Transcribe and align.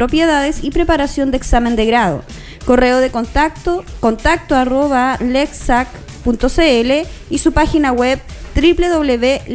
propiedades 0.00 0.64
y 0.64 0.70
preparación 0.70 1.30
de 1.30 1.36
examen 1.36 1.76
de 1.76 1.84
grado. 1.84 2.24
Correo 2.64 3.00
de 3.00 3.10
contacto, 3.10 3.84
contacto 4.00 4.56
arroba 4.56 5.18
lexac.cl 5.20 6.90
y 7.28 7.36
su 7.36 7.52
página 7.52 7.92
web 7.92 8.18
www.lexac.cl. 8.54 9.50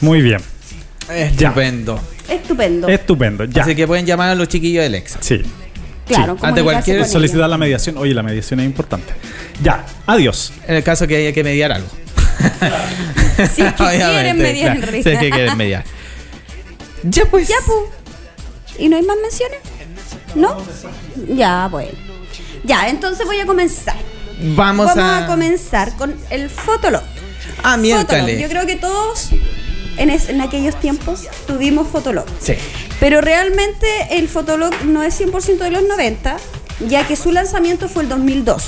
Muy 0.00 0.22
bien. 0.22 0.38
Estupendo. 1.12 2.00
Estupendo. 2.28 2.86
Estupendo. 2.86 3.44
Ya. 3.46 3.64
Así 3.64 3.74
que 3.74 3.88
pueden 3.88 4.06
llamar 4.06 4.28
a 4.28 4.36
los 4.36 4.46
chiquillos 4.46 4.84
del 4.84 4.94
ex. 4.94 5.16
Sí. 5.18 5.42
claro, 6.06 6.36
ante 6.40 6.60
comunicarse 6.60 6.92
cualquier 6.92 7.04
Solicitar 7.04 7.50
la 7.50 7.58
mediación. 7.58 7.98
Oye, 7.98 8.14
la 8.14 8.22
mediación 8.22 8.60
es 8.60 8.66
importante. 8.66 9.12
Ya. 9.60 9.84
Adiós. 10.06 10.52
En 10.68 10.76
el 10.76 10.84
caso 10.84 11.08
que 11.08 11.16
haya 11.16 11.32
que 11.32 11.42
mediar 11.42 11.72
algo. 11.72 11.88
Si 13.38 13.62
es 13.62 13.72
que 13.72 13.84
quieren 13.88 14.38
mediar 14.38 14.76
en 14.76 14.82
realidad. 14.82 15.02
Si 15.02 15.10
es 15.10 15.18
que 15.18 15.30
quieren 15.30 15.56
mediar. 15.56 15.84
Ya 17.10 17.24
pues. 17.26 17.48
Ya, 17.48 17.56
pu. 17.66 17.72
¿Y 18.78 18.88
no 18.88 18.96
hay 18.96 19.02
más 19.02 19.16
menciones? 19.20 19.58
¿No? 20.34 20.56
Ya, 21.34 21.68
bueno. 21.68 21.90
Ya, 22.64 22.88
entonces 22.88 23.26
voy 23.26 23.40
a 23.40 23.46
comenzar. 23.46 23.96
Vamos, 24.56 24.86
Vamos 24.86 25.02
a... 25.04 25.24
a 25.24 25.26
comenzar 25.26 25.96
con 25.96 26.14
el 26.30 26.48
Fotolog. 26.50 27.02
Ah, 27.62 27.76
miércoles. 27.76 28.40
Yo 28.40 28.48
creo 28.48 28.66
que 28.66 28.76
todos 28.76 29.30
en, 29.96 30.10
es- 30.10 30.28
en 30.28 30.40
aquellos 30.40 30.78
tiempos 30.78 31.26
tuvimos 31.46 31.88
Fotolog. 31.88 32.26
Sí. 32.40 32.54
Pero 33.00 33.20
realmente 33.20 33.86
el 34.18 34.28
Fotolog 34.28 34.72
no 34.84 35.02
es 35.02 35.20
100% 35.20 35.58
de 35.58 35.70
los 35.70 35.82
90, 35.88 36.36
ya 36.88 37.06
que 37.06 37.16
su 37.16 37.32
lanzamiento 37.32 37.88
fue 37.88 38.04
el 38.04 38.08
2002. 38.08 38.64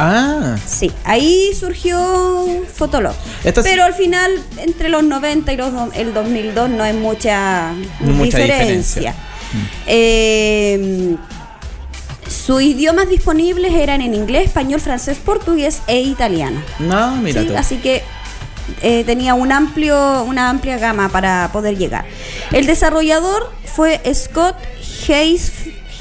Ah, 0.00 0.56
Sí, 0.66 0.92
ahí 1.04 1.50
surgió 1.58 1.98
Fotolog. 2.72 3.14
Pero 3.62 3.84
al 3.84 3.94
final, 3.94 4.30
entre 4.58 4.88
los 4.88 5.02
90 5.02 5.52
y 5.52 5.56
los 5.56 5.72
el 5.96 6.14
2002 6.14 6.70
no 6.70 6.84
hay 6.84 6.92
mucha, 6.92 7.72
Mucha 8.00 8.22
diferencia. 8.38 8.54
diferencia. 8.62 9.14
Eh, 9.86 11.16
sus 12.28 12.62
idiomas 12.62 13.08
disponibles 13.08 13.72
eran 13.72 14.00
en 14.00 14.14
inglés, 14.14 14.46
español, 14.46 14.80
francés, 14.80 15.18
portugués 15.18 15.80
e 15.86 16.00
italiano. 16.00 16.60
no, 16.78 17.16
mira 17.16 17.42
Sí, 17.42 17.48
tú. 17.48 17.56
así 17.56 17.76
que 17.78 18.02
eh, 18.82 19.02
tenía 19.04 19.34
un 19.34 19.50
amplio, 19.50 20.22
una 20.24 20.50
amplia 20.50 20.76
gama 20.78 21.08
para 21.08 21.48
poder 21.52 21.76
llegar. 21.78 22.04
El 22.52 22.66
desarrollador 22.66 23.50
fue 23.64 24.00
Scott 24.14 24.56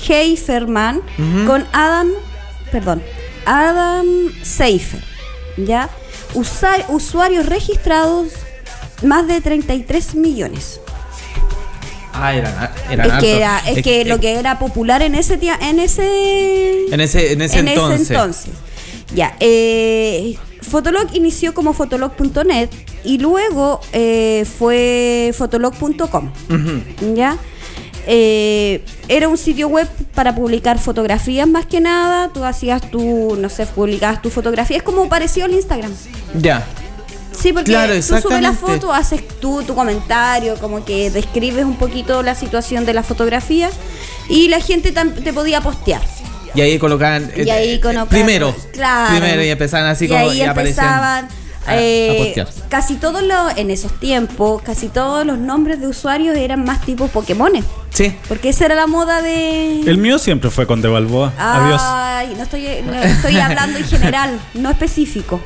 Heiferman 0.08 0.98
Ujú. 1.18 1.46
con 1.48 1.66
Adam, 1.72 2.10
perdón, 2.72 3.02
Adam 3.48 4.06
Seifer, 4.44 5.04
¿ya? 5.58 5.90
Usa- 6.34 6.86
usuarios 6.90 7.46
registrados 7.46 8.28
más 9.04 9.28
de 9.28 9.40
33 9.42 10.16
millones. 10.16 10.80
Ah, 12.14 12.34
eran, 12.34 12.70
eran 12.92 13.08
es 13.12 13.14
que 13.24 13.38
era, 13.38 13.60
es 13.68 13.84
que 13.84 14.04
lo 14.06 14.20
que 14.20 14.34
era 14.40 14.58
popular 14.60 15.02
en 15.04 15.14
ese 15.16 15.38
tia- 15.38 15.58
en 15.62 15.80
ese 15.80 16.86
En 16.92 17.00
ese, 17.00 17.32
en 17.34 17.42
ese 17.42 17.60
en 17.60 17.68
entonces. 17.68 18.02
ese 18.02 18.14
entonces. 18.14 18.54
Ya, 19.14 19.36
eh, 19.40 20.36
Fotolog 20.62 21.08
inició 21.16 21.54
como 21.54 21.74
fotolog.net 21.74 22.70
y 23.06 23.20
luego 23.20 23.80
eh, 23.94 24.46
fue 24.58 25.32
fotolog.com. 25.38 26.32
¿Ya? 27.16 27.38
Eh, 28.10 28.86
era 29.10 29.28
un 29.28 29.38
sitio 29.38 29.68
web 29.68 29.88
para 30.16 30.34
publicar 30.34 30.80
fotografías 30.80 31.46
más 31.48 31.66
que 31.66 31.82
nada. 31.82 32.30
Tú 32.34 32.46
hacías 32.46 32.90
tu, 32.90 33.36
no 33.38 33.50
sé, 33.50 33.66
publicabas 33.66 34.22
tu 34.22 34.30
fotografía. 34.30 34.78
Es 34.78 34.84
como 34.84 35.10
parecido 35.10 35.46
al 35.46 35.52
Instagram. 35.52 35.92
Ya. 36.40 36.66
Sí, 37.38 37.54
porque 37.54 37.72
Claro, 37.72 37.94
tú 37.96 38.02
subes 38.02 38.42
la 38.42 38.54
foto, 38.54 38.92
haces 38.94 39.22
tú 39.40 39.62
tu 39.62 39.76
comentario, 39.76 40.56
como 40.56 40.84
que 40.86 41.12
describes 41.12 41.66
un 41.66 41.76
poquito 41.76 42.24
la 42.24 42.34
situación 42.34 42.86
de 42.86 42.94
la 42.94 43.04
fotografía 43.04 43.70
y 44.30 44.48
la 44.48 44.60
gente 44.60 44.92
te 44.92 45.34
podía 45.34 45.62
postear. 45.62 46.02
Y 46.56 46.62
ahí 46.62 46.80
colocaban. 46.80 47.30
Y 47.36 47.42
eh, 47.48 47.52
ahí 47.52 47.70
eh, 47.74 47.82
colocaban- 47.82 48.08
Primero. 48.08 48.56
claro. 48.74 49.20
Primero 49.20 49.44
y 49.44 49.50
empezaban 49.50 49.86
así 49.88 50.06
y 50.06 50.08
como. 50.08 50.20
ahí 50.30 50.38
y 50.40 50.42
aparecían 50.42 50.86
empezaban 50.86 51.28
eh, 51.70 52.46
casi 52.70 52.96
todos 52.96 53.22
los 53.24 53.58
en 53.58 53.70
esos 53.72 53.92
tiempos 54.00 54.62
casi 54.62 54.88
todos 54.90 55.26
los 55.26 55.38
nombres 55.38 55.80
de 55.82 55.88
usuarios 55.88 56.38
eran 56.38 56.64
más 56.64 56.82
tipo 56.82 57.08
Pokémones 57.08 57.66
Sí. 57.90 58.16
porque 58.28 58.50
esa 58.50 58.66
era 58.66 58.76
la 58.76 58.88
moda 58.88 59.22
de 59.22 59.82
El 59.82 59.98
mío 59.98 60.20
siempre 60.20 60.50
fue 60.52 60.68
con 60.68 60.82
De 60.82 60.88
Balboa. 60.88 61.34
Adiós. 61.38 61.82
Ay, 61.84 62.34
no 62.38 62.44
estoy 62.44 62.68
no 62.86 62.94
estoy 62.94 63.38
hablando 63.38 63.80
en 63.80 63.86
general 63.86 64.40
no 64.54 64.70
específico 64.70 65.40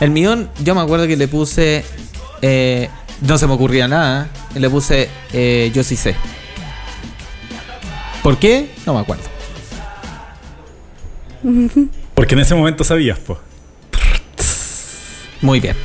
El 0.00 0.10
mío, 0.10 0.48
yo 0.64 0.74
me 0.74 0.80
acuerdo 0.80 1.06
que 1.06 1.16
le 1.16 1.28
puse. 1.28 1.84
eh, 2.42 2.88
no 3.22 3.38
se 3.38 3.46
me 3.46 3.54
ocurría 3.54 3.88
nada. 3.88 4.28
y 4.54 4.58
Le 4.58 4.68
puse. 4.70 5.08
eh, 5.32 5.70
yo 5.74 5.82
sí 5.84 5.96
sé. 5.96 6.14
¿Por 8.22 8.36
qué? 8.38 8.70
No 8.84 8.92
me 8.94 9.00
acuerdo. 9.00 9.22
Porque 12.14 12.34
en 12.34 12.40
ese 12.40 12.54
momento 12.54 12.82
sabías, 12.84 13.18
pues. 13.18 13.38
Muy 15.42 15.60
bien. 15.60 15.76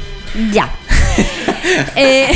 ya 0.51 0.69
Eh, 1.95 2.31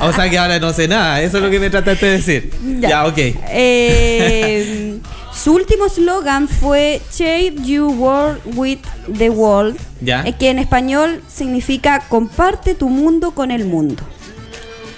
O 0.00 0.12
sea 0.12 0.28
que 0.28 0.38
ahora 0.38 0.58
no 0.58 0.72
sé 0.72 0.88
nada. 0.88 1.20
Eso 1.22 1.38
es 1.38 1.42
lo 1.42 1.50
que 1.50 1.58
me 1.60 1.70
trataste 1.70 2.06
de 2.06 2.12
decir. 2.12 2.50
Ya. 2.80 2.88
Ya, 2.88 3.06
ok. 3.06 3.18
eh, 3.18 4.98
su 5.32 5.54
último 5.54 5.88
slogan 5.88 6.48
fue 6.48 7.00
Share 7.12 7.54
You 7.62 7.86
World 7.92 8.40
with 8.56 8.78
the 9.16 9.30
World, 9.30 9.78
Ya. 10.00 10.22
eh, 10.26 10.34
que 10.38 10.50
en 10.50 10.58
español 10.58 11.22
significa 11.32 12.00
comparte 12.08 12.74
tu 12.74 12.88
mundo 12.88 13.30
con 13.32 13.50
el 13.50 13.64
mundo. 13.64 14.02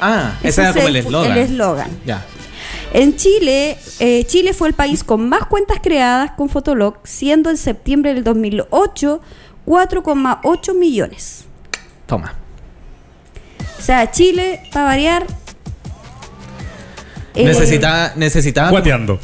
Ah, 0.00 0.32
ese 0.42 0.62
era 0.62 0.70
es 0.70 0.76
como 0.76 0.88
el 0.88 0.96
el- 0.96 1.06
eslogan. 1.06 1.32
el 1.32 1.38
eslogan. 1.38 1.90
Ya. 2.04 2.24
En 2.92 3.16
Chile, 3.16 3.78
eh, 4.00 4.24
Chile 4.26 4.52
fue 4.52 4.68
el 4.68 4.74
país 4.74 5.04
con 5.04 5.28
más 5.28 5.46
cuentas 5.46 5.78
creadas 5.82 6.32
con 6.32 6.48
Fotolog, 6.48 6.96
siendo 7.04 7.48
en 7.50 7.56
septiembre 7.56 8.12
del 8.14 8.24
2008 8.24 9.20
4,8 9.66 10.74
millones. 10.78 11.44
Toma. 12.06 12.34
O 13.78 13.82
sea, 13.82 14.10
Chile, 14.10 14.62
para 14.72 14.84
variar... 14.86 15.26
eh, 17.34 17.44
Necesitaba. 17.44 18.12
Necesitaba. 18.16 18.70
Guateando. 18.70 19.18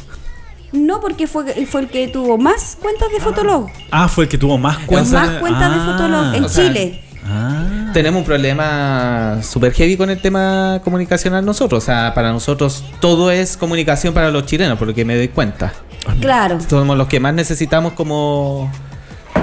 No, 0.71 0.99
porque 1.01 1.25
fue, 1.27 1.65
fue 1.65 1.81
el 1.81 1.87
que 1.89 2.07
tuvo 2.09 2.37
más 2.37 2.77
cuentas 2.79 3.11
de 3.11 3.19
Fotolog. 3.19 3.67
Ah, 3.91 4.07
fue 4.07 4.25
el 4.25 4.29
que 4.29 4.37
tuvo 4.37 4.57
más 4.57 4.77
Con 4.77 4.85
cuentas. 4.87 5.11
más 5.13 5.29
cuentas 5.39 5.71
de 5.73 5.79
Ah. 5.81 5.85
Fotolog 5.91 6.35
en 6.35 6.49
sea, 6.49 6.67
Chile. 6.67 7.03
Ah. 7.25 7.89
Tenemos 7.93 8.19
un 8.19 8.25
problema 8.25 9.39
super 9.41 9.73
heavy 9.73 9.97
con 9.97 10.09
el 10.11 10.21
tema 10.21 10.79
comunicacional 10.83 11.43
nosotros. 11.43 11.83
O 11.83 11.85
sea, 11.85 12.13
para 12.13 12.31
nosotros 12.31 12.83
todo 12.99 13.31
es 13.31 13.57
comunicación 13.57 14.13
para 14.13 14.29
los 14.29 14.45
chilenos, 14.45 14.77
por 14.77 14.87
lo 14.87 14.93
que 14.93 15.05
me 15.05 15.15
doy 15.15 15.29
cuenta. 15.29 15.73
Claro. 16.21 16.59
Somos 16.67 16.97
los 16.97 17.07
que 17.07 17.19
más 17.19 17.33
necesitamos 17.33 17.93
como. 17.93 18.71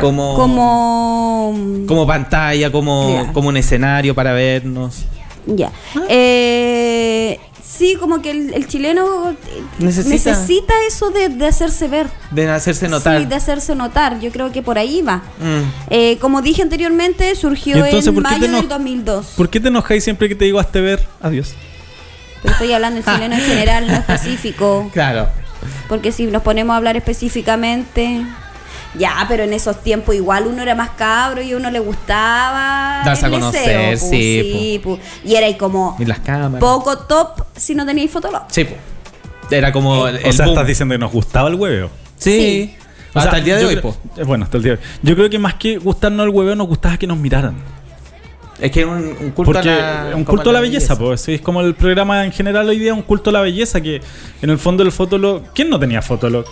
Como. 0.01 0.35
Como... 0.35 1.85
como 1.87 2.07
pantalla, 2.07 2.71
como, 2.73 3.11
Claro. 3.13 3.33
como 3.33 3.49
un 3.49 3.57
escenario 3.57 4.15
para 4.15 4.33
vernos. 4.33 5.05
Ya. 5.47 5.71
Eh, 6.09 7.39
sí, 7.63 7.97
como 8.01 8.21
que 8.21 8.31
el, 8.33 8.53
el 8.55 8.67
chileno 8.67 9.31
eh, 9.31 9.37
Necesita- 9.79 10.09
necesita, 10.31 10.75
eso 10.89 11.11
de, 11.11 11.29
de 11.29 11.47
hacerse 11.47 11.87
ver. 11.89 12.09
De 12.33 12.49
hacerse 12.51 12.89
notar. 12.89 13.21
Sí, 13.21 13.27
de 13.27 13.35
hacerse 13.37 13.75
notar. 13.77 14.19
Yo 14.21 14.31
creo 14.33 14.51
que 14.51 14.63
por 14.63 14.77
ahí 14.79 15.03
va. 15.03 15.19
Mm. 15.39 15.63
Eh, 15.91 16.19
como 16.21 16.43
dije 16.43 16.63
anteriormente, 16.63 17.35
surgió 17.37 17.77
¿Y 17.77 17.81
entonces 17.81 18.09
en 18.09 18.23
mayo 18.23 18.49
del 18.51 18.69
2002. 18.69 19.27
¿Por 19.37 19.49
qué 19.49 19.61
te 19.61 19.69
enojáis 19.69 20.03
siempre 20.03 20.29
que 20.29 20.35
te 20.35 20.45
digo 20.47 20.59
hazte 20.59 20.81
ver? 20.81 21.07
Adiós. 21.23 21.55
Pero 22.43 22.53
estoy 22.53 22.73
hablando 22.73 23.01
del 23.01 23.15
chileno 23.15 23.35
en 23.37 23.41
general, 23.43 23.87
no 23.87 23.93
específico. 23.99 24.91
Claro. 24.93 25.29
Porque 25.89 26.11
si 26.13 26.27
nos 26.27 26.43
ponemos 26.43 26.75
a 26.75 26.77
hablar 26.77 26.97
específicamente. 26.97 28.25
Ya, 28.99 29.25
pero 29.29 29.43
en 29.43 29.53
esos 29.53 29.83
tiempos 29.83 30.15
igual 30.15 30.47
uno 30.47 30.63
era 30.63 30.75
más 30.75 30.91
cabro 30.91 31.43
y 31.43 31.53
a 31.53 31.57
uno 31.57 31.71
le 31.71 31.79
gustaba. 31.81 33.03
Darse 33.05 33.27
a 33.27 33.31
conocer, 33.31 33.91
deseo, 33.91 33.99
pu, 34.09 34.11
sí, 34.15 34.81
pu. 34.83 34.99
Y 35.25 35.35
era 35.35 35.47
ahí 35.47 35.55
como 35.57 35.97
Y 35.99 36.05
las 36.07 36.21
cámaras. 36.21 36.61
poco 36.61 36.97
top 36.99 37.43
si 37.55 37.75
no 37.75 37.85
teníais 37.85 38.11
fotolog. 38.11 38.43
Sí, 38.49 38.65
po. 38.65 38.75
Era 39.51 39.71
como 39.73 40.09
el, 40.09 40.17
o 40.25 40.33
sea, 40.33 40.47
boom. 40.47 40.55
estás 40.55 40.67
diciendo 40.67 40.95
que 40.95 40.99
nos 40.99 41.13
gustaba 41.13 41.49
el 41.49 41.55
hueveo. 41.57 41.91
Sí. 42.17 42.39
Sí. 42.41 42.77
O 43.15 43.19
Hasta 43.19 43.31
sea, 43.33 43.39
el 43.39 43.45
día 43.45 43.57
de 43.57 43.65
hoy, 43.67 43.77
creo- 43.77 43.83
po. 43.93 43.97
eh, 44.17 44.25
Bueno, 44.25 44.45
hasta 44.45 44.57
el 44.57 44.63
día 44.63 44.73
de 44.73 44.79
hoy. 44.79 44.85
Yo 45.03 45.15
creo 45.15 45.31
que 45.31 45.39
más 45.39 45.55
que 45.55 45.79
gustarnos 45.79 46.25
el 46.27 46.31
hueveo, 46.31 46.55
nos 46.57 46.67
gustaba 46.67 46.97
que 46.97 47.07
nos 47.07 47.19
miraran. 47.19 47.55
Es 48.61 48.71
que 48.71 48.81
es 48.81 48.87
un, 48.87 48.95
un 49.21 49.31
culto 49.33 49.53
Porque 49.53 49.69
a 49.71 50.05
la, 50.11 50.17
un 50.17 50.25
culto 50.25 50.49
a 50.51 50.53
la 50.55 50.61
belleza, 50.61 50.99
pues. 50.99 51.21
sí, 51.21 51.35
Es 51.35 51.41
como 51.43 51.61
el 51.61 51.75
programa 51.75 52.25
en 52.25 52.33
general 52.33 52.67
hoy 52.69 52.79
día, 52.79 52.95
un 52.95 53.03
culto 53.03 53.29
a 53.31 53.33
la 53.35 53.41
belleza. 53.43 53.81
Que 53.83 54.01
en 54.43 54.51
el 54.51 54.59
fondo 54.59 54.83
el 54.83 54.91
fotolog. 54.93 55.43
¿Quién 55.55 55.69
no 55.71 55.79
tenía 55.79 56.01
fotolog? 56.03 56.47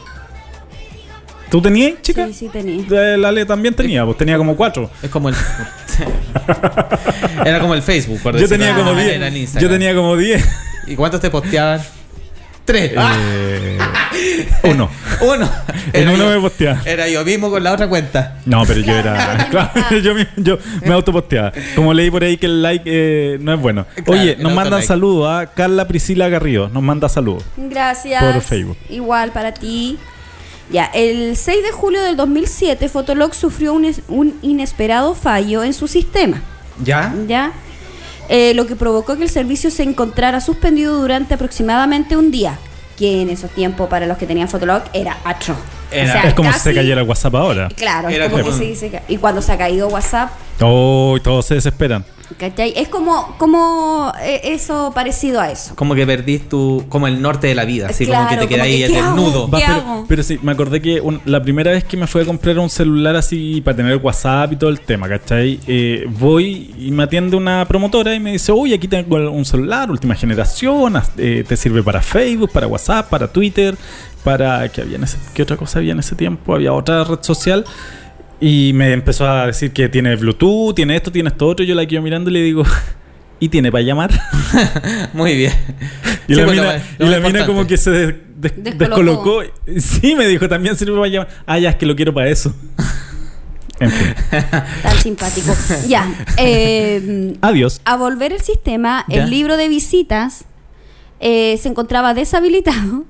¿Tú 1.55 1.63
tenías, 1.63 2.03
chica? 2.03 2.27
Sí, 2.27 2.35
sí 2.35 2.49
tenía. 2.49 2.85
Eh, 2.91 3.17
La 3.17 3.29
Ale 3.29 3.47
también 3.47 3.75
tenía, 3.75 4.05
pues 4.05 4.19
tenía 4.19 4.37
como 4.37 4.57
cuatro. 4.57 4.91
Es 5.01 5.09
como 5.09 5.29
el. 5.29 5.37
Era 7.47 7.61
como 7.61 7.75
el 7.75 7.83
Facebook, 7.83 8.19
por 8.25 8.35
Yo 8.35 8.41
decirlo 8.41 8.65
tenía 8.65 8.75
de 8.75 8.81
como 8.81 8.91
alguna 8.91 9.05
10. 9.05 9.21
manera, 9.21 9.39
en 9.39 9.61
Yo 9.61 9.69
tenía 9.69 9.95
como 9.95 10.17
10. 10.17 10.49
¿Y 10.89 10.97
cuántos 10.97 11.21
te 11.21 11.31
posteaban? 11.31 11.81
Tres. 12.65 12.91
Eh, 12.97 13.79
uno. 14.65 14.91
Uno. 15.21 15.49
En 15.93 16.09
uno 16.09 16.25
yo. 16.25 16.31
me 16.31 16.41
posteaba. 16.41 16.83
Era 16.85 17.09
yo 17.09 17.25
mismo 17.25 17.49
con 17.51 17.63
la 17.63 17.73
otra 17.73 17.87
cuenta. 17.87 18.39
No, 18.47 18.65
pero 18.67 18.81
yo 18.81 18.93
era. 18.93 19.47
claro, 19.53 19.99
yo, 19.99 20.13
me- 20.13 20.27
yo 20.37 20.59
me 20.85 20.93
autoposteaba. 20.93 21.53
Como 21.77 21.95
leí 21.95 22.11
por 22.11 22.25
ahí 22.25 22.37
que 22.37 22.47
el 22.47 22.63
like 22.63 22.83
eh, 22.85 23.39
no 23.41 23.55
es 23.55 23.61
bueno. 23.61 23.87
Claro, 24.05 24.21
Oye, 24.21 24.37
nos 24.41 24.53
mandan 24.53 24.83
saludos 24.83 25.31
a 25.31 25.47
Carla 25.55 25.87
Priscila 25.87 26.29
Garrido. 26.29 26.69
Nos 26.69 26.83
manda 26.83 27.09
saludos. 27.09 27.45
Gracias. 27.57 28.25
Por 28.25 28.43
Facebook. 28.43 28.77
Igual 28.89 29.31
para 29.31 29.55
ti. 29.55 30.01
Ya, 30.71 30.87
el 30.95 31.37
6 31.37 31.63
de 31.63 31.71
julio 31.73 32.03
del 32.03 32.17
2007, 32.17 32.89
Fotolog 32.89 33.35
sufrió 33.35 33.75
un, 33.75 33.85
es- 33.85 34.01
un 34.09 34.39
inesperado 34.43 35.15
fallo 35.15 35.63
en 35.63 35.75
su 35.75 35.87
sistema. 35.89 36.43
¿Ya? 36.83 37.15
¿Ya? 37.29 37.53
Eh, 38.29 38.55
lo 38.55 38.67
que 38.67 38.75
provocó 38.75 39.17
que 39.17 39.23
el 39.25 39.29
servicio 39.31 39.71
se 39.71 39.83
encontrara 39.83 40.41
suspendido 40.41 40.99
durante 41.01 41.35
aproximadamente 41.35 42.17
un 42.17 42.31
día. 42.31 42.59
Que 42.97 43.23
en 43.23 43.29
esos 43.29 43.51
tiempos, 43.51 43.89
para 43.89 44.07
los 44.07 44.17
que 44.19 44.27
tenían 44.27 44.49
Fotolog, 44.49 44.83
era 44.93 45.19
atroz. 45.25 45.57
Era- 45.91 46.23
es 46.23 46.35
como 46.35 46.49
si 46.49 46.55
casi- 46.55 46.71
se 46.71 46.75
cayera 46.75 47.01
el 47.03 47.09
WhatsApp 47.09 47.35
ahora. 47.35 47.69
Claro, 47.77 48.09
es 48.09 48.15
Era 48.15 48.31
como, 48.31 48.43
como- 48.43 48.53
que 48.53 48.59
se 48.59 48.65
dice. 48.71 49.03
Y 49.09 49.17
cuando 49.19 49.43
se 49.43 49.53
ha 49.53 49.59
caído 49.59 49.89
WhatsApp, 49.89 50.31
Oh, 50.61 51.19
todos 51.23 51.45
se 51.47 51.55
desesperan. 51.55 52.05
¿Cachai? 52.39 52.73
Es 52.77 52.89
como, 52.89 53.35
como 53.39 54.13
eh, 54.23 54.41
eso 54.45 54.93
parecido 54.95 55.41
a 55.41 55.51
eso. 55.51 55.75
Como 55.77 55.95
que 55.95 56.07
perdís 56.07 56.49
tu. 56.49 56.85
Como 56.89 57.07
el 57.07 57.21
norte 57.23 57.47
de 57.47 57.55
la 57.55 57.65
vida. 57.65 57.89
Así 57.89 58.07
como 58.07 58.29
que 58.29 58.37
te 58.47 58.61
ahí 58.61 58.79
que, 58.83 58.89
desnudo. 58.93 59.49
Va, 59.49 59.59
¿Qué 59.59 59.65
pero, 59.67 59.79
hago? 59.79 60.05
pero 60.09 60.23
sí, 60.23 60.39
me 60.43 60.53
acordé 60.53 60.81
que 60.81 61.01
un- 61.01 61.21
la 61.25 61.43
primera 61.43 61.71
vez 61.71 61.85
que 61.85 61.97
me 61.97 62.07
fui 62.07 62.23
a 62.23 62.25
comprar 62.25 62.59
un 62.59 62.71
celular 62.71 63.17
así 63.17 63.61
para 63.61 63.77
tener 63.77 63.97
WhatsApp 63.97 64.53
y 64.53 64.57
todo 64.57 64.71
el 64.71 64.81
tema, 64.81 65.09
¿cachai? 65.09 65.61
Eh, 65.67 66.07
voy 66.09 66.75
y 66.79 66.91
me 66.91 67.03
atiende 67.05 67.37
una 67.37 67.65
promotora 67.67 68.15
y 68.15 68.21
me 68.21 68.33
dice, 68.33 68.53
uy, 68.53 68.73
aquí 68.75 68.89
tengo 68.89 69.17
un 69.31 69.45
celular, 69.45 69.91
última 69.91 70.15
generación, 70.15 70.95
eh, 71.19 71.45
te 71.47 71.57
sirve 71.57 71.83
para 71.83 72.03
Facebook, 72.03 72.51
para 72.53 72.67
WhatsApp, 72.67 73.09
para 73.09 73.29
Twitter, 73.29 73.77
para... 74.23 74.69
¿qué, 74.71 74.81
había 74.83 74.97
en 74.97 75.05
ese- 75.05 75.19
¿Qué 75.35 75.43
otra 75.43 75.57
cosa 75.57 75.79
había 75.79 75.93
en 75.93 75.99
ese 76.01 76.15
tiempo? 76.15 76.55
Había 76.55 76.73
otra 76.73 77.05
red 77.05 77.19
social. 77.23 77.65
Y 78.47 78.73
me 78.75 78.93
empezó 78.93 79.27
a 79.27 79.47
decir 79.47 79.73
que 79.73 79.89
tiene 79.89 80.17
Bluetooth, 80.17 80.75
tiene 80.75 80.97
esto, 80.97 81.11
tiene 81.11 81.31
esto 81.31 81.47
otro. 81.47 81.65
Yo 81.65 81.75
la 81.75 81.87
quedo 81.87 82.03
mirando 82.03 82.29
y 82.29 82.35
le 82.35 82.43
digo, 82.43 82.63
¿y 83.41 83.49
tiene 83.49 83.73
para 83.73 83.83
llamar? 83.83 84.11
Muy 85.15 85.35
bien. 85.35 85.53
Y 86.29 86.35
Sí, 86.35 86.41
la 86.41 86.47
mina, 86.47 86.83
lo- 86.99 87.07
y 87.07 87.09
la 87.09 87.21
mina 87.21 87.47
como 87.47 87.67
que 87.67 87.77
se 87.79 87.91
des- 87.91 88.15
des- 88.37 88.53
Descolocó. 88.79 89.41
descolocó. 89.41 89.79
Sí, 89.79 90.15
me 90.15 90.27
dijo, 90.27 90.47
también 90.49 90.77
sirve 90.77 90.95
para 90.97 91.09
llamar. 91.09 91.29
Ah, 91.47 91.59
ya, 91.59 91.71
es 91.71 91.77
que 91.77 91.87
lo 91.87 91.97
quiero 91.97 92.13
para 92.13 92.29
eso. 92.29 92.55
En 93.81 93.91
fin. 93.91 94.15
Tan 94.83 94.97
simpático. 95.03 95.53
ya. 95.89 96.07
eh, 96.37 97.35
Adiós. 97.41 97.81
a 97.85 97.97
volver 97.97 98.33
el 98.33 98.41
sistema, 98.41 99.05
Ya. 99.09 99.25
el 99.25 99.31
libro 99.31 99.57
de 99.57 99.69
visitas 99.69 100.45
eh, 101.19 101.59
se 101.61 101.69
encontraba 101.71 102.15
deshabilitado 102.15 103.05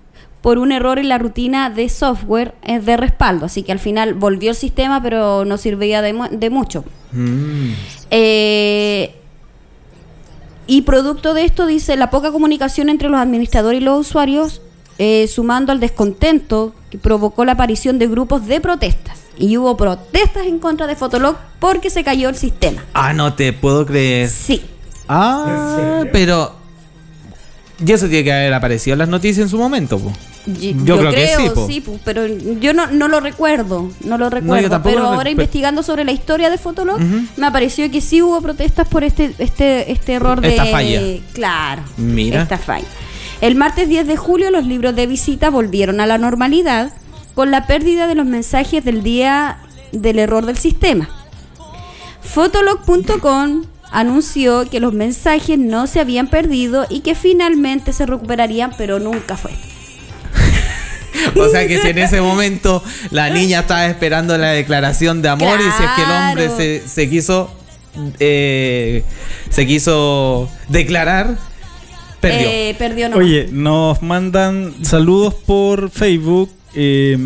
por 0.44 0.58
un 0.58 0.72
error 0.72 0.98
en 0.98 1.08
la 1.08 1.16
rutina 1.16 1.70
de 1.70 1.88
software 1.88 2.54
eh, 2.64 2.78
de 2.78 2.98
respaldo. 2.98 3.46
Así 3.46 3.62
que 3.62 3.72
al 3.72 3.78
final 3.78 4.12
volvió 4.12 4.50
el 4.50 4.56
sistema, 4.56 5.02
pero 5.02 5.46
no 5.46 5.56
servía 5.56 6.02
de, 6.02 6.12
mu- 6.12 6.28
de 6.30 6.50
mucho. 6.50 6.84
Mm. 7.12 7.70
Eh, 8.10 9.14
y 10.66 10.82
producto 10.82 11.32
de 11.32 11.46
esto, 11.46 11.64
dice, 11.66 11.96
la 11.96 12.10
poca 12.10 12.30
comunicación 12.30 12.90
entre 12.90 13.08
los 13.08 13.18
administradores 13.20 13.80
y 13.80 13.84
los 13.84 14.00
usuarios, 14.06 14.60
eh, 14.98 15.26
sumando 15.28 15.72
al 15.72 15.80
descontento 15.80 16.74
que 16.90 16.98
provocó 16.98 17.46
la 17.46 17.52
aparición 17.52 17.98
de 17.98 18.06
grupos 18.06 18.46
de 18.46 18.60
protestas. 18.60 19.20
Y 19.38 19.56
hubo 19.56 19.78
protestas 19.78 20.44
en 20.46 20.58
contra 20.58 20.86
de 20.86 20.94
Fotolog 20.94 21.36
porque 21.58 21.88
se 21.88 22.04
cayó 22.04 22.28
el 22.28 22.36
sistema. 22.36 22.84
Ah, 22.92 23.14
no 23.14 23.32
te 23.32 23.54
puedo 23.54 23.86
creer. 23.86 24.28
Sí. 24.28 24.60
Ah, 25.08 26.02
pero. 26.12 26.62
Y 27.84 27.90
eso 27.92 28.06
tiene 28.08 28.24
que 28.24 28.32
haber 28.32 28.54
aparecido 28.54 28.92
en 28.94 28.98
las 29.00 29.08
noticias 29.08 29.44
en 29.44 29.48
su 29.48 29.58
momento, 29.58 29.98
po. 29.98 30.12
Yo, 30.46 30.72
Yo 30.84 30.98
creo 30.98 31.10
que 31.10 31.26
sí, 31.36 31.50
po. 31.54 31.66
sí, 31.66 31.82
pero 32.04 32.26
yo 32.26 32.74
no, 32.74 32.86
no 32.88 33.08
lo 33.08 33.18
recuerdo, 33.20 33.90
no 34.04 34.18
lo 34.18 34.28
recuerdo. 34.30 34.68
tampoco 34.70 34.94
pero 34.94 35.06
ahora 35.08 35.30
investigando 35.30 35.82
sobre 35.82 36.04
la 36.04 36.12
historia 36.12 36.50
de 36.50 36.58
Fotolog, 36.58 36.96
Ujú. 36.96 37.22
me 37.36 37.46
apareció 37.46 37.90
que 37.90 38.00
sí 38.00 38.20
hubo 38.22 38.40
protestas 38.42 38.86
por 38.86 39.02
este, 39.04 39.34
este, 39.38 39.90
este 39.90 40.12
error 40.12 40.40
de... 40.40 40.50
Esta 40.50 40.66
falla. 40.66 41.00
Claro, 41.32 41.82
Mira. 41.96 42.42
esta 42.42 42.58
falla. 42.58 42.86
El 43.40 43.54
martes 43.56 43.88
10 43.88 44.06
de 44.06 44.16
julio 44.16 44.50
los 44.50 44.66
libros 44.66 44.94
de 44.94 45.06
visita 45.06 45.50
volvieron 45.50 46.00
a 46.00 46.06
la 46.06 46.18
normalidad 46.18 46.92
con 47.34 47.50
la 47.50 47.66
pérdida 47.66 48.06
de 48.06 48.14
los 48.14 48.26
mensajes 48.26 48.84
del 48.84 49.02
día 49.02 49.58
del 49.92 50.18
error 50.18 50.46
del 50.46 50.58
sistema. 50.58 51.08
Fotolog.com 52.22 53.64
anunció 53.94 54.68
que 54.68 54.80
los 54.80 54.92
mensajes 54.92 55.58
no 55.58 55.86
se 55.86 56.00
habían 56.00 56.28
perdido 56.28 56.86
y 56.90 57.00
que 57.00 57.14
finalmente 57.14 57.92
se 57.92 58.04
recuperarían, 58.04 58.72
pero 58.76 58.98
nunca 58.98 59.36
fue. 59.36 59.52
O 61.36 61.48
sea 61.48 61.66
que 61.66 61.80
si 61.80 61.88
en 61.88 61.98
ese 61.98 62.20
momento 62.20 62.82
la 63.10 63.30
niña 63.30 63.60
estaba 63.60 63.86
esperando 63.86 64.36
la 64.36 64.48
declaración 64.48 65.22
de 65.22 65.30
amor 65.30 65.58
y 65.58 65.62
si 65.62 65.82
es 65.82 65.90
que 65.96 66.02
el 66.02 66.10
hombre 66.10 66.50
se, 66.50 66.86
se 66.86 67.08
quiso 67.08 67.50
eh, 68.18 69.04
se 69.50 69.66
quiso 69.66 70.48
declarar, 70.68 71.36
perdió. 72.20 72.48
Eh, 72.48 72.74
perdió 72.78 73.08
no. 73.08 73.16
Oye, 73.16 73.48
nos 73.52 74.02
mandan 74.02 74.74
saludos 74.84 75.34
por 75.34 75.90
Facebook. 75.90 76.50
Eh, 76.76 77.16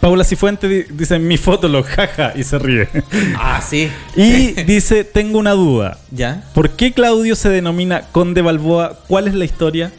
Paula 0.00 0.24
Cifuente 0.24 0.68
di- 0.68 0.84
dice 0.90 1.18
mi 1.18 1.36
foto 1.36 1.68
lo 1.68 1.82
jaja 1.82 2.32
y 2.36 2.42
se 2.44 2.58
ríe. 2.58 2.88
ah, 3.38 3.60
sí. 3.66 3.90
Y 4.16 4.52
dice, 4.64 5.04
tengo 5.04 5.38
una 5.38 5.52
duda. 5.52 5.98
¿Ya? 6.10 6.44
¿Por 6.54 6.70
qué 6.70 6.92
Claudio 6.92 7.36
se 7.36 7.48
denomina 7.48 8.02
Conde 8.12 8.42
Balboa? 8.42 8.98
¿Cuál 9.08 9.28
es 9.28 9.34
la 9.34 9.44
historia? 9.44 9.92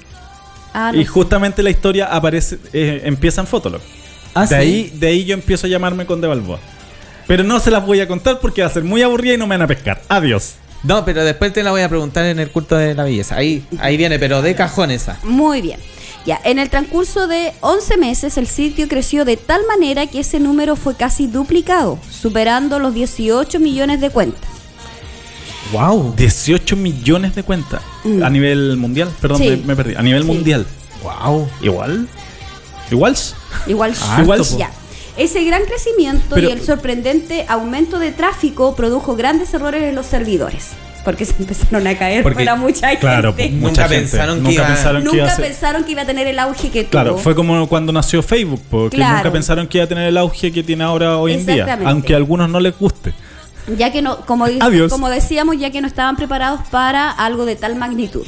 Ah, 0.73 0.91
no 0.93 0.99
y 1.01 1.03
sé. 1.05 1.09
justamente 1.09 1.63
la 1.63 1.69
historia 1.69 2.05
aparece, 2.05 2.57
eh, 2.73 3.01
empieza 3.05 3.41
en 3.41 3.47
Fotolog. 3.47 3.81
Ah, 4.35 4.41
de, 4.41 4.47
sí. 4.47 4.53
ahí, 4.55 4.93
de 4.95 5.07
ahí 5.07 5.25
yo 5.25 5.33
empiezo 5.33 5.67
a 5.67 5.69
llamarme 5.69 6.05
Conde 6.05 6.27
Balboa. 6.27 6.59
Pero 7.27 7.43
no 7.43 7.59
se 7.59 7.71
las 7.71 7.85
voy 7.85 7.99
a 7.99 8.07
contar 8.07 8.39
porque 8.39 8.61
va 8.61 8.67
a 8.67 8.71
ser 8.71 8.83
muy 8.83 9.01
aburrida 9.01 9.33
y 9.33 9.37
no 9.37 9.47
me 9.47 9.55
van 9.55 9.63
a 9.63 9.67
pescar. 9.67 10.01
Adiós. 10.09 10.55
No, 10.83 11.03
pero 11.03 11.23
después 11.25 11.51
te 11.51 11.61
la 11.61 11.71
voy 11.71 11.81
a 11.81 11.89
preguntar 11.89 12.25
en 12.25 12.39
el 12.39 12.49
culto 12.51 12.75
de 12.77 12.95
la 12.95 13.03
belleza. 13.03 13.35
Ahí, 13.35 13.65
ahí 13.79 13.97
viene, 13.97 14.17
pero 14.17 14.41
de 14.41 14.55
cajón 14.55 14.91
esa. 14.91 15.19
Muy 15.23 15.61
bien. 15.61 15.79
Ya, 16.29 16.39
en 16.43 16.59
el 16.59 16.69
transcurso 16.69 17.27
de 17.27 17.53
11 17.61 17.97
meses 17.97 18.37
el 18.37 18.45
sitio 18.45 18.87
creció 18.87 19.25
de 19.25 19.35
tal 19.35 19.61
manera 19.65 20.05
que 20.05 20.19
ese 20.19 20.39
número 20.39 20.75
fue 20.75 20.93
casi 20.95 21.25
duplicado, 21.25 21.97
superando 22.11 22.77
los 22.77 22.93
18 22.93 23.59
millones 23.59 23.99
de 23.99 24.11
cuentas. 24.11 24.47
Wow. 25.71 26.13
18 26.15 26.75
millones 26.75 27.33
de 27.33 27.41
cuentas. 27.41 27.81
Mm. 28.03 28.21
A 28.21 28.29
nivel 28.29 28.77
mundial. 28.77 29.09
Perdón, 29.19 29.39
Sí. 29.39 29.49
me, 29.49 29.57
me 29.57 29.75
perdí. 29.75 29.95
A 29.95 30.03
nivel 30.03 30.21
Sí. 30.21 30.27
mundial. 30.27 30.67
Wow. 31.01 31.49
Igual. 31.63 32.07
Igual. 32.91 33.15
Igual, 33.65 33.95
Harto, 33.99 34.21
Igual- 34.21 34.43
ya. 34.59 34.69
Ese 35.17 35.43
gran 35.45 35.63
crecimiento 35.65 36.35
Pero- 36.35 36.47
y 36.49 36.51
el 36.51 36.61
sorprendente 36.63 37.47
aumento 37.49 37.97
de 37.97 38.11
tráfico 38.11 38.75
produjo 38.75 39.15
grandes 39.15 39.51
errores 39.55 39.81
en 39.81 39.95
los 39.95 40.05
servidores, 40.05 40.67
porque 41.09 41.25
se 41.25 41.33
empezaron 41.39 41.87
a 41.87 41.97
caer 41.97 42.21
Porque- 42.21 42.45
para 42.45 42.55
mucha 42.55 42.87
gente. 42.89 43.01
Claro, 43.01 43.31
Nunca 43.31 43.43
mucha 43.57 43.81
gente. 43.87 43.95
pensaron 44.01 44.35
que 44.37 44.41
Nunca 44.43 44.53
iba- 44.53 44.67
pensaron 44.67 45.03
que 45.03 45.15
iba 45.15 45.23
a 45.23 45.25
Nunca 45.27 45.35
ser. 45.35 45.45
pensaron 45.45 45.83
que 45.83 45.91
iba 45.91 46.01
a 46.03 46.05
tener 46.05 46.27
el 46.27 46.37
auge 46.39 46.69
que 46.69 46.85
Claro, 46.85 47.11
tuvo. 47.11 47.19
fue 47.19 47.33
como 47.35 47.67
cuando 47.67 47.91
nació 47.91 48.21
Facebook, 48.21 48.61
porque 48.69 48.97
Claro. 48.97 49.17
nunca 49.17 49.31
pensaron 49.31 49.67
que 49.67 49.79
iba 49.79 49.85
a 49.85 49.87
tener 49.87 50.07
el 50.07 50.17
auge 50.17 50.51
que 50.51 50.61
tiene 50.61 50.83
ahora 50.83 51.17
hoy 51.17 51.33
en 51.33 51.45
día, 51.47 51.55
Exactamente. 51.55 51.89
aunque 51.89 52.13
a 52.13 52.17
algunos 52.17 52.47
no 52.49 52.59
les 52.59 52.77
guste. 52.77 53.13
ya 53.77 53.91
que 53.91 54.01
no, 54.01 54.17
como, 54.25 54.47
di- 54.47 54.59
Adiós. 54.61 54.91
como 54.91 55.09
decíamos, 55.09 55.57
ya 55.59 55.69
que 55.71 55.81
no 55.81 55.87
estaban 55.87 56.15
preparados 56.15 56.61
para 56.71 57.09
algo 57.11 57.45
de 57.45 57.55
tal 57.55 57.75
magnitud. 57.75 58.25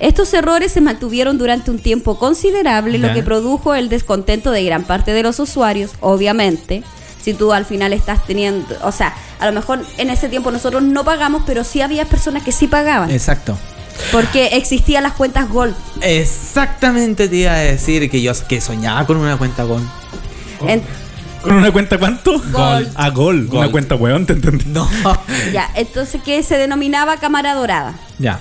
Estos 0.00 0.34
errores 0.34 0.72
se 0.72 0.80
mantuvieron 0.80 1.38
durante 1.38 1.70
un 1.70 1.78
tiempo 1.78 2.18
considerable, 2.18 2.98
Ya. 2.98 3.08
lo 3.08 3.14
que 3.14 3.22
produjo 3.22 3.74
el 3.74 3.88
descontento 3.88 4.50
de 4.50 4.64
gran 4.64 4.84
parte 4.84 5.12
de 5.12 5.22
los 5.22 5.38
usuarios, 5.38 5.92
obviamente. 6.00 6.82
Si 7.24 7.32
tú 7.34 7.52
al 7.54 7.64
final 7.64 7.92
estás 7.94 8.24
teniendo, 8.26 8.66
o 8.82 8.92
sea, 8.92 9.14
a 9.40 9.46
lo 9.46 9.52
mejor 9.52 9.82
en 9.96 10.10
ese 10.10 10.28
tiempo 10.28 10.50
nosotros 10.50 10.82
no 10.82 11.04
pagamos, 11.04 11.42
pero 11.46 11.64
sí 11.64 11.80
había 11.80 12.04
personas 12.04 12.42
que 12.42 12.52
sí 12.52 12.66
pagaban, 12.66 13.10
Exacto. 13.10 13.56
porque 14.12 14.48
existían 14.56 15.04
las 15.04 15.14
cuentas 15.14 15.48
Gold. 15.48 15.74
Exactamente 16.02 17.28
te 17.28 17.36
iba 17.36 17.52
a 17.52 17.58
decir 17.58 18.10
que 18.10 18.20
yo 18.20 18.32
que 18.46 18.60
soñaba 18.60 19.06
con 19.06 19.16
una 19.16 19.38
cuenta. 19.38 19.64
En- 20.66 20.82
¿Con 21.42 21.54
una 21.54 21.70
cuenta 21.72 21.98
cuánto? 21.98 22.40
Gold. 22.52 22.90
A 22.94 23.10
gol. 23.10 23.46
Gold. 23.46 23.58
Una 23.64 23.70
cuenta 23.70 23.94
weón, 23.96 24.24
te 24.26 24.32
entendí. 24.34 24.64
No. 24.66 24.88
ya, 25.52 25.70
entonces 25.74 26.22
que 26.22 26.42
se 26.42 26.56
denominaba 26.58 27.16
cámara 27.18 27.54
dorada. 27.54 27.94
ya. 28.18 28.40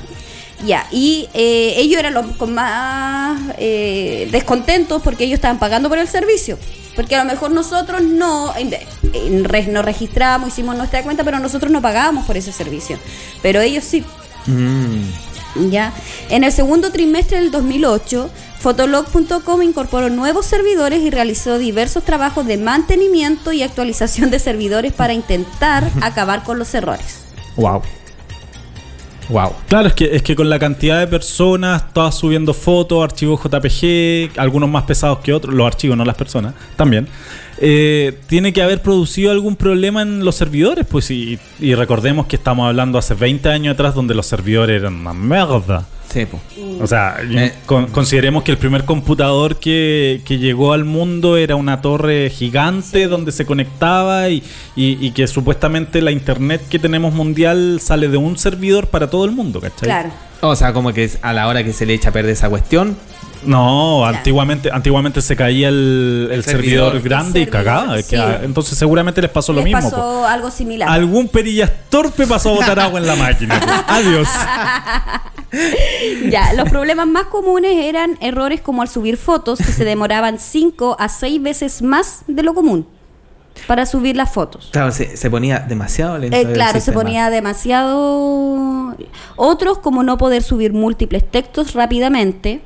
Ya, 0.66 0.88
y 0.92 1.28
eh, 1.34 1.74
ellos 1.76 2.00
eran 2.00 2.14
los 2.14 2.26
con 2.38 2.54
más 2.54 3.38
eh, 3.58 4.30
descontentos 4.32 5.02
porque 5.02 5.26
ellos 5.26 5.36
estaban 5.36 5.60
pagando 5.60 5.90
por 5.90 5.98
el 5.98 6.08
servicio. 6.08 6.58
Porque 6.96 7.16
a 7.16 7.24
lo 7.24 7.32
mejor 7.32 7.52
nosotros 7.52 8.02
no, 8.04 8.54
nos 8.54 9.86
registramos, 9.86 10.50
hicimos 10.50 10.76
nuestra 10.76 11.04
cuenta, 11.04 11.24
pero 11.24 11.40
nosotros 11.40 11.72
no 11.72 11.82
pagábamos 11.82 12.26
por 12.26 12.38
ese 12.38 12.52
servicio. 12.52 13.00
Pero 13.42 13.62
ellos 13.62 13.84
sí. 13.84 14.04
Mm. 14.46 15.70
Ya. 15.70 15.94
En 16.30 16.44
el 16.44 16.52
segundo 16.52 16.92
trimestre 16.92 17.40
del 17.40 17.52
2008, 17.52 18.30
Fotolog.com 18.60 19.62
incorporó 19.62 20.10
nuevos 20.10 20.46
servidores 20.46 21.02
y 21.02 21.10
realizó 21.10 21.58
diversos 21.58 22.04
trabajos 22.04 22.46
de 22.46 22.58
mantenimiento 22.58 23.52
y 23.52 23.62
actualización 23.62 24.32
de 24.32 24.40
servidores 24.40 24.94
para 24.94 25.14
intentar 25.14 25.90
acabar 26.02 26.44
con 26.44 26.60
los 26.60 26.74
errores. 26.74 27.20
Wow. 27.56 27.82
Wow. 29.30 29.54
Claro, 29.68 29.88
es 29.88 29.94
que, 29.94 30.16
es 30.16 30.22
que 30.22 30.36
con 30.36 30.50
la 30.50 30.60
cantidad 30.60 31.00
de 31.00 31.08
personas, 31.08 31.94
todas 31.94 32.16
subiendo 32.16 32.54
fotos, 32.54 33.04
archivos 33.04 33.40
JPG, 33.42 34.40
algunos 34.40 34.70
más 34.70 34.84
pesados 34.84 35.20
que 35.20 35.34
otros, 35.34 35.54
los 35.54 35.66
archivos, 35.66 35.98
no 35.98 36.06
las 36.06 36.16
personas, 36.16 36.54
también. 36.76 37.08
eh, 37.60 38.20
tiene 38.28 38.52
que 38.52 38.62
haber 38.62 38.82
producido 38.82 39.32
algún 39.32 39.56
problema 39.56 40.02
en 40.02 40.26
los 40.26 40.36
servidores, 40.36 40.86
pues, 40.90 41.10
y, 41.12 41.40
y 41.60 41.76
recordemos 41.76 42.26
que 42.26 42.36
estamos 42.36 42.68
hablando 42.68 42.98
hace 42.98 43.14
20 43.14 43.50
años 43.50 43.74
atrás 43.74 43.96
donde 43.96 44.14
los 44.16 44.26
servidores 44.26 44.82
eran 44.82 44.96
una 44.96 45.14
mierda. 45.14 45.86
Sí, 46.14 46.28
po. 46.28 46.40
O 46.80 46.86
sea, 46.86 47.18
Eh. 47.28 47.54
con- 47.66 47.88
consideremos 47.88 48.44
que 48.44 48.52
el 48.52 48.60
primer 48.60 48.86
computador 48.86 49.56
que, 49.56 50.22
que 50.26 50.38
llegó 50.38 50.74
al 50.74 50.86
mundo 50.86 51.38
era 51.38 51.56
una 51.56 51.82
torre 51.82 52.30
gigante 52.30 53.08
donde 53.08 53.32
se 53.32 53.46
conectaba 53.48 54.30
y, 54.30 54.44
y- 54.76 54.98
y 55.02 55.10
que 55.12 55.26
supuestamente 55.26 56.04
la 56.04 56.12
internet 56.12 56.62
que 56.70 56.78
tenemos 56.78 57.16
mundial 57.16 57.80
sale 57.82 58.10
de 58.10 58.18
un 58.18 58.38
servidor 58.38 58.88
para 58.90 59.10
todo 59.10 59.26
el 59.26 59.32
mundo, 59.32 59.60
¿cachai? 59.60 59.88
Claro. 59.90 60.10
O 60.42 60.56
sea, 60.56 60.72
como 60.74 60.94
que 60.94 61.10
a 61.24 61.34
la 61.34 61.48
hora 61.48 61.64
que 61.64 61.74
se 61.74 61.86
le 61.88 61.94
echa 61.96 62.10
a 62.10 62.12
perder 62.12 62.34
esa 62.34 62.50
cuestión. 62.50 62.96
No, 63.46 64.06
antiguamente, 64.06 64.70
antiguamente 64.72 65.22
se 65.22 65.36
caía 65.36 65.70
el, 65.70 66.28
el 66.32 66.38
El 66.40 66.44
servidor, 66.44 66.94
servidor. 66.94 67.02
grande 67.02 67.42
El 67.42 67.48
y 67.48 67.52
cagaba. 67.52 68.02
que, 68.04 68.18
ah, 68.18 68.40
entonces 68.44 68.78
seguramente 68.78 69.22
les 69.22 69.32
pasó 69.32 69.52
lo 69.54 69.60
Les 69.62 69.66
mismo. 69.74 69.82
pasó 69.90 69.96
po. 69.98 70.26
algo 70.26 70.50
similar. 70.52 70.90
Algún 70.90 71.28
perillas 71.28 71.72
torpe 71.90 72.26
pasó 72.28 72.50
a 72.50 72.54
botar 72.54 72.80
agua 72.80 73.00
en 73.00 73.08
la 73.08 73.16
máquina. 73.16 73.60
po. 73.60 73.72
Adiós. 73.94 74.28
Ya, 76.30 76.54
los 76.54 76.68
problemas 76.70 77.06
más 77.08 77.26
comunes 77.28 77.74
eran 77.86 78.18
errores 78.22 78.62
como 78.62 78.82
al 78.82 78.88
subir 78.88 79.18
fotos 79.18 79.60
que 79.60 79.72
se 79.72 79.86
demoraban 79.86 80.40
5 80.40 80.96
a 81.00 81.10
6 81.10 81.42
veces 81.42 81.82
más 81.82 82.24
de 82.28 82.42
lo 82.44 82.54
común 82.54 82.88
para 83.68 83.86
subir 83.86 84.16
las 84.16 84.32
fotos. 84.32 84.70
Claro, 84.72 84.92
se, 84.92 85.16
se 85.16 85.30
ponía 85.30 85.60
demasiado 85.60 86.18
lento. 86.18 86.36
Eh, 86.36 86.42
el 86.42 86.54
claro, 86.54 86.80
se 86.80 86.92
ponía 86.92 87.30
demasiado... 87.30 88.96
Otros 89.36 89.78
como 89.78 90.02
no 90.02 90.18
poder 90.18 90.42
subir 90.42 90.74
múltiples 90.74 91.30
textos 91.30 91.74
rápidamente 91.74 92.62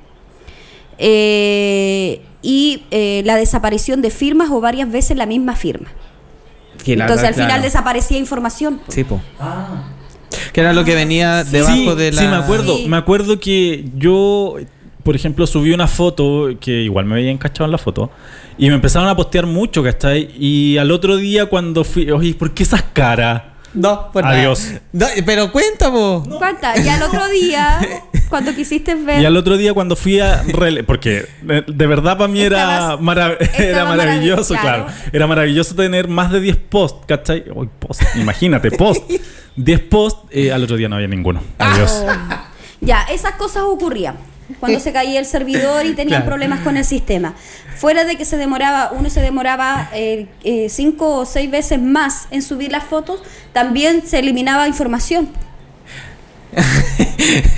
eh, 0.98 2.22
y 2.42 2.84
eh, 2.92 3.22
la 3.25 3.36
desaparición 3.36 4.01
de 4.01 4.10
firmas 4.10 4.50
o 4.51 4.62
varias 4.62 4.92
veces 4.92 5.18
la 5.18 5.25
misma 5.25 5.56
firma. 5.56 5.89
Entonces 6.86 7.27
al 7.27 7.34
claro. 7.34 7.50
final 7.50 7.62
desaparecía 7.62 8.18
información. 8.18 8.80
Sí, 8.88 9.04
po. 9.04 9.20
Que 10.54 10.62
era 10.62 10.74
lo 10.74 10.86
que 10.86 10.96
venía 10.96 11.44
debajo 11.44 11.74
sí, 11.74 11.96
de 11.96 12.12
la. 12.12 12.22
sí, 12.22 12.27
me 12.27 12.36
acuerdo. 12.36 12.77
Sí. 12.77 12.86
Me 12.88 12.98
acuerdo 12.98 13.39
que 13.39 13.86
yo, 13.96 14.56
por 15.04 15.16
ejemplo, 15.16 15.46
subí 15.48 15.72
una 15.72 15.88
foto 15.88 16.50
que 16.60 16.82
igual 16.82 17.06
me 17.06 17.16
veía 17.16 17.32
encachado 17.32 17.66
en 17.66 17.72
la 17.72 17.77
foto. 17.77 18.10
Y 18.58 18.70
me 18.70 18.75
empezaron 18.75 19.08
a 19.08 19.16
postear 19.16 19.46
mucho, 19.46 19.84
¿cachai? 19.84 20.30
Y 20.39 20.77
al 20.77 20.92
otro 20.92 21.18
día 21.18 21.46
cuando 21.48 21.84
fui, 21.84 22.10
oye, 22.10 22.34
¿por 22.34 22.54
qué 22.54 22.63
esas 22.63 22.84
caras? 22.94 23.44
No, 23.77 24.12
pues 24.12 24.25
Adiós. 24.25 24.67
nada. 24.93 25.12
No, 25.17 25.25
pero 25.25 25.51
cuenta, 25.51 25.91
po. 25.91 26.24
¿Cuánta? 26.38 26.75
Ya 26.77 26.96
el 26.98 27.03
otro 27.03 27.27
día, 27.29 27.79
cuando 28.29 28.53
quisiste 28.55 28.96
ver... 28.96 29.22
Y 29.22 29.25
al 29.25 29.38
otro 29.38 29.57
día 29.57 29.74
cuando 29.74 29.96
fui 29.96 30.19
a 30.19 30.43
rele- 30.43 30.84
porque 30.86 31.27
de, 31.41 31.62
de 31.67 31.88
verdad 31.88 32.17
para 32.17 32.27
mí 32.27 32.41
era, 32.41 32.79
Estabas- 32.96 33.00
marav- 33.00 33.38
era 33.57 33.69
estaba 33.72 33.89
maravilloso, 33.96 34.53
marav- 34.55 34.62
claro. 34.62 34.86
claro. 34.86 35.00
Era 35.13 35.27
maravilloso 35.27 35.75
tener 35.75 36.07
más 36.07 36.31
de 36.31 36.39
10 36.41 36.57
posts, 36.69 37.05
¿cachai? 37.07 37.46
Uy, 37.53 37.69
post, 37.79 38.01
imagínate, 38.15 38.72
post. 38.72 39.03
10 39.55 39.79
posts, 39.89 40.22
eh, 40.31 40.51
al 40.51 40.63
otro 40.63 40.75
día 40.77 40.89
no 40.89 40.96
había 40.96 41.07
ninguno. 41.07 41.41
Adiós. 41.60 42.03
Ya, 42.81 43.03
esas 43.03 43.34
cosas 43.34 43.63
ocurrían 43.63 44.15
cuando 44.60 44.80
se 44.80 44.92
caía 44.94 45.20
el 45.20 45.25
servidor 45.25 45.86
y 45.86 45.89
tenían 45.89 46.22
Claro. 46.22 46.25
problemas 46.25 46.62
con 46.62 46.77
el 46.77 46.86
sistema. 46.86 47.34
Fuera 47.77 48.06
de 48.06 48.16
que 48.16 48.25
se 48.25 48.38
demoraba, 48.38 48.92
uno 48.92 49.10
se 49.10 49.22
demoraba 49.22 49.89
eh, 49.94 50.27
eh, 50.44 50.68
cinco 50.70 51.16
o 51.18 51.25
seis 51.25 51.50
veces 51.51 51.82
más 51.82 52.27
en 52.32 52.42
subir 52.42 52.72
las 52.72 52.84
fotos, 52.86 53.22
también 53.54 54.04
se 54.08 54.20
eliminaba 54.20 54.68
información. 54.68 55.30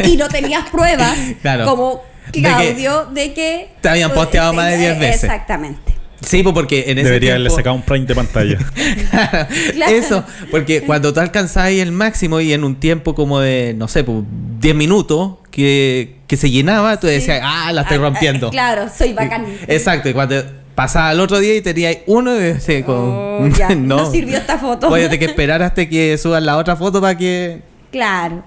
y 0.05 0.17
no 0.17 0.27
tenías 0.29 0.69
pruebas 0.69 1.15
Claro. 1.41 1.65
como 1.65 2.03
De 2.27 2.31
que 2.33 2.41
Claudio 2.41 3.05
de 3.05 3.33
que 3.33 3.69
te 3.81 3.89
habían 3.89 4.11
posteado 4.13 4.53
más 4.53 4.71
de 4.71 4.77
10 4.77 4.99
veces. 4.99 5.23
Exactamente. 5.23 5.93
Sí, 6.21 6.43
po, 6.43 6.53
porque 6.53 6.85
en 6.87 6.97
ese 6.97 7.07
Debería 7.07 7.31
haberle 7.31 7.47
tiempo- 7.47 7.55
sacado 7.59 7.75
un 7.77 7.81
print 7.83 8.07
de 8.09 8.15
pantalla. 8.15 8.57
Claro. 9.73 9.95
Eso, 9.95 10.23
porque 10.51 10.81
cuando 10.81 11.13
tú 11.13 11.21
alcanzabas 11.21 11.71
el 11.71 11.93
máximo 11.93 12.41
y 12.41 12.51
en 12.51 12.65
un 12.65 12.75
tiempo 12.77 13.15
como 13.15 13.39
de, 13.39 13.73
no 13.77 13.87
sé, 13.87 14.03
pues, 14.03 14.17
10 14.59 14.75
minutos 14.75 15.35
que, 15.49 16.18
que 16.29 16.37
se 16.37 16.49
llenaba, 16.49 16.97
tú 16.99 17.07
decías, 17.07 17.41
ah, 17.43 17.73
la 17.73 17.81
estoy 17.81 17.97
Ah, 17.97 18.01
rompiendo. 18.01 18.47
ah, 18.47 18.51
claro, 18.51 18.87
soy 18.95 19.11
bacán. 19.13 19.45
Exacto, 19.67 20.07
y 20.07 20.13
cuando 20.13 20.35
pasaba 20.75 21.09
al 21.09 21.19
otro 21.19 21.39
día 21.39 21.55
y 21.55 21.61
tenías 21.61 21.97
uno, 22.05 22.31
decías, 22.31 22.85
como, 22.85 23.39
Oh, 23.41 23.47
ya, 23.47 23.69
no 23.75 24.09
sirvió 24.11 24.37
esta 24.37 24.57
foto. 24.57 24.89
Tener 24.93 25.17
que 25.19 25.25
esperar 25.25 25.61
hasta 25.63 25.89
que 25.89 26.17
suban 26.17 26.45
la 26.45 26.55
otra 26.57 26.75
foto 26.77 27.01
para 27.01 27.17
que. 27.17 27.61
Claro. 27.91 28.43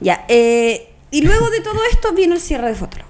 Ya. 0.00 0.24
eh, 0.28 0.88
y 1.10 1.22
luego 1.22 1.50
de 1.50 1.60
todo 1.60 1.78
esto 1.92 2.12
vino 2.14 2.34
el 2.34 2.40
cierre 2.40 2.68
de 2.68 2.74
Fotolog. 2.74 3.06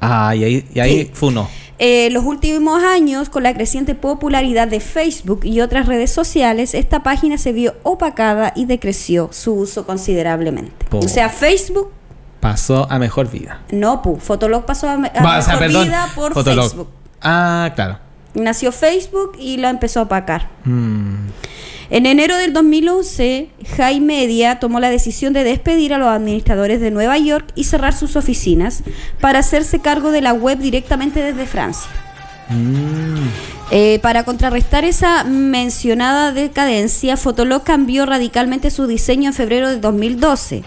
Ah, 0.00 0.34
y 0.36 0.44
ahí, 0.44 0.68
y 0.74 0.80
ahí 0.80 0.98
Sí. 1.04 1.10
fue 1.12 1.28
uno. 1.30 1.48
Eh, 1.78 2.08
los 2.12 2.24
últimos 2.24 2.82
años, 2.84 3.28
con 3.28 3.42
la 3.42 3.52
creciente 3.54 3.94
popularidad 3.96 4.68
de 4.68 4.78
Facebook 4.80 5.40
y 5.44 5.60
otras 5.60 5.86
redes 5.86 6.12
sociales, 6.12 6.72
esta 6.74 7.02
página 7.02 7.36
se 7.36 7.52
vio 7.52 7.74
opacada 7.82 8.52
y 8.54 8.66
decreció 8.66 9.28
su 9.32 9.54
uso 9.54 9.84
considerablemente. 9.86 10.72
O 10.92 11.08
sea, 11.08 11.28
Facebook, 11.30 11.90
Pasó 12.44 12.86
a 12.90 12.98
mejor 12.98 13.30
vida. 13.30 13.60
no, 13.70 14.02
pu, 14.02 14.16
Fotolog 14.20 14.66
pasó 14.66 14.86
a, 14.90 14.98
me- 14.98 15.10
a 15.14 15.22
Va, 15.22 15.38
o 15.38 15.42
sea, 15.42 15.54
mejor 15.54 15.58
perdón, 15.60 15.86
vida 15.88 16.08
por 16.14 16.34
Fotolog. 16.34 16.64
Facebook. 16.68 16.88
Ah, 17.22 17.72
claro. 17.74 17.98
Nació 18.34 18.70
Facebook 18.70 19.32
y 19.40 19.56
lo 19.56 19.68
empezó 19.68 20.00
a 20.00 20.02
opacar. 20.02 20.50
Mm. 20.64 21.28
En 21.88 22.04
enero 22.04 22.36
del 22.36 22.52
2011, 22.52 23.48
High 23.78 24.00
Media 24.00 24.58
tomó 24.58 24.78
la 24.78 24.90
decisión 24.90 25.32
de 25.32 25.42
despedir 25.42 25.94
a 25.94 25.98
los 25.98 26.08
administradores 26.08 26.82
de 26.82 26.90
Nueva 26.90 27.16
York 27.16 27.46
y 27.54 27.64
cerrar 27.64 27.94
sus 27.94 28.14
oficinas 28.14 28.82
para 29.22 29.38
hacerse 29.38 29.78
cargo 29.80 30.10
de 30.10 30.20
la 30.20 30.34
web 30.34 30.58
directamente 30.58 31.22
desde 31.22 31.46
Francia. 31.46 31.88
Mm. 32.50 33.28
Eh, 33.70 34.00
para 34.02 34.24
contrarrestar 34.24 34.84
esa 34.84 35.24
mencionada 35.24 36.32
decadencia, 36.32 37.16
Fotolog 37.16 37.62
cambió 37.62 38.04
radicalmente 38.04 38.70
su 38.70 38.86
diseño 38.86 39.28
en 39.30 39.34
febrero 39.34 39.70
de 39.70 39.78
2012, 39.78 40.62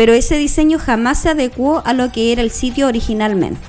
pero 0.00 0.14
ese 0.14 0.38
diseño 0.38 0.78
jamás 0.78 1.18
se 1.18 1.28
adecuó 1.28 1.82
a 1.84 1.92
lo 1.92 2.10
que 2.10 2.32
era 2.32 2.40
el 2.40 2.50
sitio 2.50 2.86
originalmente. 2.86 3.60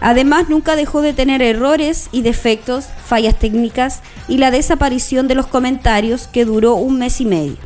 Además, 0.00 0.48
nunca 0.48 0.76
dejó 0.76 1.02
de 1.02 1.12
tener 1.12 1.42
errores 1.42 2.08
y 2.12 2.22
defectos, 2.22 2.84
fallas 3.04 3.36
técnicas 3.36 4.02
y 4.28 4.38
la 4.38 4.52
desaparición 4.52 5.26
de 5.26 5.34
los 5.34 5.48
comentarios 5.48 6.28
que 6.28 6.44
duró 6.44 6.74
un 6.74 7.00
mes 7.00 7.20
y 7.20 7.24
medio. 7.24 7.56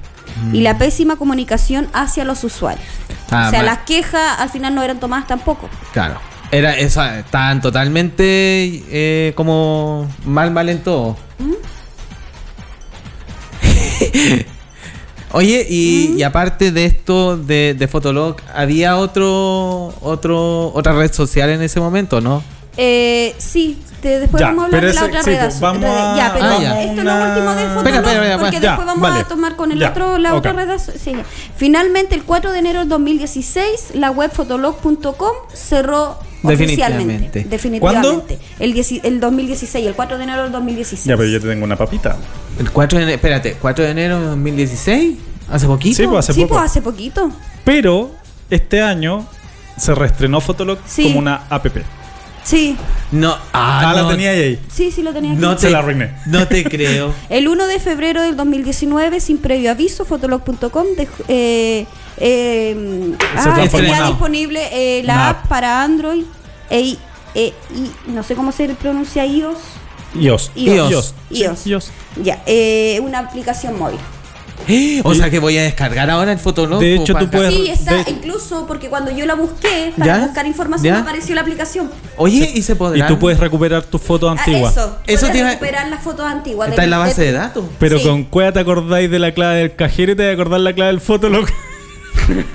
Y 0.55 0.63
la 0.63 0.79
pésima 0.79 1.17
comunicación 1.17 1.87
hacia 1.93 2.25
los 2.25 2.43
usuarios. 2.45 2.89
Ah, 3.31 3.49
o 3.49 3.51
sea, 3.51 3.63
las 3.63 3.81
quejas 3.81 4.39
al 4.39 4.49
final 4.49 4.75
no 4.75 4.83
eran 4.83 4.99
tomadas 4.99 5.27
tampoco. 5.27 5.69
Claro. 5.93 6.19
Era 6.51 6.79
eso, 6.79 7.05
estaban 7.05 7.61
totalmente 7.61 8.85
eh, 8.89 9.35
como 9.35 10.09
mal, 10.25 10.51
mal 10.51 10.71
en 10.71 10.83
todo. 10.83 11.19
Oye, 15.33 15.67
y, 15.69 16.15
y 16.17 16.23
aparte 16.23 16.71
de 16.71 16.85
esto 16.87 17.37
de, 17.37 17.75
de 17.75 17.89
Fotolog, 17.89 18.37
¿había 18.55 18.97
otro, 18.97 19.93
otro, 20.01 20.73
otra 20.73 20.93
red 20.93 21.13
social 21.13 21.51
en 21.51 21.63
ese 21.63 21.81
momento, 21.81 22.21
no? 22.21 22.43
Eh, 22.77 23.35
sí, 23.39 23.79
te- 24.07 24.21
después 24.21 24.41
Ya, 24.41 24.47
vamos 24.49 24.63
a 24.63 24.67
hablar 24.67 24.81
de 24.81 24.87
la 24.87 25.01
ese- 25.01 25.05
otra 25.09 25.23
sí, 25.23 25.31
red. 25.31 25.41
pues, 25.41 25.61
vamos 25.61 25.85
a- 25.85 26.17
ya, 26.17 26.31
pero 26.33 26.45
Ah, 26.47 26.59
ya. 26.61 26.83
esto 26.83 27.01
es 27.01 27.05
lo 27.05 27.15
último 27.15 27.55
de 27.55 27.65
Fotolog, 27.65 27.87
Espera, 27.87 28.13
espera, 28.13 28.39
porque 28.39 28.55
ya, 28.61 28.61
después 28.61 28.87
vamos 28.87 29.03
vale. 29.03 29.21
a 29.21 29.25
tomar 29.25 29.57
con 29.57 29.73
el 29.73 29.79
Ya, 29.81 29.91
otro, 29.91 30.19
la 30.19 30.35
otra 30.35 30.53
ok. 30.53 30.57
red. 30.59 30.79
sí. 30.79 31.13
Finalmente, 31.57 32.15
el 32.15 32.23
4 32.25 32.53
de 32.53 32.59
enero 32.61 32.81
del 32.81 32.89
2016, 32.89 33.91
la 33.95 34.11
web 34.11 34.31
fotolog.com 34.33 35.33
cerró 35.53 36.19
Definitivamente. 36.43 37.03
oficialmente. 37.15 37.45
Definitivamente. 37.49 37.81
¿Cuándo? 37.81 38.37
El, 38.61 38.75
dieci- 38.75 39.01
el 39.03 39.19
2016, 39.21 39.87
el 39.87 39.95
4 39.95 40.19
de 40.19 40.25
enero 40.25 40.43
del 40.45 40.53
2016. 40.53 41.05
ya, 41.07 41.17
pero 41.17 41.29
yo 41.29 41.41
te 41.41 41.49
tengo 41.49 41.65
una 41.65 41.77
papita. 41.77 42.17
El 42.59 42.71
4 42.71 42.99
de 42.99 43.03
enero, 43.05 43.17
espérate, 43.17 43.57
4 43.61 43.85
de 43.85 43.91
enero 43.91 44.21
de 44.21 44.27
2016, 44.27 45.17
hace 45.51 45.67
poquito. 45.67 45.97
Sí, 45.97 46.07
pues, 46.07 46.19
hace 46.21 46.33
sí, 46.35 46.43
poco. 46.43 46.55
pues 46.55 46.71
hace 46.71 46.83
poquito. 46.83 47.31
Pero 47.65 48.13
este 48.51 48.83
año 48.83 49.27
se 49.77 49.95
reestrenó 49.95 50.41
Fotolog 50.41 50.79
Sí. 50.87 51.03
como 51.05 51.19
una 51.19 51.43
app. 51.51 51.67
Sí, 52.47 52.77
No, 53.11 53.33
ah, 53.53 53.81
Ah, 53.91 53.93
la 53.95 54.03
no, 54.03 54.09
tenía 54.09 54.31
ahí. 54.31 54.61
sí, 54.73 54.93
sí 54.93 55.03
lo 55.03 55.13
tenía 55.13 55.33
aquí. 55.33 55.41
no 55.41 55.59
Se 55.59 55.67
te, 55.67 55.73
la 55.73 55.81
arruiné. 55.81 56.13
No 56.27 56.47
te 56.47 56.63
creo. 56.63 57.13
El 57.29 57.49
1 57.49 57.67
de 57.67 57.81
febrero 57.81 58.23
del 58.23 58.37
2019, 58.37 59.19
sin 59.21 59.39
previo 59.39 59.73
aviso, 59.73 60.05
fotolog.com 60.05 60.87
eh, 61.27 61.87
eh, 62.19 63.17
ah, 63.37 63.55
app. 63.63 64.07
disponible 64.09 64.61
eh, 64.73 65.03
la 65.03 65.15
Una 65.15 65.29
app 65.31 65.49
para 65.49 65.83
Android 65.83 66.23
e, 66.71 66.81
i- 66.81 66.99
e- 67.35 67.53
i- 67.75 68.11
no 68.11 68.23
sé 68.23 68.35
cómo 68.37 68.53
se 68.53 68.69
pronuncia 68.71 69.27
iOS. 69.27 69.59
iOS. 70.15 70.53
iOS. 70.55 70.91
iOS. 70.91 71.15
iOS. 71.31 71.67
IOS. 71.67 71.91
Ya, 72.23 72.43
eh, 72.47 73.01
una 73.03 73.19
aplicación 73.19 73.77
móvil. 73.79 73.99
O 75.05 75.15
sea 75.15 75.31
que 75.31 75.39
voy 75.39 75.57
a 75.59 75.63
descargar 75.63 76.11
ahora 76.11 76.33
el 76.33 76.39
Fotolog. 76.39 76.81
De 76.81 76.97
pues, 76.97 77.01
hecho, 77.11 77.19
tú 77.19 77.31
puedes- 77.31 77.55
Sí, 77.55 77.69
está 77.71 78.03
de- 78.03 78.11
incluso 78.11 78.67
porque 78.67 78.89
cuando 78.89 79.11
yo 79.11 79.25
la 79.27 79.35
busqué 79.35 79.93
para 79.97 80.19
¿Ya? 80.19 80.25
buscar 80.27 80.47
información 80.47 80.95
¿Ya? 80.95 81.01
apareció 81.01 81.35
la 81.35 81.43
aplicación. 81.43 81.91
Oye, 82.17 82.51
¿y 82.55 82.63
se 82.63 82.73
Y 82.73 82.75
podrá? 82.75 83.07
tú 83.07 83.19
puedes 83.19 83.39
recuperar 83.39 83.85
tus 83.85 84.01
fotos 84.03 84.29
Ah, 84.37 84.41
antiguas. 84.41 84.73
eso, 84.77 84.99
Eso 85.07 85.27
iba- 85.37 85.49
recuperar 85.51 85.89
las 85.89 86.03
fotos 86.03 86.27
antiguas. 86.27 86.69
Está 86.71 86.83
de- 86.83 86.85
en 86.87 86.91
la 86.91 86.99
base 86.99 87.21
de- 87.23 87.27
de 87.33 87.39
datos. 87.39 87.65
Pero 87.79 87.99
Sí. 87.99 88.05
con 88.07 88.25
cuál 88.25 88.53
te 88.53 88.61
acordáis 88.61 89.11
de 89.11 89.19
la 89.19 89.33
clave 89.33 89.59
del 89.59 89.75
cajero 89.77 90.13
y 90.13 90.17
te 90.17 90.23
vas 90.25 90.31
a 90.31 90.35
acordar 90.35 90.61
la 90.61 90.73
clave 90.75 90.91
del 90.93 91.01
Fotolog. 91.01 91.47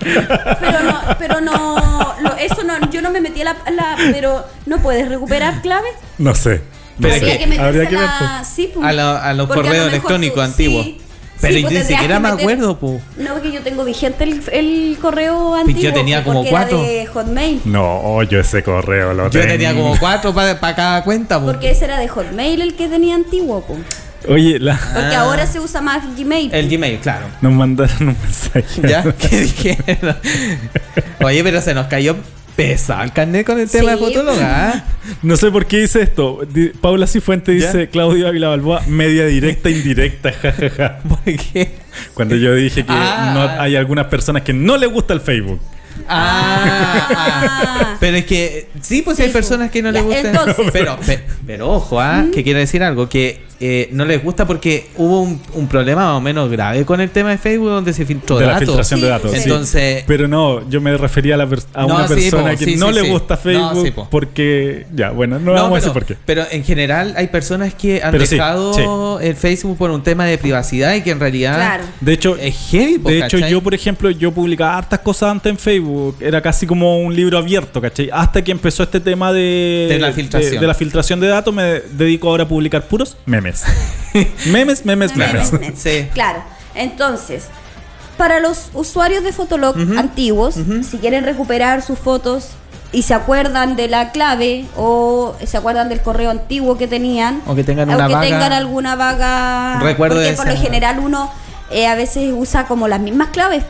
Pero 0.01 0.83
no, 0.83 0.99
pero 1.19 1.41
no, 1.41 2.15
lo- 2.21 2.35
eso 2.37 2.63
no, 2.63 2.89
yo 2.91 3.01
no 3.01 3.09
me 3.11 3.21
metí 3.21 3.41
a 3.41 3.45
la, 3.45 3.95
pero 4.11 4.43
no 4.65 4.77
puedes 4.81 5.07
recuperar 5.07 5.61
claves. 5.61 5.91
No 6.17 6.35
sé. 6.35 6.61
No 6.97 7.07
Pero 7.07 7.13
es 7.15 7.19
sé. 7.21 7.25
Habría 7.25 7.39
que 7.39 7.47
meterse 7.47 7.67
Habría 7.67 7.89
que 7.89 7.95
ver. 7.95 8.05
a 8.05 8.17
pues. 8.19 8.29
la, 8.31 8.43
sí, 8.43 8.71
pues. 8.73 8.85
A 8.85 8.93
lo- 8.93 9.17
a 9.17 9.33
los 9.33 9.47
correos 9.47 9.87
electrónicos 9.87 10.43
antiguos. 10.43 10.85
sí, 10.85 10.97
Pero 11.41 11.53
sí, 11.55 11.61
yo 11.63 11.69
pues 11.69 11.79
ni 11.79 11.85
siquiera 11.95 12.19
me 12.19 12.29
meter- 12.29 12.39
acuerdo, 12.43 12.77
po. 12.79 13.01
No, 13.17 13.33
porque 13.33 13.51
yo 13.51 13.61
tengo 13.61 13.83
vigente 13.83 14.23
el, 14.23 14.41
el 14.51 14.97
correo 15.01 15.55
antiguo. 15.55 15.81
yo 15.81 15.93
tenía 15.93 16.23
como 16.23 16.45
cuatro. 16.45 16.81
de 16.83 17.05
Hotmail. 17.07 17.61
No, 17.65 18.21
yo 18.23 18.39
ese 18.39 18.61
correo 18.63 19.13
lo 19.13 19.23
Yo 19.25 19.29
tengo. 19.41 19.47
tenía 19.47 19.73
como 19.73 19.97
cuatro 19.99 20.33
para 20.33 20.57
cada 20.75 21.03
cuenta, 21.03 21.39
po. 21.39 21.47
Porque 21.47 21.71
ese 21.71 21.85
era 21.85 21.97
de 21.99 22.07
Hotmail 22.07 22.61
el 22.61 22.75
que 22.75 22.87
tenía 22.87 23.15
antiguo, 23.15 23.61
po. 23.61 23.75
Oye, 24.29 24.59
la... 24.59 24.75
Porque 24.77 25.15
Ah. 25.15 25.21
ahora 25.21 25.47
se 25.47 25.59
usa 25.59 25.81
más 25.81 26.03
Gmail. 26.15 26.53
El 26.53 26.69
Gmail, 26.69 26.99
claro. 26.99 27.25
nos 27.41 27.51
mandaron 27.53 27.95
un 28.09 28.15
mensaje. 28.21 28.81
¿Ya? 28.87 29.03
¿Qué 29.17 29.39
dijeron? 29.39 30.15
Oye, 31.23 31.43
pero 31.43 31.59
se 31.61 31.73
nos 31.73 31.87
cayó 31.87 32.15
pesado 32.55 33.03
el 33.03 33.11
carnet 33.13 33.45
con 33.45 33.59
el 33.59 33.69
tema 33.69 33.91
Sí, 33.93 33.99
de 33.99 34.05
fotóloga. 34.05 34.69
¿ah? 34.69 34.85
No 35.23 35.35
sé 35.37 35.49
por 35.51 35.65
qué 35.65 35.79
dice 35.79 36.01
esto. 36.01 36.39
Paula 36.81 37.07
Cifuente 37.07 37.57
¿Ya? 37.57 37.67
dice 37.67 37.89
Claudio 37.89 38.27
Ávila 38.27 38.49
Balboa, 38.49 38.81
media 38.87 39.25
directa, 39.25 39.69
indirecta, 39.69 40.31
jajaja. 40.41 40.99
¿Por 41.07 41.19
qué? 41.23 41.71
Cuando 42.13 42.35
yo 42.35 42.53
dije 42.55 42.85
que 42.85 42.91
Ah. 42.93 43.31
no, 43.33 43.61
hay 43.61 43.75
algunas 43.75 44.05
personas 44.07 44.43
que 44.43 44.53
no 44.53 44.77
les 44.77 44.89
gusta 44.91 45.13
el 45.13 45.21
Facebook. 45.21 45.59
Ah, 46.07 47.07
Ah. 47.13 47.97
pero 47.99 48.17
es 48.17 48.25
que 48.25 48.67
sí, 48.81 49.01
pues 49.01 49.17
Sí, 49.17 49.23
hay 49.23 49.29
pues. 49.29 49.45
personas 49.45 49.71
que 49.71 49.81
no 49.81 49.91
les 49.91 50.03
gusta. 50.03 50.19
entonces. 50.29 50.65
Pero, 50.71 50.97
pe- 51.05 51.23
pero, 51.45 51.69
ojo, 51.71 51.99
¿ah? 51.99 52.25
que 52.33 52.43
quiero 52.43 52.59
decir 52.59 52.83
algo, 52.83 53.09
que 53.09 53.41
eh, 53.61 53.89
no 53.91 54.05
les 54.05 54.23
gusta 54.23 54.45
porque 54.47 54.87
hubo 54.97 55.21
un, 55.21 55.39
un 55.53 55.67
problema 55.67 56.05
más 56.07 56.17
o 56.17 56.21
menos 56.21 56.49
grave 56.49 56.83
con 56.83 56.99
el 56.99 57.09
tema 57.11 57.29
de 57.29 57.37
Facebook 57.37 57.69
donde 57.69 57.93
se 57.93 58.05
filtró 58.05 58.37
de 58.39 58.45
la 58.47 58.53
datos. 58.53 58.67
filtración 58.67 59.01
de 59.01 59.07
datos. 59.07 59.31
sí. 59.31 59.37
sí. 59.37 59.43
Entonces, 59.43 60.03
Pero 60.07 60.27
no, 60.27 60.67
yo 60.69 60.81
me 60.81 60.97
refería 60.97 61.35
a, 61.35 61.37
la 61.37 61.43
a 61.73 61.81
No, 61.85 61.95
una 61.95 62.07
sí, 62.07 62.13
persona 62.15 62.51
po, 62.53 62.57
que 62.57 62.65
sí, 62.65 62.75
no 62.75 62.87
sí, 62.89 62.93
le 62.95 63.01
sí. 63.01 63.09
gusta 63.09 63.35
No, 63.35 63.41
Facebook 63.41 63.85
sí, 63.85 63.91
po. 63.91 64.07
porque. 64.09 64.87
Ya, 64.95 65.11
bueno, 65.11 65.37
no, 65.39 65.45
No, 65.45 65.53
vamos 65.53 65.71
a 65.73 65.75
decir 65.75 65.91
por 65.93 66.05
qué. 66.05 66.15
pero 66.25 66.43
en 66.51 66.63
general 66.63 67.13
hay 67.15 67.27
personas 67.27 67.73
que 67.75 68.01
han 68.03 68.11
Pero 68.11 68.25
sí, 68.25 68.35
dejado 68.35 69.19
el 69.19 69.35
Facebook 69.35 69.77
por 69.77 69.91
un 69.91 70.01
tema 70.03 70.25
de 70.25 70.37
privacidad 70.37 70.95
y 70.95 71.01
que 71.01 71.11
en 71.11 71.19
realidad 71.19 71.55
Claro. 71.55 71.83
De 71.99 72.13
hecho, 72.13 72.35
es 72.37 72.55
heavy. 72.71 72.97
po, 72.97 73.09
de 73.09 73.19
hecho 73.19 73.37
¿cachai? 73.37 73.51
yo, 73.51 73.61
por 73.61 73.73
ejemplo, 73.73 74.09
yo 74.09 74.31
publicaba 74.31 74.77
hartas 74.77 74.99
cosas 74.99 75.31
antes 75.31 75.51
en 75.51 75.57
Facebook. 75.57 76.17
Era 76.19 76.41
casi 76.41 76.65
como 76.65 76.99
un 76.99 77.15
libro 77.15 77.37
abierto, 77.37 77.79
¿cachai? 77.81 78.09
Hasta 78.11 78.43
que 78.43 78.51
empezó 78.51 78.83
este 78.83 78.99
tema 78.99 79.31
de, 79.31 79.87
De 79.89 79.99
la 79.99 80.11
filtración. 80.11 80.53
de, 80.55 80.59
de 80.59 80.67
la 80.67 80.73
filtración 80.73 81.19
de 81.19 81.27
datos, 81.27 81.53
me 81.53 81.81
dedico 81.91 82.29
ahora 82.29 82.43
a 82.43 82.47
publicar 82.47 82.87
puros 82.87 83.17
memes. 83.25 83.50
memes, 84.47 84.85
memes, 84.85 85.15
memes. 85.15 85.33
Memes, 85.33 85.53
memes. 85.53 85.79
Sí. 85.79 86.07
Claro. 86.13 86.43
Entonces, 86.75 87.45
para 88.17 88.39
los 88.39 88.69
usuarios 88.73 89.23
de 89.23 89.31
Fotolog 89.33 89.75
antiguos, 89.97 90.55
si 90.89 90.97
quieren 90.97 91.23
recuperar 91.25 91.81
sus 91.81 91.97
fotos 91.99 92.49
y 92.93 93.03
se 93.03 93.13
acuerdan 93.13 93.75
de 93.75 93.87
la 93.87 94.11
clave 94.11 94.65
o 94.75 95.35
se 95.45 95.57
acuerdan 95.57 95.89
del 95.89 96.01
correo 96.01 96.29
antiguo 96.29 96.77
que 96.77 96.87
tenían, 96.87 97.41
O 97.47 97.55
que 97.55 97.63
tengan 97.63 97.89
o 97.89 97.95
una 97.95 98.07
que 98.07 98.13
vaga- 98.13 98.27
tengan 98.27 98.51
alguna 98.53 98.95
vaga 98.95 99.79
Recuerdo 99.81 100.15
porque 100.17 100.29
de 100.31 100.35
por 100.35 100.47
esa- 100.47 100.55
lo 100.55 100.61
general 100.61 100.99
uno 100.99 101.31
eh, 101.71 101.87
a 101.87 101.95
veces 101.95 102.31
usa 102.35 102.65
como 102.67 102.87
las 102.89 102.99
mismas 102.99 103.29
claves. 103.29 103.63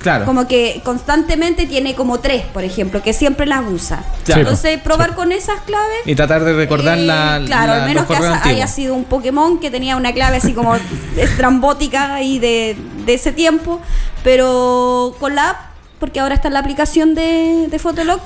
Claro. 0.00 0.24
Como 0.24 0.48
que 0.48 0.80
constantemente 0.82 1.66
tiene 1.66 1.94
como 1.94 2.20
tres, 2.20 2.44
por 2.46 2.64
ejemplo, 2.64 3.02
que 3.02 3.12
siempre 3.12 3.44
las 3.46 3.62
usa. 3.68 4.02
Claro. 4.24 4.40
Entonces, 4.40 4.80
probar 4.80 5.14
con 5.14 5.30
esas 5.30 5.60
claves 5.60 5.98
Y 6.06 6.14
tratar 6.14 6.42
de 6.42 6.54
recordar 6.54 6.96
eh, 6.98 7.02
la. 7.02 7.40
Claro, 7.44 7.74
la- 7.74 7.82
al 7.84 7.88
menos 7.88 8.06
que 8.06 8.14
haya- 8.16 8.66
sido 8.66 8.94
un 8.94 9.04
Pokémon 9.04 9.60
que 9.60 9.70
tenía 9.70 9.96
una 9.96 10.12
clave 10.14 10.38
así 10.38 10.54
como 10.54 10.74
estrambótica 11.16 12.22
y 12.22 12.38
de, 12.38 12.76
de 13.04 13.14
ese 13.14 13.32
tiempo. 13.32 13.80
Pero 14.24 15.14
con 15.20 15.34
la 15.34 15.50
app, 15.50 15.56
porque 15.98 16.20
ahora 16.20 16.34
está 16.34 16.48
en 16.48 16.54
la 16.54 16.60
aplicación 16.60 17.14
de, 17.14 17.66
de 17.70 17.78
Fotolog, 17.78 18.20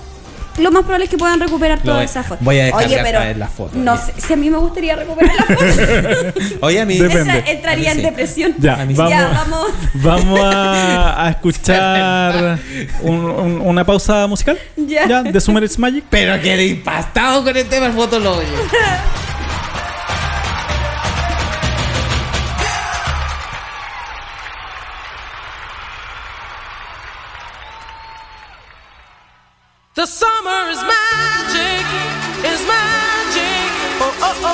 lo 0.58 0.70
más 0.70 0.82
probable 0.82 1.04
es 1.04 1.10
que 1.10 1.18
puedan 1.18 1.40
recuperar 1.40 1.78
Lo 1.78 1.84
todas 1.92 2.10
esas 2.10 2.26
fotos. 2.26 2.44
voy 2.44 2.58
a 2.60 2.64
descargar 2.66 2.88
Oye, 2.88 3.00
pero 3.02 3.38
las 3.38 3.50
fotos. 3.50 3.74
No 3.76 3.96
sé, 3.96 4.12
si 4.18 4.32
a 4.32 4.36
mí 4.36 4.50
me 4.50 4.58
gustaría 4.58 4.96
recuperar 4.96 5.34
las 5.36 5.46
fotos, 5.46 6.52
Oye, 6.60 6.80
a 6.80 6.84
mí. 6.86 6.98
Depende. 6.98 7.32
entra- 7.38 7.50
entraría 7.52 7.90
A 7.90 7.94
mí 7.94 8.00
en 8.00 8.06
depresión. 8.06 8.54
Ya, 8.58 8.74
A 8.80 8.84
mí 8.84 8.94
sí. 8.94 8.98
vamos, 8.98 9.10
Ya, 9.12 9.28
vamos. 9.28 9.68
vamos 9.94 10.40
a, 10.42 11.24
a 11.26 11.30
escuchar 11.30 12.58
un- 13.02 13.24
un- 13.30 13.60
una 13.60 13.84
pausa 13.84 14.26
musical. 14.26 14.58
Ya. 14.76 15.22
de 15.22 15.40
Summer 15.40 15.62
It's 15.64 15.78
Magic. 15.78 16.04
Pero 16.10 16.40
que 16.40 16.64
impastado 16.66 17.42
con 17.44 17.56
el 17.56 17.68
tema 17.68 17.90
fotólogo. 17.92 18.42
The 29.94 30.06
summer 30.06 30.70
is 30.70 30.82
magic, 30.82 31.86
is 32.42 32.66
magic. 32.66 33.70
Oh, 34.02 34.18
oh, 34.22 34.40
oh. 34.42 34.53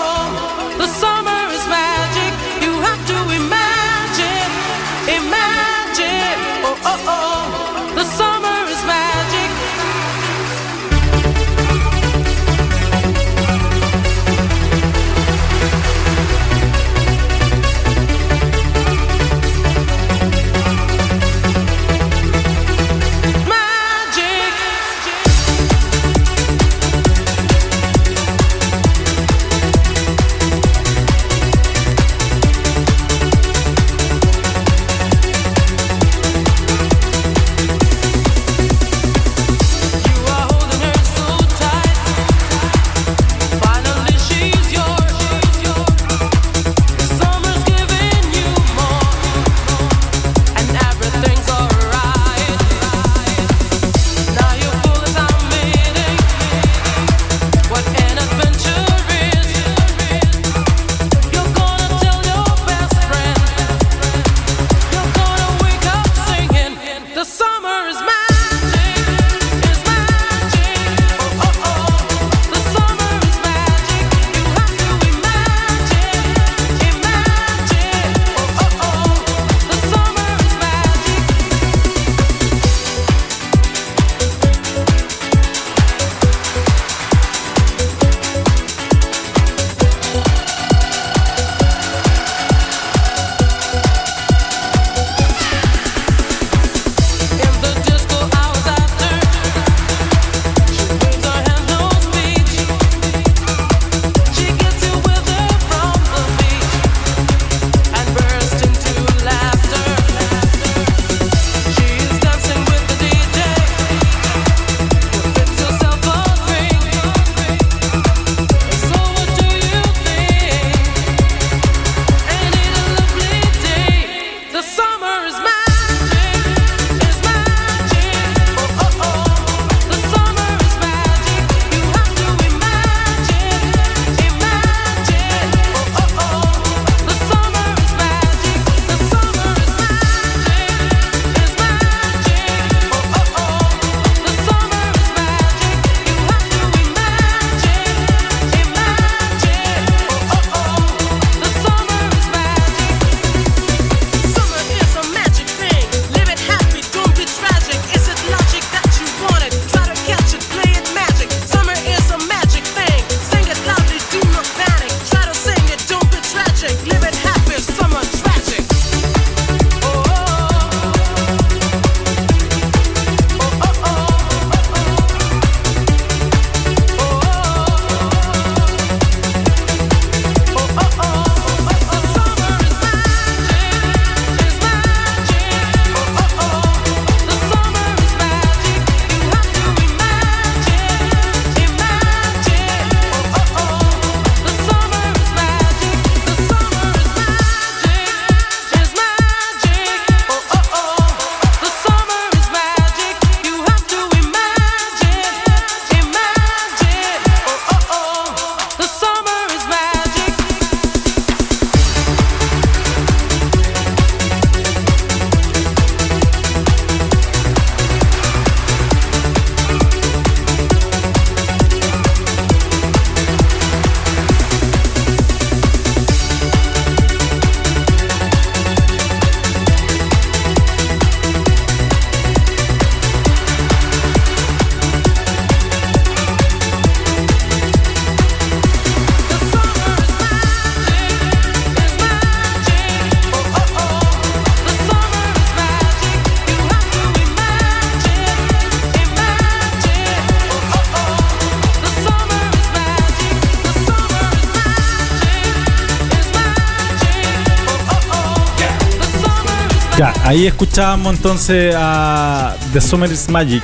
Ahí 260.41 260.47
escuchábamos 260.47 261.17
entonces 261.17 261.75
a 261.77 262.55
The 262.73 262.81
Summer 262.81 263.11
is 263.13 263.29
Magic. 263.29 263.63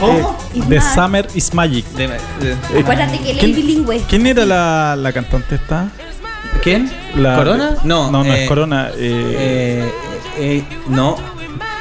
¿Cómo? 0.00 0.36
Y 0.52 0.60
The. 0.62 0.80
Summer 0.80 1.28
is 1.34 1.54
Magic. 1.54 1.84
De- 1.92 2.08
de- 2.08 2.16
Eh, 2.74 2.80
Acuérdate 2.80 3.18
que 3.20 3.30
él 3.30 3.36
es 3.36 3.44
¿quién- 3.44 3.54
bilingüe. 3.54 4.02
¿Quién 4.08 4.26
era 4.26 4.44
la, 4.44 4.96
la 4.98 5.12
cantante 5.12 5.54
esta? 5.54 5.88
¿Quién? 6.62 6.90
La- 7.14 7.36
¿Corona? 7.36 7.76
No, 7.84 8.10
no, 8.10 8.24
no 8.24 8.34
eh, 8.34 8.42
es 8.42 8.48
Corona. 8.48 8.90
eh, 8.96 8.98
Eh, 8.98 9.92
eh, 10.38 10.64
no. 10.88 11.16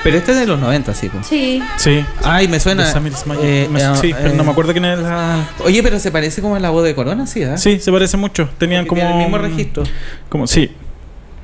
Pero 0.03 0.17
este 0.17 0.33
es 0.33 0.37
de 0.39 0.45
los 0.45 0.59
90, 0.59 0.93
sí. 0.93 1.09
pues. 1.09 1.25
Sí. 1.25 1.63
sí. 1.77 2.05
Ay, 2.23 2.47
me 2.47 2.59
suena. 2.59 2.85
The 2.85 2.91
Summer 2.91 3.11
is 3.11 3.25
Magic. 3.25 3.43
eh, 3.43 3.67
Me- 3.71 3.81
eh, 3.81 3.95
sí, 3.99 4.13
pero 4.15 4.35
no 4.35 4.43
eh, 4.43 4.45
me 4.45 4.51
acuerdo 4.51 4.73
quién 4.73 4.85
es 4.85 4.99
la. 4.99 5.47
Oye, 5.65 5.81
pero 5.81 5.97
se 5.99 6.11
parece 6.11 6.41
como 6.43 6.55
a 6.55 6.59
la 6.59 6.69
voz 6.69 6.83
de 6.83 6.93
Corona, 6.93 7.25
sí, 7.25 7.41
¿eh? 7.41 7.57
Sí, 7.57 7.79
se 7.79 7.91
parece 7.91 8.17
mucho. 8.17 8.47
Tenían 8.59 8.85
Porque 8.85 9.01
como. 9.01 9.13
tiene 9.13 9.23
el 9.25 9.31
mismo 9.31 9.37
registro. 9.39 9.83
Como, 10.29 10.45
sí. 10.45 10.69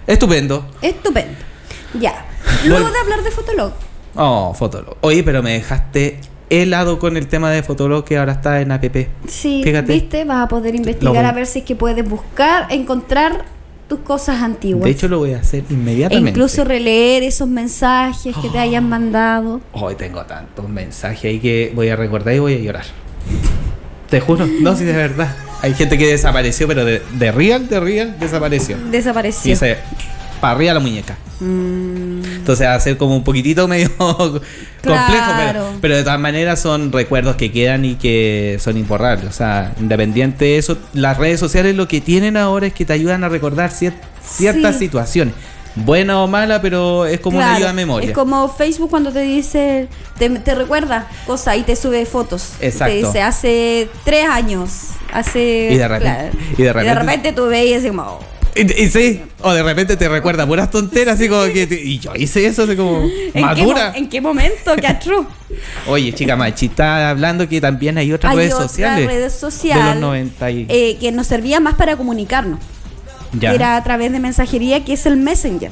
Estupendo. 0.06 0.66
Estupendo. 0.82 1.49
Ya. 2.00 2.26
Luego 2.66 2.90
de 2.90 3.00
hablar 3.00 3.24
de 3.24 3.32
Fotolog. 3.32 3.72
Oh, 4.16 4.54
Fotolog. 4.54 4.98
Oye, 5.02 5.24
pero 5.24 5.42
me 5.42 5.54
dejaste 5.54 6.20
helado 6.50 7.00
con 7.00 7.16
el 7.16 7.28
tema 7.28 7.52
de 7.52 7.64
Fotolog 7.64 8.04
que 8.04 8.18
ahora 8.18 8.34
está 8.34 8.62
en 8.62 8.72
APP. 8.72 9.08
Sí, 9.28 9.62
Fíjate. 9.64 9.94
viste, 9.94 10.26
vas 10.26 10.46
a 10.46 10.48
poder 10.48 10.76
investigar 10.76 11.26
a 11.26 11.32
ver 11.32 11.46
si 11.46 11.60
es 11.60 11.66
que 11.66 11.76
puedes 11.76 12.08
buscar, 12.08 12.68
encontrar 12.72 13.46
tus 13.88 14.00
cosas 14.00 14.42
antiguas. 14.42 14.84
De 14.86 14.92
hecho, 14.92 15.08
lo 15.08 15.18
voy 15.20 15.34
a 15.34 15.40
hacer 15.40 15.64
e 15.70 15.74
inmediatamente. 15.74 16.30
incluso 16.32 16.64
releer 16.64 17.24
esos 17.24 17.48
mensajes 17.48 18.36
que 18.38 18.50
te 18.50 18.60
hayan 18.60 18.88
mandado. 18.88 19.62
Hoy 19.74 19.96
tengo 19.96 20.24
tantos 20.26 20.70
mensajes 20.70 21.26
ahí 21.26 21.40
que 21.40 21.72
voy 21.76 21.90
a 21.90 21.96
recordar 21.96 22.34
y 22.36 22.40
voy 22.40 22.56
a 22.56 22.60
llorar. 22.60 22.86
Te 24.10 24.20
juro. 24.22 24.48
No, 24.62 24.76
sí, 24.76 24.84
de 24.86 24.94
verdad. 24.94 25.36
Hay 25.62 25.74
gente 25.74 25.98
que 25.98 26.08
desapareció, 26.08 26.68
pero 26.68 26.86
de, 26.86 27.02
de 27.14 27.32
real, 27.32 27.68
de 27.68 27.80
real, 27.80 28.16
desapareció. 28.20 28.78
Desapareció. 28.90 29.54
Y 29.54 29.56
para 30.40 30.54
arriba 30.56 30.74
la 30.74 30.80
muñeca. 30.80 31.18
Mm, 31.40 32.24
Entonces 32.38 32.68
va 32.68 32.76
a 32.76 32.80
ser 32.80 32.98
como 32.98 33.16
un 33.16 33.24
poquitito 33.24 33.68
medio 33.68 33.90
complejo, 33.98 34.42
Claro. 34.82 35.34
pero, 35.38 35.66
pero 35.82 35.96
de 35.98 36.04
todas 36.04 36.20
maneras 36.20 36.60
son 36.62 36.92
recuerdos 36.92 37.36
que 37.36 37.52
quedan 37.52 37.86
y 37.86 37.96
que 37.96 38.58
son 38.60 38.78
imborrables. 38.78 39.26
O 39.30 39.32
sea, 39.34 39.74
independiente 39.80 40.46
de 40.46 40.58
eso, 40.58 40.78
las 40.94 41.18
redes 41.18 41.40
sociales 41.40 41.76
lo 41.76 41.88
que 41.88 42.02
tienen 42.02 42.38
ahora 42.38 42.68
es 42.68 42.74
que 42.74 42.86
te 42.86 42.94
ayudan 42.94 43.24
a 43.24 43.30
recordar 43.30 43.70
cier- 43.72 43.94
ciertas 44.24 44.74
Sí. 44.76 44.86
situaciones. 44.86 45.34
Buena 45.76 46.22
o 46.24 46.28
mala, 46.28 46.62
pero 46.62 47.06
es 47.06 47.20
como 47.20 47.38
una 47.38 47.56
ayuda 47.56 47.70
a 47.70 47.74
memoria. 47.74 48.10
Es 48.10 48.16
como 48.16 48.50
Facebook 48.50 48.90
cuando 48.90 49.12
te 49.14 49.22
dice, 49.22 49.88
te, 50.18 50.30
te 50.30 50.56
recuerda 50.56 51.08
cosas 51.28 51.58
y 51.58 51.62
te 51.64 51.76
sube 51.76 52.06
fotos. 52.06 52.54
Exacto. 52.60 52.92
Te 52.94 53.06
dice 53.06 53.22
hace 53.22 53.90
tres 54.04 54.28
años, 54.28 54.72
hace. 55.14 55.70
Y 55.72 55.78
de 55.78 55.88
repente- 55.88 56.32
y 56.58 56.64
de 56.64 56.74
repente- 56.74 57.32
tú 57.34 57.46
veías 57.48 57.80
así 57.80 57.90
como. 57.90 58.20
Y, 58.60 58.84
y 58.84 58.90
sí, 58.90 59.22
o 59.42 59.54
de 59.54 59.64
repente 59.64 59.96
te 59.96 60.10
recuerda 60.10 60.46
puras 60.46 60.70
tonteras, 60.70 61.16
así 61.16 61.30
como 61.30 61.44
que. 61.46 61.66
te- 61.68 61.82
y 61.82 62.00
yo 62.00 62.14
hice 62.16 62.46
eso, 62.46 62.64
así 62.64 62.76
como. 62.76 63.04
¿En 63.04 63.32
qué, 63.34 63.40
madura. 63.42 63.90
mo- 63.92 63.98
¿En 63.98 64.10
qué 64.10 64.22
momento? 64.22 64.76
¿Qué 64.76 64.88
atroz? 64.88 65.26
Oye, 65.88 66.14
chica 66.14 66.36
Machi, 66.36 66.66
está 66.68 67.10
hablando 67.10 67.48
que 67.48 67.62
también 67.62 67.98
hay 67.98 68.12
otras 68.12 68.32
Hay 68.32 68.38
redes 68.38 68.54
otra 68.54 68.68
sociales. 68.68 69.08
red 69.08 69.30
social, 69.32 69.80
De 69.80 69.86
los 69.92 70.02
90 70.02 70.52
y. 70.52 70.66
eh, 70.70 70.98
que 71.00 71.12
nos 71.12 71.28
servía 71.28 71.60
más 71.60 71.76
para 71.76 71.96
comunicarnos. 71.96 72.60
ya. 73.34 73.50
que 73.50 73.56
Era 73.56 73.76
a 73.78 73.84
través 73.84 74.12
de 74.12 74.20
mensajería, 74.20 74.84
que 74.84 74.94
es 74.94 75.06
el 75.06 75.18
Messenger. 75.18 75.72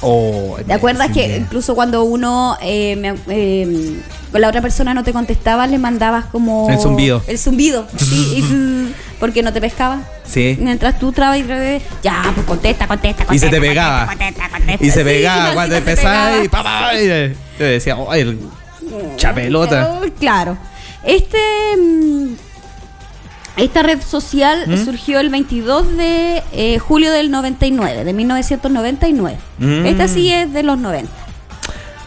Oh, 0.00 0.56
¿Te 0.64 0.72
acuerdas 0.72 1.10
que 1.10 1.38
incluso 1.38 1.74
cuando 1.74 2.04
uno 2.04 2.56
eh, 2.62 2.94
me- 2.96 3.14
eh, 3.28 3.98
con 4.30 4.40
la 4.40 4.48
otra 4.48 4.60
persona 4.60 4.94
no 4.94 5.02
te 5.04 5.12
contestaba, 5.12 5.66
le 5.66 5.78
mandabas 5.78 6.26
como 6.26 6.68
El 6.70 6.78
zumbido. 6.78 7.22
El 7.26 7.38
zumbido, 7.38 7.86
sí, 7.96 8.34
y 8.36 8.42
zzzz, 8.42 8.94
porque 9.20 9.42
no 9.42 9.52
te 9.52 9.60
pescaba. 9.60 10.00
Sí. 10.24 10.56
Mientras 10.60 10.98
tú 10.98 11.12
trabas 11.12 11.38
y 11.38 11.42
trabas, 11.42 11.82
ya, 12.02 12.22
pues 12.34 12.46
contesta, 12.46 12.86
contesta, 12.86 13.24
contesta. 13.24 13.34
Y 13.34 13.38
se 13.38 13.48
te 13.48 13.60
pegaba. 13.60 14.06
contesta, 14.06 14.48
contesta. 14.50 14.84
Y 14.84 14.90
se 14.90 14.98
Sí, 14.98 15.04
pegaba 15.04 15.36
encima 15.38 15.54
cuando 15.54 15.76
empezaba 15.76 16.44
y 16.44 16.48
pa, 16.48 16.62
pa, 16.62 16.94
y 16.94 16.98
eh, 17.08 17.36
yo 17.58 17.64
decía, 17.64 17.96
oh, 17.96 18.12
el 18.14 18.38
chapelota. 19.16 19.98
Oh, 20.02 20.06
Claro. 20.18 20.56
Este. 21.04 21.38
mm, 21.78 22.32
Esta 23.56 23.82
red 23.82 24.00
social 24.02 24.64
¿Mm? 24.68 24.84
surgió 24.84 25.20
el 25.20 25.30
22 25.30 25.96
de 25.96 26.42
eh, 26.52 26.78
julio 26.78 27.10
del 27.12 27.30
99, 27.30 28.04
de 28.04 28.12
1999. 28.12 29.38
Mm. 29.58 29.86
Esta 29.86 30.06
sí 30.08 30.30
es 30.32 30.52
de 30.52 30.62
los 30.62 30.78
90. 30.78 31.10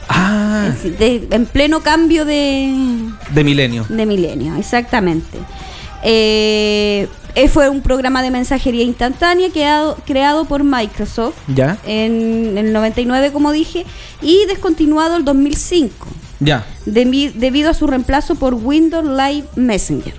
Ah, 0.09 0.69
de- 0.99 1.27
en 1.31 1.45
pleno 1.45 1.81
cambio 1.81 2.25
de, 2.25 2.73
de 3.33 3.43
milenio. 3.43 3.85
de 3.89 4.05
milenio, 4.05 4.55
exactamente. 4.55 5.37
Eh, 6.03 7.07
eh, 7.35 7.47
fue 7.47 7.69
un 7.69 7.81
programa 7.81 8.21
de 8.23 8.31
mensajería 8.31 8.83
instantánea 8.83 9.49
creado, 9.51 9.97
creado 10.05 10.45
por 10.45 10.63
Microsoft 10.63 11.35
¿Ya? 11.47 11.77
en 11.85 12.57
el 12.57 12.73
99, 12.73 13.31
como 13.31 13.51
dije, 13.51 13.85
y 14.21 14.45
descontinuado 14.47 15.15
el 15.15 15.23
2005, 15.23 16.07
Ya. 16.39 16.65
debi- 16.85 17.31
debido 17.33 17.69
a 17.69 17.73
su 17.73 17.87
reemplazo 17.87 18.35
por 18.35 18.55
Windows 18.55 19.05
Live 19.07 19.45
Messenger. 19.55 20.13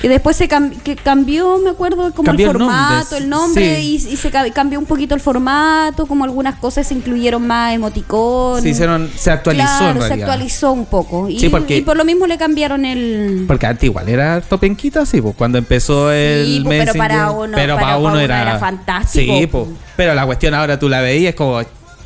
Que 0.00 0.08
después 0.08 0.34
se 0.34 0.48
cam- 0.48 0.72
que 0.82 0.96
cambió, 0.96 1.58
me 1.58 1.70
acuerdo, 1.70 2.12
como 2.14 2.24
Cambió 2.24 2.46
el 2.50 2.56
el 2.56 2.58
nombre, 2.58 2.76
formato, 2.78 3.16
el 3.16 3.28
nombre, 3.28 3.76
sí. 3.82 3.98
y, 4.08 4.12
y 4.14 4.16
se 4.16 4.30
ca- 4.30 4.50
cambió 4.50 4.78
un 4.78 4.86
poquito 4.86 5.14
el 5.14 5.20
formato, 5.20 6.06
como 6.06 6.24
algunas 6.24 6.54
cosas 6.54 6.86
se 6.86 6.94
incluyeron 6.94 7.46
más 7.46 7.74
emoticones. 7.74 8.62
Se 8.62 8.70
hicieron, 8.70 9.10
se 9.14 9.30
actualizó 9.30 9.66
Claro, 9.78 10.00
en 10.02 10.08
se 10.08 10.14
actualizó 10.14 10.72
un 10.72 10.86
poco. 10.86 11.28
Y, 11.28 11.38
Sí, 11.38 11.50
porque- 11.50 11.76
y 11.76 11.82
por 11.82 11.98
lo 11.98 12.04
mismo 12.06 12.26
le 12.26 12.38
cambiaron 12.38 12.84
el. 12.86 13.44
Porque 13.46 13.66
antes 13.66 13.84
igual 13.84 14.08
era 14.08 14.36
harto 14.36 14.56
penquita, 14.58 15.04
sí, 15.04 15.20
pues 15.20 15.34
cuando 15.36 15.58
empezó 15.58 16.10
el 16.10 16.46
Sí, 16.46 16.60
pues, 16.64 16.78
pero 16.80 16.94
para 16.94 17.30
uno- 17.30 17.52
pero 17.54 17.74
para- 17.74 17.86
para 17.86 17.96
uno 17.98 18.04
para 18.06 18.14
uno 18.14 18.20
era, 18.20 18.40
era 18.42 18.58
fantástico, 18.58 19.38
Sí, 19.38 19.46
pues. 19.46 19.66
Pero 19.96 20.14
la 20.14 20.24
cuestión 20.24 20.54
ahora 20.54 20.78
tú 20.78 20.88
la 20.88 21.02
veías 21.02 21.34
como, 21.34 21.60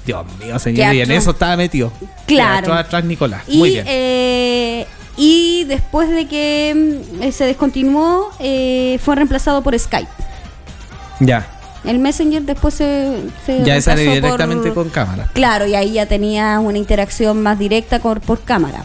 Dios 0.04 0.24
mío, 0.44 0.59
señor, 0.59 0.94
y 0.94 1.00
en 1.00 1.12
eso 1.12 1.30
estaba 1.30 1.57
metido. 1.57 1.92
Claro. 2.26 2.66
Atrás, 2.72 2.87
atrás 2.87 3.04
Nicolás. 3.04 3.42
Y, 3.46 3.57
Muy 3.59 3.70
bien. 3.70 3.85
eh, 3.88 4.87
y 5.16 5.64
después 5.64 6.09
de 6.11 6.27
que 6.27 7.00
mm, 7.18 7.22
eh, 7.22 7.33
se 7.33 7.44
descontinuó, 7.44 8.31
eh, 8.40 8.98
fue 9.03 9.14
reemplazado 9.16 9.62
por 9.62 9.79
Skype. 9.79 10.09
ya. 11.20 11.46
El 11.85 11.98
Messenger 11.98 12.40
después 12.44 12.72
se. 12.72 13.24
se 13.44 13.62
Ya 13.62 13.79
por- 13.79 13.96
directamente 13.98 14.72
con 14.72 14.88
cámara. 14.88 15.29
Claro, 15.35 15.66
y 15.66 15.74
ahí 15.74 15.92
ya 15.92 16.07
tenía 16.07 16.59
una 16.59 16.79
interacción 16.79 17.42
más 17.42 17.59
directa 17.59 18.00
con, 18.00 18.20
por 18.20 18.40
cámara. 18.40 18.83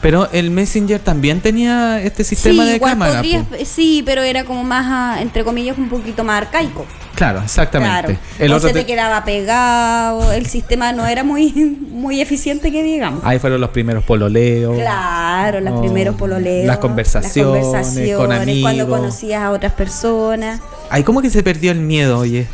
Pero 0.00 0.30
el 0.30 0.50
Messenger 0.52 1.00
también 1.00 1.40
tenía 1.40 2.00
este 2.00 2.22
sistema 2.22 2.64
sí, 2.64 2.70
de 2.74 2.80
cámara. 2.80 3.14
podrías- 3.20 3.44
sí, 3.64 4.00
pero 4.06 4.22
era 4.22 4.44
como 4.44 4.62
más, 4.62 4.86
ah, 4.88 5.16
entre 5.20 5.42
comillas, 5.42 5.76
un 5.76 5.88
poquito 5.88 6.22
más 6.22 6.40
arcaico. 6.42 6.86
Claro, 7.16 7.40
exactamente. 7.42 8.02
Claro. 8.14 8.18
El 8.38 8.52
o 8.52 8.56
otro 8.56 8.68
se 8.68 8.74
te 8.74 8.80
te- 8.80 8.86
quedaba 8.86 9.24
pegado, 9.24 10.32
el 10.32 10.46
sistema 10.46 10.92
no 10.92 11.06
era 11.06 11.24
muy, 11.24 11.50
muy 11.90 12.20
eficiente 12.20 12.70
que 12.70 12.82
digamos. 12.82 13.22
Ahí 13.24 13.38
fueron 13.38 13.60
los 13.60 13.70
primeros 13.70 14.04
pololeos. 14.04 14.76
Claro, 14.76 15.60
los 15.60 15.72
Oh, 15.74 15.80
primeros 15.80 16.14
pololeos. 16.16 16.66
las 16.66 16.78
conversaciones 16.78 17.62
con 17.62 17.72
conversaciones, 17.72 18.42
amigos. 18.42 18.62
Cuando 18.62 18.88
conocías 18.88 19.42
a 19.42 19.50
otras 19.50 19.72
personas. 19.72 20.60
Ahí 20.90 21.02
como 21.02 21.20
que 21.22 21.30
se 21.30 21.42
perdió 21.42 21.72
el 21.72 21.80
miedo, 21.80 22.18
oye. 22.18 22.46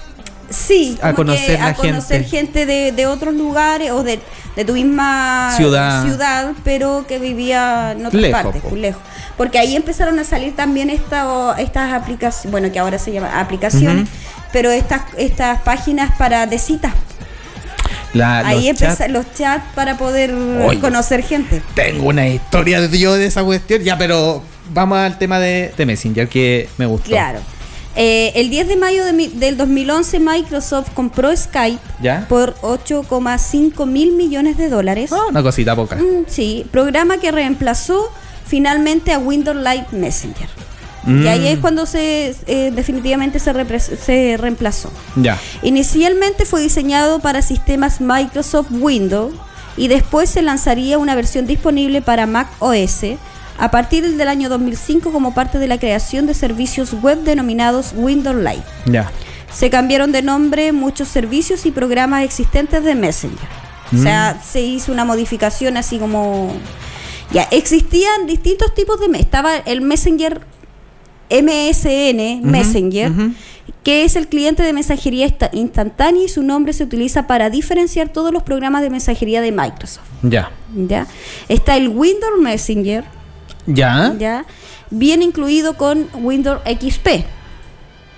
Sí, 0.49 0.99
A 1.01 1.15
conocer 1.15 1.59
a 1.63 1.73
conocer 1.75 2.25
gente. 2.25 2.65
gente 2.65 2.67
de, 2.67 2.93
de 2.93 3.07
otros 3.07 3.33
lugares 3.35 3.91
o 3.91 4.03
de, 4.03 4.21
de 4.55 4.65
tu 4.67 4.75
misma 4.75 5.51
Ciudad. 5.57 6.05
ciudad, 6.05 6.53
pero 6.63 7.07
que 7.09 7.19
vivía 7.19 7.93
en 7.93 8.05
otras 8.05 8.21
Lejos, 8.21 8.43
partes, 8.43 8.61
po. 8.63 8.69
pues, 8.69 8.81
lejos. 8.83 9.01
Porque 9.39 9.59
ahí 9.59 9.75
empezaron 9.75 10.19
a 10.19 10.25
salir 10.25 10.55
también 10.55 10.91
esta, 10.91 11.55
estas 11.59 11.95
aplicaciones, 11.95 12.51
bueno, 12.53 12.71
que 12.71 12.79
ahora 12.79 12.99
se 12.99 13.13
llaman 13.13 13.31
aplicaciones. 13.35 14.07
Pero 14.53 14.71
estas, 14.71 15.03
estas 15.17 15.61
páginas 15.63 16.13
para 16.19 16.47
de 16.47 16.59
citas. 16.59 16.93
La, 18.15 18.41
ahí 18.47 18.69
empiezan 18.69 19.13
los 19.15 19.25
chats 19.35 19.65
para 19.75 19.97
poder 19.97 20.35
Oye. 20.35 20.79
conocer 20.81 21.23
gente. 21.23 21.63
Tengo 21.75 22.09
una 22.09 22.29
historia 22.29 22.81
de 22.83 22.99
yo 22.99 23.15
de 23.15 23.27
esa 23.27 23.43
cuestión. 23.43 23.83
Ya, 23.83 23.97
pero 23.97 24.43
vamos 24.75 24.99
al 24.99 25.17
tema 25.19 25.39
de, 25.39 25.73
de 25.77 25.87
Messenger 25.87 26.29
que 26.29 26.69
me 26.77 26.85
gustó. 26.85 27.09
Claro. 27.09 27.39
Eh, 27.97 28.33
el 28.37 28.49
10 28.51 28.69
de 28.69 28.77
mayo 28.77 29.05
de 29.05 29.13
mi- 29.13 29.29
del 29.29 29.57
2011 29.57 30.19
Microsoft 30.19 30.91
compró 30.95 31.35
Skype 31.37 31.79
¿Ya? 32.03 32.27
por 32.29 32.55
8,5 32.63 33.87
mil 33.87 34.13
millones 34.13 34.57
de 34.59 34.69
dólares. 34.69 35.11
Ah, 35.13 35.27
una 35.31 35.43
cosita 35.43 35.75
poca. 35.77 35.97
Mm, 35.97 36.25
sí, 36.27 36.67
programa 36.71 37.19
que 37.19 37.31
reemplazó 37.33 38.11
finalmente 38.47 39.13
a 39.13 39.19
Windows 39.19 39.57
Live 39.59 39.87
Messenger. 39.93 40.49
Mm. 41.05 41.23
Y 41.23 41.29
ahí 41.29 41.47
es 41.49 41.59
cuando 41.59 41.87
se 41.87 42.35
eh, 42.47 42.71
definitivamente 42.75 43.39
se, 43.39 43.53
se 43.97 44.37
reemplazó. 44.39 44.91
Ya. 45.17 45.39
Inicialmente 45.63 46.45
fue 46.45 46.61
diseñado 46.61 47.21
para 47.21 47.43
sistemas 47.43 48.01
Microsoft 48.01 48.69
Windows 48.71 49.35
y 49.77 49.89
después 49.89 50.31
se 50.31 50.43
lanzaría 50.43 50.99
una 50.99 51.15
versión 51.15 51.47
disponible 51.47 52.03
para 52.03 52.27
Mac 52.27 52.49
OS 52.59 53.05
a 53.59 53.71
partir 53.71 54.17
del 54.17 54.29
año 54.29 54.49
2005 54.49 55.13
como 55.13 55.35
parte 55.35 55.59
de 55.59 55.69
la 55.69 55.79
creación 55.79 56.27
de 56.27 56.35
servicios 56.35 56.95
web 57.03 57.19
denominados 57.23 57.93
Windows 57.95 58.37
Live. 58.37 58.65
Ya. 58.87 59.11
Se 59.53 59.71
cambiaron 59.71 60.13
de 60.13 60.23
nombre 60.23 60.73
muchos 60.73 61.09
servicios 61.09 61.67
y 61.67 61.71
programas 61.71 62.25
existentes 62.25 62.83
de 62.85 62.95
Messenger. 62.95 63.63
O 63.95 63.99
sea, 63.99 64.41
se 64.43 64.63
hizo 64.63 64.91
una 64.91 65.05
modificación 65.05 65.77
así 65.77 65.99
como... 65.99 66.55
Ya, 67.31 67.43
existían 67.51 68.27
distintos 68.27 68.75
tipos 68.75 68.99
de... 68.99 69.19
Estaba 69.19 69.57
el 69.57 69.83
Messenger 69.83 70.41
MSN, 71.31 72.43
Messenger, 72.43 73.13
que 73.83 74.05
es 74.05 74.17
el 74.17 74.29
cliente 74.29 74.63
de 74.63 74.73
mensajería 74.73 75.27
insta- 75.27 75.51
instantánea 75.53 76.25
y 76.25 76.29
su 76.29 76.43
nombre 76.43 76.73
se 76.73 76.85
utiliza 76.85 77.27
para 77.27 77.51
diferenciar 77.51 78.09
todos 78.11 78.33
los 78.33 78.43
programas 78.43 78.83
de 78.83 78.91
mensajería 78.91 79.41
de 79.41 79.53
Microsoft. 79.53 80.05
Ya. 80.23 80.51
¿ya? 80.75 81.07
Está 81.49 81.77
el 81.77 81.89
Windows 81.89 82.41
Messenger, 82.41 83.05
¿Ya? 83.67 84.15
¿ya? 84.19 84.45
bien 84.91 85.23
incluido 85.23 85.77
con 85.77 86.07
Windows 86.15 86.61
XP. 86.65 87.25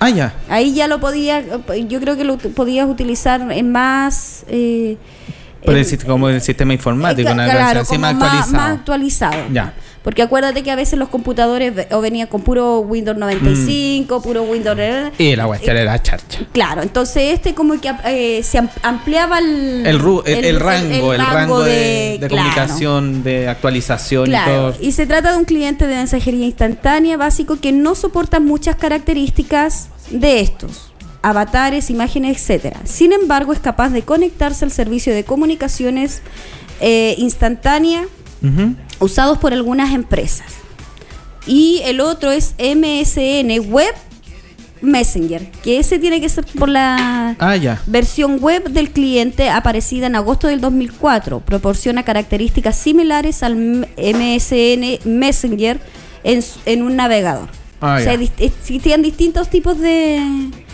Ah, 0.00 0.10
ya. 0.10 0.34
Ahí 0.48 0.74
ya 0.74 0.86
lo 0.88 1.00
podía, 1.00 1.42
yo 1.88 2.00
creo 2.00 2.16
que 2.16 2.24
lo 2.24 2.36
podías 2.36 2.88
utilizar 2.88 3.40
en 3.52 3.72
más... 3.72 4.44
eh, 4.48 4.98
Por 5.64 5.76
el, 5.76 6.04
como 6.04 6.28
el 6.28 6.40
sistema 6.42 6.74
informático, 6.74 7.28
eh, 7.28 7.32
una 7.32 7.44
claro, 7.44 7.84
como 7.86 8.00
más 8.00 8.50
más 8.50 8.70
actualizado. 8.78 9.36
Ya. 9.52 9.72
Porque 10.04 10.20
acuérdate 10.20 10.62
que 10.62 10.70
a 10.70 10.76
veces 10.76 10.98
los 10.98 11.08
computadores 11.08 11.72
o 11.90 12.00
venían 12.02 12.28
con 12.28 12.42
puro 12.42 12.80
Windows 12.80 13.16
95, 13.16 14.20
puro 14.20 14.42
Windows... 14.42 14.76
eh, 14.78 15.10
Y 15.16 15.34
la 15.34 15.46
cuestión 15.46 15.78
era 15.78 16.00
charcha. 16.02 16.40
Claro, 16.52 16.82
entonces 16.82 17.32
este 17.32 17.54
como 17.54 17.80
que 17.80 17.90
eh, 18.04 18.42
se 18.42 18.58
am- 18.58 18.68
ampliaba 18.82 19.38
el, 19.38 19.86
El, 19.86 19.98
ru- 20.00 20.22
el, 20.26 20.44
el 20.44 20.60
rango, 20.60 21.14
el, 21.14 21.26
rango 21.26 21.60
de, 21.62 22.18
de 22.20 22.28
claro. 22.28 22.36
comunicación, 22.36 23.22
de 23.22 23.48
actualización 23.48 24.30
y 24.30 24.36
todo. 24.44 24.74
y 24.78 24.92
se 24.92 25.06
trata 25.06 25.32
de 25.32 25.38
un 25.38 25.44
cliente 25.46 25.86
de 25.86 25.94
mensajería 25.96 26.44
instantánea 26.44 27.16
básico 27.16 27.58
que 27.58 27.72
no 27.72 27.94
soporta 27.94 28.40
muchas 28.40 28.76
características 28.76 29.88
de 30.10 30.40
estos, 30.40 30.92
avatares, 31.22 31.88
imágenes, 31.88 32.36
etcétera. 32.36 32.78
Sin 32.84 33.14
embargo, 33.14 33.54
es 33.54 33.58
capaz 33.58 33.88
de 33.88 34.02
conectarse 34.02 34.66
al 34.66 34.70
servicio 34.70 35.14
de 35.14 35.24
comunicaciones 35.24 36.20
eh, 36.82 37.14
instantánea 37.16 38.04
Usados 39.00 39.38
por 39.38 39.52
algunas 39.52 39.92
empresas. 39.94 40.46
Y 41.46 41.80
el 41.84 42.00
otro 42.00 42.30
es 42.32 42.54
MSN 42.58 43.70
Web 43.72 43.94
Messenger, 44.80 45.50
que 45.62 45.78
ese 45.78 45.98
tiene 45.98 46.20
que 46.20 46.28
ser 46.28 46.44
por 46.58 46.68
la 46.68 47.36
Ah, 47.38 47.56
ya. 47.56 47.80
versión 47.86 48.38
web 48.40 48.68
del 48.68 48.90
cliente 48.90 49.48
aparecida 49.48 50.06
en 50.06 50.16
agosto 50.16 50.46
del 50.48 50.60
2004. 50.60 51.40
Proporciona 51.40 52.02
características 52.02 52.76
similares 52.76 53.42
al 53.42 53.56
MSN 53.56 54.98
Messenger 55.04 55.80
en, 56.22 56.44
en 56.66 56.82
un 56.82 56.96
navegador. 56.96 57.48
Ah, 57.80 57.96
o 57.98 58.02
sea, 58.02 58.14
existían 58.38 59.02
distintos 59.02 59.48
tipos 59.48 59.78
de, 59.78 60.20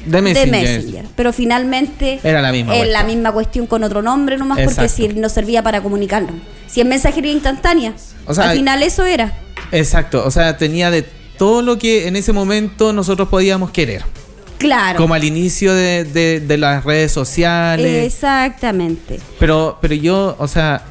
De 0.07 0.23
Messenger. 0.23 1.05
pero 1.17 1.33
finalmente 1.33 2.21
Era 2.23 2.41
la 2.43 2.53
misma 2.53 2.73
es 2.75 2.79
cuestión. 2.81 2.93
la 2.93 3.05
misma 3.05 3.33
cuestión 3.33 3.67
con 3.67 3.83
otro 3.85 4.03
nombre 4.03 4.37
nomás 4.39 4.59
porque 4.59 4.85
Exacto. 4.85 4.97
si 4.97 5.09
no 5.21 5.29
servía 5.29 5.63
para 5.63 5.83
comunicarnos. 5.83 6.35
Si 6.67 6.81
es 6.81 6.87
mensajería 6.87 7.33
instantánea, 7.33 7.95
O 8.27 8.35
sea, 8.35 8.51
al 8.51 8.57
final 8.57 8.83
eso 8.83 9.05
era. 9.05 9.33
Exacto, 9.73 10.23
o 10.25 10.31
sea, 10.31 10.57
tenía 10.57 10.91
de 10.91 11.03
todo 11.39 11.63
lo 11.63 11.79
que 11.79 12.07
en 12.07 12.17
ese 12.17 12.33
momento 12.33 12.93
nosotros 12.93 13.29
podíamos 13.29 13.71
querer. 13.71 14.03
Claro. 14.59 14.99
Como 14.99 15.15
al 15.15 15.25
inicio 15.25 15.73
de, 15.75 16.05
de- 16.05 16.41
de 16.41 16.57
las 16.59 16.85
redes 16.85 17.13
sociales. 17.13 18.05
Exactamente. 18.07 19.19
Pero, 19.39 19.79
pero 19.81 19.95
yo, 19.95 20.37
o 20.39 20.47
sea, 20.49 20.83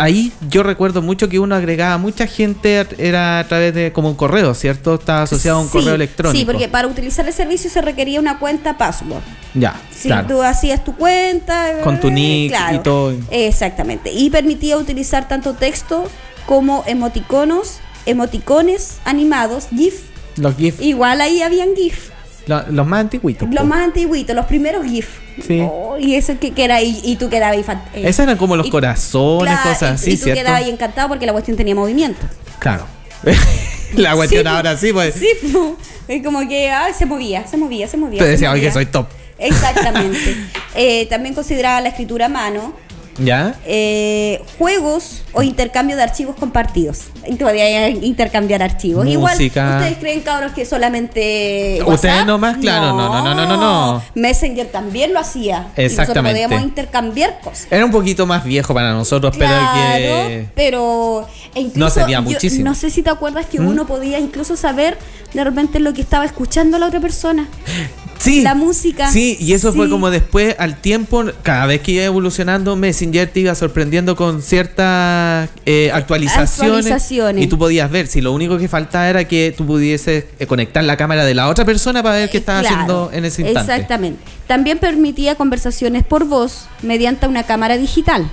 ahí 0.00 0.32
yo 0.48 0.62
recuerdo 0.62 1.02
mucho 1.02 1.28
que 1.28 1.38
uno 1.38 1.54
agregaba 1.54 1.98
mucha 1.98 2.26
gente, 2.26 2.86
era 2.98 3.38
a 3.40 3.44
través 3.48 3.74
de 3.74 3.92
como 3.92 4.08
un 4.08 4.14
correo, 4.16 4.54
¿cierto? 4.54 4.94
Estaba 4.94 5.22
asociado 5.22 5.58
a 5.58 5.60
un 5.62 5.66
Sí, 5.68 5.72
correo 5.78 5.94
electrónico. 5.94 6.38
Sí, 6.38 6.44
porque 6.44 6.68
para 6.68 6.88
utilizar 6.88 7.26
el 7.26 7.32
servicio 7.32 7.70
se 7.70 7.80
requería 7.82 8.18
una 8.20 8.38
cuenta 8.38 8.76
password. 8.78 9.22
Ya, 9.54 9.74
Si 9.90 10.08
claro. 10.08 10.28
tú 10.28 10.42
hacías 10.42 10.84
tu 10.84 10.94
cuenta. 10.96 11.80
Con 11.84 12.00
tu 12.00 12.08
eh, 12.08 12.12
nick 12.12 12.54
y 12.74 12.78
todo. 12.78 13.14
Exactamente. 13.30 14.12
Y 14.12 14.30
permitía 14.30 14.76
utilizar 14.76 15.28
tanto 15.28 15.54
texto 15.54 16.08
como 16.46 16.82
emoticonos, 16.86 17.78
emoticones 18.06 18.98
animados, 19.04 19.68
GIF. 19.74 20.02
Los 20.36 20.56
GIF, 20.56 20.80
Igual 20.80 21.20
ahí 21.20 21.42
habían 21.42 21.74
GIF. 21.76 22.10
Lo- 22.50 22.70
los 22.72 22.86
más 22.86 23.00
antiguitos. 23.00 23.48
Los 23.48 23.60
po. 23.62 23.64
más 23.66 23.80
antiguitos, 23.84 24.34
los 24.36 24.46
primeros 24.46 24.84
GIF. 24.84 25.08
Sí. 25.46 25.60
Oh, 25.62 25.96
y 25.98 26.14
eso 26.16 26.34
que, 26.38 26.50
que 26.52 26.64
era, 26.64 26.82
y, 26.82 27.00
y 27.04 27.16
tú 27.16 27.28
quedabas 27.30 27.56
ahí. 27.68 27.78
eh, 27.94 28.02
Esos 28.08 28.20
eran 28.24 28.36
como 28.36 28.56
los 28.56 28.66
y- 28.66 28.70
corazones, 28.70 29.54
claro, 29.54 29.70
cosas 29.70 29.90
y- 29.90 29.94
así, 29.94 30.10
Y 30.10 30.16
tú 30.16 30.24
¿cierto? 30.24 30.40
quedabas 30.42 30.62
ahí 30.62 30.70
encantado 30.70 31.08
porque 31.08 31.26
la 31.26 31.32
cuestión 31.32 31.56
tenía 31.56 31.74
movimiento. 31.74 32.20
Claro. 32.58 32.84
La 33.96 34.14
cuestión 34.14 34.42
Sí, 34.44 34.48
ahora 34.48 34.76
sí, 34.76 34.92
pues. 34.92 35.14
Sí, 35.14 35.28
po. 35.52 35.76
como 36.24 36.46
que 36.48 36.70
ay, 36.70 36.92
se 36.96 37.06
movía, 37.06 37.46
se 37.46 37.56
movía, 37.56 37.88
se 37.88 37.96
movía. 37.96 38.18
Te 38.20 38.28
decía, 38.28 38.50
oye, 38.52 38.62
que 38.62 38.70
soy 38.72 38.86
top. 38.86 39.06
Exactamente. 39.38 40.36
Eh, 40.76 41.06
también 41.06 41.34
consideraba 41.34 41.80
la 41.80 41.88
escritura 41.88 42.26
a 42.26 42.28
mano, 42.28 42.72
¿Ya? 43.20 43.54
eh, 43.66 44.42
juegos 44.58 45.22
o 45.32 45.42
intercambio 45.42 45.96
de 45.96 46.02
archivos 46.02 46.36
compartidos. 46.36 47.04
Y 47.26 47.36
Todavía 47.36 47.64
hay 47.64 47.98
intercambiar 48.02 48.62
archivos. 48.62 49.04
Música. 49.04 49.60
Igual, 49.60 49.78
¿ustedes 49.78 49.98
creen, 49.98 50.20
cabros, 50.20 50.52
que 50.52 50.64
solamente. 50.66 51.78
Ustedes 51.80 51.86
WhatsApp? 52.14 52.26
nomás, 52.26 52.56
claro, 52.58 52.88
no, 52.96 53.08
no, 53.08 53.22
no, 53.22 53.34
no, 53.34 53.46
no, 53.46 53.56
no. 53.56 54.02
Messenger 54.14 54.66
también 54.66 55.12
lo 55.12 55.20
hacía. 55.20 55.68
Y 55.76 55.82
Exactamente. 55.82 55.88
nosotros 55.96 56.24
podíamos 56.48 56.62
intercambiar 56.62 57.40
cosas. 57.40 57.66
Era 57.70 57.84
un 57.84 57.90
poquito 57.92 58.26
más 58.26 58.44
viejo 58.44 58.74
para 58.74 58.92
nosotros, 58.92 59.34
pero 59.38 59.52
que. 59.74 60.46
pero 60.54 61.28
e 61.54 61.60
incluso 61.60 61.78
No 61.78 61.90
servía 61.90 62.16
yo 62.18 62.22
muchísimo. 62.22 62.64
no 62.64 62.74
sé 62.74 62.90
si 62.90 63.02
te 63.02 63.10
acuerdas 63.10 63.46
que 63.46 63.60
¿Mm? 63.60 63.68
uno 63.68 63.86
podía 63.86 64.18
incluso 64.18 64.56
saber 64.56 64.96
de 65.34 65.44
repente 65.44 65.78
lo 65.80 65.92
que 65.92 66.00
estaba 66.00 66.24
escuchando 66.24 66.78
la 66.78 66.86
otra 66.86 67.00
persona. 67.00 67.48
Sí. 68.20 68.42
La 68.42 68.54
música. 68.54 69.10
Sí, 69.10 69.38
y 69.40 69.54
eso 69.54 69.72
fue 69.72 69.88
como 69.88 70.10
después, 70.10 70.54
al 70.58 70.78
tiempo, 70.80 71.24
cada 71.42 71.64
vez 71.64 71.80
que 71.80 71.92
iba 71.92 72.04
evolucionando, 72.04 72.76
Messenger 72.76 73.26
te 73.30 73.40
iba 73.40 73.54
sorprendiendo 73.54 74.14
con 74.14 74.42
ciertas 74.42 75.48
eh, 75.64 75.90
actualizaciones, 75.92 76.84
Actualizaciones. 76.86 77.44
Y 77.44 77.46
tú 77.48 77.56
podías 77.56 77.90
ver, 77.90 78.06
si 78.08 78.20
lo 78.20 78.32
único 78.32 78.58
que 78.58 78.68
faltaba 78.68 79.08
era 79.08 79.24
que 79.26 79.54
tú 79.56 79.64
pudieses 79.66 80.24
eh, 80.38 80.46
conectar 80.46 80.84
la 80.84 80.98
cámara 80.98 81.24
de 81.24 81.34
la 81.34 81.48
otra 81.48 81.64
persona 81.64 82.02
para 82.02 82.16
ver 82.16 82.28
qué 82.30 82.36
estaba 82.38 82.60
Claro, 82.60 82.74
haciendo 82.76 83.10
en 83.12 83.24
ese 83.24 83.40
instante. 83.42 83.72
Exactamente. 83.72 84.20
También 84.46 84.78
permitía 84.78 85.34
conversaciones 85.36 86.04
por 86.04 86.24
voz 86.26 86.66
mediante 86.82 87.26
una 87.26 87.44
cámara 87.44 87.78
digital. 87.78 88.30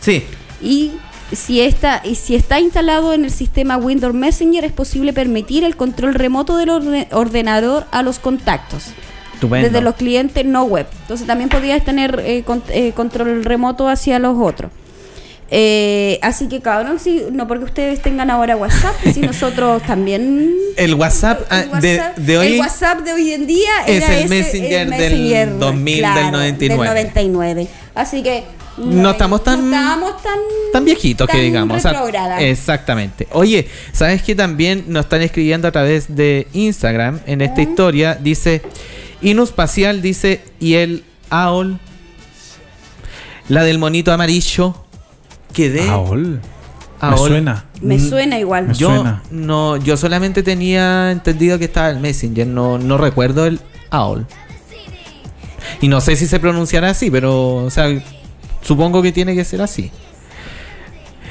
Sí, 0.00 0.24
Y 0.60 0.92
si 1.30 1.60
está, 1.60 2.00
y 2.04 2.14
si 2.16 2.34
está 2.34 2.58
instalado 2.58 3.12
en 3.12 3.24
el 3.24 3.30
sistema 3.30 3.76
Windows 3.76 4.14
Messenger, 4.14 4.64
es 4.64 4.72
posible 4.72 5.12
permitir 5.12 5.62
el 5.62 5.76
control 5.76 6.14
remoto 6.14 6.56
del 6.56 6.70
orde- 6.70 7.06
ordenador 7.12 7.86
a 7.92 8.02
los 8.02 8.18
contactos. 8.18 8.86
Estupendo. 9.38 9.68
Desde 9.68 9.80
los 9.80 9.94
clientes 9.94 10.44
no 10.44 10.64
web. 10.64 10.86
Entonces 11.02 11.26
también 11.26 11.48
podías 11.48 11.84
tener 11.84 12.22
eh, 12.24 12.42
con- 12.44 12.62
eh, 12.70 12.92
control 12.92 13.44
remoto 13.44 13.88
hacia 13.88 14.18
los 14.18 14.36
otros. 14.38 14.70
Eh, 15.50 16.18
así 16.20 16.46
que 16.46 16.60
cabrón, 16.60 16.98
sí, 17.00 17.22
no 17.32 17.48
porque 17.48 17.64
ustedes 17.64 18.02
tengan 18.02 18.28
ahora 18.30 18.54
WhatsApp, 18.54 18.94
si 19.14 19.20
nosotros 19.20 19.82
también 19.84 20.54
El 20.76 20.92
WhatsApp, 20.92 21.40
ah, 21.48 21.60
el 21.62 21.80
de, 21.80 21.96
WhatsApp- 21.96 22.16
de 22.16 22.38
hoy 22.38 22.46
el 22.48 22.60
WhatsApp 22.60 22.98
de 23.00 23.12
hoy 23.14 23.32
en 23.32 23.46
día 23.46 23.70
es 23.86 23.96
era 24.02 24.12
el 24.18 24.24
ese, 24.24 24.28
Messenger 24.28 24.90
del 24.90 25.58
2000, 25.58 25.94
del 25.94 26.00
claro, 26.02 26.30
99. 26.32 26.82
del 26.84 26.88
99. 26.90 27.68
Así 27.94 28.22
que 28.22 28.44
No 28.76 29.12
estamos 29.12 29.42
tan- 29.42 29.70
no 29.70 29.74
estábamos 29.76 30.22
tan 30.22 30.38
tan 30.70 30.84
viejitos 30.84 31.26
que 31.26 31.40
digamos. 31.40 31.78
o 31.78 31.80
sea, 31.80 31.92
retrógradas. 31.92 32.42
exactamente. 32.42 33.26
Oye, 33.32 33.66
¿sabes 33.92 34.22
que 34.22 34.34
también 34.34 34.84
nos 34.88 35.06
están 35.06 35.22
escribiendo 35.22 35.66
a 35.66 35.72
través 35.72 36.14
de 36.14 36.46
Instagram 36.52 37.20
en 37.26 37.40
esta 37.40 37.62
historia? 37.62 38.14
Dice, 38.20 38.60
Inuspecial 39.22 40.00
dice, 40.02 40.42
y 40.60 40.74
el 40.74 41.04
AOL, 41.30 41.78
la 43.48 43.64
del 43.64 43.78
monito 43.78 44.12
amarillo, 44.12 44.74
que 45.52 45.70
de 45.70 45.88
Aol. 45.88 46.40
Me 47.00 47.08
AOL. 47.08 47.28
suena. 47.28 47.64
Me 47.80 47.96
Mm, 47.96 48.08
suena 48.08 48.38
igual. 48.38 48.68
Me 48.68 48.74
Yo 48.74 48.94
suena. 48.94 49.22
no, 49.30 49.76
yo 49.76 49.96
solamente 49.96 50.42
tenía 50.42 51.10
entendido 51.10 51.58
que 51.58 51.64
estaba 51.66 51.90
el 51.90 51.98
Messenger, 52.00 52.46
no, 52.46 52.78
no 52.78 52.98
recuerdo 52.98 53.46
el 53.46 53.60
AOL. 53.90 54.26
Y 55.80 55.88
no 55.88 56.00
sé 56.00 56.16
si 56.16 56.26
se 56.26 56.40
pronunciará 56.40 56.90
así, 56.90 57.10
pero 57.10 57.54
o 57.56 57.70
sea, 57.70 57.86
supongo 58.62 59.02
que 59.02 59.12
tiene 59.12 59.34
que 59.34 59.44
ser 59.44 59.62
así. 59.62 59.90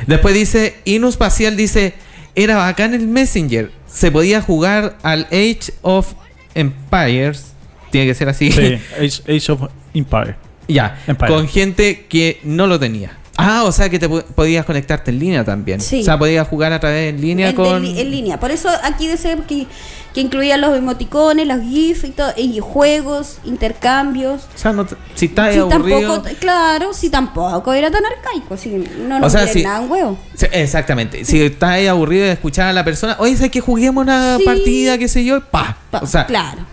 Después 0.06 0.34
dice, 0.36 0.76
Inuspecial 0.86 1.58
dice, 1.58 1.94
era 2.36 2.56
bacán 2.58 2.94
el 2.94 3.08
Messenger. 3.08 3.72
Se 3.92 4.12
podía 4.12 4.42
jugar 4.42 4.98
al 5.04 5.26
Age 5.32 5.74
of 5.82 6.14
Empires. 6.54 7.54
Tiene 7.92 8.08
que 8.08 8.14
ser 8.16 8.30
así. 8.30 8.52
Sí, 8.52 8.80
Age, 8.98 9.38
Age 9.38 9.52
of 9.52 9.62
Empire. 9.94 10.36
ya. 10.68 11.00
Empire. 11.08 11.32
Con 11.34 11.48
gente 11.48 12.06
que 12.08 12.40
no 12.44 12.68
lo 12.68 12.80
tenía. 12.80 13.18
Ah, 13.40 13.64
o 13.66 13.72
sea 13.72 13.88
que 13.88 14.00
te 14.00 14.10
po- 14.10 14.24
podías 14.24 14.66
conectarte 14.66 15.12
en 15.12 15.20
línea 15.20 15.44
también. 15.46 15.80
Sí. 15.80 16.02
O 16.02 16.04
sea, 16.04 16.18
podías 16.18 16.48
jugar 16.48 16.74
a 16.74 16.80
través 16.80 17.14
en 17.14 17.22
línea 17.22 17.50
En, 17.50 17.56
con... 17.56 17.86
en 17.86 18.12
línea. 18.12 18.40
Por 18.40 18.50
eso 18.50 18.68
aquí 18.84 19.08
dice 19.08 19.38
que, 19.48 19.68
que 20.12 20.22
incluía 20.22 20.58
los 20.58 20.76
emoticones, 20.76 21.46
los 21.46 21.62
GIF 21.62 22.04
y, 22.06 22.10
todo, 22.10 22.34
y 22.36 22.58
juegos, 22.60 23.38
intercambios. 23.46 24.48
O 24.56 24.58
sea, 24.58 24.74
no 24.74 24.88
si 25.14 25.28
estás 25.28 25.54
Sí, 25.54 25.60
aburrido... 25.60 26.00
tampoco, 26.24 26.36
claro, 26.40 26.94
sí, 26.96 27.12
tampoco 27.12 27.74
era 27.74 27.92
tan 27.92 28.02
arcaico. 28.06 28.58
Sí, 28.58 28.84
no 29.08 29.20
nos 29.20 29.32
O 29.32 29.38
sea, 29.38 29.48
sí. 29.48 29.62
nada 29.62 29.84
en 29.84 29.92
huevo. 29.92 30.18
Exactamente. 30.52 31.24
Si 31.24 31.40
estás 31.40 31.70
ahí 31.70 31.86
aburrido 31.86 32.26
de 32.26 32.32
escuchar 32.32 32.70
a 32.70 32.74
la 32.74 32.84
persona, 32.84 33.18
oye, 33.20 33.36
¿sabes 33.36 33.52
que 33.52 33.62
juguemos 33.62 34.02
una 34.04 34.38
Sí. 34.40 34.46
partida, 34.46 34.98
qué 34.98 35.08
sé 35.08 35.24
yo? 35.24 35.42
Pa. 35.42 35.78
Pa- 35.92 36.00
O 36.00 36.08
sea, 36.08 36.26
claro. 36.26 36.66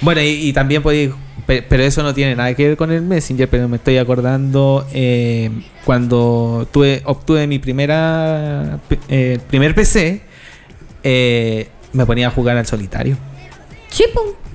Bueno, 0.00 0.20
y, 0.20 0.48
y 0.48 0.52
también 0.52 0.82
podéis, 0.82 1.10
pe- 1.46 1.62
pero 1.62 1.82
eso 1.82 2.02
no 2.02 2.12
tiene 2.14 2.34
nada 2.36 2.52
que 2.54 2.68
ver 2.68 2.76
con 2.76 2.90
el 2.92 3.02
Messenger, 3.02 3.48
pero 3.48 3.68
me 3.68 3.76
estoy 3.76 3.96
acordando 3.98 4.86
eh, 4.92 5.50
cuando 5.84 6.68
tuve, 6.72 7.02
obtuve 7.04 7.46
mi 7.46 7.58
primera 7.58 8.78
eh, 9.08 9.38
primer 9.48 9.74
PC, 9.74 10.22
eh, 11.02 11.68
me 11.92 12.06
ponía 12.06 12.28
a 12.28 12.30
jugar 12.30 12.56
al 12.56 12.66
solitario. 12.66 13.16
Sí. 13.88 14.04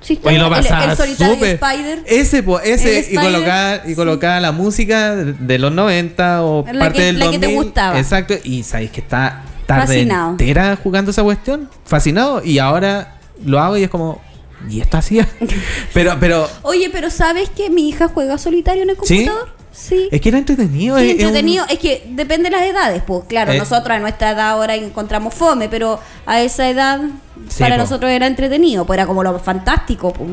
Sí, 0.01 0.17
lo 0.23 0.29
el- 0.31 0.49
pasaba 0.49 0.91
el 0.91 0.97
solitario 0.97 1.33
súper. 1.35 1.59
Spider. 1.61 2.03
Ese, 2.05 2.41
po, 2.41 2.59
ese 2.61 2.89
El 2.91 2.95
y 2.97 2.99
Spider, 3.15 3.23
colocar 3.23 3.81
y 3.85 3.89
sí. 3.89 3.95
colocar 3.95 4.41
la 4.41 4.51
música 4.53 5.15
de 5.15 5.59
los 5.59 5.73
90 5.73 6.43
o 6.43 6.65
La 6.71 6.79
parte 6.79 6.99
que- 6.99 7.03
del 7.05 7.19
la 7.19 7.25
que 7.25 7.37
2000. 7.37 7.49
te 7.49 7.55
gustaba. 7.55 7.99
Exacto, 7.99 8.33
y 8.43 8.63
sabéis 8.63 8.91
que 8.91 9.01
está 9.01 9.43
tarde 9.65 9.87
Fascinado. 9.87 10.31
entera 10.31 10.77
jugando 10.81 11.11
esa 11.11 11.21
cuestión, 11.23 11.69
fascinado 11.85 12.41
y 12.43 12.59
ahora 12.59 13.17
lo 13.45 13.59
hago 13.59 13.77
y 13.77 13.83
es 13.83 13.89
como 13.89 14.21
y 14.67 14.81
esto 14.81 14.97
hacía. 14.97 15.27
pero 15.93 16.17
pero 16.19 16.49
Oye, 16.63 16.89
pero 16.91 17.09
¿sabes 17.09 17.49
que 17.49 17.69
mi 17.69 17.87
hija 17.89 18.07
juega 18.07 18.37
solitario 18.37 18.83
en 18.83 18.89
el 18.91 18.95
computador? 18.97 19.57
Sí. 19.71 20.09
es 20.11 20.19
que 20.19 20.29
era 20.29 20.39
entretenido, 20.39 20.97
Sí, 20.97 21.03
es- 21.05 21.09
es 21.11 21.13
un- 21.21 21.27
entretenido. 21.27 21.65
Es 21.69 21.79
que 21.79 22.03
depende 22.09 22.49
de 22.49 22.57
las 22.57 22.65
edades. 22.65 23.01
Pues 23.05 23.23
claro, 23.29 23.53
Eh. 23.53 23.57
nosotros 23.59 23.95
a 23.95 23.99
nuestra 23.99 24.31
edad 24.31 24.49
ahora 24.49 24.75
encontramos 24.75 25.33
fome, 25.33 25.69
pero 25.69 25.99
a 26.25 26.41
esa 26.41 26.69
edad 26.69 26.99
Sí, 27.47 27.59
para 27.59 27.75
po. 27.75 27.83
nosotros 27.83 28.11
era 28.11 28.27
entretenido, 28.27 28.85
pues 28.85 28.97
era 28.97 29.05
como 29.07 29.23
lo 29.23 29.39
fantástico. 29.39 30.11
pues. 30.11 30.29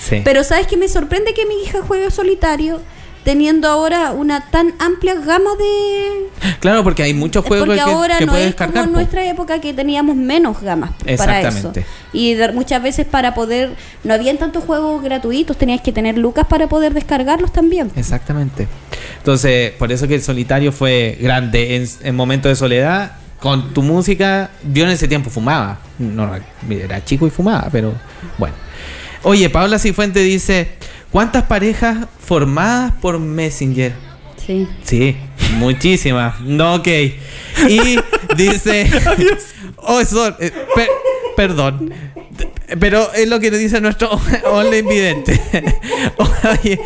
sí. 0.00 0.20
Pero 0.24 0.44
¿sabes 0.44 0.66
que 0.66 0.76
Me 0.76 0.88
sorprende 0.88 1.32
que 1.32 1.46
mi 1.46 1.54
hija 1.62 1.78
juegue 1.86 2.10
solitario 2.10 2.80
teniendo 3.24 3.68
ahora 3.68 4.12
una 4.12 4.50
tan 4.50 4.74
amplia 4.78 5.14
gama 5.14 5.50
de... 5.58 6.56
claro, 6.60 6.82
porque 6.82 7.02
hay 7.02 7.14
muchos 7.14 7.44
juegos 7.44 7.66
Porque 7.66 7.82
que, 7.82 7.90
ahora 7.90 8.18
que 8.18 8.26
no 8.26 8.32
puedes 8.32 8.48
es 8.48 8.54
como 8.54 8.82
en 8.82 8.92
nuestra 8.92 9.24
época 9.28 9.60
que 9.60 9.72
teníamos 9.72 10.16
menos 10.16 10.60
gamas 10.60 10.90
para 11.16 11.40
eso. 11.40 11.72
Y 12.12 12.34
de- 12.34 12.52
muchas 12.52 12.82
veces 12.82 13.06
para 13.06 13.34
poder... 13.34 13.76
No 14.04 14.14
habían 14.14 14.38
tantos 14.38 14.64
juegos 14.64 15.02
gratuitos, 15.02 15.56
tenías 15.56 15.80
que 15.80 15.92
tener 15.92 16.18
lucas 16.18 16.46
para 16.46 16.68
poder 16.68 16.94
descargarlos 16.94 17.52
también. 17.52 17.90
Exactamente. 17.96 18.66
Entonces, 19.18 19.72
por 19.72 19.92
eso 19.92 20.08
que 20.08 20.16
el 20.16 20.22
solitario 20.22 20.72
fue 20.72 21.16
grande 21.20 21.76
en, 21.76 21.88
en 22.02 22.16
momentos 22.16 22.50
de 22.50 22.56
soledad. 22.56 23.12
Con 23.38 23.74
tu 23.74 23.82
música, 23.82 24.50
yo 24.72 24.84
en 24.84 24.90
ese 24.90 25.08
tiempo 25.08 25.28
fumaba. 25.28 25.80
No, 25.98 26.30
era 26.70 27.04
chico 27.04 27.26
y 27.26 27.30
fumaba, 27.30 27.68
pero 27.72 27.92
bueno. 28.38 28.54
Oye, 29.24 29.50
Paula 29.50 29.80
Cifuente 29.80 30.20
dice: 30.20 30.68
¿Cuántas 31.12 31.44
parejas 31.44 32.06
formadas 32.18 32.92
por 33.00 33.18
Messenger? 33.18 33.92
Sí. 34.44 34.66
Sí, 34.82 35.16
muchísimas. 35.58 36.40
No, 36.40 36.74
ok. 36.76 36.88
Y 37.68 37.98
dice. 38.36 38.90
oh, 39.76 40.04
son- 40.04 40.34
eh, 40.40 40.50
per- 40.74 40.88
perdón. 41.36 41.92
Pero 42.80 43.12
es 43.12 43.28
lo 43.28 43.38
que 43.38 43.50
nos 43.50 43.60
dice 43.60 43.80
nuestro 43.80 44.10
online 44.46 44.82
vidente. 44.90 45.38
Oye, 46.62 46.80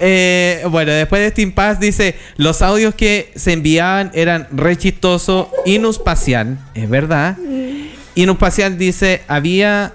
eh, 0.00 0.62
bueno, 0.70 0.92
después 0.92 1.20
de 1.20 1.26
este 1.26 1.42
impasse 1.42 1.80
dice: 1.84 2.14
Los 2.36 2.62
audios 2.62 2.94
que 2.94 3.32
se 3.34 3.52
enviaban 3.52 4.10
eran 4.14 4.46
re 4.52 4.76
chistoso. 4.78 5.50
Inuspacial, 5.66 6.58
es 6.74 6.88
verdad. 6.88 7.36
Inuspacial 8.14 8.78
dice: 8.78 9.22
Había. 9.28 9.92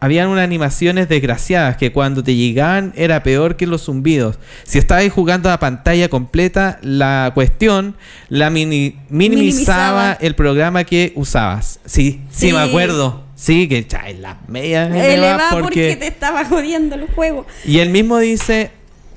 Habían 0.00 0.28
unas 0.28 0.44
animaciones 0.44 1.08
desgraciadas 1.08 1.76
que 1.76 1.90
cuando 1.92 2.22
te 2.22 2.36
llegaban 2.36 2.92
era 2.96 3.22
peor 3.24 3.56
que 3.56 3.66
los 3.66 3.82
zumbidos. 3.86 4.38
Si 4.62 4.78
estabas 4.78 5.10
jugando 5.10 5.50
a 5.50 5.58
pantalla 5.58 6.08
completa, 6.08 6.78
la 6.82 7.32
cuestión 7.34 7.96
la 8.28 8.48
mini- 8.50 8.94
minimizaba, 9.08 9.18
Minimizaba. 9.18 10.12
el 10.20 10.34
programa 10.36 10.84
que 10.84 11.12
usabas. 11.16 11.80
Sí, 11.84 12.20
sí, 12.30 12.48
Sí. 12.48 12.52
me 12.52 12.60
acuerdo. 12.60 13.24
Sí, 13.34 13.68
que 13.68 13.86
cha, 13.86 14.08
en 14.08 14.22
las 14.22 14.36
medias 14.48 14.92
Eleva 14.94 15.48
porque... 15.50 15.62
porque... 15.64 15.96
te 15.96 16.06
estaba 16.08 16.44
jodiendo 16.44 16.94
el 16.96 17.06
juego. 17.08 17.46
Y 17.64 17.78
él 17.78 17.90
mismo 17.90 18.18
dice, 18.18 18.70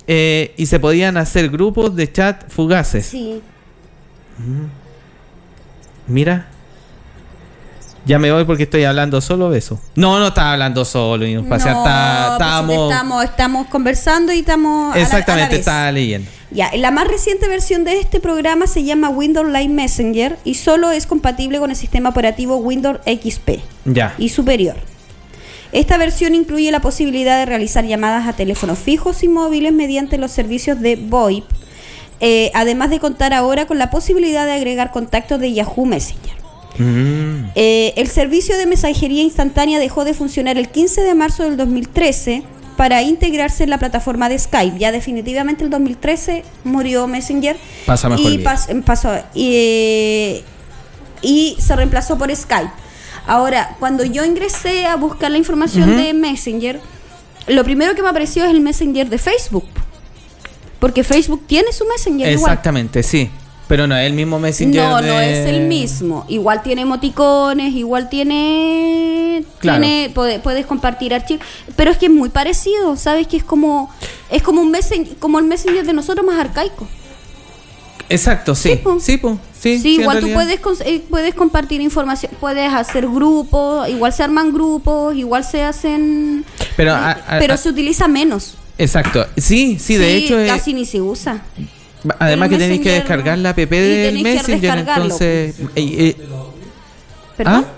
eh, 0.07 0.53
y 0.57 0.65
se 0.65 0.79
podían 0.79 1.17
hacer 1.17 1.49
grupos 1.49 1.95
de 1.95 2.11
chat 2.11 2.49
fugaces. 2.49 3.05
Sí. 3.05 3.41
Mira. 6.07 6.47
Ya 8.05 8.17
me 8.17 8.31
voy 8.31 8.45
porque 8.45 8.63
estoy 8.63 8.83
hablando 8.83 9.21
solo 9.21 9.49
de 9.51 9.59
eso. 9.59 9.79
No, 9.95 10.17
no 10.19 10.29
estaba 10.29 10.53
hablando 10.53 10.83
solo. 10.85 11.25
Y 11.25 11.35
nos 11.35 11.43
No, 11.45 11.55
está- 11.55 12.35
pues 12.65 12.79
estamos, 12.79 13.23
estamos 13.25 13.67
conversando 13.67 14.33
y 14.33 14.39
estamos... 14.39 14.85
a 14.85 14.87
la- 14.87 14.93
a 14.93 14.97
la 14.97 15.01
Exactamente, 15.03 15.49
vez. 15.51 15.59
estaba 15.59 15.91
leyendo. 15.91 16.29
Ya, 16.49 16.69
la 16.75 16.91
más 16.91 17.07
reciente 17.07 17.47
versión 17.47 17.83
de 17.85 17.99
este 17.99 18.19
programa 18.19 18.67
se 18.67 18.83
llama 18.83 19.09
Windows 19.09 19.47
Live 19.47 19.69
Messenger 19.69 20.37
y 20.43 20.55
solo 20.55 20.91
es 20.91 21.05
compatible 21.07 21.59
con 21.59 21.69
el 21.69 21.75
sistema 21.77 22.09
operativo 22.09 22.57
Windows 22.57 22.99
XP 23.05 23.61
Ya. 23.85 24.15
y 24.17 24.29
superior. 24.29 24.75
Esta 25.71 25.97
versión 25.97 26.35
incluye 26.35 26.69
la 26.71 26.81
posibilidad 26.81 27.37
de 27.37 27.45
realizar 27.45 27.85
llamadas 27.85 28.27
a 28.27 28.33
teléfonos 28.33 28.77
fijos 28.79 29.23
y 29.23 29.29
móviles 29.29 29.71
mediante 29.71 30.17
los 30.17 30.31
servicios 30.31 30.81
de 30.81 30.97
VoIP, 30.97 31.45
eh, 32.19 32.51
además 32.53 32.89
de 32.89 32.99
contar 32.99 33.33
ahora 33.33 33.65
con 33.67 33.77
la 33.77 33.89
posibilidad 33.89 34.45
de 34.45 34.51
agregar 34.51 34.91
contactos 34.91 35.39
de 35.39 35.53
Yahoo 35.53 35.85
Messenger. 35.85 36.40
Mm. 36.77 37.51
Eh, 37.55 37.93
el 37.97 38.07
servicio 38.07 38.57
de 38.57 38.65
mensajería 38.65 39.23
instantánea 39.23 39.79
dejó 39.79 40.05
de 40.05 40.13
funcionar 40.13 40.57
el 40.57 40.69
15 40.69 41.01
de 41.01 41.13
marzo 41.15 41.43
del 41.43 41.57
2013 41.57 42.43
para 42.77 43.01
integrarse 43.03 43.63
en 43.63 43.69
la 43.69 43.77
plataforma 43.77 44.29
de 44.29 44.39
Skype. 44.39 44.79
Ya 44.79 44.91
definitivamente 44.91 45.63
el 45.63 45.69
2013 45.69 46.43
murió 46.63 47.05
Messenger 47.07 47.57
Pasa 47.85 48.09
mejor 48.09 48.31
y 48.31 48.37
pas- 48.43 48.83
pasó 48.83 49.11
y, 49.35 50.41
y 51.21 51.55
se 51.59 51.75
reemplazó 51.75 52.17
por 52.17 52.33
Skype. 52.35 52.71
Ahora, 53.27 53.75
cuando 53.79 54.03
yo 54.03 54.25
ingresé 54.25 54.85
a 54.87 54.95
buscar 54.95 55.29
la 55.29 55.37
información 55.37 55.95
de 55.97 56.13
Messenger, 56.13 56.79
lo 57.47 57.63
primero 57.63 57.93
que 57.93 58.01
me 58.01 58.09
apareció 58.09 58.43
es 58.45 58.49
el 58.51 58.61
Messenger 58.61 59.09
de 59.09 59.17
Facebook. 59.19 59.65
Porque 60.79 61.03
Facebook 61.03 61.43
tiene 61.45 61.71
su 61.71 61.85
Messenger 61.85 62.31
igual. 62.31 62.51
Exactamente, 62.51 63.03
sí. 63.03 63.29
Pero 63.71 63.87
no 63.87 63.95
es 63.95 64.05
el 64.05 64.11
mismo 64.11 64.37
Messenger. 64.37 64.83
No, 64.83 65.01
no 65.01 65.19
es 65.21 65.47
el 65.47 65.61
mismo. 65.61 66.25
Igual 66.27 66.61
tiene 66.61 66.81
emoticones, 66.81 67.73
igual 67.73 68.09
tiene. 68.09 69.45
Claro. 69.59 69.79
tiene 69.79 70.09
puede- 70.13 70.39
puedes 70.39 70.65
compartir 70.65 71.13
archivos. 71.13 71.45
Pero 71.77 71.89
es 71.91 71.97
que 71.97 72.07
es 72.07 72.11
muy 72.11 72.27
parecido, 72.27 72.97
¿sabes? 72.97 73.27
Que 73.27 73.37
es 73.37 73.45
como. 73.45 73.89
Es 74.29 74.43
como 74.43 74.59
un 74.61 74.71
messenger, 74.71 75.15
como 75.19 75.39
el 75.39 75.45
messenger 75.45 75.85
de 75.85 75.93
nosotros 75.93 76.25
más 76.25 76.37
arcaico. 76.37 76.85
Exacto, 78.09 78.55
sí. 78.55 78.71
Sí, 78.71 78.75
po. 78.75 78.99
Sí, 78.99 79.17
po. 79.17 79.39
Sí, 79.57 79.79
Sí, 79.79 79.93
igual 80.01 80.19
tú 80.19 80.27
puedes, 80.33 80.59
eh, 80.83 81.01
puedes 81.09 81.33
compartir 81.33 81.79
información, 81.79 82.33
puedes 82.41 82.73
hacer 82.73 83.07
grupos, 83.07 83.87
igual 83.87 84.11
se 84.11 84.23
arman 84.23 84.51
grupos, 84.51 85.15
igual 85.15 85.45
se 85.45 85.63
hacen. 85.63 86.43
Pero, 86.75 86.91
eh, 86.91 86.95
a- 86.95 87.11
a- 87.11 87.39
pero 87.39 87.55
se 87.55 87.69
utiliza 87.69 88.09
menos. 88.09 88.55
Exacto. 88.77 89.25
Sí, 89.37 89.77
sí, 89.79 89.95
de 89.95 90.17
hecho. 90.17 90.37
es- 90.37 90.51
casi 90.51 90.73
ni 90.73 90.85
se 90.85 90.99
usa. 90.99 91.41
Además 92.19 92.49
que 92.49 92.57
tenéis 92.57 92.81
que 92.81 92.91
descargar 92.91 93.37
la 93.37 93.49
app 93.51 93.57
del 93.57 94.21
Messenger. 94.23 94.77
Entonces. 94.79 95.55
eh, 95.59 95.69
eh, 95.75 96.17
¿Perdón? 97.37 97.65
¿Ah? 97.67 97.71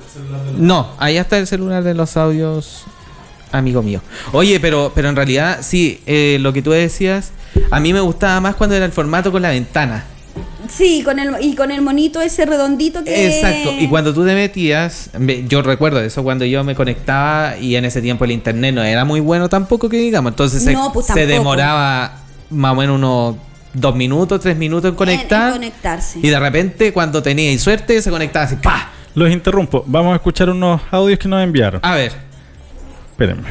No, 0.58 0.90
ahí 1.00 1.18
está 1.18 1.38
el 1.38 1.48
celular 1.48 1.84
de 1.84 1.94
los 1.94 2.16
audios, 2.18 2.84
amigo 3.52 3.82
mío. 3.82 4.02
Oye, 4.32 4.60
pero, 4.60 4.92
pero 4.94 5.10
en 5.10 5.16
realidad, 5.16 5.60
sí, 5.62 6.02
eh, 6.06 6.38
lo 6.40 6.54
que 6.54 6.62
tú 6.62 6.72
decías, 6.72 7.32
a 7.72 7.80
mí 7.80 7.94
me 7.94 8.00
gustaba 8.00 8.40
más 8.40 8.56
cuando 8.56 8.76
era 8.76 8.86
el 8.86 8.92
formato 8.92 9.32
con 9.32 9.42
la 9.42 9.50
ventana. 9.50 10.06
Sí, 10.68 11.02
con 11.04 11.20
el, 11.20 11.36
y 11.42 11.56
con 11.56 11.70
el 11.72 11.82
monito 11.82 12.20
ese 12.22 12.46
redondito 12.46 13.04
que. 13.04 13.28
Exacto, 13.38 13.72
y 13.80 13.88
cuando 13.88 14.14
tú 14.14 14.26
te 14.26 14.34
metías, 14.34 15.10
me- 15.20 15.46
yo 15.48 15.62
recuerdo 15.62 16.00
eso 16.02 16.24
cuando 16.24 16.46
yo 16.46 16.64
me 16.64 16.74
conectaba 16.74 17.58
y 17.58 17.76
en 17.76 17.86
ese 17.86 18.02
tiempo 18.02 18.26
el 18.26 18.32
internet 18.32 18.74
no 18.74 18.82
era 18.84 19.06
muy 19.06 19.20
bueno 19.20 19.50
tampoco 19.50 19.90
que 19.90 19.98
digamos, 19.98 20.32
entonces 20.32 20.64
se, 20.64 20.76
pues 20.94 21.06
se 21.08 21.26
demoraba 21.28 22.20
más 22.50 22.72
o 22.72 22.76
menos 22.76 22.96
unos 22.96 23.36
dos 23.74 23.96
minutos, 23.96 24.40
tres 24.40 24.56
minutos 24.58 24.90
en 24.90 24.96
conectar. 24.96 25.48
en 25.48 25.54
conectarse. 25.54 26.20
Y 26.22 26.30
de 26.30 26.40
repente 26.40 26.94
cuando 26.94 27.22
teníais 27.24 27.62
suerte 27.62 28.02
se 28.02 28.10
conectaba 28.10 28.46
así, 28.46 28.56
¡pa! 28.56 28.90
Los 29.16 29.32
interrumpo. 29.32 29.84
Vamos 29.86 30.14
a 30.14 30.16
escuchar 30.16 30.50
unos 30.50 30.82
audios 30.92 31.20
que 31.20 31.28
nos 31.28 31.44
enviaron. 31.44 31.80
A 31.84 31.96
ver, 31.96 32.14
Espérenme. 33.14 33.50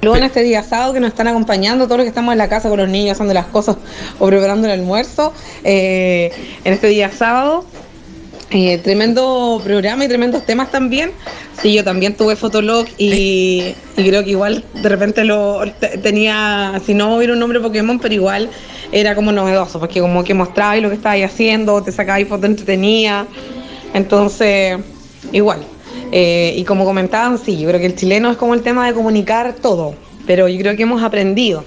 Luego 0.00 0.16
en 0.16 0.24
este 0.24 0.42
día 0.42 0.62
sábado 0.62 0.94
que 0.94 1.00
nos 1.00 1.10
están 1.10 1.28
acompañando, 1.28 1.84
todos 1.84 1.98
los 1.98 2.04
que 2.04 2.08
estamos 2.08 2.32
en 2.32 2.38
la 2.38 2.48
casa 2.48 2.70
con 2.70 2.78
los 2.78 2.88
niños 2.88 3.12
haciendo 3.12 3.34
las 3.34 3.46
cosas 3.46 3.76
o 4.18 4.26
preparando 4.26 4.66
el 4.66 4.72
almuerzo, 4.72 5.34
eh, 5.64 6.32
en 6.64 6.72
este 6.72 6.86
día 6.86 7.10
sábado. 7.12 7.66
Eh, 8.50 8.78
tremendo 8.78 9.60
programa 9.62 10.04
y 10.04 10.08
tremendos 10.08 10.44
temas 10.46 10.70
también. 10.70 11.10
Sí, 11.60 11.74
yo 11.74 11.82
también 11.84 12.16
tuve 12.16 12.36
Fotolog 12.36 12.86
y, 12.98 13.74
y 13.96 14.08
creo 14.08 14.22
que 14.24 14.30
igual 14.30 14.64
de 14.74 14.88
repente 14.88 15.24
lo 15.24 15.62
te- 15.80 15.98
tenía, 15.98 16.80
si 16.86 16.94
no 16.94 17.16
hubiera 17.16 17.32
un 17.32 17.40
nombre 17.40 17.60
Pokémon, 17.60 17.98
pero 17.98 18.14
igual 18.14 18.48
era 18.92 19.14
como 19.14 19.32
novedoso, 19.32 19.80
porque 19.80 20.00
como 20.00 20.22
que 20.24 20.34
mostrabais 20.34 20.82
lo 20.82 20.88
que 20.88 20.94
estabais 20.94 21.24
haciendo, 21.24 21.82
te 21.82 21.92
sacabais 21.92 22.28
fotos 22.28 22.46
entretenidas. 22.46 23.26
Entonces, 23.94 24.78
igual. 25.32 25.60
Eh, 26.12 26.54
y 26.56 26.64
como 26.64 26.84
comentaban, 26.84 27.38
sí, 27.38 27.58
yo 27.58 27.68
creo 27.68 27.80
que 27.80 27.86
el 27.86 27.96
chileno 27.96 28.30
es 28.30 28.36
como 28.36 28.54
el 28.54 28.62
tema 28.62 28.86
de 28.86 28.94
comunicar 28.94 29.54
todo, 29.60 29.94
pero 30.26 30.48
yo 30.48 30.58
creo 30.60 30.76
que 30.76 30.82
hemos 30.84 31.02
aprendido. 31.02 31.64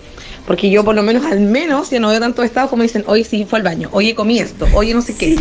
Porque 0.47 0.69
yo 0.71 0.83
por 0.83 0.95
lo 0.95 1.03
menos, 1.03 1.23
al 1.25 1.39
menos, 1.41 1.91
ya 1.91 1.99
no 1.99 2.09
veo 2.09 2.19
tantos 2.19 2.43
estados 2.45 2.69
como 2.69 2.81
dicen, 2.83 3.03
hoy 3.07 3.23
sí 3.23 3.45
fue 3.47 3.59
al 3.59 3.63
baño, 3.63 3.89
oye 3.91 4.15
comí 4.15 4.39
esto, 4.39 4.67
oye 4.73 4.93
no 4.93 5.01
sé 5.01 5.15
qué. 5.15 5.35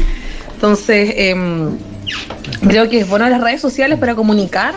Entonces, 0.61 1.15
em, 1.17 1.79
creo 2.69 2.91
que 2.91 3.01
es 3.01 3.09
bueno 3.09 3.27
las 3.31 3.41
redes 3.41 3.63
sociales 3.63 3.99
para 3.99 4.15
comunicar 4.15 4.75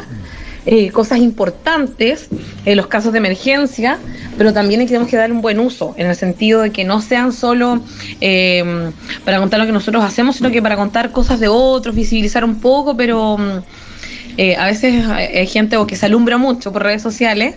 eh, 0.66 0.92
cosas 0.92 1.20
importantes, 1.20 2.30
en 2.64 2.78
los 2.78 2.88
casos 2.88 3.12
de 3.12 3.18
emergencia, 3.18 4.00
pero 4.38 4.54
también 4.54 4.86
tenemos 4.86 5.10
que 5.10 5.18
dar 5.18 5.30
un 5.30 5.42
buen 5.42 5.60
uso, 5.60 5.94
en 5.98 6.08
el 6.08 6.16
sentido 6.16 6.62
de 6.62 6.72
que 6.72 6.86
no 6.86 7.02
sean 7.02 7.34
solo 7.34 7.84
eh, 8.22 8.64
para 9.26 9.40
contar 9.40 9.60
lo 9.60 9.66
que 9.66 9.74
nosotros 9.74 10.02
hacemos, 10.06 10.38
sino 10.38 10.52
que 10.52 10.62
para 10.62 10.78
contar 10.78 11.12
cosas 11.12 11.42
de 11.42 11.50
otros, 11.50 11.94
visibilizar 11.94 12.46
un 12.46 12.62
poco, 12.62 12.96
pero 12.96 13.38
mm, 13.38 13.60
eh, 14.38 14.56
a 14.56 14.68
veces 14.68 15.06
hay 15.06 15.36
hay 15.36 15.48
gente 15.48 15.76
o 15.76 15.86
que 15.86 15.98
se 15.98 16.06
alumbra 16.06 16.38
mucho 16.38 16.72
por 16.72 16.84
redes 16.84 17.02
sociales 17.02 17.56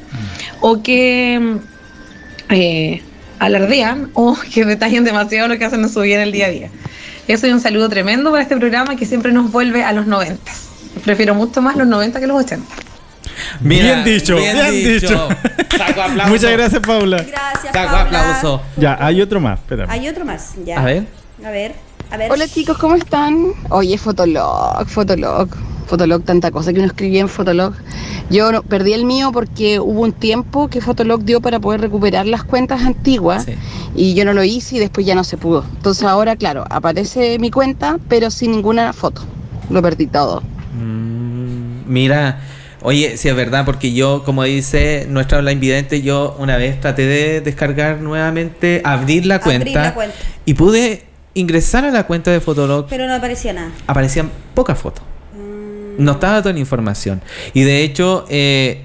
o 0.60 0.82
que 0.82 1.38
mm, 1.40 2.52
eh, 2.54 3.02
alardean 3.38 4.10
o 4.14 4.36
que 4.52 4.64
detallan 4.64 5.04
demasiado 5.04 5.46
lo 5.46 5.56
que 5.58 5.64
hacen 5.64 5.80
en 5.82 5.88
su 5.88 6.00
vida 6.00 6.16
en 6.16 6.22
el 6.22 6.32
día 6.32 6.46
a 6.46 6.50
día. 6.50 6.70
Eso 7.28 7.46
y 7.46 7.50
un 7.52 7.60
saludo 7.60 7.88
tremendo 7.88 8.30
para 8.30 8.42
este 8.42 8.56
programa 8.56 8.96
que 8.96 9.04
siempre 9.04 9.32
nos 9.32 9.50
vuelve 9.50 9.82
a 9.82 9.92
los 9.92 10.06
90. 10.06 10.52
Prefiero 11.04 11.34
mucho 11.34 11.60
más 11.60 11.76
los 11.76 11.86
90 11.86 12.20
que 12.20 12.26
los 12.26 12.44
80. 12.44 12.66
bien 13.60 14.04
dicho, 14.04 14.36
bien, 14.36 14.70
dicho. 14.72 15.28
Saco 15.76 16.02
aplauso. 16.02 16.28
Muchas 16.32 16.52
gracias, 16.52 16.80
Paula. 16.80 17.16
Gracias, 17.18 17.72
Saco 17.72 17.72
Paula. 17.72 18.00
aplauso. 18.02 18.62
Ya, 18.76 18.96
hay 19.00 19.20
otro 19.20 19.40
más. 19.40 19.58
Espérame. 19.58 19.90
Hay 19.90 20.08
otro 20.08 20.24
más, 20.24 20.54
ya. 20.64 20.80
A 20.80 20.84
ver. 20.84 21.06
A 21.44 21.50
ver, 21.50 21.74
a 22.10 22.16
ver. 22.16 22.30
Hola 22.30 22.48
chicos, 22.48 22.78
¿cómo 22.78 22.94
están? 22.94 23.48
Oye, 23.70 23.98
Fotolog, 23.98 24.86
Fotolog, 24.86 25.48
Fotolog, 25.86 26.22
tanta 26.24 26.50
cosa 26.50 26.72
que 26.72 26.78
uno 26.80 26.88
escribía 26.88 27.20
en 27.20 27.28
Fotolog. 27.28 27.72
Yo 28.28 28.50
no- 28.52 28.62
perdí 28.62 28.92
el 28.92 29.04
mío 29.04 29.30
porque 29.32 29.78
hubo 29.80 30.00
un 30.02 30.12
tiempo 30.12 30.68
que 30.68 30.80
Fotolog 30.80 31.22
dio 31.24 31.40
para 31.40 31.60
poder 31.60 31.80
recuperar 31.80 32.26
las 32.26 32.42
cuentas 32.44 32.82
antiguas 32.82 33.44
Sí. 33.44 33.54
y 33.94 34.14
yo 34.14 34.24
no 34.24 34.32
lo 34.32 34.42
hice 34.44 34.76
y 34.76 34.78
después 34.80 35.06
ya 35.06 35.14
no 35.14 35.22
se 35.24 35.36
pudo. 35.36 35.64
Entonces 35.76 36.02
ahora, 36.04 36.36
claro, 36.36 36.64
aparece 36.68 37.38
mi 37.38 37.50
cuenta, 37.50 37.98
pero 38.08 38.30
sin 38.30 38.50
ninguna 38.50 38.92
foto. 38.92 39.22
Lo 39.70 39.80
perdí 39.80 40.06
todo. 40.06 40.42
Mm, 40.74 41.82
mira, 41.92 42.40
oye, 42.82 43.16
si 43.16 43.28
es 43.28 43.36
verdad, 43.36 43.64
porque 43.64 43.92
yo, 43.92 44.22
como 44.24 44.42
dice 44.44 45.06
nuestra 45.08 45.38
habla 45.38 45.52
invidente, 45.52 46.02
yo 46.02 46.36
una 46.38 46.56
vez 46.56 46.80
traté 46.80 47.06
de 47.06 47.40
descargar 47.40 48.00
nuevamente, 48.00 48.82
abrir 48.84 49.26
la 49.26 49.36
Abrir 49.36 49.60
cuenta, 49.62 49.82
la 49.82 49.94
cuenta. 49.94 50.16
y 50.44 50.54
pude 50.54 51.04
ingresar 51.34 51.84
a 51.84 51.90
la 51.90 52.06
cuenta 52.06 52.30
de 52.30 52.40
Fotolog. 52.40 52.86
Pero 52.88 53.06
no 53.06 53.14
aparecía 53.14 53.52
nada. 53.52 53.70
Aparecían 53.86 54.30
pocas 54.54 54.78
fotos. 54.78 55.04
No 55.98 56.12
estaba 56.12 56.42
toda 56.42 56.52
la 56.52 56.60
información. 56.60 57.22
Y 57.54 57.62
de 57.62 57.82
hecho, 57.82 58.24
eh, 58.28 58.82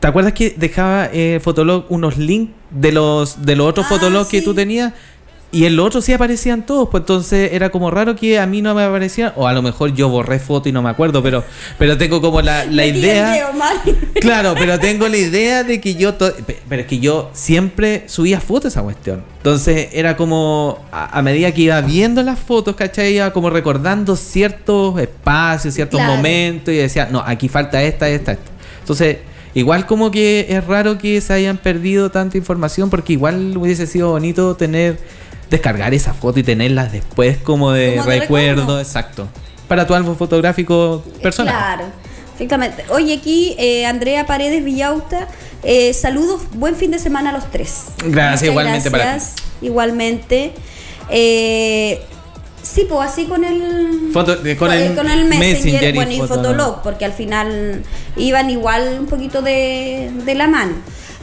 ¿te 0.00 0.06
acuerdas 0.06 0.32
que 0.32 0.54
dejaba 0.56 1.08
eh, 1.12 1.40
Fotolog 1.42 1.86
unos 1.88 2.16
links 2.18 2.52
de 2.70 2.92
los 2.92 3.44
de 3.44 3.56
los 3.56 3.66
otros 3.68 3.86
Ah, 3.86 3.88
Fotolog 3.90 4.28
que 4.28 4.42
tú 4.42 4.54
tenías? 4.54 4.92
Y 5.52 5.64
en 5.64 5.76
los 5.76 5.86
otros 5.86 6.04
sí 6.04 6.12
aparecían 6.12 6.66
todos, 6.66 6.88
pues 6.90 7.02
entonces 7.02 7.50
era 7.52 7.70
como 7.70 7.90
raro 7.90 8.16
que 8.16 8.38
a 8.38 8.46
mí 8.46 8.60
no 8.62 8.74
me 8.74 8.82
aparecían, 8.82 9.32
o 9.36 9.46
a 9.46 9.52
lo 9.52 9.62
mejor 9.62 9.94
yo 9.94 10.08
borré 10.08 10.38
foto 10.40 10.68
y 10.68 10.72
no 10.72 10.82
me 10.82 10.90
acuerdo, 10.90 11.22
pero, 11.22 11.44
pero 11.78 11.96
tengo 11.96 12.20
como 12.20 12.42
la, 12.42 12.64
la 12.66 12.84
idea. 12.84 13.50
Claro, 14.20 14.54
pero 14.58 14.78
tengo 14.80 15.06
la 15.08 15.16
idea 15.16 15.62
de 15.62 15.80
que 15.80 15.94
yo. 15.94 16.14
to- 16.14 16.32
Pero 16.68 16.82
es 16.82 16.88
que 16.88 16.98
yo 16.98 17.30
siempre 17.32 18.04
subía 18.08 18.40
fotos 18.40 18.64
a 18.66 18.68
esa 18.68 18.82
cuestión. 18.82 19.22
Entonces 19.38 19.88
era 19.92 20.16
como. 20.16 20.84
A, 20.90 21.18
a 21.18 21.22
medida 21.22 21.52
que 21.52 21.62
iba 21.62 21.80
viendo 21.80 22.22
las 22.22 22.38
fotos, 22.38 22.74
¿cachai? 22.76 23.14
Iba 23.16 23.32
como 23.32 23.48
recordando 23.50 24.16
ciertos 24.16 24.98
espacios, 24.98 25.74
ciertos 25.74 25.98
Claro. 26.00 26.16
momentos 26.16 26.72
y 26.74 26.78
decía, 26.78 27.08
no, 27.10 27.22
aquí 27.24 27.48
falta 27.48 27.82
esta, 27.82 28.08
esta, 28.08 28.32
esta. 28.32 28.50
Entonces. 28.80 29.18
Igual 29.54 29.86
como 29.86 30.10
que 30.10 30.44
es 30.50 30.62
raro 30.66 30.98
que 30.98 31.18
se 31.22 31.32
hayan 31.32 31.56
perdido 31.56 32.10
tanta 32.10 32.36
información 32.36 32.90
porque 32.90 33.14
igual 33.14 33.56
hubiese 33.56 33.86
sido 33.86 34.10
bonito 34.10 34.54
tener 34.54 34.98
descargar 35.50 35.94
esa 35.94 36.12
foto 36.14 36.40
y 36.40 36.42
tenerlas 36.42 36.92
después 36.92 37.36
como 37.38 37.72
de, 37.72 37.96
Como 37.96 38.06
recuerdo, 38.08 38.60
recuerdo. 38.62 38.80
exacto. 38.80 39.28
Para 39.68 39.86
tu 39.86 39.94
álbum 39.94 40.16
fotográfico 40.16 41.02
personal. 41.22 41.54
Claro, 41.54 41.84
efectivamente. 42.34 42.84
Oye, 42.90 43.14
aquí 43.14 43.54
eh, 43.58 43.84
Andrea 43.86 44.26
Paredes 44.26 44.64
Villauta, 44.64 45.28
eh, 45.62 45.92
saludos, 45.92 46.42
buen 46.54 46.76
fin 46.76 46.90
de 46.90 46.98
semana 46.98 47.30
a 47.30 47.32
los 47.32 47.50
tres. 47.50 47.86
Gracias, 48.04 48.12
Muchas 48.42 48.42
igualmente 48.44 48.90
para 48.90 49.04
gracias, 49.04 49.34
Igualmente. 49.62 50.52
Eh, 51.10 52.00
sí, 52.62 52.86
pues 52.88 53.08
así 53.10 53.26
con 53.26 53.44
el, 53.44 54.10
Foto- 54.12 54.38
eh, 54.44 54.56
con 54.56 54.70
el 54.72 55.24
Messenger, 55.24 55.38
Messenger 55.38 55.94
y 55.94 55.96
bueno, 55.96 56.12
y 56.12 56.18
Fotolog. 56.18 56.42
Fotolog, 56.46 56.82
porque 56.82 57.04
al 57.04 57.12
final 57.12 57.82
iban 58.16 58.50
igual 58.50 58.96
un 59.00 59.06
poquito 59.06 59.42
de, 59.42 60.10
de 60.24 60.34
la 60.34 60.46
mano. 60.48 60.72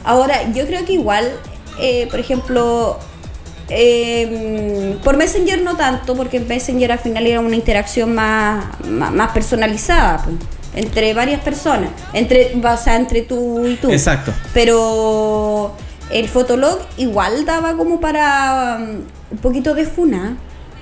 Ahora, 0.04 0.52
yo 0.52 0.66
creo 0.66 0.84
que 0.84 0.94
igual, 0.94 1.30
por 2.10 2.20
ejemplo, 2.20 2.98
eh, 3.68 4.96
por 5.02 5.16
Messenger 5.16 5.62
no 5.62 5.76
tanto, 5.76 6.14
porque 6.14 6.36
en 6.38 6.48
Messenger 6.48 6.92
al 6.92 6.98
final 6.98 7.26
era 7.26 7.40
una 7.40 7.56
interacción 7.56 8.14
más, 8.14 8.64
más, 8.88 9.12
más 9.12 9.30
personalizada, 9.32 10.22
pues, 10.24 10.36
entre 10.74 11.14
varias 11.14 11.40
personas, 11.40 11.90
entre, 12.12 12.54
o 12.62 12.76
sea, 12.76 12.96
entre 12.96 13.22
tú 13.22 13.66
y 13.66 13.76
tú. 13.76 13.90
Exacto. 13.90 14.32
Pero 14.52 15.74
el 16.10 16.28
Fotolog 16.28 16.78
igual 16.96 17.44
daba 17.46 17.76
como 17.76 18.00
para 18.00 18.78
um, 18.80 19.00
un 19.30 19.38
poquito 19.38 19.74
de 19.74 19.84
funa. 19.86 20.36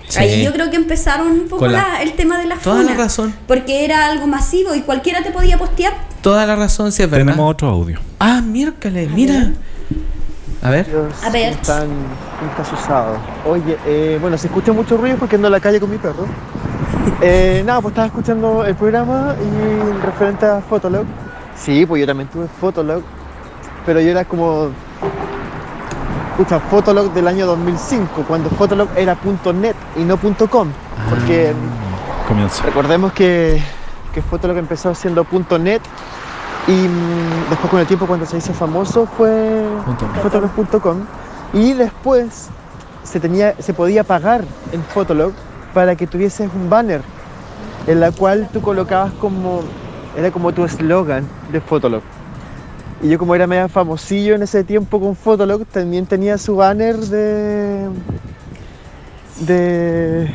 Sí. 0.08 0.18
Ahí 0.18 0.44
yo 0.44 0.52
creo 0.52 0.68
que 0.70 0.76
empezaron 0.76 1.28
un 1.28 1.44
poco 1.48 1.60
Con 1.60 1.72
la- 1.72 1.88
la- 1.88 2.02
el 2.02 2.12
tema 2.14 2.38
de 2.38 2.46
la 2.46 2.56
Toda 2.56 2.78
funa. 2.82 2.90
la 2.90 2.96
razón. 2.98 3.34
Porque 3.46 3.84
era 3.84 4.06
algo 4.06 4.26
masivo 4.26 4.74
y 4.74 4.80
cualquiera 4.80 5.22
te 5.22 5.30
podía 5.30 5.56
postear. 5.56 5.94
Toda 6.20 6.44
la 6.46 6.56
razón, 6.56 6.92
sí 6.92 7.02
es 7.02 7.08
verdad. 7.10 7.26
Tenemos 7.26 7.50
otro 7.50 7.68
audio. 7.68 7.98
Ah, 8.18 8.40
miércoles, 8.42 9.08
mira. 9.10 9.52
A 10.62 10.70
ver. 10.70 10.86
A 11.22 11.30
ver. 11.30 11.54
¿Cómo 12.42 12.50
está 12.50 12.64
su 12.64 12.76
sábado? 12.84 13.18
Oye, 13.46 13.78
eh, 13.86 14.18
bueno, 14.20 14.36
se 14.36 14.48
escucha 14.48 14.72
mucho 14.72 14.96
ruido 14.96 15.16
porque 15.16 15.36
ando 15.36 15.46
en 15.46 15.52
la 15.52 15.60
calle 15.60 15.78
con 15.78 15.90
mi 15.90 15.98
perro. 15.98 16.26
Eh, 17.20 17.62
nada, 17.64 17.80
pues 17.80 17.92
estaba 17.92 18.06
escuchando 18.06 18.64
el 18.64 18.74
programa 18.74 19.34
y 19.40 20.04
referente 20.04 20.44
a 20.44 20.60
Fotolog. 20.60 21.04
Sí, 21.56 21.86
pues 21.86 22.00
yo 22.00 22.06
también 22.06 22.28
tuve 22.28 22.46
Fotolog, 22.60 23.02
pero 23.86 24.00
yo 24.00 24.10
era 24.10 24.24
como. 24.24 24.70
Escucha, 26.32 26.58
Fotolog 26.58 27.12
del 27.12 27.28
año 27.28 27.46
2005, 27.46 28.24
cuando 28.26 28.50
Fotolog 28.50 28.88
era 28.96 29.16
.net 29.54 29.76
y 29.96 30.02
no 30.02 30.16
.com. 30.16 30.68
Porque 31.10 31.52
Comienza. 32.26 32.64
Recordemos 32.64 33.12
que, 33.12 33.62
que 34.12 34.20
Fotolog 34.22 34.56
empezó 34.56 34.94
siendo 34.94 35.24
.net 35.60 35.80
y 36.66 36.72
mm, 36.72 37.50
después 37.50 37.70
con 37.70 37.80
el 37.80 37.86
tiempo 37.86 38.06
cuando 38.06 38.26
se 38.26 38.38
hizo 38.38 38.52
famoso 38.52 39.06
fue 39.16 39.64
fotolog.com 40.22 40.98
y 41.52 41.72
después 41.74 42.48
se, 43.04 43.20
tenía, 43.20 43.54
se 43.58 43.74
podía 43.74 44.04
pagar 44.04 44.44
en 44.72 44.82
Fotolog 44.84 45.32
para 45.74 45.96
que 45.96 46.06
tuvieses 46.06 46.50
un 46.54 46.68
banner 46.70 47.00
en 47.86 48.00
la 48.00 48.12
cual 48.12 48.48
tú 48.52 48.60
colocabas 48.62 49.12
como, 49.14 49.62
era 50.16 50.30
como 50.30 50.52
tu 50.52 50.64
eslogan 50.64 51.26
de 51.50 51.60
Fotolog. 51.60 52.02
Y 53.02 53.08
yo 53.08 53.18
como 53.18 53.34
era 53.34 53.46
medio 53.48 53.68
famosillo 53.68 54.34
en 54.36 54.42
ese 54.42 54.62
tiempo 54.62 55.00
con 55.00 55.16
Fotolog, 55.16 55.66
también 55.66 56.06
tenía 56.06 56.38
su 56.38 56.54
banner 56.56 56.96
de... 56.96 57.88
de... 59.40 60.30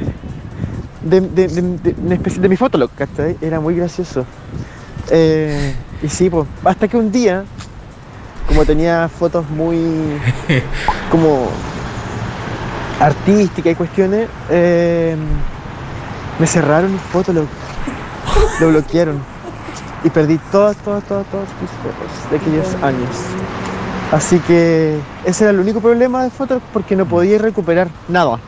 de, 1.03 1.21
de, 1.21 1.47
de, 1.47 2.21
de- 2.41 2.49
mi 2.49 2.57
Fotolog, 2.57 2.91
¿cachai? 2.95 3.37
Era 3.39 3.59
muy 3.61 3.75
gracioso. 3.75 4.25
Eh, 5.09 5.73
y 6.03 6.09
sí, 6.09 6.29
pues, 6.29 6.45
hasta 6.65 6.89
que 6.89 6.97
un 6.97 7.09
día, 7.11 7.45
como 8.57 8.65
tenía 8.65 9.07
fotos 9.07 9.47
muy 9.51 9.77
como 11.11 11.47
artísticas 12.99 13.73
y 13.73 13.75
cuestiones, 13.75 14.27
eh, 14.49 15.15
me 16.39 16.47
cerraron 16.47 16.91
el 16.91 16.99
Fotolog, 16.99 17.45
lo 18.59 18.69
bloquearon 18.69 19.21
y 20.03 20.09
perdí 20.09 20.39
todas, 20.51 20.75
todas, 20.77 21.03
todas, 21.03 21.27
todas 21.27 21.47
mis 21.61 21.69
fotos 21.69 22.31
de 22.31 22.37
aquellos 22.37 22.83
años. 22.83 23.09
Así 24.11 24.39
que 24.39 24.97
ese 25.23 25.43
era 25.43 25.51
el 25.51 25.59
único 25.59 25.79
problema 25.79 26.23
de 26.23 26.31
Fotolog 26.31 26.63
porque 26.73 26.95
no 26.95 27.05
podía 27.05 27.37
recuperar 27.37 27.89
nada. 28.07 28.39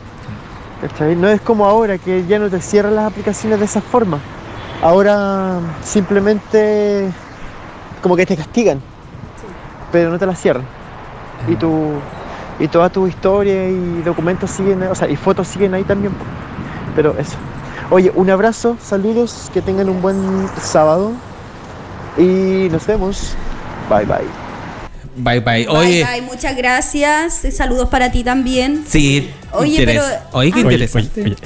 ¿cachai? 0.80 1.14
No 1.14 1.28
es 1.28 1.40
como 1.40 1.66
ahora 1.66 1.98
que 1.98 2.26
ya 2.26 2.40
no 2.40 2.50
te 2.50 2.60
cierran 2.60 2.96
las 2.96 3.12
aplicaciones 3.12 3.60
de 3.60 3.66
esa 3.66 3.80
forma. 3.80 4.18
Ahora 4.82 5.60
simplemente 5.84 7.12
como 8.02 8.16
que 8.16 8.26
te 8.26 8.36
castigan, 8.36 8.82
pero 9.92 10.10
no 10.10 10.18
te 10.18 10.26
las 10.26 10.40
cierran. 10.40 10.64
Y 11.48 11.56
tu 11.56 11.92
y 12.58 12.68
toda 12.68 12.90
tu 12.90 13.06
historia 13.06 13.68
y 13.68 14.02
documentos 14.02 14.50
siguen, 14.50 14.82
o 14.82 14.94
sea, 14.94 15.08
y 15.08 15.16
fotos 15.16 15.48
siguen 15.48 15.74
ahí 15.74 15.82
también. 15.82 16.12
Pero 16.94 17.14
eso. 17.18 17.36
Oye, 17.90 18.12
un 18.14 18.30
abrazo, 18.30 18.76
saludos, 18.80 19.50
que 19.52 19.62
tengan 19.62 19.88
un 19.88 20.02
buen 20.02 20.48
sábado 20.60 21.12
y 22.16 22.68
nos 22.70 22.86
vemos. 22.86 23.34
Bye 23.88 24.04
bye. 24.04 24.49
Bye 25.22 25.40
bye. 25.40 25.64
Bye, 25.64 25.68
Oye, 25.68 26.04
bye, 26.04 26.22
muchas 26.22 26.56
gracias. 26.56 27.42
Saludos 27.52 27.88
para 27.88 28.10
ti 28.10 28.24
también. 28.24 28.84
sí. 28.86 29.30
Oye, 29.52 29.82
pero- 29.84 30.02
Oye, 30.32 30.52
qué 30.52 30.58
Oye, 30.60 30.72
interesante. 30.74 31.22
oye, 31.22 31.30
oye, 31.32 31.36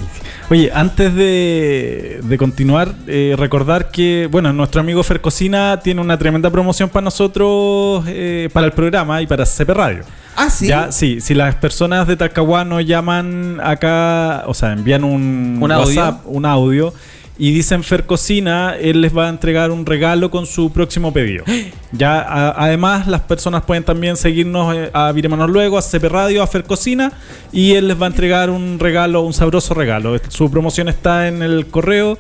oye, 0.50 0.70
antes 0.74 1.14
de, 1.14 2.20
de 2.22 2.36
continuar, 2.38 2.94
eh, 3.06 3.34
recordar 3.38 3.90
que, 3.90 4.28
bueno, 4.30 4.52
nuestro 4.52 4.82
amigo 4.82 5.02
Fercocina 5.02 5.80
tiene 5.82 6.02
una 6.02 6.18
tremenda 6.18 6.50
promoción 6.50 6.90
para 6.90 7.04
nosotros, 7.04 8.04
eh, 8.06 8.50
para 8.52 8.66
el 8.66 8.72
programa 8.72 9.22
y 9.22 9.26
para 9.26 9.46
CP 9.46 9.72
Radio. 9.72 10.04
Ah, 10.36 10.50
sí. 10.50 10.66
Ya, 10.66 10.92
sí, 10.92 11.22
si 11.22 11.32
las 11.32 11.54
personas 11.54 12.06
de 12.06 12.16
Talcahuano 12.16 12.78
llaman 12.82 13.58
acá, 13.62 14.44
o 14.48 14.52
sea, 14.52 14.72
envían 14.72 15.02
un, 15.04 15.58
Un 15.62 15.72
audio. 15.72 15.86
WhatsApp, 16.02 16.20
un 16.26 16.44
audio, 16.44 16.92
y 17.36 17.52
dicen 17.52 17.82
Fer 17.82 18.06
Cocina, 18.06 18.76
él 18.80 19.00
les 19.00 19.16
va 19.16 19.26
a 19.26 19.28
entregar 19.28 19.70
un 19.72 19.84
regalo 19.86 20.30
con 20.30 20.46
su 20.46 20.70
próximo 20.72 21.12
pedido. 21.12 21.44
Ya, 21.96 22.20
a- 22.20 22.50
además, 22.64 23.06
las 23.06 23.20
personas 23.20 23.62
pueden 23.62 23.84
también 23.84 24.16
seguirnos 24.16 24.74
eh, 24.74 24.90
a 24.92 25.12
Viremanos 25.12 25.48
Luego, 25.48 25.78
a 25.78 25.82
CP 25.82 26.08
Radio, 26.08 26.42
a 26.42 26.46
Fer 26.48 26.64
Cocina, 26.64 27.12
y 27.52 27.74
él 27.74 27.86
les 27.86 28.00
va 28.00 28.06
a 28.06 28.08
entregar 28.08 28.50
un 28.50 28.80
regalo, 28.80 29.20
un 29.22 29.32
sabroso 29.32 29.74
regalo. 29.74 30.16
Su 30.28 30.50
promoción 30.50 30.88
está 30.88 31.28
en 31.28 31.40
el 31.42 31.66
correo. 31.68 32.18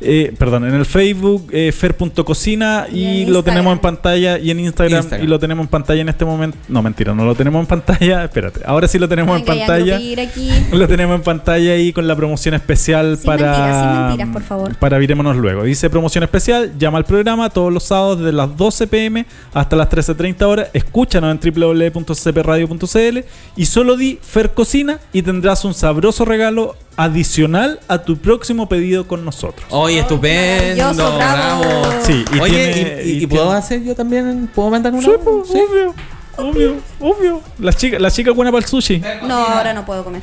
Eh, 0.00 0.34
perdón, 0.38 0.66
en 0.66 0.74
el 0.74 0.84
Facebook, 0.86 1.48
eh, 1.52 1.72
fer.cocina 1.72 2.86
y, 2.92 2.96
Y 2.96 3.02
lo 3.26 3.38
Instagram. 3.38 3.44
tenemos 3.44 3.72
en 3.74 3.78
pantalla 3.78 4.38
y 4.38 4.50
en 4.50 4.60
Instagram, 4.60 4.98
Instagram. 5.00 5.24
y 5.26 5.28
lo 5.28 5.38
tenemos 5.38 5.64
en 5.64 5.68
pantalla 5.68 6.00
en 6.02 6.08
este 6.08 6.24
momento. 6.24 6.58
No, 6.68 6.82
mentira, 6.82 7.14
no 7.14 7.24
lo 7.24 7.34
tenemos 7.34 7.60
en 7.60 7.66
pantalla. 7.66 8.24
Espérate, 8.26 8.60
ahora 8.64 8.88
sí 8.88 8.98
lo 8.98 9.08
tenemos 9.08 9.34
Venga, 9.40 9.52
en 9.52 9.58
pantalla. 9.58 10.00
Lo 10.72 10.88
tenemos 10.88 11.16
en 11.16 11.22
pantalla 11.22 11.72
ahí 11.72 11.92
con 11.92 12.06
la 12.06 12.14
promoción 12.16 12.54
especial 12.54 13.16
Sin 13.16 13.26
para. 13.26 13.46
mentiras, 13.46 13.84
sin 13.92 14.02
mentiras, 14.06 14.28
por 14.32 14.42
favor. 14.42 14.76
Para 14.78 14.98
Virémonos 14.98 15.36
Luego. 15.36 15.62
Dice 15.64 15.88
promoción 15.90 16.24
especial, 16.24 16.72
llama 16.78 16.98
al 16.98 17.04
programa 17.04 17.50
todos 17.50 17.72
los 17.72 17.84
sábados 17.84 18.20
de 18.20 18.32
las 18.32 18.56
12 18.56 18.86
pm 18.86 19.26
hasta 19.54 19.76
las 19.76 19.88
13.30 19.90 20.42
horas. 20.44 20.68
Escúchanos 20.72 21.30
en 21.32 21.40
www.cpradio.cl 21.54 23.18
y 23.56 23.66
solo 23.66 23.96
di 23.96 24.18
Fer 24.22 24.50
Cocina 24.50 24.98
y 25.12 25.22
tendrás 25.22 25.64
un 25.64 25.74
sabroso 25.74 26.24
regalo 26.24 26.74
adicional 26.96 27.80
a 27.88 27.98
tu 27.98 28.16
próximo 28.16 28.68
pedido 28.68 29.06
con 29.06 29.24
nosotros. 29.24 29.66
Oye, 29.70 30.00
estupendo. 30.00 30.82
maravilloso, 30.84 31.16
bravo. 31.16 31.62
Sí, 32.02 32.24
y 32.34 32.38
Oye, 32.40 32.72
tiene- 32.74 33.02
¿y, 33.04 33.08
y- 33.08 33.12
y 33.18 33.22
y 33.24 33.26
puedo 33.26 33.52
hacer 33.52 33.82
yo 33.84 33.94
también? 33.94 34.48
¿Puedo 34.54 34.70
mandar 34.70 34.92
una? 34.92 35.02
Sí, 35.02 35.10
pues, 35.22 35.50
obvio, 35.50 35.94
obvio, 36.38 36.74
obvio. 37.00 37.42
La 37.58 37.72
chica, 37.72 37.98
la 37.98 38.10
chica 38.10 38.30
buena 38.32 38.50
para 38.50 38.64
el 38.64 38.68
sushi. 38.68 39.02
No, 39.26 39.36
ahora 39.36 39.72
no 39.74 39.84
puedo 39.84 40.04
comer. 40.04 40.22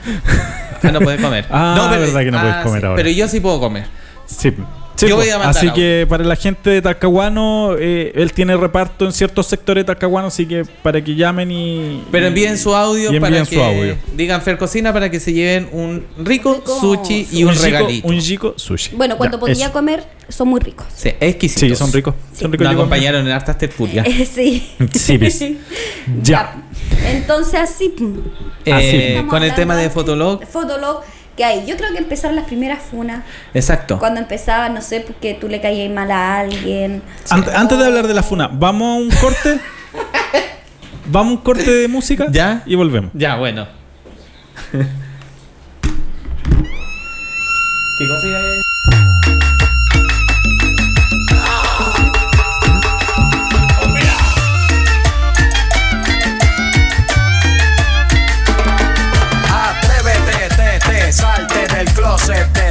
Ah, 0.82 0.92
no 0.92 1.00
puedes 1.00 1.22
comer. 1.22 1.46
Ah, 1.50 1.88
verdad 1.92 2.20
que 2.22 2.32
no 2.32 2.40
puedes 2.42 2.56
comer 2.58 2.82
sí, 2.82 2.86
ahora. 2.88 2.96
Pero 2.98 3.10
yo 3.10 3.28
sí 3.28 3.40
puedo 3.40 3.60
comer. 3.60 3.86
Sí. 4.26 4.54
Sí, 4.96 5.08
Yo 5.08 5.16
po. 5.16 5.22
voy 5.22 5.30
a 5.30 5.38
mandar 5.40 5.58
así 5.58 5.72
que 5.72 6.06
para 6.08 6.24
la 6.24 6.36
gente 6.36 6.70
de 6.70 6.82
Talcahuano, 6.82 7.76
eh, 7.80 8.12
él 8.16 8.32
tiene 8.32 8.56
reparto 8.56 9.06
en 9.06 9.12
ciertos 9.12 9.48
sectores 9.48 9.82
de 9.82 9.86
Talcahuano, 9.88 10.28
así 10.28 10.46
que 10.46 10.66
para 10.84 11.04
que 11.04 11.16
llamen 11.16 11.52
y. 11.52 12.04
Pero 12.12 12.28
envíen 12.28 12.58
su 12.58 12.76
audio 12.76 13.12
y 13.12 13.20
para 13.20 13.38
envíen 13.40 13.46
que 13.48 13.56
su 13.56 13.62
audio. 13.64 13.96
digan 14.16 14.42
Fer 14.42 14.58
Cocina 14.58 14.94
para 14.94 15.10
que 15.10 15.20
se 15.20 15.34
lleven 15.34 15.68
un 15.72 16.06
rico 16.20 16.54
Rico. 16.56 16.80
sushi 16.80 17.28
y 17.32 17.44
un, 17.44 17.56
regalito. 17.56 18.08
Un 18.08 18.20
chico 18.20 18.54
sushi. 18.56 18.96
Bueno, 18.96 19.18
cuando 19.18 19.38
Ya, 19.38 19.42
podía 19.42 19.66
eso. 19.66 19.74
comer, 19.74 20.04
son 20.30 20.48
muy 20.50 20.60
ricos. 20.60 20.86
Sí, 20.96 21.10
exquisitos. 21.20 21.70
Sí, 21.70 21.76
son 21.76 21.92
ricos. 21.92 22.14
Son 22.38 22.52
ricos. 22.52 22.66
Nos 22.66 22.74
acompañaron 22.76 23.26
en 23.26 23.32
hartas 23.32 23.58
tertulias. 23.58 24.06
Eh, 24.08 24.26
sí. 24.32 24.70
Sí, 24.94 25.18
pues. 25.18 25.44
Ya. 26.22 26.64
Entonces 27.08 27.60
así. 27.60 27.94
Eh, 28.66 28.72
Así. 28.72 29.28
Con 29.28 29.44
el 29.44 29.54
tema 29.56 29.76
de 29.76 29.90
Fotolog. 29.90 30.46
Fotolog 30.46 31.02
que 31.36 31.44
hay. 31.44 31.66
Yo 31.66 31.76
creo 31.78 31.92
que 31.92 31.98
empezaron 32.00 32.36
las 32.36 32.46
primeras 32.46 32.82
funas. 32.84 33.24
Exacto. 33.54 34.00
Cuando 34.00 34.20
empezaba, 34.20 34.70
no 34.70 34.82
sé, 34.82 35.00
porque 35.02 35.34
tú 35.34 35.48
le 35.48 35.60
caías 35.62 35.92
mal 35.94 36.10
a 36.12 36.40
alguien. 36.40 37.02
Ant- 37.30 37.52
antes 37.56 37.78
de 37.78 37.86
hablar 37.86 38.08
de 38.08 38.14
la 38.14 38.24
funa, 38.24 38.50
vamos 38.52 38.88
a 38.96 39.00
un 39.02 39.10
corte. 39.20 39.60
vamos 41.06 41.32
a 41.32 41.36
un 41.38 41.44
corte 41.44 41.70
de 41.72 41.88
música. 41.88 42.28
¿Ya? 42.32 42.64
Y 42.66 42.76
volvemos. 42.76 43.12
Ya, 43.14 43.36
bueno. 43.36 43.68
¿Qué 47.98 48.08
cosa 48.08 48.28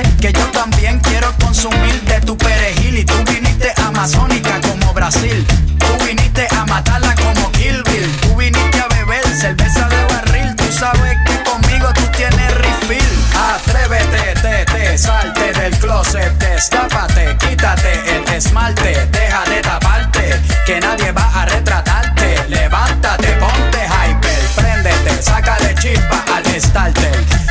que 0.00 0.32
yo 0.32 0.46
también 0.52 0.98
quiero 1.00 1.30
consumir 1.38 2.00
de 2.04 2.18
tu 2.22 2.34
perejil 2.38 2.96
y 2.96 3.04
tú 3.04 3.14
viniste 3.30 3.74
amazónica 3.84 4.58
como 4.62 4.94
Brasil. 4.94 5.46
Tú 5.78 6.04
viniste 6.06 6.46
a 6.50 6.64
matarla 6.64 7.14
como 7.16 7.52
Kill. 7.52 7.82
Tú 8.22 8.34
viniste 8.36 8.80
a 8.80 8.88
beber 8.88 9.22
cerveza 9.38 9.86
de 9.88 10.04
barril. 10.04 10.56
Tú 10.56 10.64
sabes 10.72 11.18
que 11.26 11.42
conmigo 11.42 11.88
tú 11.94 12.06
tienes 12.16 12.54
refill. 12.54 13.04
Atrévete, 13.36 14.40
te, 14.40 14.64
te, 14.64 14.96
salte 14.96 15.52
del 15.52 15.76
closet, 15.78 16.32
destápate, 16.38 17.36
quítate 17.36 18.16
el 18.16 18.34
esmalte, 18.34 19.06
deja 19.10 19.44
de 19.44 19.60
taparte, 19.60 20.40
que 20.64 20.80
nadie 20.80 21.12
va 21.12 21.30
a 21.34 21.44
retratarte. 21.44 22.48
Levántate, 22.48 23.28
ponte 23.32 23.78
hyper, 23.78 24.40
préndete, 24.56 25.22
sácale 25.22 25.74
chispa 25.74 26.24
al 26.34 26.60
starter. 26.60 27.41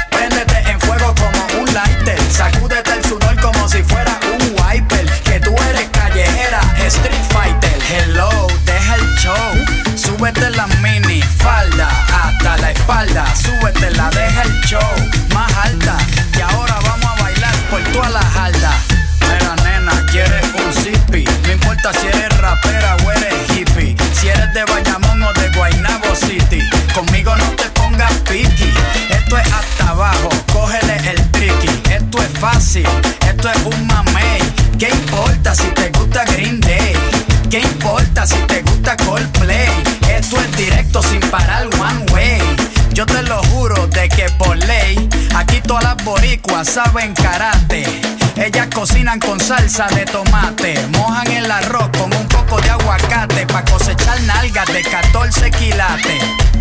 Sacúdete 2.32 2.94
el 2.94 3.04
sudor 3.04 3.40
como 3.42 3.68
si 3.68 3.84
fuera 3.84 4.18
un 4.34 4.56
wiper. 4.64 5.06
Que 5.24 5.40
tú 5.40 5.56
eres 5.70 5.88
callejera, 5.92 6.62
street 6.88 7.24
fighter. 7.30 7.78
Hello, 7.90 8.48
deja 8.66 8.96
el 8.96 9.16
show, 9.18 9.96
súbete 9.96 10.50
la 10.52 10.68
mini 10.82 11.22
falda 11.22 11.90
hasta 12.24 12.58
la 12.58 12.72
espalda, 12.72 13.26
súbete 13.36 13.92
la 13.92 14.10
deja 14.10 14.42
el 14.44 14.62
show 14.62 14.94
más 15.34 15.52
alta. 15.66 15.98
Y 16.38 16.42
ahora 16.42 16.76
vamos 16.84 17.06
a 17.06 17.24
bailar 17.24 17.56
por 17.70 17.84
toda 17.92 18.10
la 18.10 18.22
jarda. 18.22 18.72
Mira 19.22 19.56
nena, 19.64 20.06
quieres 20.12 20.46
un 20.54 20.74
zippy, 20.74 21.24
no 21.44 21.52
importa 21.52 21.92
si 21.94 22.08
eres 22.08 22.38
rapera 22.38 22.96
o 23.06 23.12
eres 23.12 23.34
hippie, 23.50 23.96
si 24.14 24.30
eres 24.30 24.54
de 24.54 24.64
Bayamón 24.66 25.24
o 25.24 25.34
de 25.34 25.50
Guaynabo 25.50 26.16
City, 26.16 26.62
conmigo 26.94 27.36
no 27.36 27.46
te 27.52 27.70
pongas 27.72 28.12
piqui, 28.30 28.74
esto 29.10 29.38
es 29.38 29.48
hasta 29.54 29.90
abajo, 29.90 30.30
esto 32.12 32.24
es 32.24 32.40
fácil, 32.40 32.88
esto 33.26 33.50
es 33.50 33.58
un 33.64 33.88
mamey, 33.88 34.42
¿qué 34.78 34.90
importa 34.90 35.56
si 35.56 35.68
te 35.68 35.90
gusta 35.92 36.26
Green 36.26 36.60
Day? 36.60 36.94
¿Qué 37.50 37.60
importa 37.60 38.28
si 38.28 38.36
te 38.48 38.62
gusta 38.64 38.98
Coldplay? 38.98 39.70
Esto 40.10 40.38
es 40.42 40.58
directo 40.58 41.02
sin 41.04 41.22
parar 41.32 41.68
one 41.68 42.12
way. 42.12 42.42
Yo 42.92 43.06
te 43.06 43.24
lo 43.24 43.42
juro 43.44 43.88
de 43.88 44.10
que 44.10 44.26
por 44.38 44.58
ley, 44.58 45.08
aquí 45.36 45.62
todas 45.62 45.86
las 45.86 46.04
boricuas 46.04 46.68
saben 46.68 47.14
karate. 47.14 47.86
Ellas 48.36 48.68
cocinan 48.76 49.20
con 49.20 49.40
salsa 49.40 49.88
de 49.88 50.04
tomate, 50.04 50.86
mojan 50.98 51.32
el 51.32 51.50
arroz 51.50 51.92
con 51.98 52.14
un 52.14 52.28
poco 52.28 52.60
de 52.60 52.72
aguacate 52.72 53.48
pa' 53.48 53.64
cosechar 53.64 54.20
nalgas 54.24 54.68
de 54.68 54.82
14 54.82 55.50
quilates. 55.52 56.61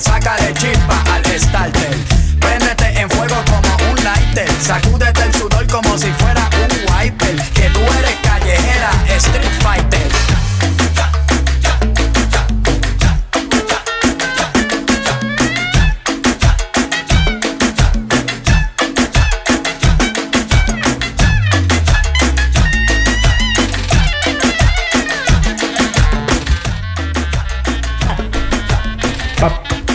Sácale 0.00 0.54
chispa 0.54 1.02
al 1.12 1.24
starter. 1.40 1.96
Préndete 2.38 3.00
en 3.00 3.10
fuego 3.10 3.34
como 3.46 3.90
un 3.90 4.04
lighter. 4.04 4.48
Sacúdete 4.60 5.22
el 5.24 5.32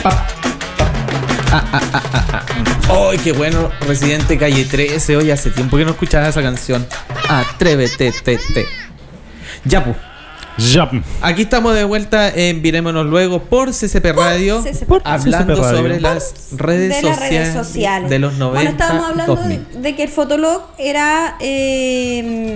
Ah, 0.06 0.28
ah, 1.52 1.64
ah, 1.72 2.46
oh, 2.90 3.12
qué 3.24 3.32
bueno! 3.32 3.72
Residente 3.88 4.38
Calle 4.38 4.66
13. 4.66 5.16
Hoy 5.16 5.32
hace 5.32 5.50
tiempo 5.50 5.78
que 5.78 5.86
no 5.86 5.92
escuchaba 5.92 6.28
esa 6.28 6.42
canción. 6.42 6.86
Atrévete, 7.30 8.12
te, 8.12 8.38
te. 8.38 8.66
Ya, 9.64 9.84
pues. 9.84 9.96
Ya. 10.58 10.92
Aquí 11.22 11.44
estamos 11.44 11.74
de 11.74 11.84
vuelta 11.86 12.30
en 12.30 12.62
Virémonos 12.62 13.06
Luego 13.06 13.44
por 13.44 13.72
CCP 13.72 14.06
Radio, 14.14 14.62
por 14.88 15.02
CCP. 15.02 15.08
hablando 15.08 15.56
sobre 15.56 16.02
las 16.02 16.52
redes, 16.58 16.98
de 16.98 17.10
las 17.10 17.20
redes 17.20 17.54
sociales 17.54 18.10
de 18.10 18.20
los 18.20 18.34
90. 18.34 18.54
Bueno, 18.54 18.70
estábamos 18.70 19.10
hablando 19.10 19.80
de, 19.80 19.96
que 19.96 20.04
el 20.04 20.10
Fotolog 20.10 20.64
era 20.78 21.38
em, 21.40 22.56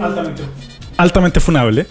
altamente 0.97 1.39
funable 1.39 1.87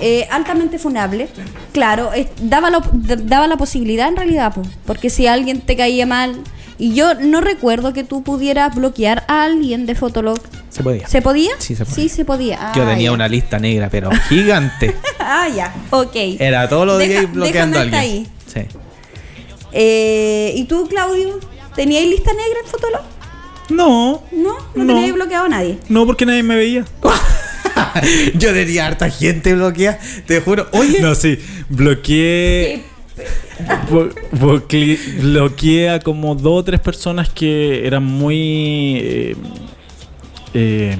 eh, 0.00 0.26
altamente 0.30 0.78
funable. 0.78 1.28
Claro, 1.72 2.10
daba, 2.42 2.70
la, 2.70 2.82
daba 3.24 3.56
posibilidad 3.56 4.08
en 4.08 4.16
realidad, 4.16 4.54
po, 4.54 4.62
porque 4.86 5.10
si 5.10 5.26
alguien 5.26 5.60
te 5.60 5.76
caía 5.76 6.06
mal. 6.06 6.40
Y 6.80 6.94
yo 6.94 7.14
no 7.14 7.40
recuerdo 7.40 7.92
que 7.92 8.04
tú 8.04 8.22
pudieras 8.22 8.72
bloquear 8.76 9.24
a 9.26 9.42
alguien 9.42 9.84
de 9.84 9.96
Fotolog. 9.96 10.38
Se 10.70 10.84
podía. 10.84 11.08
¿Se 11.08 11.20
podía? 11.20 11.50
Sí, 11.58 11.74
se 11.74 11.84
podía. 11.84 11.94
Sí, 11.96 12.08
se 12.08 12.24
podía. 12.24 12.56
Yo 12.76 12.84
Ah, 12.84 12.90
tenía 12.90 13.06
ya. 13.06 13.12
una 13.12 13.26
lista 13.26 13.58
negra, 13.58 13.88
pero 13.90 14.10
gigante. 14.28 14.94
Ah, 15.18 15.48
ya. 15.48 15.74
Ok. 15.90 16.14
Era 16.38 16.68
todos 16.68 16.86
los 16.86 16.98
Deja- 16.98 17.20
días 17.20 17.32
bloqueando 17.32 17.78
a 17.78 17.82
alguien. 17.82 18.00
ahí. 18.00 18.28
Sí. 18.46 18.60
Eh, 19.72 20.52
¿Y 20.56 20.64
tú, 20.64 20.86
Claudio? 20.88 21.38
¿Tenías 21.74 22.04
lista 22.06 22.30
negra 22.32 22.60
en 22.64 22.70
Fotolog? 22.70 23.02
No. 23.70 24.22
No, 24.32 24.56
no, 24.74 24.84
No. 24.84 24.94
tenías 24.94 25.12
bloqueado 25.14 25.46
a 25.46 25.48
nadie. 25.48 25.78
No, 25.88 26.06
porque 26.06 26.24
nadie 26.24 26.42
me 26.44 26.56
veía. 26.56 26.84
Yo 28.34 28.52
tenía 28.52 28.86
harta 28.86 29.10
gente 29.10 29.54
bloqueada, 29.54 29.98
te 30.26 30.40
juro. 30.40 30.68
Oye, 30.72 31.00
No, 31.00 31.14
sí. 31.14 31.38
Bloqueé. 31.68 32.82
Bo- 33.90 34.10
bloqueé 35.20 35.90
a 35.90 35.98
como 36.00 36.34
dos 36.36 36.60
o 36.60 36.64
tres 36.64 36.80
personas 36.80 37.28
que 37.30 37.86
eran 37.86 38.04
muy. 38.04 38.96
Eh, 39.02 39.36
eh, 40.54 40.96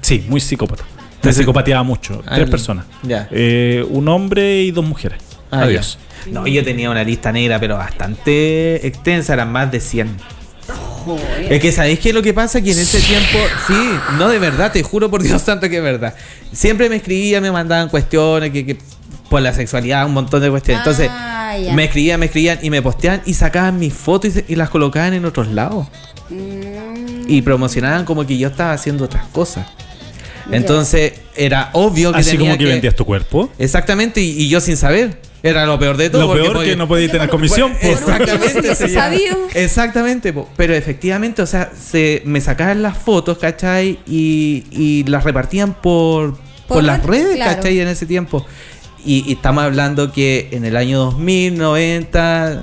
sí, 0.00 0.24
muy 0.28 0.40
psicópata. 0.40 0.84
Me 1.22 1.32
psicopateaba 1.32 1.82
mucho. 1.84 2.20
Ah, 2.26 2.34
tres 2.34 2.50
personas. 2.50 2.86
Ya. 3.04 3.28
Eh, 3.30 3.84
un 3.88 4.08
hombre 4.08 4.62
y 4.62 4.72
dos 4.72 4.84
mujeres. 4.84 5.22
Ah, 5.52 5.62
Adiós. 5.62 5.98
ya. 6.26 6.32
No, 6.32 6.46
yo 6.46 6.64
tenía 6.64 6.90
una 6.90 7.04
lista 7.04 7.30
negra, 7.32 7.60
pero 7.60 7.76
bastante 7.76 8.84
extensa, 8.86 9.32
eran 9.34 9.52
más 9.52 9.70
de 9.70 9.78
100. 9.80 10.08
Es 11.50 11.60
que 11.60 11.72
sabéis 11.72 11.98
que 12.00 12.12
lo 12.12 12.22
que 12.22 12.32
pasa 12.34 12.60
que 12.60 12.72
en 12.72 12.78
ese 12.78 13.00
tiempo, 13.00 13.38
sí, 13.66 13.74
no 14.18 14.28
de 14.28 14.38
verdad, 14.38 14.72
te 14.72 14.82
juro 14.82 15.10
por 15.10 15.22
Dios 15.22 15.40
santo 15.42 15.68
que 15.68 15.76
es 15.78 15.82
verdad. 15.82 16.14
Siempre 16.52 16.88
me 16.88 16.96
escribían, 16.96 17.42
me 17.42 17.50
mandaban 17.52 17.88
cuestiones, 17.88 18.50
que, 18.50 18.64
que 18.66 18.76
por 19.28 19.40
la 19.42 19.52
sexualidad, 19.54 20.04
un 20.06 20.12
montón 20.14 20.42
de 20.42 20.50
cuestiones. 20.50 20.80
Entonces, 20.86 21.08
Ah, 21.10 21.54
me 21.74 21.84
escribían, 21.84 22.18
me 22.20 22.26
escribían 22.26 22.58
y 22.62 22.70
me 22.70 22.80
posteaban 22.82 23.22
y 23.26 23.34
sacaban 23.34 23.78
mis 23.78 23.92
fotos 23.92 24.30
y, 24.30 24.32
se- 24.32 24.44
y 24.48 24.54
las 24.56 24.70
colocaban 24.70 25.12
en 25.14 25.24
otros 25.24 25.48
lados. 25.48 25.86
Mm. 26.30 27.28
Y 27.28 27.42
promocionaban 27.42 28.04
como 28.04 28.26
que 28.26 28.36
yo 28.38 28.48
estaba 28.48 28.72
haciendo 28.72 29.04
otras 29.04 29.26
cosas. 29.26 29.66
Entonces, 30.50 31.12
era 31.36 31.70
obvio 31.72 32.12
que 32.12 32.18
Así 32.18 32.32
tenía 32.32 32.52
como 32.52 32.58
que, 32.58 32.64
vendías 32.66 32.94
tu 32.96 33.04
cuerpo. 33.04 33.50
Exactamente, 33.58 34.20
y, 34.20 34.30
y 34.42 34.48
yo 34.48 34.60
sin 34.60 34.76
saber. 34.76 35.18
Era 35.42 35.66
lo 35.66 35.78
peor 35.78 35.96
de 35.96 36.08
todo. 36.08 36.28
Lo 36.28 36.32
peor 36.40 36.52
podía- 36.54 36.70
que 36.70 36.76
no 36.76 36.86
podías 36.86 37.10
tener 37.10 37.28
por- 37.28 37.38
comisión. 37.38 37.72
po. 37.72 37.78
Exactamente. 37.86 38.74
Se. 38.76 39.64
Exactamente, 39.64 40.32
po. 40.32 40.48
pero 40.56 40.74
efectivamente, 40.74 41.42
o 41.42 41.46
sea, 41.46 41.72
se 41.78 42.22
me 42.24 42.40
sacaban 42.40 42.80
las 42.82 42.96
fotos, 42.96 43.38
¿cachai? 43.38 43.98
Y, 44.06 44.64
y 44.70 45.04
las 45.04 45.24
repartían 45.24 45.74
por, 45.74 46.34
por, 46.68 46.76
Por 46.76 46.84
las 46.84 47.02
red, 47.04 47.22
redes, 47.24 47.36
claro. 47.36 47.56
¿cachai? 47.56 47.80
En 47.80 47.88
ese 47.88 48.06
tiempo. 48.06 48.46
Y, 49.04 49.24
y 49.26 49.32
estamos 49.32 49.64
hablando 49.64 50.12
que 50.12 50.48
en 50.52 50.64
el 50.64 50.76
año 50.76 50.98
2000, 50.98 51.58
90, 51.58 52.62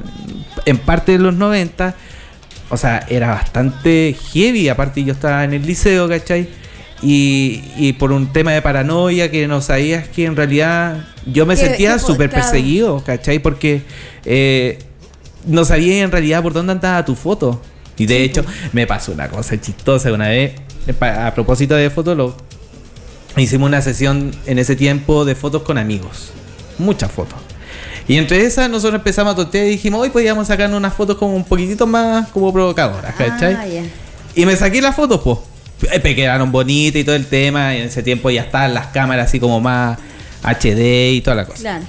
en 0.66 0.78
parte 0.78 1.12
de 1.14 1.20
los 1.20 1.34
90, 1.36 1.96
o 2.70 2.78
sea, 2.78 3.06
era 3.10 3.28
bastante 3.32 4.16
heavy. 4.32 4.70
Aparte, 4.70 5.04
yo 5.04 5.12
estaba 5.12 5.44
en 5.44 5.54
el 5.54 5.66
liceo, 5.66 6.08
¿cachai? 6.08 6.48
Y, 7.02 7.62
y 7.78 7.94
por 7.94 8.12
un 8.14 8.32
tema 8.32 8.52
de 8.52 8.62
paranoia 8.62 9.30
que 9.32 9.48
no 9.48 9.62
sabías 9.62 10.08
que 10.08 10.26
en 10.26 10.36
realidad 10.36 11.08
yo 11.32 11.46
me 11.46 11.56
sentía 11.56 12.00
súper 12.00 12.30
claro. 12.30 12.46
perseguido, 12.46 13.04
¿cachai? 13.04 13.40
Porque 13.40 13.84
eh, 14.26 14.80
no 15.46 15.66
sabía 15.66 16.04
en 16.04 16.12
realidad 16.12 16.42
por 16.44 16.54
dónde 16.54 16.74
andaba 16.74 17.04
tu 17.06 17.16
foto. 17.16 17.62
Y 17.98 18.06
de 18.06 18.24
hecho, 18.24 18.46
me 18.72 18.88
pasó 18.88 19.12
una 19.12 19.28
cosa 19.28 19.60
chistosa 19.60 20.12
una 20.14 20.30
vez, 20.30 20.54
eh, 20.88 21.06
a 21.06 21.34
propósito 21.34 21.76
de 21.76 21.90
Fotolog. 21.90 22.36
Hicimos 23.36 23.68
una 23.68 23.82
sesión 23.82 24.32
en 24.46 24.58
ese 24.58 24.76
tiempo 24.76 25.26
de 25.26 25.36
fotos 25.36 25.64
con 25.64 25.78
amigos. 25.78 26.32
Muchas 26.78 27.12
fotos. 27.12 27.40
Y 28.08 28.18
entre 28.18 28.44
esas 28.44 28.70
nosotros 28.70 29.00
empezamos 29.00 29.34
a 29.34 29.36
tontear 29.36 29.68
y 29.68 29.72
dijimos, 29.72 30.02
hoy 30.02 30.10
podíamos 30.10 30.48
sacar 30.48 30.74
unas 30.74 30.94
fotos 30.94 31.18
como 31.18 31.36
un 31.36 31.44
poquitito 31.44 31.86
más 31.86 32.30
como 32.30 32.52
provocadoras, 32.52 33.14
¿cachai? 33.16 33.54
Ah, 33.54 33.68
ya. 33.68 33.84
Y 34.36 34.46
me 34.46 34.56
saqué 34.56 34.82
las 34.82 34.96
fotos, 34.96 35.22
pues. 35.22 35.38
Que 36.02 36.16
quedaron 36.16 36.52
bonitas 36.52 37.02
y 37.02 37.04
todo 37.04 37.16
el 37.16 37.28
tema. 37.28 37.76
Y 37.76 37.82
en 37.82 37.88
ese 37.88 38.02
tiempo 38.02 38.30
ya 38.30 38.42
estaban 38.42 38.74
las 38.74 38.88
cámaras 38.88 39.28
así 39.28 39.40
como 39.40 39.62
más 39.62 39.98
HD 40.44 41.12
y 41.14 41.22
toda 41.22 41.36
la 41.36 41.46
cosa. 41.46 41.60
Claro. 41.62 41.86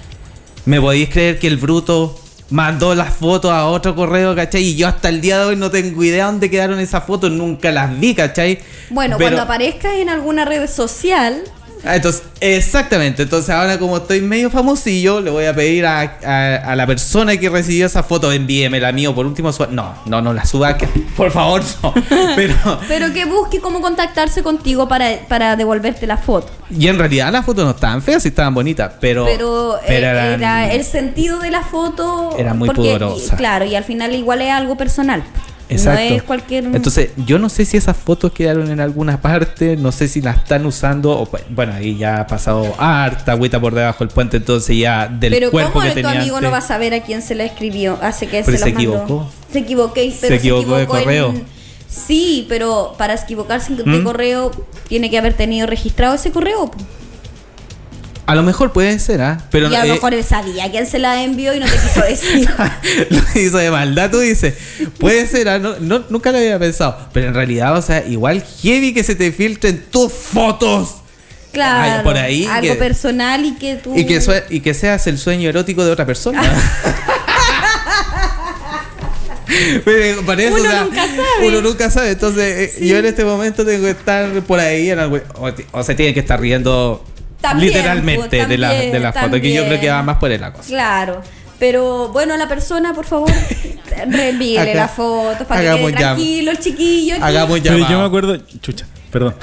¿Me 0.67 0.81
podéis 0.81 1.09
creer 1.09 1.39
que 1.39 1.47
el 1.47 1.57
bruto 1.57 2.19
mandó 2.51 2.95
las 2.95 3.15
fotos 3.15 3.51
a 3.53 3.67
otro 3.67 3.95
correo, 3.95 4.35
¿cachai? 4.35 4.63
Y 4.63 4.77
yo 4.77 4.89
hasta 4.89 5.09
el 5.09 5.21
día 5.21 5.39
de 5.39 5.45
hoy 5.47 5.57
no 5.57 5.71
tengo 5.71 6.03
idea 6.03 6.27
dónde 6.27 6.51
quedaron 6.51 6.81
esas 6.81 7.05
fotos, 7.05 7.31
nunca 7.31 7.71
las 7.71 7.99
vi, 7.99 8.15
¿cachai? 8.15 8.59
Bueno, 8.91 9.17
Pero- 9.17 9.31
cuando 9.31 9.43
aparezcas 9.43 9.95
en 9.95 10.09
alguna 10.09 10.45
red 10.45 10.69
social, 10.69 11.43
Ah, 11.85 11.97
Entonces, 11.97 12.23
exactamente. 12.41 13.23
Entonces 13.23 13.51
ahora 13.51 13.79
como 13.79 13.97
estoy 13.97 14.21
medio 14.21 14.51
famosillo, 14.51 15.21
le 15.21 15.31
voy 15.31 15.47
a 15.47 15.55
pedir 15.55 15.87
a, 15.87 16.01
a- 16.25 16.57
a 16.73 16.77
la 16.77 16.87
persona 16.87 17.37
que 17.37 17.49
recibió 17.49 17.87
esa 17.87 18.03
foto, 18.03 18.31
envíeme 18.33 18.81
la 18.81 18.93
mío 18.93 19.15
por 19.15 19.25
último. 19.27 19.53
suba- 19.53 19.69
No, 19.71 19.95
no, 20.07 20.21
no 20.21 20.33
la 20.33 20.45
suba, 20.45 20.77
que- 20.77 20.87
por 21.17 21.31
favor, 21.31 21.63
no. 21.83 21.95
Pero, 22.37 22.55
pero 22.89 23.13
que 23.13 23.25
busque 23.25 23.61
cómo 23.61 23.81
contactarse 23.81 24.43
contigo 24.43 24.89
para, 24.89 25.09
para 25.29 25.57
devolverte 25.57 26.07
la 26.07 26.17
foto. 26.17 26.51
y 26.71 26.87
en 26.89 26.99
realidad 26.99 27.33
las 27.33 27.45
fotos 27.45 27.65
no 27.65 27.71
estaban 27.73 28.03
feas, 28.03 28.23
sí 28.23 28.29
estaban 28.29 28.55
bonitas, 28.55 28.93
pero... 29.01 29.25
Pero, 29.25 29.79
eh, 29.79 29.97
eran- 29.99 30.35
era 30.41 30.73
el 30.73 30.85
sentido 30.85 31.39
de 31.41 31.51
la 31.51 31.63
foto. 31.63 32.37
Era 32.39 32.55
muy 32.55 32.67
porque, 32.67 32.83
pudorosa. 32.83 33.35
y- 33.35 33.37
Claro, 33.39 33.65
y 33.65 33.75
al 33.75 33.85
final 33.85 34.15
igual 34.15 34.43
es 34.43 34.51
algo 34.53 34.77
personal. 34.77 35.23
Exacto. 35.71 36.11
No 36.11 36.17
es 36.17 36.23
cualquier. 36.25 36.65
Entonces, 36.65 37.11
yo 37.17 37.39
no 37.39 37.49
sé 37.49 37.65
si 37.65 37.77
esas 37.77 37.97
fotos 37.97 38.33
quedaron 38.33 38.71
en 38.71 38.81
alguna 38.81 39.21
parte, 39.23 39.77
no 39.77 39.93
sé 39.93 40.09
si 40.09 40.21
las 40.21 40.37
están 40.39 40.67
usando, 40.67 41.13
o 41.19 41.27
pues, 41.27 41.45
bueno, 41.51 41.73
ahí 41.75 41.97
ya 41.97 42.21
ha 42.21 42.27
pasado 42.27 42.75
harta 42.79 43.33
agüita 43.33 43.61
por 43.61 43.75
debajo 43.75 44.05
del 44.05 44.13
puente, 44.13 44.39
entonces 44.39 44.77
ya 44.77 45.07
del 45.09 45.33
pero 45.33 45.51
cuerpo 45.51 45.73
¿cómo 45.81 45.85
que 45.95 46.03
tu 46.03 46.09
amigo 46.09 46.37
antes. 46.37 46.43
no 46.43 46.51
va 46.51 46.59
a 46.59 46.63
saber 46.63 46.93
a 46.95 47.03
quién 47.03 47.23
se 47.23 47.35
la 47.35 47.45
escribió? 47.45 47.99
Hace 48.03 48.27
que 48.27 48.43
Pero 48.45 48.59
se, 48.59 48.65
se 48.65 48.73
mandó? 48.73 48.79
equivocó. 48.97 49.31
Se 49.53 49.59
equivoqué, 49.61 50.15
pero 50.21 50.35
Se 50.35 50.39
equivocó 50.39 50.77
de 50.77 50.87
correo. 50.87 51.31
en- 51.31 51.61
Sí, 51.89 52.47
pero 52.49 52.95
para 52.99 53.15
equivocarse 53.15 53.75
de 53.75 53.83
¿Mm? 53.85 54.05
correo 54.05 54.53
tiene 54.89 55.11
que 55.11 55.19
haber 55.19 55.35
tenido 55.35 55.67
registrado 55.67 56.15
ese 56.15 56.31
correo. 56.31 56.71
A 58.31 58.37
lo 58.37 58.45
mejor 58.45 58.73
puede 58.73 58.97
ser, 59.01 59.23
¿ah? 59.23 59.39
Pero 59.51 59.69
y 59.69 59.75
a 59.75 59.81
lo 59.81 59.87
eh, 59.87 59.95
mejor 59.95 60.15
él 60.15 60.23
sabía 60.23 60.71
quién 60.71 60.87
se 60.87 61.01
la 61.01 61.21
envió 61.25 61.53
y 61.53 61.59
no 61.59 61.67
te 61.67 61.73
quiso 61.73 62.01
decir. 62.03 62.49
lo 63.11 63.41
hizo 63.41 63.59
de 63.59 63.73
maldad, 63.73 64.09
tú 64.09 64.21
dices. 64.21 64.55
Puede 65.01 65.27
ser, 65.27 65.49
¿ah? 65.49 65.59
no, 65.59 65.81
no- 65.81 66.05
nunca 66.11 66.31
lo 66.31 66.39
había 66.39 66.57
pensado. 66.57 66.97
Pero 67.13 67.27
en 67.27 67.35
realidad, 67.35 67.77
o 67.77 67.83
sea, 67.83 68.07
igual 68.07 68.45
heavy 68.63 68.95
que 68.95 69.03
se 69.03 69.17
te 69.17 69.33
filtren 69.33 69.85
tus 69.91 70.13
fotos. 70.13 70.99
Claro. 71.53 71.97
Ay, 71.99 72.05
por 72.05 72.17
ahí 72.17 72.45
algo 72.45 72.75
que- 72.75 72.79
personal 72.79 73.45
y 73.45 73.57
que 73.57 73.75
tú. 73.75 73.97
Y 73.97 74.07
que, 74.07 74.23
y 74.51 74.61
que 74.61 74.75
seas 74.75 75.09
el 75.09 75.19
sueño 75.19 75.49
erótico 75.49 75.85
de 75.85 75.91
otra 75.91 76.07
persona. 76.07 76.41
Pero 79.85 80.05
eso, 80.05 80.55
Uno 80.55 80.63
o 80.63 80.71
sea, 80.71 80.85
nunca 80.85 81.07
sabe. 81.09 81.49
Uno 81.49 81.61
nunca 81.63 81.91
sabe. 81.91 82.11
Entonces, 82.11 82.75
eh, 82.79 82.87
yo 82.87 82.97
en 82.99 83.07
este 83.07 83.25
momento 83.25 83.67
tengo 83.67 83.85
que 83.87 83.91
estar 83.91 84.31
por 84.43 84.61
ahí. 84.61 84.91
En 84.91 85.01
algún- 85.01 85.23
o, 85.35 85.51
o 85.73 85.83
se 85.83 85.97
tienen 85.97 86.15
que 86.15 86.21
estar 86.21 86.41
riendo 86.41 87.05
También, 87.41 87.69
literalmente 87.73 88.37
pues, 88.39 88.49
de 88.49 88.59
la, 88.59 88.73
de 88.73 89.01
la 89.01 89.13
foto. 89.13 89.41
Que 89.41 89.53
yo 89.55 89.65
creo 89.67 89.81
que 89.81 89.89
va 89.91 90.03
más 90.03 90.17
por 90.19 90.31
la 90.31 90.53
cosa. 90.53 90.69
Claro. 90.69 91.23
Pero 91.59 92.09
bueno, 92.09 92.37
la 92.39 92.49
persona, 92.49 92.95
por 92.95 93.05
favor, 93.07 93.31
reenvíele 94.09 94.61
Acá- 94.73 94.75
la 94.75 94.89
foto 94.89 95.45
para 95.47 95.61
que 95.61 95.67
quede 95.67 95.77
llama. 95.79 95.97
tranquilo 95.99 96.51
el 96.53 96.59
chiquillo. 96.59 97.15
aquí. 97.15 97.23
Hagamos 97.23 97.61
Pero 97.61 97.79
yo 97.89 97.99
me 97.99 98.05
acuerdo. 98.07 98.37
Chucha, 98.63 98.87
perdón. 99.11 99.35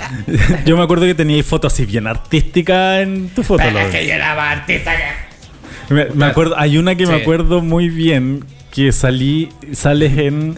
yo 0.65 0.77
me 0.77 0.83
acuerdo 0.83 1.05
que 1.05 1.13
teníais 1.15 1.45
fotos 1.45 1.73
así 1.73 1.85
bien 1.85 2.07
artísticas 2.07 3.01
en 3.01 3.29
tu 3.29 3.43
foto. 3.43 3.61
Pero 3.63 3.79
es 3.79 3.87
que 3.91 4.07
yo 4.07 4.13
era 4.13 4.35
más 4.35 4.57
artista 4.59 4.91
que- 4.95 5.93
Me, 5.93 6.05
me 6.13 6.25
acuerdo, 6.25 6.55
hay 6.57 6.77
una 6.77 6.95
que 6.95 7.05
me 7.05 7.15
acuerdo 7.15 7.61
muy 7.61 7.89
bien 7.89 8.43
que 8.71 8.91
salí, 8.91 9.49
sales 9.73 10.17
en 10.17 10.57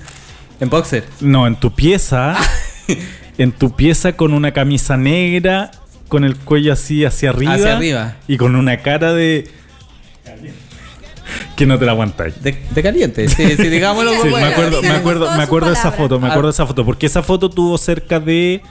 En 0.59 0.69
boxer. 0.69 1.05
no, 1.21 1.45
en 1.47 1.55
tu 1.57 1.71
pieza, 1.75 2.35
en 3.37 3.51
tu 3.51 3.75
pieza 3.75 4.13
con 4.13 4.33
una 4.33 4.51
camisa 4.53 4.97
negra, 4.97 5.71
con 6.09 6.25
el 6.25 6.35
cuello 6.35 6.73
así 6.73 7.05
hacia 7.05 7.29
arriba, 7.29 7.53
Hacia 7.53 7.77
arriba. 7.77 8.15
y 8.27 8.35
con 8.37 8.55
una 8.55 8.77
cara 8.77 9.13
de 9.13 9.47
que 11.55 11.65
no 11.65 11.77
te 11.77 11.85
la 11.85 11.91
aguantáis. 11.91 12.41
De, 12.41 12.55
de 12.71 12.83
caliente. 12.83 13.27
Sí, 13.29 13.55
sí, 13.55 13.69
digámoslo 13.69 14.11
Sí, 14.23 14.29
me 14.29 14.43
acuerdo, 14.45 14.81
me 14.81 14.89
acuerdo, 14.89 15.31
me 15.37 15.43
acuerdo 15.43 15.67
de 15.67 15.73
esa 15.73 15.91
foto, 15.91 16.19
me 16.19 16.27
Ah. 16.27 16.31
acuerdo 16.31 16.49
de 16.49 16.53
esa 16.53 16.65
foto, 16.65 16.85
porque 16.85 17.05
esa 17.05 17.21
foto 17.23 17.49
tuvo 17.49 17.77
cerca 17.77 18.19
de 18.19 18.61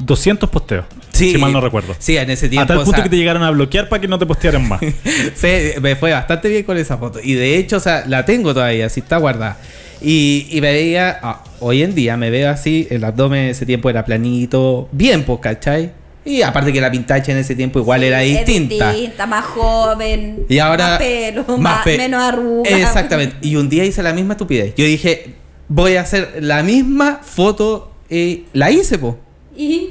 200 0.00 0.48
posteos, 0.48 0.84
Sí. 1.12 1.32
si 1.32 1.38
mal 1.38 1.52
no 1.52 1.60
recuerdo. 1.60 1.94
Sí, 1.98 2.16
en 2.16 2.30
ese 2.30 2.48
tiempo. 2.48 2.64
a 2.64 2.66
tal 2.66 2.78
o 2.78 2.84
punto 2.84 2.96
sea, 2.96 3.04
que 3.04 3.10
te 3.10 3.16
llegaron 3.16 3.42
a 3.42 3.50
bloquear 3.50 3.88
para 3.88 4.00
que 4.00 4.08
no 4.08 4.18
te 4.18 4.26
postearan 4.26 4.66
más. 4.68 4.80
Sí, 5.34 5.48
me 5.82 5.96
fue 5.96 6.12
bastante 6.12 6.48
bien 6.48 6.62
con 6.64 6.76
esa 6.78 6.96
foto. 6.96 7.18
Y 7.22 7.34
de 7.34 7.56
hecho, 7.58 7.76
o 7.76 7.80
sea, 7.80 8.04
la 8.06 8.24
tengo 8.24 8.54
todavía, 8.54 8.86
así 8.86 9.00
está 9.00 9.16
guardada. 9.18 9.58
Y, 10.00 10.46
y 10.50 10.60
me 10.60 10.72
veía, 10.72 11.18
ah, 11.22 11.42
hoy 11.58 11.82
en 11.82 11.94
día 11.96 12.16
me 12.16 12.30
veo 12.30 12.48
así, 12.50 12.86
el 12.90 13.02
abdomen 13.02 13.46
ese 13.50 13.66
tiempo 13.66 13.90
era 13.90 14.04
planito, 14.04 14.88
bien, 14.92 15.24
pues, 15.24 15.40
¿cachai? 15.40 15.90
Y 16.28 16.42
aparte 16.42 16.72
que 16.72 16.80
la 16.80 16.90
pintacha 16.90 17.32
en 17.32 17.38
ese 17.38 17.54
tiempo 17.54 17.78
igual 17.78 18.04
era 18.04 18.18
distinta. 18.20 18.92
distinta, 18.92 19.26
más 19.26 19.44
joven. 19.46 20.44
Y 20.48 20.58
ahora. 20.58 20.88
Más 20.90 20.98
pelo, 20.98 21.44
más 21.48 21.58
más- 21.58 21.84
pe- 21.84 21.96
menos 21.96 22.22
arrugas. 22.22 22.72
Exactamente. 22.72 23.36
Y 23.40 23.56
un 23.56 23.68
día 23.68 23.84
hice 23.84 24.02
la 24.02 24.12
misma 24.12 24.34
estupidez. 24.34 24.74
Yo 24.76 24.84
dije, 24.84 25.34
voy 25.68 25.96
a 25.96 26.02
hacer 26.02 26.38
la 26.40 26.62
misma 26.62 27.20
foto. 27.22 27.92
Y 28.10 28.44
la 28.52 28.70
hice, 28.70 28.98
po. 28.98 29.18
Y 29.56 29.90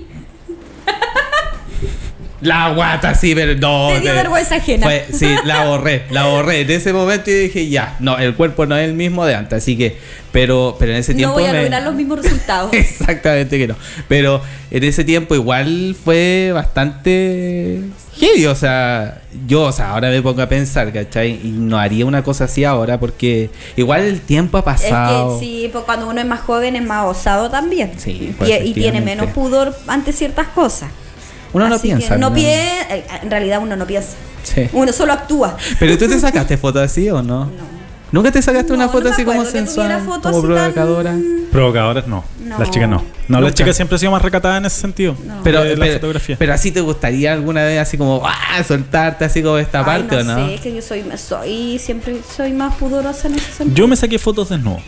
La 2.41 2.69
guata, 2.73 3.15
sí, 3.15 3.33
pero 3.33 3.55
no. 3.55 3.89
Te 3.93 3.99
dio 4.01 4.11
de- 4.11 4.17
vergüenza 4.17 4.55
ajena. 4.55 4.85
fue- 4.85 5.05
sí, 5.11 5.27
la 5.45 5.65
borré, 5.65 6.03
la 6.11 6.25
borré. 6.27 6.61
En 6.61 6.69
ese 6.71 6.93
momento 6.93 7.31
yo 7.31 7.37
dije, 7.37 7.67
ya, 7.69 7.95
no, 7.99 8.17
el 8.17 8.35
cuerpo 8.35 8.65
no 8.65 8.77
es 8.77 8.87
el 8.87 8.93
mismo 8.93 9.25
de 9.25 9.33
antes. 9.35 9.63
Así 9.63 9.75
que, 9.77 9.97
pero, 10.31 10.75
pero 10.79 10.91
en 10.91 10.99
ese 10.99 11.13
no 11.13 11.17
tiempo. 11.17 11.33
voy 11.35 11.45
a 11.45 11.51
me- 11.53 11.61
lograr 11.63 11.81
los 11.83 11.95
mismos 11.95 12.21
resultados. 12.23 12.71
Exactamente 12.73 13.57
que 13.57 13.67
no. 13.67 13.75
Pero 14.07 14.41
en 14.69 14.83
ese 14.83 15.03
tiempo 15.03 15.33
igual 15.35 15.95
fue 16.03 16.51
bastante 16.53 17.81
heavy. 18.19 18.45
O 18.45 18.55
sea, 18.55 19.21
yo, 19.47 19.63
o 19.63 19.71
sea, 19.71 19.91
ahora 19.91 20.09
me 20.09 20.21
pongo 20.21 20.41
a 20.41 20.47
pensar, 20.49 20.91
¿cachai? 20.93 21.39
Y 21.43 21.49
no 21.49 21.77
haría 21.79 22.05
una 22.05 22.23
cosa 22.23 22.43
así 22.45 22.63
ahora 22.63 22.99
porque 22.99 23.49
igual 23.75 24.01
el 24.01 24.21
tiempo 24.21 24.57
ha 24.57 24.61
Es 24.61 24.65
pasado. 24.65 25.39
que 25.39 25.45
sí, 25.45 25.69
pues 25.71 25.83
cuando 25.85 26.07
uno 26.07 26.19
es 26.21 26.27
más 26.27 26.41
joven 26.41 26.75
es 26.75 26.83
más 26.85 27.05
osado 27.05 27.49
también. 27.49 27.93
Sí, 27.97 28.35
y, 28.45 28.53
y 28.53 28.73
tiene 28.73 29.01
menos 29.01 29.27
pudor 29.31 29.75
ante 29.87 30.13
ciertas 30.13 30.47
cosas. 30.49 30.89
Uno 31.53 31.67
no 31.69 31.79
piensa. 31.79 32.17
No 32.17 32.35
eh, 32.35 33.05
en 33.21 33.31
realidad 33.31 33.59
uno 33.61 33.75
no 33.75 33.85
piensa. 33.85 34.15
Sí. 34.43 34.69
Uno 34.73 34.91
solo 34.93 35.13
actúa. 35.13 35.57
Pero 35.79 35.97
tú 35.97 36.07
te 36.07 36.19
sacaste 36.19 36.57
fotos 36.57 36.81
así 36.83 37.09
o 37.09 37.21
no? 37.21 37.45
No. 37.45 37.77
¿Nunca 38.09 38.31
te 38.31 38.41
sacaste 38.41 38.71
una 38.71 38.87
foto 38.87 39.09
no 39.09 39.13
así 39.13 39.25
como 39.25 39.43
sensual, 39.43 39.99
como 39.99 40.13
así 40.13 40.21
tan- 40.21 40.41
provocadora? 40.41 41.15
Provocadoras 41.51 42.07
no. 42.07 42.23
No. 42.41 42.57
Las 42.57 42.71
chicas 42.71 42.87
no. 42.87 43.03
No, 43.27 43.41
las 43.41 43.53
chicas 43.53 43.75
siempre 43.75 43.95
han 43.95 43.99
sido 43.99 44.11
más 44.13 44.21
recatadas 44.21 44.59
en 44.59 44.65
ese 44.65 44.79
sentido. 44.79 45.17
No. 45.25 45.41
Pero, 45.43 45.63
de 45.63 45.75
la 45.75 45.85
pero, 45.85 45.93
fotografía. 45.95 46.35
pero 46.39 46.53
así 46.53 46.71
te 46.71 46.79
gustaría 46.79 47.33
alguna 47.33 47.63
vez 47.63 47.81
así 47.81 47.97
como 47.97 48.21
ah, 48.25 48.63
soltarte 48.65 49.25
así 49.25 49.43
como 49.43 49.57
esta 49.57 49.79
Ay, 49.79 49.85
parte 49.85 50.23
no 50.23 50.33
o 50.33 50.37
no? 50.37 50.47
sé, 50.47 50.55
es 50.55 50.61
que 50.61 50.73
yo 50.73 50.81
soy, 50.81 51.03
soy 51.17 51.79
siempre 51.79 52.21
soy 52.35 52.53
más 52.53 52.75
pudorosa 52.75 53.27
en 53.27 53.35
ese 53.35 53.51
sentido. 53.51 53.75
Yo 53.75 53.87
me 53.89 53.97
saqué 53.97 54.17
fotos 54.17 54.47
desnudo. 54.49 54.79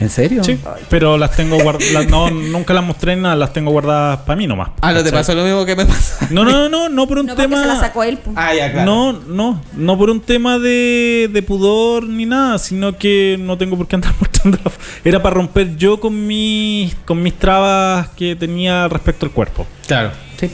¿En 0.00 0.08
serio? 0.10 0.44
Sí, 0.44 0.58
pero 0.88 1.18
las 1.18 1.34
tengo 1.34 1.58
guardadas. 1.60 2.06
No, 2.08 2.30
nunca 2.30 2.72
las 2.74 2.84
mostré 2.84 3.16
ni 3.16 3.22
nada, 3.22 3.34
las 3.36 3.52
tengo 3.52 3.70
guardadas 3.70 4.20
para 4.20 4.36
mí 4.36 4.46
nomás. 4.46 4.70
Ah, 4.80 4.92
no 4.92 5.02
te 5.02 5.10
pasó 5.10 5.34
lo 5.34 5.42
mismo 5.44 5.64
que 5.64 5.74
me 5.74 5.84
pasó. 5.84 6.26
No, 6.30 6.44
no, 6.44 6.52
no, 6.52 6.68
no, 6.68 6.88
no 6.88 7.06
por 7.08 7.18
un 7.18 7.26
no 7.26 7.34
tema. 7.34 7.60
se 7.60 7.66
la 7.66 7.80
sacó 7.80 8.04
él. 8.04 8.18
pues. 8.18 8.36
Ah, 8.38 8.54
ya, 8.54 8.70
claro. 8.72 8.86
No, 8.86 9.12
no, 9.26 9.62
no 9.74 9.98
por 9.98 10.10
un 10.10 10.20
tema 10.20 10.58
de, 10.58 11.28
de 11.32 11.42
pudor 11.42 12.04
ni 12.04 12.24
nada, 12.26 12.58
sino 12.58 12.96
que 12.96 13.36
no 13.40 13.58
tengo 13.58 13.76
por 13.76 13.88
qué 13.88 13.96
andar 13.96 14.14
mostrando 14.20 14.58
Era 15.04 15.22
para 15.22 15.34
romper 15.34 15.76
yo 15.76 15.98
con 15.98 16.26
mis, 16.26 16.94
con 17.04 17.22
mis 17.22 17.34
trabas 17.34 18.08
que 18.10 18.36
tenía 18.36 18.86
respecto 18.88 19.26
al 19.26 19.32
cuerpo. 19.32 19.66
Claro. 19.86 20.12
Sí. 20.38 20.50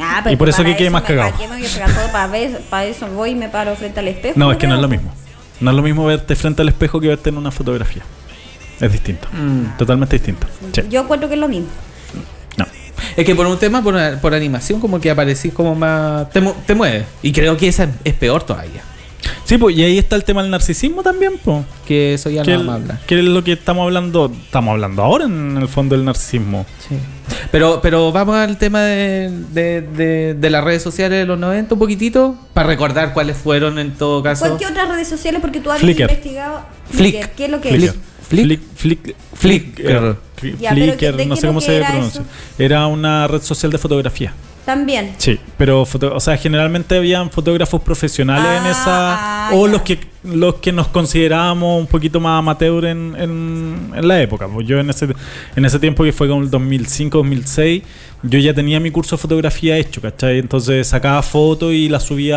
Ah, 0.00 0.20
pero 0.24 0.32
Y 0.32 0.36
por 0.36 0.48
eso 0.48 0.64
que 0.64 0.74
quede 0.74 0.90
más 0.90 1.02
cagado. 1.02 1.32
¿Para 2.12 2.26
me 2.28 2.48
ver- 2.48 2.60
eso 2.88 3.06
voy 3.08 3.30
y 3.30 3.34
me 3.34 3.48
paro 3.48 3.76
frente 3.76 4.00
al 4.00 4.08
espejo. 4.08 4.34
No, 4.38 4.50
es 4.50 4.58
que 4.58 4.66
no 4.66 4.74
es 4.74 4.80
lo 4.80 4.88
mismo. 4.88 5.12
No 5.60 5.70
es 5.70 5.76
lo 5.76 5.82
mismo 5.82 6.04
verte 6.06 6.34
frente 6.34 6.62
al 6.62 6.68
espejo 6.68 7.00
que 7.00 7.08
verte 7.08 7.28
en 7.28 7.36
una 7.36 7.50
fotografía. 7.50 8.02
Es 8.82 8.92
distinto. 8.92 9.28
Mm. 9.32 9.78
Totalmente 9.78 10.16
distinto. 10.16 10.46
Sí. 10.72 10.82
Yo 10.90 11.00
encuentro 11.02 11.28
que 11.28 11.34
es 11.36 11.40
lo 11.40 11.48
mismo. 11.48 11.68
No. 12.58 12.66
Es 13.16 13.24
que 13.24 13.34
por 13.34 13.46
un 13.46 13.56
tema, 13.58 13.82
por, 13.82 13.96
por 14.20 14.34
animación, 14.34 14.80
como 14.80 15.00
que 15.00 15.10
aparecís 15.10 15.52
como 15.54 15.74
más. 15.74 16.28
Te, 16.30 16.40
mu- 16.42 16.52
te 16.66 16.74
mueve. 16.74 17.04
Y 17.22 17.32
creo 17.32 17.56
que 17.56 17.68
esa 17.68 17.88
es 18.04 18.14
peor 18.14 18.42
todavía. 18.42 18.82
Sí, 19.44 19.56
pues, 19.58 19.76
y 19.76 19.84
ahí 19.84 19.98
está 19.98 20.16
el 20.16 20.24
tema 20.24 20.42
del 20.42 20.50
narcisismo 20.50 21.02
también, 21.02 21.34
pues. 21.44 21.64
Que 21.86 22.14
eso 22.14 22.28
ya 22.30 22.42
Que, 22.42 22.52
no 22.52 22.58
vamos 22.58 22.72
a 22.72 22.76
hablar. 22.76 22.98
que 23.06 23.18
es 23.18 23.24
lo 23.24 23.44
que 23.44 23.52
estamos 23.52 23.84
hablando, 23.84 24.32
estamos 24.44 24.72
hablando 24.72 25.02
ahora 25.02 25.24
en 25.26 25.56
el 25.58 25.68
fondo 25.68 25.94
del 25.96 26.04
narcisismo. 26.04 26.66
Sí. 26.88 26.96
Pero, 27.52 27.80
pero 27.80 28.10
vamos 28.12 28.34
al 28.36 28.56
tema 28.58 28.80
de, 28.82 29.30
de, 29.52 29.82
de- 29.82 30.34
de 30.34 30.50
las 30.50 30.64
redes 30.64 30.82
sociales 30.82 31.18
de 31.20 31.26
los 31.26 31.38
90 31.38 31.74
un 31.74 31.78
poquitito. 31.78 32.36
Para 32.54 32.66
recordar 32.66 33.12
cuáles 33.14 33.36
fueron 33.36 33.78
en 33.78 33.92
todo 33.94 34.22
caso. 34.22 34.44
¿Cuál 34.46 34.58
qué 34.58 34.66
otras 34.66 34.88
redes 34.88 35.08
sociales? 35.08 35.40
Porque 35.40 35.60
tú 35.60 35.70
habías 35.70 35.82
Flickr. 35.84 36.02
investigado. 36.02 36.62
¿Qué 36.96 37.44
es 37.44 37.50
lo 37.50 37.60
que 37.60 37.68
Flickr. 37.70 37.84
es? 37.94 38.11
Flick. 38.22 38.60
Flick. 38.76 39.14
Flick. 39.34 39.74
Flickr. 39.76 40.16
Flickr. 40.36 40.58
Ya, 40.60 40.72
Flickr, 40.72 41.16
¿de 41.16 41.26
no 41.26 41.36
sé 41.36 41.46
cómo 41.46 41.60
se 41.60 41.76
era 41.76 41.88
pronuncia. 41.90 42.20
eso? 42.22 42.30
Era 42.58 42.86
una 42.86 43.26
red 43.28 43.42
social 43.42 43.70
de 43.70 43.78
fotografía. 43.78 44.32
También. 44.64 45.12
Sí, 45.18 45.40
pero 45.58 45.84
foto- 45.84 46.14
o 46.14 46.20
sea, 46.20 46.36
generalmente 46.36 46.96
habían 46.96 47.30
fotógrafos 47.32 47.82
profesionales 47.82 48.46
en 48.60 48.66
Ah, 48.66 48.70
esa 48.70 49.48
ah, 49.48 49.50
o 49.54 49.66
ya. 49.66 49.72
los 49.72 49.82
que 49.82 49.98
los 50.22 50.54
que 50.56 50.70
nos 50.70 50.86
considerábamos 50.86 51.80
un 51.80 51.88
poquito 51.88 52.20
más 52.20 52.38
amateur 52.38 52.84
en, 52.84 53.12
en, 53.18 53.90
en 53.92 54.06
la 54.06 54.22
época. 54.22 54.46
Pues 54.46 54.64
yo 54.68 54.78
en 54.78 54.88
ese 54.88 55.08
en 55.56 55.64
ese 55.64 55.80
tiempo 55.80 56.04
que 56.04 56.12
fue 56.12 56.28
como 56.28 56.42
el 56.42 56.50
2005, 56.50 57.18
2006, 57.18 57.82
yo 58.22 58.38
ya 58.38 58.54
tenía 58.54 58.78
mi 58.78 58.92
curso 58.92 59.16
de 59.16 59.22
fotografía 59.22 59.76
hecho, 59.78 60.00
¿cachai? 60.00 60.38
Entonces 60.38 60.86
sacaba 60.86 61.20
fotos 61.22 61.72
y 61.72 61.88
las 61.88 62.04
subía 62.04 62.36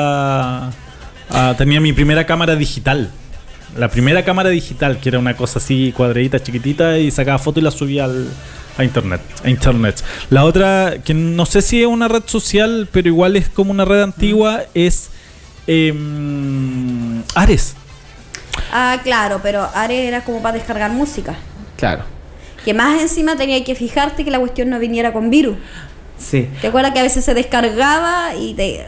a- 1.30 1.56
tenía 1.60 1.80
mi 1.80 1.94
primera 1.94 2.26
cámara 2.26 2.56
digital. 2.56 3.12
La 3.76 3.90
primera 3.90 4.24
cámara 4.24 4.50
digital, 4.50 5.00
que 5.00 5.10
era 5.10 5.20
una 5.20 5.36
cosa 5.36 5.60
así 5.60 5.94
cuadradita, 5.96 6.42
chiquitita, 6.42 6.98
y 6.98 7.12
sacaba 7.12 7.38
fotos 7.40 7.62
y 7.62 7.64
las 7.64 7.74
subía 7.74 8.06
al, 8.06 8.28
a 8.78 8.84
internet, 8.84 9.22
a 9.44 9.50
internet. 9.50 10.04
La 10.30 10.46
otra, 10.46 10.96
que 11.04 11.14
no 11.14 11.46
sé 11.46 11.62
si 11.62 11.82
es 11.82 11.88
una 11.88 12.08
red 12.08 12.24
social, 12.26 12.88
pero 12.92 13.08
igual 13.08 13.36
es 13.36 13.50
como 13.50 13.72
una 13.72 13.86
red 13.86 14.02
antigua, 14.02 14.64
es 14.74 15.10
em, 15.68 17.22
Ares. 17.36 17.76
Ah, 18.72 19.00
claro, 19.04 19.40
pero 19.44 19.68
Ares 19.74 20.08
era 20.08 20.24
como 20.24 20.42
para 20.42 20.58
descargar 20.58 20.92
música. 20.92 21.36
Claro. 21.78 22.04
Que 22.64 22.74
más 22.74 23.02
encima 23.02 23.36
tenía 23.36 23.64
que 23.64 23.76
fijarte 23.76 24.24
que 24.24 24.32
la 24.32 24.40
cuestión 24.40 24.70
no 24.70 24.80
viniera 24.80 25.14
con 25.14 25.30
virus. 25.30 25.58
Sí. 26.18 26.48
¿Te 26.62 26.68
acuerdas 26.68 26.94
que 26.94 27.00
a 27.00 27.04
veces 27.04 27.24
se 27.26 27.34
descargaba 27.34 28.36
y 28.36 28.54
te, 28.54 28.86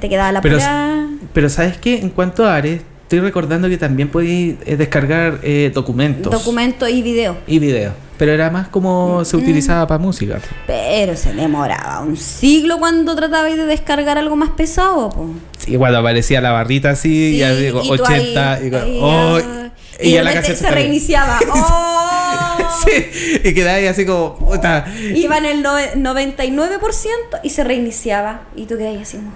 te 0.00 0.08
quedaba 0.08 0.32
la 0.32 0.40
Pero, 0.40 0.58
pura... 0.58 1.08
pero 1.32 1.48
¿sabes 1.48 1.76
qué? 1.76 1.98
En 1.98 2.10
cuanto 2.10 2.46
a 2.46 2.54
Ares, 2.54 2.82
estoy 3.08 3.20
recordando 3.20 3.70
que 3.70 3.78
también 3.78 4.10
podéis 4.10 4.56
eh, 4.66 4.76
descargar 4.76 5.40
eh, 5.42 5.70
documentos. 5.74 6.30
Documento 6.30 6.86
y 6.86 7.00
video. 7.00 7.38
y 7.46 7.58
videos. 7.58 7.94
Pero 8.18 8.32
era 8.32 8.50
más 8.50 8.68
como 8.68 9.20
Mm. 9.20 9.24
se 9.24 9.36
utilizaba 9.38 9.86
para 9.86 9.98
música. 9.98 10.40
Pero 10.66 11.16
se 11.16 11.32
demoraba 11.32 12.00
un 12.00 12.16
siglo 12.18 12.78
cuando 12.78 13.16
tratabais 13.16 13.56
de 13.56 13.64
descargar 13.64 14.18
algo 14.18 14.36
más 14.36 14.50
pesado. 14.50 15.08
po. 15.08 15.30
Sí, 15.56 15.76
cuando 15.76 15.98
aparecía 16.00 16.40
la 16.42 16.50
barrita 16.50 16.90
así, 16.90 17.32
Sí, 17.32 17.38
ya 17.38 17.54
digo, 17.54 17.80
y 17.82 17.86
tú 17.86 17.92
80. 17.94 18.52
ahí- 18.54 18.68
y, 18.70 18.74
ahí, 18.74 18.98
oh, 19.00 19.36
ah, 19.42 19.68
y 20.00 20.08
y 20.08 20.12
ya 20.12 20.22
la 20.22 20.34
caseta 20.34 20.58
se 20.58 20.70
reiniciaba. 20.70 21.38
¡Oh! 21.50 22.58
sí, 22.84 23.40
y 23.44 23.54
quedaba 23.54 23.76
ahí 23.78 23.86
así 23.86 24.04
como, 24.04 24.36
puta. 24.36 24.84
Iba 25.14 25.38
en 25.38 25.44
el 25.46 25.62
nove- 25.64 25.94
99% 25.94 27.38
y 27.42 27.50
se 27.50 27.64
reiniciaba. 27.64 28.42
Y 28.54 28.66
tú 28.66 28.76
quedabas 28.76 29.02
así 29.02 29.16
como... 29.16 29.32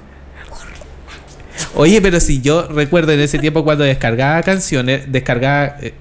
Oye, 1.75 2.01
pero 2.01 2.21
si 2.21 2.41
yo 2.41 2.69
recuerdo 2.69 3.13
en 3.13 3.21
ese 3.21 3.39
tiempo 3.39 3.65
cuando 3.65 3.85
descargaba 3.85 4.43
canciones, 4.43 5.11
descargaba, 5.11 5.77
eh, 5.81 5.95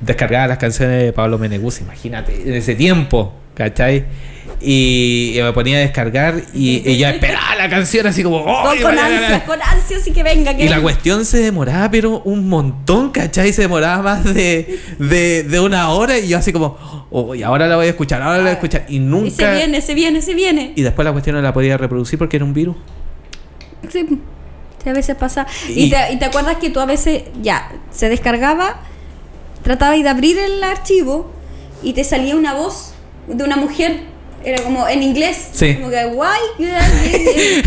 descargaba 0.00 0.46
las 0.48 0.58
canciones 0.58 1.02
de 1.02 1.12
Pablo 1.12 1.38
Meneguz, 1.38 1.80
imagínate, 1.80 2.42
en 2.42 2.54
ese 2.54 2.74
tiempo, 2.74 3.34
¿cachai? 3.54 4.04
Y, 4.60 5.34
y 5.38 5.42
me 5.42 5.52
ponía 5.52 5.76
a 5.76 5.80
descargar 5.80 6.34
y, 6.52 6.82
y 6.84 6.98
yo 6.98 7.06
esperaba 7.06 7.54
la 7.54 7.68
canción 7.70 8.08
así 8.08 8.24
como, 8.24 8.38
¡oh! 8.38 8.64
Con, 8.64 8.78
con 8.80 8.98
ansias, 8.98 9.42
con 9.44 9.62
ansias 9.62 10.06
y 10.08 10.10
que 10.10 10.24
venga. 10.24 10.56
Que 10.56 10.64
Y 10.64 10.68
la 10.68 10.80
cuestión 10.80 11.24
se 11.24 11.38
demoraba, 11.38 11.88
pero 11.92 12.22
un 12.24 12.48
montón, 12.48 13.10
¿cachai? 13.10 13.52
Se 13.52 13.62
demoraba 13.62 14.02
más 14.02 14.24
de, 14.34 14.80
de, 14.98 15.44
de 15.44 15.60
una 15.60 15.90
hora 15.90 16.18
y 16.18 16.26
yo 16.26 16.38
así 16.38 16.52
como, 16.52 16.76
oh, 17.10 17.36
y 17.36 17.44
ahora 17.44 17.68
la 17.68 17.76
voy 17.76 17.86
a 17.86 17.90
escuchar, 17.90 18.20
ahora 18.20 18.38
la 18.38 18.42
voy 18.42 18.50
a 18.50 18.54
escuchar. 18.54 18.86
Y 18.88 18.96
Y 18.96 18.98
se 18.98 19.04
nunca... 19.04 19.52
viene, 19.54 19.80
se 19.80 19.94
viene, 19.94 20.22
se 20.22 20.34
viene. 20.34 20.72
Y 20.74 20.82
después 20.82 21.04
la 21.04 21.12
cuestión 21.12 21.36
no 21.36 21.42
la 21.42 21.52
podía 21.52 21.76
reproducir 21.76 22.18
porque 22.18 22.36
era 22.36 22.44
un 22.44 22.54
virus. 22.54 22.74
Sí, 23.88 24.04
sí, 24.82 24.88
a 24.88 24.92
veces 24.92 25.16
pasa. 25.16 25.46
Y- 25.68 25.84
Y, 25.84 25.90
te, 25.90 26.12
y 26.12 26.16
te 26.18 26.24
acuerdas 26.24 26.56
que 26.56 26.70
tú 26.70 26.80
a 26.80 26.86
veces, 26.86 27.22
ya, 27.42 27.70
se 27.90 28.08
descargaba, 28.08 28.80
tratabas 29.62 30.02
de 30.02 30.08
abrir 30.08 30.38
el 30.38 30.62
archivo 30.62 31.30
y 31.82 31.92
te 31.92 32.04
salía 32.04 32.36
una 32.36 32.54
voz 32.54 32.92
de 33.26 33.44
una 33.44 33.56
mujer. 33.56 34.00
Era 34.44 34.62
como 34.62 34.86
en 34.88 35.02
inglés. 35.02 35.48
Sí. 35.52 35.74
Como 35.74 35.90
que, 35.90 36.04
guay. 36.04 36.40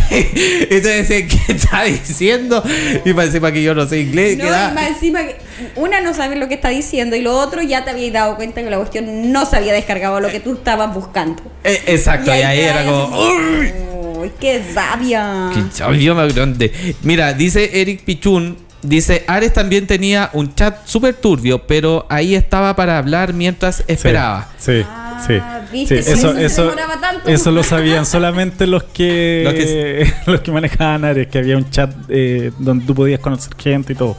Entonces 0.10 1.10
decía, 1.10 1.28
¿qué 1.28 1.52
está 1.54 1.84
diciendo? 1.84 2.64
Y 3.06 3.14
para 3.14 3.26
encima 3.28 3.52
que 3.52 3.62
yo 3.62 3.74
no 3.76 3.86
sé 3.88 4.00
inglés. 4.00 4.38
No, 4.38 4.46
queda- 4.46 4.70
y 4.72 4.76
más 4.76 4.88
encima 4.88 5.22
que 5.24 5.36
una 5.76 6.02
no 6.02 6.14
sabe 6.14 6.38
lo 6.38 6.48
que 6.48 6.56
está 6.56 6.70
diciendo 6.70 7.16
y 7.16 7.22
lo 7.22 7.38
otro 7.38 7.62
ya 7.62 7.84
te 7.84 7.90
habías 7.92 8.14
dado 8.14 8.36
cuenta 8.38 8.64
que 8.64 8.70
la 8.70 8.78
cuestión 8.78 9.32
no 9.32 9.46
se 9.46 9.58
había 9.58 9.74
descargado 9.74 10.20
lo 10.22 10.30
que 10.30 10.40
tú 10.40 10.54
estabas 10.54 10.94
buscando. 10.94 11.44
Eh, 11.64 11.82
exacto, 11.88 12.34
y 12.34 12.42
ahí, 12.42 12.60
era 12.62 12.86
como... 12.86 13.04
así, 13.16 13.74
"Uy". 14.22 14.28
¡Uy, 14.28 14.32
qué 14.40 14.64
sabia! 14.74 15.50
Qué 15.54 15.64
chabio 15.74 16.16
más 16.16 16.34
grande. 16.34 16.72
Mira, 17.04 17.34
dice 17.34 17.82
Eric 17.82 18.04
Pichun, 18.04 18.58
dice, 18.82 19.24
Ares 19.28 19.54
también 19.54 19.88
tenía 19.88 20.30
un 20.34 20.54
chat 20.56 20.86
súper 20.86 21.16
turbio, 21.16 21.66
pero 21.68 22.06
ahí 22.10 22.36
estaba 22.36 22.76
para 22.76 22.98
hablar 22.98 23.34
mientras 23.34 23.84
esperaba. 23.88 24.50
Sí, 24.58 24.84
Ah, 24.88 25.22
sí. 25.28 25.34
¿viste? 25.72 26.02
sí. 26.04 26.10
Por 26.10 26.18
Eso, 26.18 26.30
eso 26.32 26.40
eso, 26.40 26.64
demoraba 26.64 27.00
tanto. 27.00 27.30
eso 27.30 27.52
lo 27.52 27.64
sabían 27.64 28.06
solamente 28.06 28.66
los 28.68 28.84
que, 28.84 29.44
Los 30.26 30.28
los 30.28 30.42
que, 30.42 30.52
manejaban 30.52 31.06
Ares, 31.06 31.28
que 31.28 31.38
había 31.40 31.58
un 31.58 31.70
chat 31.70 31.92
eh, 32.10 32.52
donde 32.60 32.86
tú 32.86 32.96
podías 32.96 33.20
conocer 33.20 33.54
gente 33.58 33.94
y 33.94 33.96
todo. 33.96 34.18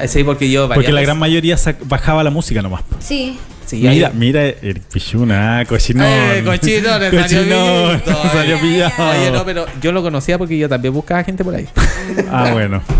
Eh, 0.00 0.08
Sí, 0.08 0.24
porque 0.24 0.50
yo 0.50 0.68
Porque 0.68 0.90
la 0.90 1.00
gran 1.02 1.16
mayoría 1.18 1.56
bajaba 1.84 2.24
la 2.24 2.30
música 2.30 2.60
nomás. 2.60 2.82
Sí. 2.98 3.38
Sí, 3.72 3.88
mira, 3.88 4.10
mira, 4.14 4.42
el 4.44 4.80
pichuna, 4.92 5.64
cochinón. 5.66 6.06
Eh, 6.06 6.42
cochinón, 6.44 7.00
visto, 7.10 8.28
salió 8.30 8.56
eh. 8.56 8.58
pillado. 8.60 8.92
Oye, 9.10 9.30
no, 9.30 9.44
pero 9.46 9.64
yo 9.80 9.92
lo 9.92 10.02
conocía 10.02 10.36
porque 10.36 10.58
yo 10.58 10.68
también 10.68 10.92
buscaba 10.92 11.24
gente 11.24 11.42
por 11.42 11.54
ahí. 11.54 11.66
Ah, 12.30 12.50
bueno. 12.52 12.82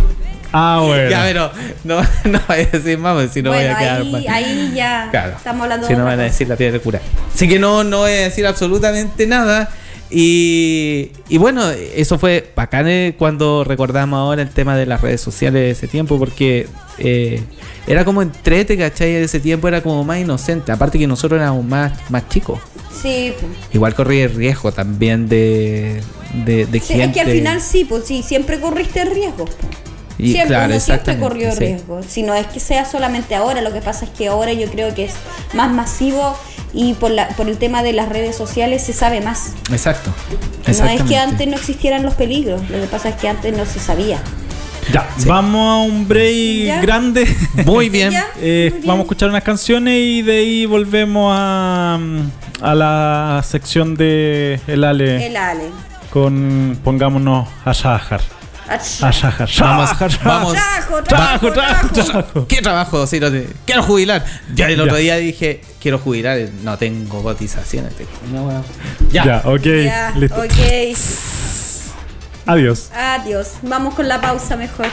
Ah, 0.54 0.82
bueno. 0.84 1.08
Ya, 1.08 1.22
pero 1.22 1.50
no, 1.84 2.02
no 2.24 2.40
voy 2.46 2.58
a 2.60 2.64
decir 2.66 2.98
más, 2.98 3.32
si 3.32 3.40
no 3.40 3.50
bueno, 3.52 3.64
voy 3.64 3.74
a 3.74 3.78
quedar 3.78 4.00
ahí, 4.02 4.12
mal. 4.12 4.24
ahí 4.28 4.72
ya 4.74 5.08
Claro. 5.10 5.36
estamos 5.38 5.62
hablando 5.62 5.86
Si 5.86 5.92
de 5.94 5.98
no 5.98 6.04
otra 6.04 6.12
van 6.16 6.20
a 6.20 6.24
decir 6.24 6.46
la 6.46 6.56
piedra 6.56 6.74
de 6.74 6.80
cura. 6.80 7.00
Así 7.34 7.48
que 7.48 7.58
no, 7.58 7.84
no 7.84 8.00
voy 8.00 8.10
a 8.10 8.14
decir 8.24 8.46
absolutamente 8.46 9.26
nada. 9.26 9.70
Y, 10.14 11.10
y 11.30 11.38
bueno, 11.38 11.70
eso 11.70 12.18
fue 12.18 12.52
bacán 12.54 12.86
eh, 12.86 13.14
cuando 13.18 13.64
recordamos 13.64 14.18
ahora 14.18 14.42
el 14.42 14.50
tema 14.50 14.76
de 14.76 14.84
las 14.84 15.00
redes 15.00 15.22
sociales 15.22 15.62
de 15.62 15.70
ese 15.70 15.88
tiempo, 15.88 16.18
porque 16.18 16.66
eh, 16.98 17.42
era 17.86 18.04
como 18.04 18.20
entrete, 18.20 18.76
¿cachai? 18.76 19.12
De 19.14 19.22
ese 19.24 19.40
tiempo 19.40 19.68
era 19.68 19.82
como 19.82 20.04
más 20.04 20.18
inocente. 20.18 20.70
Aparte 20.70 20.98
que 20.98 21.06
nosotros 21.06 21.40
éramos 21.40 21.64
más, 21.64 21.92
más 22.10 22.28
chicos. 22.28 22.60
Sí. 23.00 23.32
Igual 23.72 23.94
corría 23.94 24.24
el 24.24 24.34
riesgo 24.34 24.70
también 24.70 25.28
de, 25.30 26.02
de, 26.44 26.66
de 26.66 26.80
Sí, 26.80 26.94
gente. 26.94 27.04
es 27.06 27.12
que 27.14 27.20
al 27.22 27.30
final 27.30 27.60
sí, 27.62 27.86
pues 27.86 28.04
sí, 28.04 28.22
siempre 28.22 28.60
corriste 28.60 29.04
riesgo. 29.06 29.46
Y 30.18 30.32
siempre, 30.32 30.48
claro, 30.48 30.72
uno 30.72 30.80
siempre 30.80 31.18
corrió 31.18 31.52
sí. 31.52 31.58
riesgo. 31.58 32.00
Si 32.06 32.22
no 32.22 32.34
es 32.34 32.46
que 32.48 32.60
sea 32.60 32.84
solamente 32.84 33.34
ahora, 33.34 33.62
lo 33.62 33.72
que 33.72 33.80
pasa 33.80 34.04
es 34.04 34.10
que 34.10 34.28
ahora 34.28 34.52
yo 34.52 34.68
creo 34.70 34.94
que 34.94 35.06
es 35.06 35.14
más 35.54 35.72
masivo 35.72 36.36
y 36.74 36.94
por, 36.94 37.10
la, 37.10 37.28
por 37.30 37.48
el 37.48 37.58
tema 37.58 37.82
de 37.82 37.92
las 37.92 38.08
redes 38.08 38.34
sociales 38.36 38.82
se 38.84 38.92
sabe 38.92 39.20
más. 39.20 39.52
Exacto. 39.70 40.12
No 40.66 40.86
es 40.88 41.02
que 41.02 41.16
antes 41.18 41.46
no 41.48 41.56
existieran 41.56 42.02
los 42.02 42.14
peligros, 42.14 42.60
lo 42.70 42.80
que 42.80 42.86
pasa 42.86 43.10
es 43.10 43.16
que 43.16 43.28
antes 43.28 43.56
no 43.56 43.66
se 43.66 43.78
sabía. 43.80 44.20
Ya, 44.92 45.08
vamos 45.26 45.70
a 45.70 45.76
un 45.92 46.08
break 46.08 46.66
Ya. 46.66 46.80
grande. 46.80 47.36
Muy 47.66 47.88
bien. 47.88 48.10
Ya, 48.10 48.26
Eh, 48.40 48.68
muy 48.70 48.78
bien. 48.80 48.88
vamos 48.88 49.00
a 49.00 49.02
escuchar 49.04 49.28
unas 49.28 49.44
canciones 49.44 49.94
y 49.96 50.22
de 50.22 50.38
ahí 50.38 50.66
volvemos 50.66 51.32
a, 51.36 52.00
a 52.60 52.74
la 52.74 53.44
sección 53.48 53.94
de 53.96 54.60
El 54.66 54.82
Ale 54.82 55.26
El 55.26 55.36
Ale. 55.36 55.64
con 56.10 56.76
pongámonos 56.82 57.48
a 57.64 57.72
Shahar. 57.72 58.22
Ach- 58.74 59.02
A 59.04 59.10
Shahar. 59.10 59.48
Vamos, 59.60 59.90
Shahar. 59.90 60.18
vamos. 60.24 60.52
Trabajo, 60.54 61.02
Trabajo, 61.02 61.52
trabajo. 61.52 62.46
¿Qué 62.48 62.62
trabajo? 62.62 63.06
Sí, 63.06 63.20
no 63.20 63.30
te- 63.30 63.48
quiero 63.66 63.82
jubilar. 63.82 64.24
Ya 64.54 64.68
el 64.68 64.80
otro 64.80 64.94
Ya. 64.96 65.00
día 65.00 65.16
dije, 65.16 65.60
quiero 65.80 65.98
jubilar. 65.98 66.38
No 66.62 66.78
tengo 66.78 67.22
cotizaciones. 67.22 67.94
tengo 67.96 68.10
una 68.30 68.42
hueá. 68.42 68.62
Ya, 69.10 69.24
Ya. 69.24 69.42
ok, 69.44 69.66
Ya, 69.84 70.12
listo. 70.16 70.36
ok. 70.40 70.96
Adiós. 72.46 72.90
Adiós. 72.94 73.52
Vamos 73.62 73.94
con 73.94 74.08
la 74.08 74.20
pausa 74.20 74.56
mejor. 74.56 74.86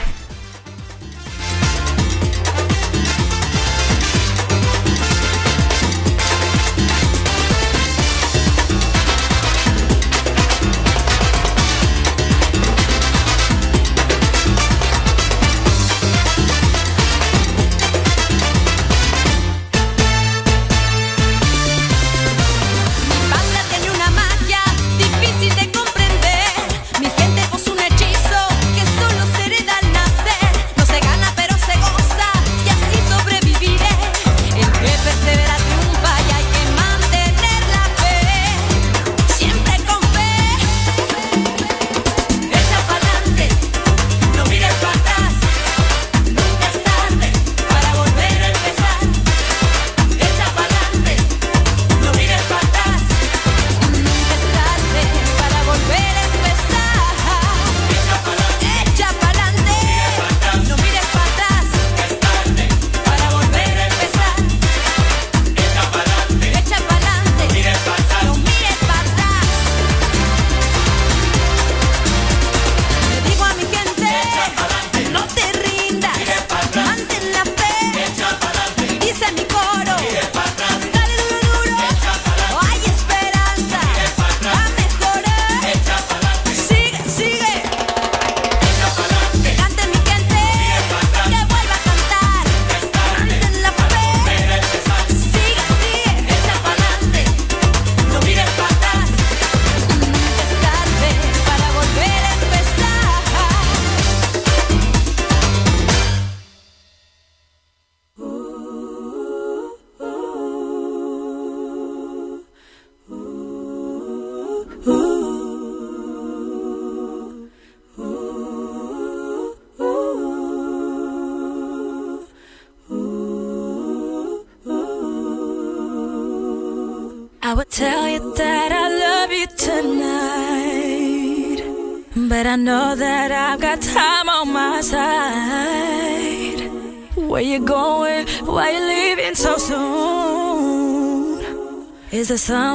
Is 142.30 142.46
there 142.46 142.69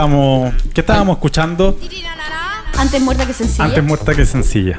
estamos. 0.00 0.52
¿Qué 0.74 0.82
estábamos 0.82 1.16
escuchando? 1.16 1.78
Antes 2.76 3.00
muerta 3.00 3.26
que 3.26 3.32
sencilla. 3.32 3.64
Antes 3.64 3.82
muerta 3.82 4.14
que 4.14 4.26
sencilla. 4.26 4.78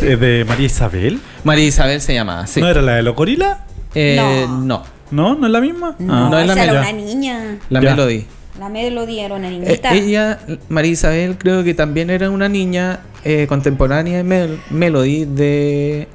De, 0.00 0.16
de 0.16 0.44
María 0.44 0.66
Isabel. 0.66 1.18
María 1.42 1.64
Isabel 1.64 2.00
se 2.00 2.14
llamaba, 2.14 2.46
sí. 2.46 2.60
¿No 2.60 2.68
era 2.68 2.80
la 2.82 2.94
de 2.94 3.02
los 3.02 3.16
gorilas? 3.16 3.58
Eh, 3.96 4.46
No. 4.48 4.60
no. 4.60 4.82
¿No? 5.10 5.34
¿No 5.34 5.46
es 5.46 5.52
la 5.52 5.60
misma? 5.60 5.96
No, 5.98 6.14
Ah. 6.26 6.28
no 6.30 6.38
es 6.38 6.46
la 6.46 6.52
esa 6.52 6.62
era 6.62 6.72
Mela. 6.72 6.88
una 6.88 6.92
niña. 6.92 7.58
La 7.68 7.80
Ya. 7.82 7.90
Melody. 7.90 8.24
La 8.60 8.68
Melody 8.68 9.18
era 9.18 9.34
una 9.34 9.48
Eh, 9.48 9.50
niñita. 9.58 9.92
ella, 9.92 10.38
María 10.68 10.92
Isabel, 10.92 11.36
creo 11.36 11.64
que 11.64 11.74
también 11.74 12.08
era 12.08 12.30
una 12.30 12.48
niña 12.48 13.00
eh, 13.24 13.46
contemporánea 13.48 14.18
de 14.18 14.24
Mel- 14.24 14.60
Melody 14.70 15.24
de 15.24 16.06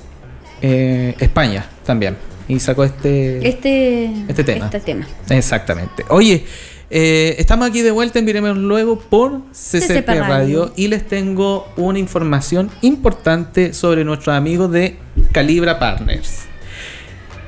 eh, 0.62 1.14
España 1.20 1.66
también. 1.86 2.16
Y 2.48 2.58
sacó 2.62 2.86
este... 2.86 3.46
este, 3.46 4.06
Este 4.30 4.44
tema. 4.46 4.66
Este 4.68 4.80
tema. 4.80 5.06
Exactamente. 5.30 6.06
Oye, 6.08 6.46
eh, 6.90 7.36
estamos 7.38 7.68
aquí 7.68 7.82
de 7.82 7.92
vuelta 7.92 8.20
en 8.20 8.26
Viremos 8.26 8.58
Luego 8.58 8.98
por 9.00 9.42
CCP, 9.52 10.08
Radio. 10.08 10.24
Radio 10.24 10.72
y 10.76 10.88
les 10.88 11.06
tengo 11.06 11.68
una 11.76 12.00
información 12.00 12.70
importante 12.82 13.74
sobre 13.74 14.06
nuestros 14.06 14.36
amigos 14.36 14.72
de 14.72 14.98
Calibra 15.34 15.80
Partners. 15.80 16.46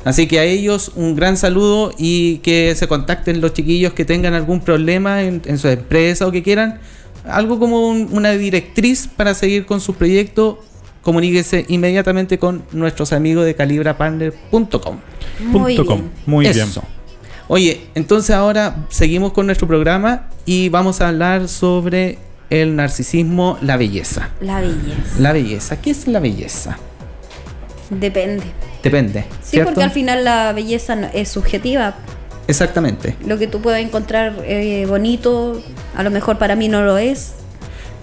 Así 0.04 0.26
que 0.26 0.38
a 0.38 0.44
ellos 0.44 0.92
un 0.96 1.14
gran 1.14 1.36
saludo 1.36 1.92
y 1.98 2.38
que 2.38 2.74
se 2.76 2.88
contacten 2.88 3.40
los 3.40 3.52
chiquillos 3.52 3.92
que 3.92 4.04
tengan 4.04 4.34
algún 4.34 4.60
problema 4.60 5.22
en, 5.22 5.42
en 5.44 5.58
su 5.58 5.68
empresa 5.68 6.26
o 6.26 6.32
que 6.32 6.42
quieran 6.42 6.80
algo 7.24 7.58
como 7.58 7.88
un- 7.88 8.08
una 8.12 8.32
directriz 8.32 9.06
para 9.14 9.34
seguir 9.34 9.66
con 9.66 9.80
su 9.80 9.94
proyecto. 9.94 10.58
Comuníquese 11.02 11.64
inmediatamente 11.68 12.38
con 12.38 12.62
nuestros 12.72 13.12
amigos 13.12 13.44
de 13.44 13.54
calibrapartner.com. 13.56 14.98
Muy 15.48 15.76
Punto 15.76 15.86
com. 15.86 15.98
bien. 16.00 16.10
Muy 16.26 16.44
bien. 16.46 16.68
Oye, 17.48 17.80
entonces 17.94 18.34
ahora 18.34 18.86
seguimos 18.88 19.32
con 19.32 19.46
nuestro 19.46 19.66
programa 19.66 20.28
y 20.46 20.68
vamos 20.68 21.00
a 21.00 21.08
hablar 21.08 21.48
sobre 21.48 22.18
el 22.50 22.76
narcisismo, 22.76 23.58
la 23.62 23.76
belleza. 23.76 24.30
La 24.40 24.60
belleza. 24.60 25.18
La 25.18 25.32
belleza, 25.32 25.80
¿qué 25.82 25.90
es 25.90 26.06
la 26.06 26.20
belleza? 26.20 26.78
Depende. 28.00 28.44
Depende. 28.82 29.24
Sí, 29.42 29.50
¿cierto? 29.50 29.70
porque 29.72 29.84
al 29.84 29.90
final 29.90 30.24
la 30.24 30.52
belleza 30.52 30.96
no- 30.96 31.08
es 31.12 31.28
subjetiva. 31.28 31.94
Exactamente, 32.48 33.14
Lo 33.24 33.38
que 33.38 33.46
tú 33.46 33.60
puedes 33.60 33.84
encontrar 33.84 34.34
eh, 34.44 34.84
bonito, 34.88 35.62
a 35.96 36.02
lo 36.02 36.10
mejor 36.10 36.38
para 36.38 36.56
mí 36.56 36.68
no 36.68 36.82
lo 36.82 36.98
es. 36.98 37.34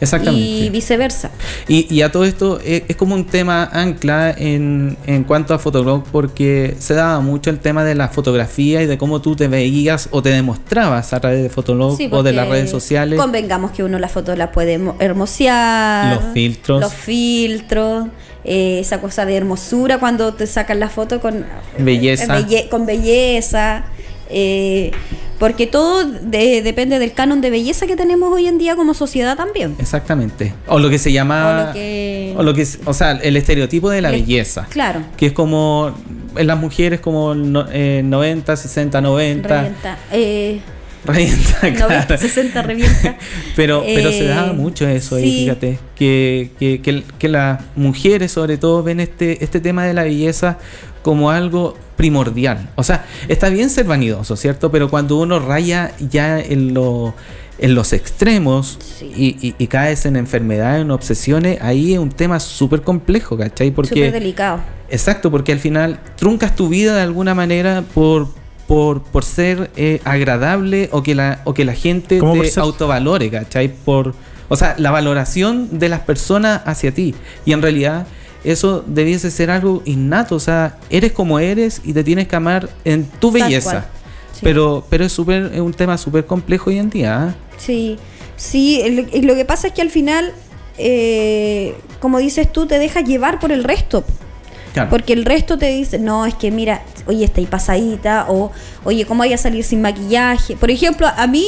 Exactamente. 0.01 0.45
Y 0.47 0.69
viceversa. 0.69 1.31
Y, 1.67 1.93
y 1.93 2.01
a 2.01 2.11
todo 2.11 2.25
esto 2.25 2.59
es, 2.63 2.83
es 2.87 2.95
como 2.95 3.15
un 3.15 3.25
tema 3.25 3.63
ancla 3.71 4.31
en, 4.37 4.97
en 5.05 5.23
cuanto 5.23 5.53
a 5.53 5.59
Fotolog 5.59 6.03
porque 6.11 6.75
se 6.79 6.93
daba 6.93 7.19
mucho 7.21 7.49
el 7.49 7.59
tema 7.59 7.83
de 7.83 7.95
la 7.95 8.07
fotografía 8.09 8.81
y 8.81 8.85
de 8.85 8.97
cómo 8.97 9.21
tú 9.21 9.35
te 9.35 9.47
veías 9.47 10.07
o 10.11 10.21
te 10.21 10.29
demostrabas 10.29 11.13
a 11.13 11.19
través 11.19 11.43
de 11.43 11.49
Fotolog 11.49 11.97
Sí, 11.97 12.07
o 12.11 12.23
de 12.23 12.33
las 12.33 12.47
redes 12.49 12.69
sociales. 12.69 13.19
Convengamos 13.19 13.71
que 13.71 13.83
uno 13.83 13.99
la 13.99 14.09
foto 14.09 14.35
la 14.35 14.51
puede 14.51 14.73
hermo- 14.79 14.95
hermosear. 14.99 16.15
Los 16.15 16.33
filtros. 16.33 16.81
Los 16.81 16.93
filtros. 16.93 18.07
eh, 18.45 18.79
esa 18.79 19.01
cosa 19.01 19.25
de 19.25 19.35
hermosura 19.35 19.99
cuando 19.99 20.33
te 20.33 20.47
sacan 20.47 20.79
la 20.79 20.89
foto 20.89 21.19
con 21.19 21.45
Belleza. 21.77 22.39
eh, 22.39 22.43
belle- 22.45 22.69
con 22.69 22.85
belleza. 22.85 23.83
eh, 24.29 24.91
porque 25.39 25.65
todo 25.67 26.03
de- 26.05 26.61
depende 26.61 26.99
del 26.99 27.13
canon 27.13 27.41
de 27.41 27.49
belleza 27.49 27.87
que 27.87 27.95
tenemos 27.95 28.31
hoy 28.31 28.47
en 28.47 28.57
día 28.57 28.75
como 28.75 28.93
sociedad 28.93 29.37
también. 29.37 29.75
Exactamente. 29.79 30.53
O 30.67 30.77
lo 30.79 30.89
que 30.89 30.99
se 30.99 31.11
llama... 31.11 31.63
O 31.63 31.65
lo 31.67 31.73
que- 31.73 32.33
o 32.37 32.43
lo 32.43 32.53
que 32.53 32.61
es- 32.63 32.79
o 32.85 32.93
sea, 32.93 33.11
el 33.13 33.37
estereotipo 33.37 33.89
de 33.89 34.01
la 34.01 34.09
El- 34.09 34.21
belleza. 34.21 34.67
Claro. 34.69 35.01
Que 35.17 35.27
es 35.27 35.31
como 35.31 35.95
en 36.35 36.45
las 36.47 36.59
mujeres 36.59 36.99
como 36.99 37.33
no- 37.33 37.65
eh, 37.71 38.01
90, 38.03 38.55
60, 38.55 39.01
90. 39.01 39.47
Revienta. 39.61 39.97
Eh, 40.11 40.59
Revienta, 41.05 41.59
90, 41.61 41.87
claro. 42.05 42.17
60 42.17 42.61
revienta. 42.61 43.17
Pero, 43.55 43.83
pero 43.85 44.11
se 44.11 44.25
Eh, 44.25 44.27
da 44.27 44.51
mucho 44.53 44.85
eso 44.87 45.15
ahí, 45.15 45.23
sí. 45.23 45.39
fíjate. 45.43 45.79
Que, 45.95 46.51
que, 46.59 46.81
que, 46.81 47.03
que 47.17 47.29
las 47.29 47.61
mujeres, 47.77 48.31
sobre 48.33 48.57
todo, 48.57 48.83
ven 48.83 48.99
este, 48.99 49.41
este 49.43 49.59
tema 49.61 49.85
de 49.85 49.93
la 49.93 50.03
belleza 50.03 50.57
como 51.01 51.31
algo 51.31 51.75
primordial. 51.95 52.69
O 52.75 52.83
sea, 52.83 53.05
está 53.27 53.49
bien 53.49 53.69
ser 53.69 53.85
vanidoso, 53.85 54.35
¿cierto? 54.35 54.71
Pero 54.71 54.89
cuando 54.89 55.17
uno 55.17 55.39
raya 55.39 55.91
ya 55.99 56.39
en, 56.39 56.73
lo, 56.73 57.13
en 57.57 57.75
los 57.75 57.91
extremos 57.93 58.77
Sí. 58.97 59.11
y, 59.41 59.47
y- 59.47 59.55
y 59.57 59.67
caes 59.67 60.05
en 60.05 60.15
enfermedades, 60.15 60.81
en 60.81 60.91
obsesiones, 60.91 61.61
ahí 61.61 61.93
es 61.93 61.99
un 61.99 62.09
tema 62.09 62.39
súper 62.39 62.81
complejo, 62.81 63.37
¿cachai? 63.37 63.71
Porque, 63.71 63.95
Súper 63.95 64.11
delicado. 64.13 64.59
Exacto, 64.89 65.29
porque 65.29 65.51
al 65.51 65.59
final 65.59 65.99
truncas 66.15 66.55
tu 66.55 66.69
vida 66.69 66.95
de 66.95 67.01
alguna 67.01 67.35
manera 67.35 67.83
por, 67.93 68.27
por, 68.67 69.01
por 69.03 69.23
ser 69.23 69.69
eh, 69.75 69.99
agradable 70.05 70.89
o 70.91 71.03
que 71.03 71.15
la, 71.15 71.41
o 71.43 71.53
que 71.53 71.65
la 71.65 71.73
gente 71.73 72.17
¿Cómo 72.19 72.35
por 72.35 72.47
te 72.47 72.59
autovalore, 72.59 73.29
¿cachai? 73.29 73.67
Por, 73.73 74.15
o 74.47 74.55
sea, 74.55 74.75
la 74.77 74.89
valoración 74.91 75.79
de 75.79 75.89
las 75.89 75.99
personas 76.01 76.61
hacia 76.65 76.91
ti. 76.93 77.13
Y 77.45 77.51
en 77.53 77.61
realidad 77.61 78.07
eso 78.43 78.83
debiese 78.87 79.31
ser 79.31 79.51
algo 79.51 79.81
innato, 79.85 80.35
o 80.35 80.39
sea, 80.39 80.77
eres 80.89 81.11
como 81.11 81.39
eres 81.39 81.81
y 81.83 81.93
te 81.93 82.03
tienes 82.03 82.27
que 82.27 82.35
amar 82.35 82.69
en 82.85 83.05
tu 83.05 83.31
Tal 83.31 83.41
belleza. 83.43 83.85
Sí. 84.33 84.39
Pero, 84.43 84.85
pero 84.89 85.05
es, 85.05 85.11
súper- 85.17 85.51
es 85.53 85.59
un 85.59 85.73
tema 85.73 85.97
súper 85.97 86.25
complejo 86.25 86.69
hoy 86.69 86.77
en 86.79 86.89
día. 86.89 87.23
¿ah? 87.23 87.35
Sí, 87.57 87.97
sí, 88.37 88.81
lo 89.21 89.35
que 89.35 89.43
pasa 89.45 89.67
es 89.67 89.73
que 89.73 89.81
al 89.81 89.89
final, 89.89 90.31
eh, 90.77 91.75
como 91.99 92.19
dices 92.19 92.51
tú, 92.51 92.65
te 92.65 92.79
dejas 92.79 93.03
llevar 93.03 93.39
por 93.39 93.51
el 93.51 93.63
resto. 93.63 94.03
Claro. 94.73 94.89
Porque 94.91 95.13
el 95.13 95.25
resto 95.25 95.57
te 95.57 95.67
dice, 95.67 95.97
no, 95.99 96.25
es 96.25 96.35
que 96.35 96.51
mira, 96.51 96.83
oye, 97.07 97.25
está 97.25 97.41
ahí 97.41 97.47
pasadita, 97.47 98.27
o 98.29 98.51
oye, 98.85 99.03
¿cómo 99.05 99.23
voy 99.23 99.33
a 99.33 99.37
salir 99.37 99.63
sin 99.63 99.81
maquillaje? 99.81 100.55
Por 100.55 100.69
ejemplo, 100.71 101.07
a 101.07 101.27
mí, 101.27 101.47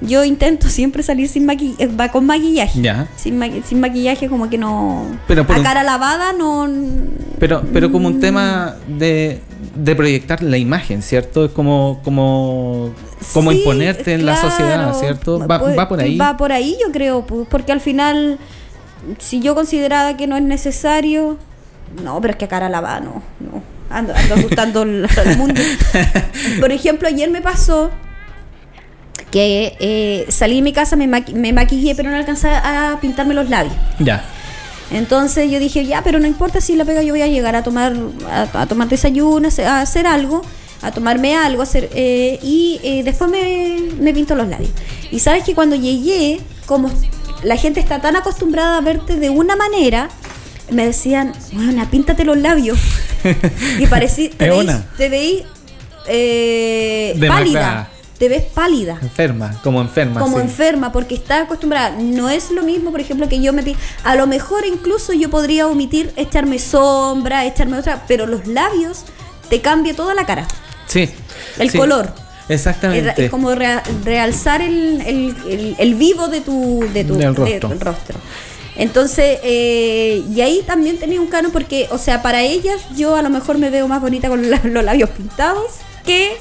yo 0.00 0.24
intento 0.24 0.68
siempre 0.68 1.02
salir 1.02 1.28
sin 1.28 1.44
maquillaje, 1.46 1.86
va 1.88 2.08
con 2.10 2.26
maquillaje. 2.26 2.80
Ya. 2.80 3.08
Sin, 3.16 3.38
maqui- 3.38 3.62
sin 3.64 3.80
maquillaje, 3.80 4.28
como 4.28 4.48
que 4.50 4.58
no. 4.58 5.06
Pero 5.26 5.44
a 5.48 5.56
un- 5.56 5.62
cara 5.62 5.82
lavada, 5.82 6.32
no. 6.32 6.68
Pero, 7.38 7.62
pero 7.72 7.90
como 7.92 8.08
un 8.08 8.18
tema 8.20 8.76
de, 8.88 9.40
de 9.76 9.94
proyectar 9.94 10.42
la 10.42 10.56
imagen, 10.58 11.02
¿cierto? 11.02 11.44
Es 11.44 11.52
como, 11.52 12.00
como, 12.04 12.90
como 13.32 13.50
Sí, 13.52 13.58
imponerte 13.58 14.12
en 14.14 14.26
la 14.26 14.36
sociedad, 14.40 14.92
¿cierto? 14.98 15.38
Va, 15.46 15.58
Pues, 15.60 15.78
va 15.78 15.88
por 15.88 16.00
ahí. 16.00 16.16
Va 16.16 16.36
por 16.36 16.50
ahí, 16.52 16.76
yo 16.84 16.90
creo, 16.92 17.24
pu- 17.26 17.46
porque 17.48 17.70
al 17.72 17.80
final, 17.80 18.38
si 19.18 19.40
yo 19.40 19.54
consideraba 19.54 20.16
que 20.16 20.26
no 20.26 20.36
es 20.36 20.42
necesario, 20.42 21.38
no, 22.04 22.20
pero 22.20 22.32
es 22.32 22.36
que 22.38 22.44
a 22.46 22.48
cara 22.48 22.68
lavada, 22.68 23.00
no, 23.00 23.22
no. 23.40 23.62
Ando, 23.90 24.12
ando 24.14 24.34
asustando 24.34 24.82
al 24.82 25.36
mundo. 25.38 25.62
Por 26.60 26.70
ejemplo, 26.72 27.08
ayer 27.08 27.30
me 27.30 27.40
pasó 27.40 27.90
que 29.30 29.76
eh, 29.80 30.26
salí 30.30 30.56
de 30.56 30.62
mi 30.62 30.72
casa, 30.72 30.96
me, 30.96 31.06
maqui- 31.06 31.34
me 31.34 31.52
maquillé, 31.52 31.94
pero 31.94 32.10
no 32.10 32.16
alcancé 32.16 32.48
a 32.48 32.98
pintarme 33.00 33.34
los 33.34 33.48
labios. 33.50 33.74
Ya. 33.98 34.24
Entonces 34.90 35.50
yo 35.50 35.58
dije, 35.60 35.84
ya, 35.84 36.02
pero 36.02 36.18
no 36.18 36.26
importa 36.26 36.60
si 36.60 36.74
la 36.74 36.84
pega, 36.84 37.02
yo 37.02 37.12
voy 37.12 37.20
a 37.22 37.26
llegar 37.26 37.54
a 37.56 37.62
tomar, 37.62 37.94
a, 38.30 38.48
a 38.62 38.66
tomar 38.66 38.88
desayuno, 38.88 39.48
a 39.66 39.80
hacer- 39.82 40.06
algo, 40.06 40.40
a 40.80 40.92
tomarme 40.92 41.36
algo, 41.36 41.60
a 41.60 41.64
hacer, 41.64 41.90
eh, 41.94 42.38
y 42.42 42.80
eh, 42.82 43.02
después 43.04 43.30
me, 43.30 43.80
me 44.00 44.14
pinto 44.14 44.34
los 44.34 44.48
labios. 44.48 44.70
Y 45.10 45.18
sabes 45.18 45.44
que 45.44 45.54
cuando 45.54 45.76
llegué, 45.76 46.40
como 46.64 46.90
la 47.42 47.56
gente 47.56 47.80
está 47.80 48.00
tan 48.00 48.16
acostumbrada 48.16 48.78
a 48.78 48.80
verte 48.80 49.16
de 49.16 49.28
una 49.28 49.56
manera, 49.56 50.08
me 50.70 50.86
decían, 50.86 51.32
bueno, 51.52 51.86
píntate 51.90 52.24
los 52.24 52.38
labios. 52.38 52.78
y 53.78 53.86
parecí, 53.86 54.28
te 54.30 54.50
una. 54.52 54.86
te 54.96 55.08
veis 55.10 55.42
eh, 56.08 57.14
pálida, 57.28 57.90
te 58.18 58.28
ves 58.28 58.42
pálida 58.42 58.98
Enferma, 59.00 59.60
como 59.62 59.80
enferma. 59.80 60.20
como 60.20 60.38
sí. 60.38 60.42
enferma 60.42 60.90
porque 60.92 61.14
está 61.14 61.42
acostumbrada. 61.42 61.90
No 61.98 62.28
es 62.28 62.50
lo 62.50 62.62
mismo, 62.62 62.90
por 62.90 63.00
ejemplo, 63.00 63.28
que 63.28 63.40
yo 63.40 63.52
me 63.52 63.76
a 64.04 64.14
lo 64.16 64.26
mejor 64.26 64.66
incluso 64.66 65.12
yo 65.12 65.30
podría 65.30 65.66
omitir 65.68 66.12
echarme 66.16 66.58
sombra, 66.58 67.44
echarme 67.46 67.78
otra, 67.78 68.04
pero 68.08 68.26
los 68.26 68.46
labios 68.46 69.04
te 69.48 69.60
cambia 69.60 69.94
toda 69.94 70.14
la 70.14 70.26
cara, 70.26 70.46
Sí. 70.86 71.08
el 71.58 71.70
sí. 71.70 71.78
color. 71.78 72.12
Exactamente. 72.50 73.26
es 73.26 73.30
como 73.30 73.54
rea- 73.54 73.82
realzar 74.04 74.62
el, 74.62 75.02
el- 75.02 75.36
el- 75.48 75.76
el 75.78 75.94
vivo 75.96 76.28
de 76.28 76.40
tu, 76.40 76.80
de 76.94 77.04
tu 77.04 77.14
Del 77.16 77.34
de- 77.34 77.60
rostro. 77.60 77.68
rostro. 77.78 78.18
Entonces, 78.76 79.38
eh, 79.42 80.22
y 80.34 80.40
ahí 80.40 80.62
también 80.66 80.98
tenía 80.98 81.20
un 81.20 81.26
canon 81.26 81.50
porque, 81.50 81.88
o 81.90 81.98
sea, 81.98 82.22
para 82.22 82.42
ellas 82.42 82.80
yo 82.96 83.16
a 83.16 83.22
lo 83.22 83.28
mejor 83.28 83.58
me 83.58 83.70
veo 83.70 83.86
más 83.88 84.00
bonita 84.00 84.28
con 84.28 84.40
los 84.50 84.84
labios 84.84 85.10
pintados 85.10 85.72
que 86.06 86.36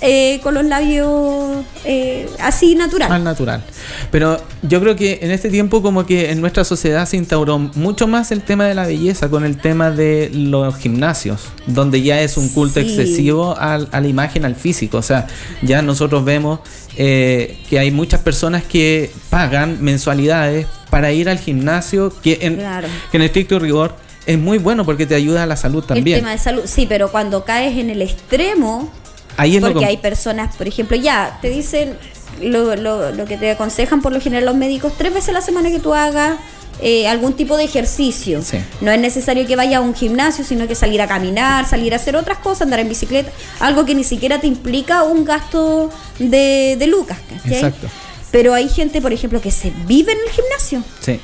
eh, 0.00 0.38
con 0.42 0.54
los 0.54 0.64
labios 0.64 1.64
eh, 1.84 2.28
así 2.40 2.74
natural. 2.74 3.10
Al 3.10 3.24
natural. 3.24 3.62
Pero 4.10 4.40
yo 4.62 4.80
creo 4.80 4.94
que 4.96 5.18
en 5.22 5.30
este 5.30 5.50
tiempo 5.50 5.82
como 5.82 6.06
que 6.06 6.30
en 6.30 6.40
nuestra 6.40 6.64
sociedad 6.64 7.06
se 7.06 7.16
instauró 7.16 7.58
mucho 7.58 8.06
más 8.06 8.30
el 8.30 8.42
tema 8.42 8.66
de 8.66 8.74
la 8.74 8.86
belleza 8.86 9.28
con 9.28 9.44
el 9.44 9.56
tema 9.58 9.90
de 9.90 10.30
los 10.32 10.76
gimnasios, 10.76 11.40
donde 11.66 12.02
ya 12.02 12.20
es 12.20 12.36
un 12.36 12.48
culto 12.48 12.80
Sí. 12.80 12.86
excesivo 12.86 13.56
al- 13.58 13.88
a 13.92 14.00
la 14.00 14.08
imagen, 14.08 14.44
al 14.44 14.54
físico. 14.54 14.98
O 14.98 15.02
sea, 15.02 15.26
ya 15.62 15.82
nosotros 15.82 16.24
vemos 16.24 16.60
eh, 17.00 17.58
que 17.70 17.78
hay 17.78 17.90
muchas 17.92 18.20
personas 18.22 18.64
que 18.64 19.10
pagan 19.30 19.78
mensualidades 19.80 20.66
para 20.90 21.12
ir 21.12 21.28
al 21.28 21.38
gimnasio, 21.38 22.12
que 22.22 22.38
en, 22.42 22.56
Claro. 22.56 22.88
que 23.12 23.16
en 23.18 23.22
estricto 23.22 23.58
rigor 23.60 23.94
es 24.26 24.36
muy 24.38 24.58
bueno 24.58 24.84
porque 24.84 25.06
te 25.06 25.14
ayuda 25.14 25.44
a 25.44 25.46
la 25.46 25.56
salud 25.56 25.82
El 25.82 25.86
también. 25.86 26.18
tema 26.18 26.32
de 26.32 26.38
salud, 26.38 26.62
sí, 26.64 26.86
pero 26.88 27.10
cuando 27.12 27.44
caes 27.44 27.78
en 27.78 27.90
el 27.90 28.02
extremo, 28.02 28.90
Ahí 29.38 29.56
es 29.56 29.62
lo 29.62 29.68
porque 29.72 29.86
hay 29.86 29.96
personas, 29.96 30.54
por 30.56 30.68
ejemplo, 30.68 30.96
ya 30.96 31.38
te 31.40 31.48
dicen 31.48 31.96
lo, 32.42 32.76
lo, 32.76 33.10
lo 33.12 33.24
que 33.24 33.36
te 33.38 33.50
aconsejan 33.50 34.02
por 34.02 34.12
lo 34.12 34.20
general 34.20 34.44
los 34.44 34.54
médicos 34.56 34.92
tres 34.98 35.12
veces 35.14 35.30
a 35.30 35.32
la 35.32 35.40
semana 35.40 35.70
que 35.70 35.78
tú 35.80 35.94
hagas 35.94 36.38
eh, 36.80 37.08
algún 37.08 37.32
tipo 37.32 37.56
de 37.56 37.64
ejercicio. 37.64 38.42
Sí. 38.42 38.58
No 38.80 38.90
es 38.92 39.00
necesario 39.00 39.46
que 39.46 39.56
vayas 39.56 39.76
a 39.76 39.80
un 39.80 39.94
gimnasio, 39.94 40.44
sino 40.44 40.68
que 40.68 40.74
salir 40.74 41.00
a 41.02 41.08
caminar, 41.08 41.66
salir 41.68 41.92
a 41.92 41.96
hacer 41.96 42.14
otras 42.14 42.38
cosas, 42.38 42.62
andar 42.62 42.78
en 42.80 42.88
bicicleta, 42.88 43.30
algo 43.58 43.84
que 43.84 43.94
ni 43.94 44.04
siquiera 44.04 44.40
te 44.40 44.46
implica 44.46 45.02
un 45.02 45.24
gasto 45.24 45.90
de, 46.18 46.76
de 46.78 46.86
lucas. 46.86 47.18
¿cachai? 47.28 47.54
Exacto. 47.54 47.88
Pero 48.30 48.54
hay 48.54 48.68
gente, 48.68 49.00
por 49.00 49.12
ejemplo, 49.12 49.40
que 49.40 49.50
se 49.50 49.72
vive 49.86 50.12
en 50.12 50.18
el 50.18 50.30
gimnasio, 50.30 50.84
Sí. 51.00 51.18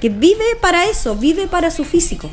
que 0.00 0.08
vive 0.10 0.44
para 0.60 0.86
eso, 0.86 1.16
vive 1.16 1.46
para 1.48 1.70
su 1.70 1.84
físico. 1.84 2.30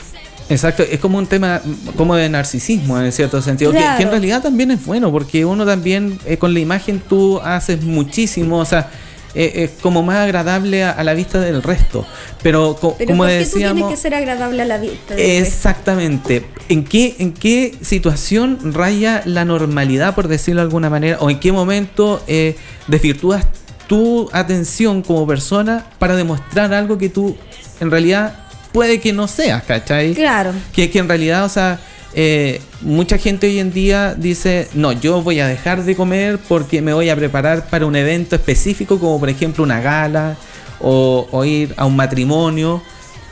Exacto, 0.49 0.83
es 0.83 0.99
como 0.99 1.17
un 1.19 1.27
tema 1.27 1.61
como 1.95 2.15
de 2.15 2.27
narcisismo 2.27 2.99
en 2.99 3.11
cierto 3.11 3.41
sentido, 3.41 3.71
que- 3.71 3.77
en 4.03 4.09
realidad 4.09 4.41
también 4.41 4.71
es 4.71 4.83
bueno, 4.85 5.11
porque 5.11 5.45
uno 5.45 5.65
también 5.65 6.17
eh, 6.25 6.37
con 6.37 6.53
la 6.53 6.59
imagen 6.59 6.99
tú 7.07 7.39
haces 7.39 7.83
muchísimo, 7.83 8.57
o 8.57 8.65
sea, 8.65 8.89
eh, 9.35 9.51
es 9.55 9.71
como 9.81 10.01
más 10.01 10.17
agradable 10.17 10.83
a, 10.83 10.89
a 10.89 11.03
la 11.03 11.13
vista 11.13 11.39
del 11.39 11.61
resto. 11.61 12.03
Pero, 12.41 12.75
co- 12.81 12.95
Pero 12.97 13.09
como 13.09 13.23
¿por 13.23 13.27
qué 13.29 13.45
tú 13.45 13.57
tienes 13.57 13.73
decíamos... 13.75 13.91
que 13.91 13.97
ser 13.97 14.15
agradable 14.15 14.63
a 14.63 14.65
la 14.65 14.77
vista? 14.79 15.13
del 15.13 15.23
resto? 15.23 15.45
Exactamente. 15.47 16.45
¿En 16.67 16.83
qué, 16.83 17.15
¿En 17.19 17.33
qué 17.33 17.75
situación 17.81 18.73
raya 18.73 19.21
la 19.25 19.45
normalidad, 19.45 20.15
por 20.15 20.27
decirlo 20.29 20.61
de 20.61 20.65
alguna 20.65 20.89
manera? 20.89 21.17
¿O 21.19 21.29
en 21.29 21.39
qué 21.39 21.51
momento 21.51 22.23
eh, 22.27 22.55
desvirtúas 22.87 23.45
tu 23.85 24.29
atención 24.33 25.03
como 25.03 25.27
persona 25.27 25.85
para 25.99 26.15
demostrar 26.15 26.73
algo 26.73 26.97
que 26.97 27.09
tú 27.09 27.37
en 27.79 27.91
realidad 27.91 28.33
puede 28.71 28.99
que 28.99 29.13
no 29.13 29.27
seas, 29.27 29.63
¿cachai? 29.63 30.13
Claro. 30.13 30.53
Que, 30.73 30.89
que 30.89 30.99
en 30.99 31.07
realidad, 31.07 31.45
o 31.45 31.49
sea, 31.49 31.79
eh, 32.13 32.61
mucha 32.81 33.17
gente 33.17 33.47
hoy 33.47 33.59
en 33.59 33.71
día 33.71 34.15
dice, 34.15 34.67
no, 34.73 34.91
yo 34.91 35.21
voy 35.21 35.39
a 35.39 35.47
dejar 35.47 35.83
de 35.83 35.95
comer 35.95 36.39
porque 36.47 36.81
me 36.81 36.93
voy 36.93 37.09
a 37.09 37.15
preparar 37.15 37.67
para 37.69 37.85
un 37.85 37.95
evento 37.95 38.35
específico, 38.35 38.99
como 38.99 39.19
por 39.19 39.29
ejemplo 39.29 39.63
una 39.63 39.79
gala 39.81 40.35
o, 40.79 41.27
o 41.31 41.45
ir 41.45 41.73
a 41.77 41.85
un 41.85 41.95
matrimonio. 41.95 42.81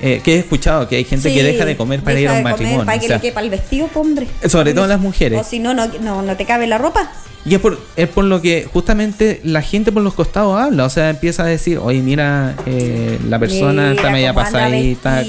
Eh, 0.02 0.22
que 0.24 0.36
he 0.36 0.40
escuchado 0.40 0.88
que 0.88 0.95
hay 0.98 1.03
gente 1.03 1.34
que 1.34 1.44
deja 1.44 1.65
de 1.65 1.76
comer 1.78 2.02
para 2.03 2.19
ir 2.19 2.30
a 2.30 2.34
un 2.34 2.44
matrimonio. 2.44 2.86
Para 2.86 2.98
o 2.98 3.02
que 3.02 3.07
sea, 3.07 3.18
le 3.18 3.22
quepa 3.22 3.41
el 3.41 3.49
vestido, 3.49 3.90
hombre. 3.95 4.28
sobre 4.48 4.74
todo 4.74 4.88
las 4.88 4.99
mujeres. 4.99 5.40
O 5.40 5.44
si 5.44 5.60
no, 5.60 5.74
no, 5.74 5.88
no, 6.02 6.22
no 6.22 6.36
te 6.38 6.45
cabe 6.45 6.68
la 6.68 6.78
ropa. 6.78 7.11
Y 7.45 7.56
es 7.56 7.61
por, 7.61 7.80
es 7.95 8.10
por 8.10 8.26
lo 8.26 8.41
que 8.41 8.68
justamente 8.74 9.40
la 9.45 9.61
gente 9.61 9.94
por 9.94 10.03
los 10.03 10.14
costados 10.14 10.60
habla, 10.60 10.84
o 10.84 10.90
sea, 10.90 11.10
empieza 11.10 11.44
a 11.44 11.45
decir, 11.45 11.78
oye, 11.78 12.02
mira, 12.02 12.56
eh, 12.65 13.18
la 13.30 13.40
persona 13.40 13.84
Mira 13.84 13.94
está 13.94 14.10
media 14.11 14.34
pasadita. 14.34 15.24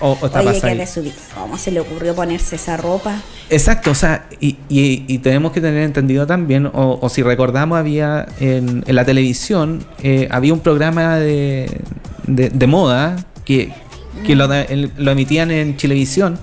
o- 0.00 0.16
o 0.18 0.26
está 0.26 0.40
Oye, 0.40 0.52
pasadita. 0.58 0.86
que. 1.02 1.12
¿Cómo 1.38 1.58
se 1.58 1.70
le 1.70 1.80
ocurrió 1.80 2.14
ponerse 2.14 2.56
esa 2.56 2.78
ropa? 2.78 3.20
Exacto, 3.50 3.90
o 3.90 3.94
sea, 3.94 4.26
y, 4.40 4.56
y- 4.70 5.04
y 5.06 5.18
tenemos 5.18 5.52
que 5.52 5.60
tener 5.60 5.82
entendido 5.82 6.26
también, 6.26 6.64
o, 6.66 6.98
o 7.02 7.08
si 7.10 7.22
recordamos, 7.22 7.78
había 7.78 8.26
en, 8.40 8.82
en 8.86 8.94
la 8.94 9.04
televisión, 9.04 9.84
eh, 10.02 10.28
había 10.30 10.54
un 10.54 10.60
programa 10.60 11.16
de, 11.18 11.68
de, 12.26 12.48
de 12.48 12.66
moda 12.66 13.16
que, 13.44 13.70
que 14.26 14.34
lo, 14.36 14.48
da- 14.48 14.62
el- 14.62 14.90
lo 14.96 15.10
emitían 15.12 15.50
en 15.50 15.76
Chilevisión, 15.76 16.38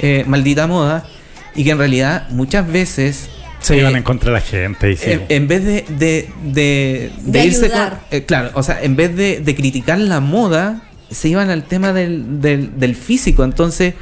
eh, 0.00 0.24
Maldita 0.26 0.66
Moda, 0.66 1.06
y 1.54 1.64
que 1.64 1.70
en 1.70 1.78
realidad 1.78 2.28
muchas 2.30 2.66
veces... 2.70 3.28
Se 3.60 3.74
eh, 3.74 3.78
iban 3.80 3.96
en 3.96 4.02
contra 4.02 4.30
de 4.30 4.34
la 4.34 4.40
gente. 4.40 4.90
Y 4.92 4.96
sí. 4.96 5.10
en, 5.10 5.22
en 5.28 5.48
vez 5.48 5.64
de, 5.64 5.84
de, 5.88 6.30
de, 6.44 7.12
De 7.24 7.44
irse 7.46 7.70
con. 7.70 7.80
eh, 8.10 8.24
claro, 8.24 8.50
o 8.54 8.62
sea, 8.62 8.82
en 8.82 8.96
vez 8.96 9.14
de, 9.16 9.40
de 9.40 9.54
criticar 9.54 9.98
la 9.98 10.20
moda, 10.20 10.82
se 11.10 11.28
iban 11.28 11.48
al 11.50 11.62
tema 11.64 11.92
del, 11.92 12.40
del, 12.40 12.78
del 12.78 12.94
físico. 12.96 13.44
Entonces, 13.44 13.94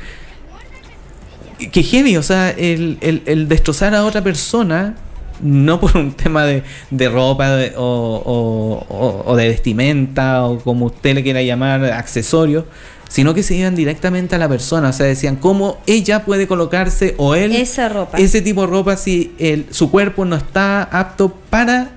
que 1.71 1.83
heavy, 1.83 2.17
o 2.17 2.23
sea, 2.23 2.51
el, 2.51 2.99
el, 3.03 3.23
el 3.27 3.49
destrozar 3.49 3.95
a 3.95 4.05
otra 4.05 4.23
persona, 4.23 4.95
no 5.43 5.81
por 5.81 5.97
un 5.97 6.13
tema 6.13 6.45
de, 6.45 6.63
de 6.91 7.09
ropa 7.09 7.51
de- 7.57 7.73
o, 7.77 9.25
o- 9.27 9.37
de 9.37 9.49
vestimenta 9.49 10.45
o 10.45 10.59
como 10.61 10.87
usted 10.87 11.15
le 11.15 11.23
quiera 11.23 11.43
llamar, 11.43 11.85
accesorio, 11.85 12.67
sino 13.09 13.35
que 13.35 13.43
se 13.43 13.55
iban 13.55 13.75
directamente 13.75 14.35
a 14.37 14.39
la 14.39 14.49
persona. 14.49 14.89
O 14.89 14.93
sea, 14.93 15.07
decían 15.07 15.37
cómo 15.37 15.79
ella 15.87 16.25
puede 16.25 16.47
colocarse 16.47 17.15
o 17.19 17.35
él 17.35 17.53
Esa 17.55 17.89
ropa. 17.89 18.19
ese 18.19 18.41
tipo 18.41 18.63
de 18.63 18.67
ropa 18.69 18.97
si 18.97 19.35
el, 19.39 19.67
su 19.71 19.91
cuerpo 19.91 20.25
no 20.25 20.37
está 20.37 20.83
apto 20.85 21.35
para 21.51 21.91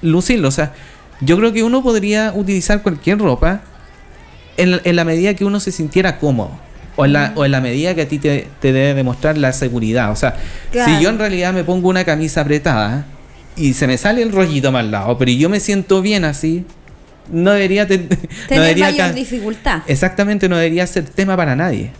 lucirlo. 0.00 0.48
O 0.48 0.52
sea, 0.52 0.72
yo 1.20 1.36
creo 1.36 1.52
que 1.52 1.62
uno 1.62 1.82
podría 1.82 2.32
utilizar 2.34 2.82
cualquier 2.82 3.18
ropa 3.18 3.60
en, 4.56 4.80
en 4.84 4.96
la 4.96 5.04
medida 5.04 5.34
que 5.34 5.44
uno 5.44 5.60
se 5.60 5.72
sintiera 5.72 6.18
cómodo. 6.18 6.50
O 7.02 7.04
en, 7.04 7.12
la, 7.12 7.32
o 7.36 7.44
en 7.44 7.50
la 7.50 7.60
medida 7.60 7.94
que 7.94 8.02
a 8.02 8.08
ti 8.08 8.18
te, 8.18 8.48
te 8.60 8.72
debe 8.72 8.94
demostrar 8.94 9.36
la 9.38 9.52
seguridad. 9.52 10.10
O 10.12 10.16
sea, 10.16 10.36
Claro. 10.70 10.96
si 10.96 11.02
yo 11.02 11.10
en 11.10 11.18
realidad 11.18 11.52
me 11.52 11.64
pongo 11.64 11.88
una 11.88 12.04
camisa 12.04 12.40
apretada 12.42 13.04
y 13.56 13.74
se 13.74 13.86
me 13.86 13.98
sale 13.98 14.22
el 14.22 14.32
rollito 14.32 14.72
más 14.72 14.80
al 14.80 14.90
lado, 14.90 15.18
pero 15.18 15.30
yo 15.30 15.48
me 15.50 15.60
siento 15.60 16.00
bien 16.02 16.24
así, 16.24 16.64
no 17.30 17.52
debería, 17.52 17.86
te- 17.86 17.98
no 17.98 18.08
Tener 18.48 18.62
debería 18.64 18.86
mayor 18.90 19.14
dificultad. 19.14 19.82
Exactamente, 19.86 20.48
no 20.48 20.56
debería 20.56 20.86
ser 20.86 21.04
tema 21.04 21.36
para 21.36 21.54
nadie. 21.56 21.90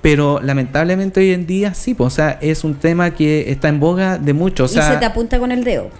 Pero 0.00 0.40
lamentablemente 0.42 1.20
hoy 1.20 1.30
en 1.32 1.46
día 1.46 1.74
sí, 1.74 1.94
pues, 1.94 2.12
o 2.12 2.16
sea, 2.16 2.38
es 2.40 2.64
un 2.64 2.74
tema 2.74 3.12
que 3.12 3.50
está 3.52 3.68
en 3.68 3.78
boga 3.78 4.18
de 4.18 4.32
muchos. 4.32 4.74
O 4.74 4.78
y 4.78 4.82
se 4.82 4.96
te 4.96 5.04
apunta 5.04 5.38
con 5.38 5.52
el 5.52 5.62
dedo. 5.62 5.90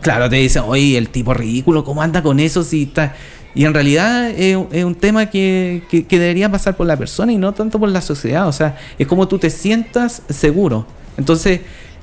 claro, 0.00 0.28
te 0.30 0.36
dicen, 0.36 0.62
oye, 0.66 0.96
el 0.96 1.08
tipo 1.08 1.34
ridículo, 1.34 1.82
¿cómo 1.84 2.00
anda 2.02 2.22
con 2.22 2.38
eso? 2.38 2.62
Si 2.62 2.84
está... 2.84 3.14
Y 3.54 3.64
en 3.64 3.74
realidad 3.74 4.30
es, 4.30 4.56
es 4.72 4.84
un 4.84 4.94
tema 4.94 5.26
que, 5.26 5.82
que- 5.90 6.18
debería 6.18 6.50
pasar 6.50 6.76
por 6.76 6.86
la 6.86 6.96
persona 6.96 7.32
y 7.32 7.36
no 7.36 7.52
tanto 7.52 7.78
por 7.80 7.88
la 7.88 8.00
sociedad. 8.00 8.46
O 8.46 8.52
sea, 8.52 8.76
es 8.98 9.06
como 9.06 9.26
tú 9.26 9.38
te 9.38 9.50
sientas 9.50 10.22
seguro. 10.28 10.86
Entonces, 11.16 11.60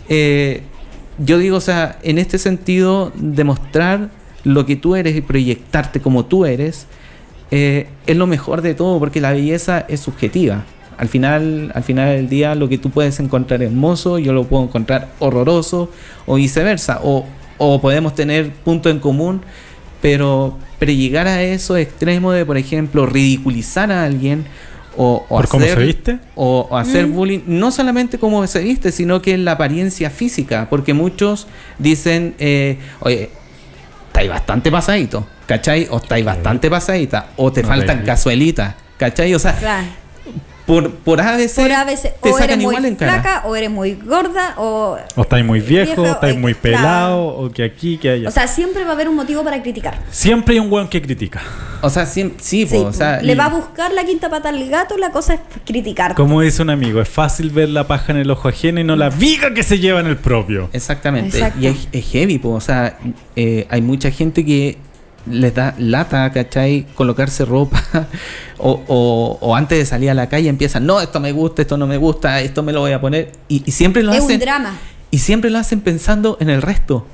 eh, 0.10 0.64
yo 1.18 1.38
digo, 1.38 1.58
o 1.58 1.62
sea, 1.62 1.98
en 2.04 2.18
este 2.18 2.38
sentido, 2.38 3.12
demostrar 3.16 4.10
lo 4.44 4.66
que 4.66 4.76
tú 4.76 4.96
eres 4.96 5.16
y 5.16 5.22
proyectarte 5.22 6.02
como 6.02 6.26
tú 6.26 6.46
eres, 6.46 6.88
eh, 7.52 7.88
es 8.06 8.18
lo 8.18 8.28
mejor 8.28 8.62
de 8.62 8.74
todo, 8.74 9.00
porque 9.00 9.22
la 9.22 9.32
belleza 9.32 9.86
es 9.88 10.02
subjetiva. 10.02 10.64
Al 10.98 11.08
final, 11.10 11.72
al 11.74 11.84
final 11.84 12.10
del 12.10 12.30
día, 12.30 12.56
lo 12.56 12.68
que 12.70 12.78
tú 12.78 12.90
puedes 12.90 13.20
encontrar 13.20 13.62
hermoso, 13.64 14.18
yo 14.20 14.34
lo 14.34 14.46
puedo 14.46 14.64
encontrar 14.64 15.10
horroroso, 15.20 15.90
o 16.26 16.36
viceversa. 16.36 17.00
O, 17.04 17.26
o 17.58 17.80
podemos 17.82 18.16
tener 18.16 18.52
puntos 18.52 18.92
en 18.92 19.00
común, 19.00 19.42
pero, 20.06 20.56
pero 20.77 20.91
llegar 20.91 21.26
a 21.27 21.41
esos 21.41 21.80
extremos 21.80 22.36
de, 22.36 22.45
por 22.45 22.57
ejemplo, 22.57 23.07
ridiculizar 23.07 23.91
a 23.91 24.03
alguien 24.06 24.45
o, 24.95 25.26
o 25.27 25.38
¿Por 25.38 25.48
cómo 25.48 25.64
hacer, 25.65 25.77
se 25.80 25.84
viste? 25.84 26.19
o, 26.36 26.68
o 26.69 26.77
hacer 26.77 27.07
Mm. 27.07 27.14
bullying, 27.14 27.40
no 27.48 27.72
solamente 27.72 28.19
cómo 28.19 28.45
se 28.45 28.60
viste, 28.60 28.91
sino 28.91 29.19
que 29.19 29.34
en 29.34 29.45
la 29.45 29.53
apariencia 29.53 30.11
física, 30.11 30.68
porque 30.69 30.94
muchos 30.94 31.48
dicen, 31.80 32.36
eh, 32.38 32.77
oye, 32.99 33.32
estáis 34.07 34.30
bastante 34.30 34.69
pasadito, 34.72 35.26
¿cachai? 35.48 35.88
O 35.90 35.98
estáis 35.98 36.23
bastante 36.23 36.69
pasadita, 36.69 37.30
o 37.38 37.52
te 37.52 37.64
No 37.64 37.69
faltan 37.69 37.98
veis. 37.98 38.06
casuelitas, 38.07 38.76
¿cachai? 38.98 39.34
O 39.34 39.40
sea, 39.40 39.57
Claro. 39.57 39.88
Por, 40.66 40.92
por 40.92 41.22
ABC, 41.22 41.56
Por 41.56 41.72
a 41.72 41.84
veces, 41.86 42.14
te 42.22 42.30
o 42.30 42.38
eres 42.38 42.40
sacan 42.40 42.60
muy 42.60 42.74
igual 42.74 42.86
en 42.86 42.96
cara. 42.96 43.14
flaca, 43.22 43.44
o 43.48 43.56
eres 43.56 43.70
muy 43.70 43.94
gorda, 43.94 44.56
o. 44.58 44.98
O 45.16 45.22
estáis 45.22 45.46
muy 45.46 45.60
viejo, 45.60 45.88
Viejo, 46.02 46.02
o 46.02 46.14
estáis 46.14 46.36
eh, 46.36 46.40
muy 46.40 46.54
claro. 46.56 46.78
pelado, 46.78 47.26
o 47.28 47.52
que 47.52 47.64
aquí, 47.64 47.98
que 47.98 48.10
allá. 48.10 48.30
O 48.30 48.32
sea, 48.32 48.48
siempre 48.48 48.84
va 48.84 48.90
a 48.92 48.94
haber 48.94 49.08
un 49.10 49.16
motivo 49.16 49.44
para 49.44 49.62
criticar. 49.62 50.00
Siempre 50.10 50.56
hay 50.56 50.60
un 50.60 50.72
weón 50.72 50.88
que 50.88 51.02
critica. 51.02 51.42
O 51.82 51.90
sea, 51.90 52.04
siem- 52.06 52.34
sí, 52.40 52.66
Sí, 52.66 52.76
po, 52.78 52.82
o 52.86 52.94
sea, 52.94 53.22
le 53.22 53.34
y- 53.34 53.36
va 53.36 53.46
a 53.46 53.50
buscar 53.50 53.94
la 53.94 54.04
quinta 54.06 54.30
pata 54.30 54.50
al 54.50 54.68
gato, 54.70 54.98
la 54.98 55.12
cosa 55.12 55.36
es 55.36 55.40
criticar. 55.66 56.16
Como 56.16 56.42
dice 56.42 56.64
un 56.64 56.72
amigo, 56.72 57.00
es 57.00 57.10
fácil 57.10 57.52
ver 57.52 57.70
la 57.70 57.86
paja 57.86 58.12
en 58.12 58.18
el 58.18 58.32
ojo 58.32 58.48
ajeno 58.48 58.80
y 58.80 58.84
no 58.84 58.96
la 58.96 59.10
viga 59.10 59.54
que 59.54 59.62
se 59.62 59.78
lleva 59.78 60.00
en 60.00 60.08
el 60.08 60.18
propio. 60.18 60.70
Exactamente. 60.74 61.38
Exacto. 61.38 61.60
Y 61.60 61.68
es, 61.68 61.88
es 61.92 62.06
heavy, 62.12 62.40
po, 62.40 62.50
o 62.54 62.62
sea, 62.62 62.98
eh, 63.36 63.68
hay 63.70 63.82
mucha 63.82 64.10
gente 64.10 64.44
que 64.44 64.78
les 65.30 65.53
da 65.53 65.73
lata, 65.77 66.31
¿cachai? 66.31 66.85
Colocarse 66.95 67.45
ropa 67.45 67.81
o, 68.57 68.81
o- 68.88 69.38
o 69.41 69.56
antes 69.56 69.77
de 69.77 69.85
salir 69.85 70.10
a 70.10 70.14
la 70.14 70.30
calle 70.30 70.49
empiezan, 70.49 70.85
no, 70.85 71.02
esto 71.02 71.19
me 71.19 71.31
gusta, 71.31 71.61
esto 71.61 71.77
no 71.77 71.88
me 71.88 71.97
gusta, 71.97 72.41
esto 72.41 72.64
me 72.64 72.72
lo 72.73 72.81
voy 72.81 72.91
a 72.91 73.02
poner. 73.02 73.31
Y, 73.47 73.64
y 73.65 73.72
siempre 73.72 74.03
lo 74.03 74.11
es 74.14 74.19
hacen. 74.23 74.35
un 74.35 74.39
drama. 74.39 74.73
Y 75.11 75.19
siempre 75.19 75.49
lo 75.49 75.60
hacen 75.60 75.81
pensando 75.81 76.38
en 76.39 76.49
el 76.49 76.61
resto. 76.61 77.06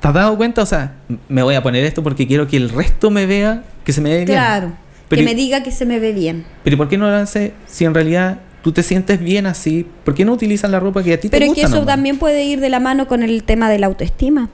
¿Te 0.00 0.08
has 0.08 0.14
dado 0.14 0.36
cuenta? 0.36 0.62
O 0.62 0.66
sea, 0.66 0.94
me 1.28 1.42
voy 1.42 1.54
a 1.54 1.62
poner 1.62 1.84
esto 1.84 2.02
porque 2.02 2.26
quiero 2.26 2.46
que 2.48 2.56
el 2.56 2.68
resto 2.70 3.10
me 3.10 3.26
vea, 3.26 3.62
que 3.84 3.92
se 3.92 4.00
me 4.00 4.10
ve 4.10 4.16
bien. 4.24 4.26
Claro. 4.26 4.72
Pero, 5.08 5.20
que 5.20 5.24
me 5.26 5.34
diga 5.34 5.62
que 5.62 5.70
se 5.70 5.84
me 5.86 5.98
ve 5.98 6.12
bien. 6.12 6.44
pero 6.64 6.76
¿por 6.76 6.88
qué 6.88 6.96
no 6.98 7.08
lo 7.10 7.16
hace 7.16 7.52
si 7.66 7.84
en 7.84 7.92
realidad 7.94 8.38
tú 8.62 8.72
te 8.72 8.82
sientes 8.82 9.20
bien 9.20 9.44
así, 9.46 9.86
¿por 10.04 10.14
qué 10.14 10.24
no 10.24 10.32
utilizas 10.32 10.70
la 10.70 10.80
ropa 10.80 11.02
que 11.02 11.12
a 11.12 11.20
ti 11.20 11.28
Pero 11.28 11.40
te 11.40 11.44
es 11.44 11.48
gusta? 11.50 11.60
que 11.60 11.66
eso 11.66 11.74
nomás? 11.80 11.94
también 11.94 12.18
puede 12.18 12.44
ir 12.44 12.60
de 12.60 12.68
la 12.70 12.80
mano 12.80 13.06
con 13.06 13.22
el 13.22 13.42
tema 13.44 13.68
de 13.68 13.78
la 13.78 13.86
autoestima. 13.88 14.48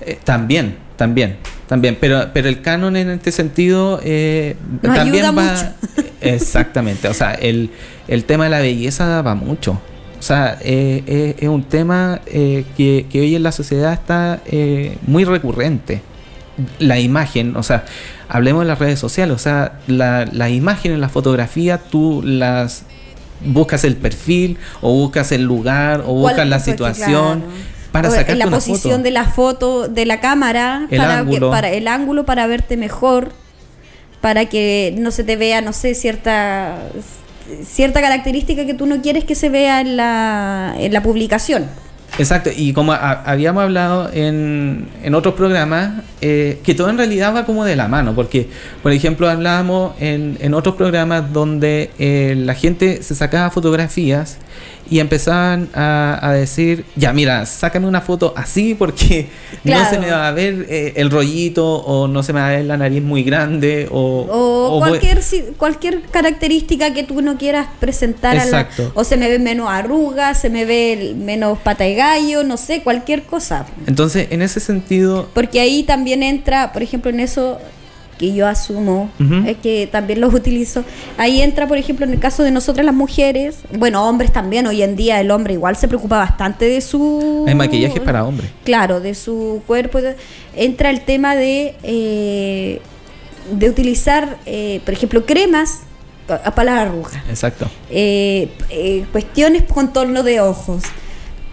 Eh, 0.00 0.18
también, 0.24 0.76
también, 0.96 1.36
también. 1.68 1.96
Pero, 2.00 2.28
pero 2.32 2.48
el 2.48 2.62
canon 2.62 2.96
en 2.96 3.10
este 3.10 3.32
sentido 3.32 4.00
eh, 4.04 4.56
Nos 4.82 4.94
también 4.94 5.24
ayuda 5.26 5.30
va. 5.30 5.42
mucho. 5.42 6.04
Exactamente. 6.20 7.08
O 7.08 7.14
sea, 7.14 7.34
el, 7.34 7.70
el 8.08 8.24
tema 8.24 8.44
de 8.44 8.50
la 8.50 8.60
belleza 8.60 9.22
va 9.22 9.34
mucho. 9.34 9.80
O 10.18 10.22
sea, 10.22 10.58
eh, 10.62 11.02
eh, 11.06 11.36
es 11.38 11.48
un 11.48 11.64
tema 11.64 12.20
eh, 12.26 12.64
que, 12.76 13.06
que 13.10 13.20
hoy 13.20 13.34
en 13.36 13.42
la 13.42 13.52
sociedad 13.52 13.92
está 13.92 14.40
eh, 14.46 14.96
muy 15.06 15.24
recurrente. 15.24 16.02
La 16.78 16.98
imagen, 16.98 17.54
o 17.56 17.62
sea, 17.62 17.84
hablemos 18.30 18.62
de 18.62 18.68
las 18.68 18.78
redes 18.78 18.98
sociales, 18.98 19.34
o 19.36 19.38
sea, 19.38 19.78
la, 19.88 20.24
la 20.32 20.48
imagen 20.48 20.92
en 20.92 21.02
la 21.02 21.10
fotografía, 21.10 21.76
tú 21.78 22.22
las 22.24 22.84
buscas 23.44 23.84
el 23.84 23.96
perfil, 23.96 24.56
o 24.80 24.90
buscas 24.94 25.32
el 25.32 25.42
lugar, 25.42 26.00
o 26.06 26.14
buscas 26.14 26.36
¿Cuál- 26.36 26.50
la 26.50 26.58
situación 26.60 27.40
claro. 27.40 27.52
Para 27.92 28.08
la 28.34 28.46
posición 28.48 29.02
de 29.02 29.10
la 29.10 29.24
foto 29.24 29.88
de 29.88 30.06
la 30.06 30.20
cámara 30.20 30.86
El 30.90 30.98
para 30.98 31.18
ángulo. 31.18 31.48
que 31.48 31.50
para 31.54 31.70
el 31.70 31.88
ángulo 31.88 32.24
para 32.26 32.46
verte 32.46 32.76
mejor 32.76 33.32
para 34.20 34.46
que 34.46 34.94
no 34.98 35.10
se 35.10 35.24
te 35.24 35.36
vea 35.36 35.60
no 35.60 35.72
sé 35.72 35.94
cierta 35.94 36.76
cierta 37.64 38.00
característica 38.00 38.66
que 38.66 38.74
tú 38.74 38.86
no 38.86 39.00
quieres 39.02 39.24
que 39.24 39.34
se 39.34 39.48
vea 39.48 39.80
en 39.80 39.96
la 39.96 40.74
en 40.78 40.92
la 40.92 41.02
publicación 41.02 41.66
Exacto, 42.18 42.50
y 42.56 42.72
como 42.72 42.92
ha- 42.92 43.22
habíamos 43.26 43.62
hablado 43.64 44.08
en, 44.10 44.88
en 45.02 45.14
otros 45.14 45.34
programas, 45.34 46.02
eh, 46.22 46.60
que 46.62 46.72
todo 46.74 46.88
en 46.88 46.96
realidad 46.96 47.34
va 47.34 47.44
como 47.44 47.64
de 47.64 47.76
la 47.76 47.88
mano, 47.88 48.14
porque, 48.14 48.48
por 48.82 48.92
ejemplo, 48.92 49.28
hablábamos 49.28 49.92
en, 50.00 50.38
en 50.40 50.54
otros 50.54 50.76
programas 50.76 51.30
donde 51.32 51.90
eh, 51.98 52.34
la 52.38 52.54
gente 52.54 53.02
se 53.02 53.14
sacaba 53.14 53.50
fotografías 53.50 54.38
y 54.90 55.00
empezaban 55.00 55.68
a, 55.74 56.18
a 56.22 56.32
decir, 56.32 56.84
ya 56.96 57.12
mira, 57.12 57.44
sácame 57.46 57.86
una 57.86 58.00
foto 58.00 58.32
así 58.36 58.74
porque 58.74 59.28
no 59.64 59.88
se 59.90 59.98
me 59.98 60.10
va 60.10 60.28
a 60.28 60.32
ver 60.32 60.66
eh, 60.68 60.92
el 60.96 61.10
rollito 61.10 61.66
o 61.76 62.06
no 62.08 62.22
se 62.22 62.32
me 62.32 62.40
va 62.40 62.48
a 62.48 62.50
ver 62.50 62.64
la 62.64 62.76
nariz 62.76 63.02
muy 63.02 63.22
grande 63.22 63.88
o, 63.90 63.98
o, 64.30 64.76
o 64.76 64.80
voy- 64.80 64.88
cualquier 64.98 65.20
cualquier 65.56 66.02
característica 66.02 66.92
que 66.92 67.02
tú 67.04 67.22
no 67.22 67.36
quieras 67.38 67.66
presentar 67.80 68.32
a 68.36 68.44
la- 68.44 68.44
Exacto. 68.44 68.92
o 68.94 69.04
se 69.04 69.16
me 69.16 69.28
ve 69.28 69.38
menos 69.38 69.68
arrugas 69.70 70.40
se 70.40 70.50
me 70.50 70.64
ve 70.64 71.14
menos 71.16 71.58
pata 71.58 71.84
de 71.84 71.94
gallo 71.94 72.44
no 72.44 72.56
sé 72.56 72.82
cualquier 72.82 73.22
cosa. 73.24 73.66
Entonces, 73.86 74.28
en 74.30 74.42
ese 74.42 74.60
sentido, 74.60 75.28
Porque 75.34 75.60
ahí 75.60 75.82
también 75.82 76.22
entra, 76.22 76.72
por 76.72 76.82
ejemplo, 76.82 77.10
en 77.10 77.20
eso 77.20 77.58
que 78.18 78.32
yo 78.32 78.46
asumo, 78.46 79.10
Ujú. 79.20 79.46
es 79.46 79.56
que 79.58 79.86
también 79.90 80.20
los 80.20 80.32
utilizo. 80.40 80.84
Ahí 81.18 81.42
entra, 81.42 81.66
por 81.68 81.76
ejemplo, 81.78 82.06
en 82.06 82.12
el 82.12 82.18
caso 82.18 82.42
de 82.42 82.50
nosotras 82.50 82.84
las 82.86 82.94
mujeres, 82.94 83.58
bueno, 83.78 84.08
hombres 84.08 84.32
también, 84.32 84.66
hoy 84.66 84.82
en 84.82 84.96
día 84.96 85.20
el 85.20 85.30
hombre 85.30 85.54
igual 85.54 85.76
se 85.76 85.88
preocupa 85.88 86.18
bastante 86.18 86.64
de 86.66 86.80
su... 86.80 87.44
hay 87.46 87.54
maquillaje 87.54 88.00
para 88.00 88.24
hombres. 88.24 88.50
Claro, 88.64 89.00
de 89.00 89.14
su 89.14 89.62
cuerpo. 89.66 89.98
entra 90.54 90.90
el 90.90 91.02
tema 91.02 91.36
de, 91.36 91.74
eh, 91.82 92.80
de 93.52 93.68
utilizar, 93.70 94.38
eh, 94.46 94.80
por 94.84 94.94
ejemplo, 94.94 95.24
cremas 95.26 95.80
pa- 96.26 96.42
para 96.42 96.74
las 96.74 96.86
arrugas. 96.88 97.14
Exacto. 97.28 97.68
Eh, 97.90 98.48
eh, 98.70 99.04
cuestiones 99.12 99.62
contorno 99.64 100.22
de 100.22 100.40
ojos. 100.40 100.82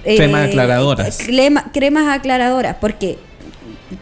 Eh, 0.06 0.18
Cremas 0.18 0.48
aclaradoras. 0.48 1.18
crema- 1.20 1.72
cremas 1.72 2.08
aclaradoras, 2.10 2.76
porque, 2.82 3.18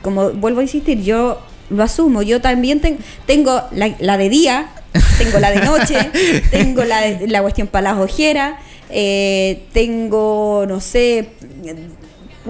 como 0.01 0.31
vuelvo 0.31 0.59
a 0.61 0.63
insistir, 0.63 1.01
yo 1.03 1.39
lo 1.71 1.83
asumo. 1.83 2.21
Yo 2.21 2.41
también 2.41 2.79
ten- 2.81 2.99
tengo 3.25 3.61
la, 3.71 3.93
la 3.99 4.17
de 4.17 4.29
día, 4.29 4.67
tengo 5.17 5.39
la 5.39 5.51
de 5.51 5.61
noche, 5.61 5.95
tengo 6.51 6.83
la, 6.83 7.01
de- 7.01 7.27
la 7.27 7.41
cuestión 7.41 7.67
para 7.67 7.93
las 7.93 7.99
ojeras, 8.01 8.55
eh, 8.89 9.63
tengo, 9.73 10.65
no 10.67 10.79
sé, 10.81 11.29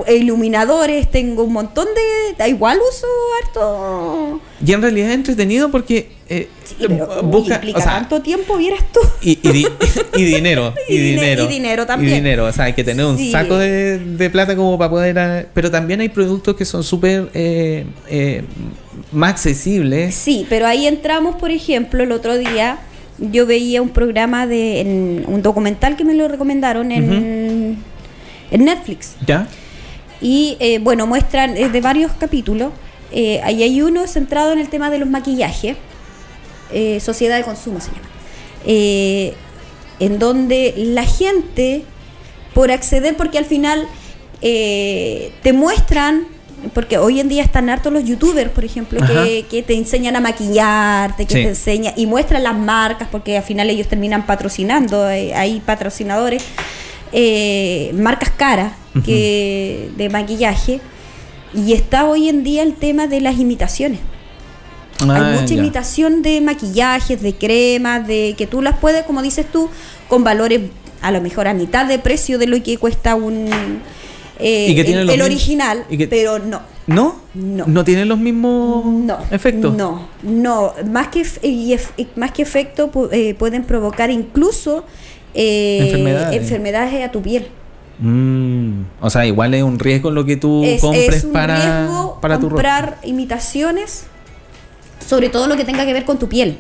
iluminadores, 0.10 1.10
tengo 1.12 1.44
un 1.44 1.54
montón 1.54 1.86
de... 1.86 2.36
da 2.38 2.48
Igual 2.48 2.78
uso 2.80 3.08
harto... 3.44 4.42
Y 4.66 4.72
en 4.74 4.82
realidad 4.82 5.10
es 5.10 5.16
entretenido 5.16 5.70
porque 5.72 6.12
eh, 6.30 6.48
Pero, 6.80 7.24
busca, 7.24 7.56
implica 7.56 7.80
o 7.80 7.82
sea, 7.82 7.92
tanto 7.94 8.22
tiempo, 8.22 8.56
vieras 8.58 8.84
tú. 8.94 9.00
y, 9.22 9.32
y 9.46 9.52
di- 9.52 9.68
y 10.16 10.24
dinero, 10.24 10.74
y, 10.88 10.94
Y 10.94 10.98
dine- 10.98 11.12
dinero, 11.22 11.44
y 11.44 11.48
dinero 11.48 11.86
también. 11.86 12.12
Y 12.14 12.16
dinero, 12.16 12.46
o 12.46 12.52
sea, 12.54 12.66
hay 12.66 12.74
que 12.74 12.84
tener 12.84 13.06
un 13.06 13.18
saco 13.32 13.58
de, 13.58 14.00
de 14.00 14.30
plata 14.30 14.56
como 14.56 14.78
para 14.78 14.90
poder... 14.90 15.20
ah, 15.20 15.46
Pero 15.54 15.70
también 15.72 16.00
hay 16.00 16.10
productos 16.10 16.56
que 16.56 16.64
son 16.64 16.84
súper 16.84 17.30
eh, 17.34 17.86
eh, 18.08 18.44
más 19.12 19.32
accesibles. 19.32 20.16
Sí, 20.16 20.46
pero 20.50 20.68
ahí 20.68 20.88
entramos, 20.88 21.36
por 21.36 21.52
ejemplo, 21.52 22.04
el 22.04 22.12
otro 22.14 22.38
día 22.38 22.80
yo 23.20 23.46
veía 23.46 23.82
un 23.82 23.90
programa 23.90 24.48
de 24.48 24.80
en- 24.80 25.26
un 25.28 25.42
documental 25.42 25.98
que 25.98 26.06
me 26.06 26.14
lo 26.14 26.28
recomendaron 26.30 26.92
en, 26.92 27.78
en 28.52 28.66
Netflix 28.66 29.16
¿Ya? 29.28 29.48
Y 30.22 30.56
eh, 30.60 30.80
bueno 30.80 31.08
muestran 31.08 31.58
es 31.58 31.72
de 31.74 31.82
varios 31.82 32.12
capítulos. 32.14 32.72
Eh, 33.12 33.42
ahí 33.44 33.64
hay 33.64 33.82
uno 33.82 34.08
centrado 34.08 34.54
en 34.54 34.60
el 34.60 34.70
tema 34.70 34.90
de 34.90 35.00
los 35.00 35.10
maquillajes, 35.10 35.76
eh, 36.72 37.00
sociedad 37.02 37.36
de 37.38 37.44
consumo 37.44 37.82
se 37.82 37.88
llama, 37.88 38.08
eh, 38.66 39.34
en 40.00 40.18
donde 40.20 40.74
la 40.78 41.04
gente 41.06 41.84
por 42.54 42.72
acceder, 42.72 43.18
porque 43.18 43.38
al 43.38 43.46
final 43.46 43.88
eh, 44.42 45.32
te 45.44 45.54
muestran, 45.54 46.26
porque 46.74 46.98
hoy 46.98 47.20
en 47.20 47.28
día 47.28 47.44
están 47.44 47.70
hartos 47.70 47.92
los 47.92 48.04
youtubers, 48.06 48.50
por 48.52 48.64
ejemplo, 48.64 49.00
que, 49.06 49.46
que 49.50 49.64
te 49.64 49.74
enseñan 49.76 50.16
a 50.16 50.20
maquillarte, 50.20 51.26
que 51.26 51.34
Sí. 51.34 51.42
te 51.44 51.50
enseñan 51.50 51.94
y 51.98 52.06
muestran 52.06 52.44
las 52.44 52.56
marcas, 52.58 53.08
porque 53.12 53.38
al 53.38 53.44
final 53.44 53.70
ellos 53.70 53.88
terminan 53.88 54.26
patrocinando, 54.26 55.10
eh, 55.10 55.34
hay 55.34 55.60
patrocinadores, 55.60 56.44
eh, 57.12 57.92
marcas 57.96 58.30
caras 58.32 58.74
que, 59.06 59.90
de 59.98 60.10
maquillaje. 60.10 60.80
Y 61.54 61.74
está 61.74 62.06
hoy 62.06 62.30
en 62.30 62.44
día 62.44 62.64
el 62.64 62.76
tema 62.76 63.08
de 63.08 63.20
las 63.22 63.38
imitaciones. 63.38 64.00
Hay 65.00 65.10
Ah, 65.10 65.38
mucha 65.42 65.56
ya. 65.56 65.62
imitación 65.62 66.22
de 66.22 66.40
maquillajes, 66.42 67.22
de 67.22 67.34
cremas, 67.36 68.08
de 68.08 68.36
que 68.38 68.48
tú 68.48 68.62
las 68.62 68.78
puedes, 68.78 69.04
como 69.04 69.22
dices 69.22 69.46
tú, 69.52 69.70
con 70.08 70.24
valores 70.24 70.62
a 71.02 71.12
lo 71.12 71.20
mejor 71.22 71.48
a 71.48 71.54
mitad 71.54 71.88
de 71.88 71.98
precio 72.00 72.38
de 72.38 72.46
lo 72.48 72.62
que 72.62 72.78
cuesta 72.78 73.16
un 73.16 73.50
eh, 74.40 74.68
Y 74.70 74.76
que 74.76 74.84
tiene 74.84 75.02
el, 75.02 75.22
original, 75.22 75.86
y 75.90 75.98
que- 75.98 76.08
pero 76.08 76.40
no. 76.40 76.62
¿No? 76.88 77.16
No. 77.36 77.66
¿No 77.68 77.84
tienen 77.84 78.08
los 78.10 78.18
mismos 78.20 78.86
No, 78.86 79.18
efectos? 79.32 79.74
No, 79.76 80.08
no, 80.24 80.74
más 80.92 81.08
que 81.10 81.24
más 82.16 82.32
que 82.32 82.42
efecto 82.42 82.92
eh, 83.12 83.34
pueden 83.36 83.64
provocar 83.64 84.10
incluso 84.10 84.84
eh, 85.34 85.80
Enfermedades. 85.84 86.42
enfermedades 86.42 87.04
a 87.08 87.12
tu 87.12 87.22
piel. 87.22 87.48
Mm, 88.00 88.84
o 89.00 89.10
sea, 89.10 89.26
igual 89.26 89.54
es 89.54 89.64
un 89.64 89.78
riesgo 89.80 90.10
lo 90.12 90.26
que 90.26 90.36
tú 90.38 90.64
es, 90.64 90.82
compres 90.82 91.18
es 91.18 91.24
un 91.26 91.34
para, 91.34 91.56
riesgo 91.56 92.20
para 92.22 92.36
tu 92.40 92.50
ropa. 92.50 92.56
comprar 92.56 92.98
imitaciones, 93.04 94.06
sobre 95.06 95.30
todo 95.30 95.48
lo 95.48 95.56
que 95.56 95.64
tenga 95.66 95.86
que 95.86 95.94
ver 95.94 96.06
con 96.06 96.18
tu 96.18 96.28
piel. 96.28 96.58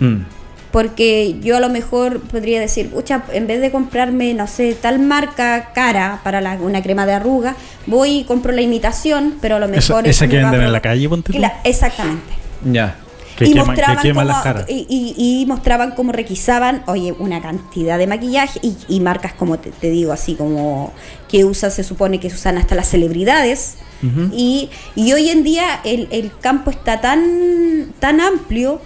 Mm, 0.00 0.22
Porque 0.70 1.36
yo 1.42 1.58
a 1.58 1.60
lo 1.60 1.68
mejor 1.68 2.20
podría 2.20 2.58
decir, 2.58 2.88
pucha, 2.88 3.24
en 3.34 3.46
vez 3.46 3.60
de 3.60 3.70
comprarme, 3.70 4.32
no 4.32 4.46
sé, 4.46 4.74
tal 4.74 4.98
marca 5.00 5.70
cara 5.74 6.20
para 6.24 6.40
la- 6.40 6.54
una 6.54 6.82
crema 6.82 7.04
de 7.04 7.12
arruga, 7.12 7.56
voy 7.86 8.20
y 8.20 8.24
compro 8.24 8.52
la 8.52 8.62
imitación, 8.62 9.34
pero 9.42 9.56
a 9.56 9.58
lo 9.58 9.66
Esa, 9.66 9.92
mejor... 9.96 10.08
esa 10.08 10.24
eso 10.24 10.30
que 10.30 10.38
venden 10.38 10.62
en 10.62 10.72
la 10.72 10.80
calle, 10.80 11.06
ponte 11.10 11.32
Exactamente. 11.64 12.32
Ya. 12.64 12.96
Que 13.36 13.46
y 13.46 13.52
que 13.52 13.58
mostraban 13.60 13.96
las 13.96 14.36
cómo-. 14.42 14.64
Y, 14.68 14.86
y- 14.88 15.40
y 15.42 15.46
mostraban 15.46 15.92
cómo 15.92 16.12
requisaban, 16.12 16.82
oye, 16.86 17.12
una 17.18 17.40
cantidad 17.40 17.98
de 17.98 18.06
maquillaje 18.06 18.60
y, 18.62 18.76
marcas 19.00 19.32
como 19.34 19.58
te, 19.58 19.70
te 19.70 19.90
digo, 19.90 20.12
así 20.12 20.34
como 20.34 20.92
que 21.28 21.44
usan, 21.44 21.70
se 21.70 21.82
supone 21.84 22.20
que 22.20 22.28
usan 22.28 22.58
hasta 22.58 22.74
las 22.74 22.88
celebridades. 22.88 23.76
Ujú. 24.02 24.30
y, 24.34 24.68
y 24.96 25.12
hoy 25.12 25.30
en 25.30 25.44
día 25.44 25.80
el, 25.84 26.08
el 26.10 26.32
campo 26.40 26.70
está 26.72 27.00
tan, 27.00 27.92
tan 28.00 28.20
amplio 28.20 28.80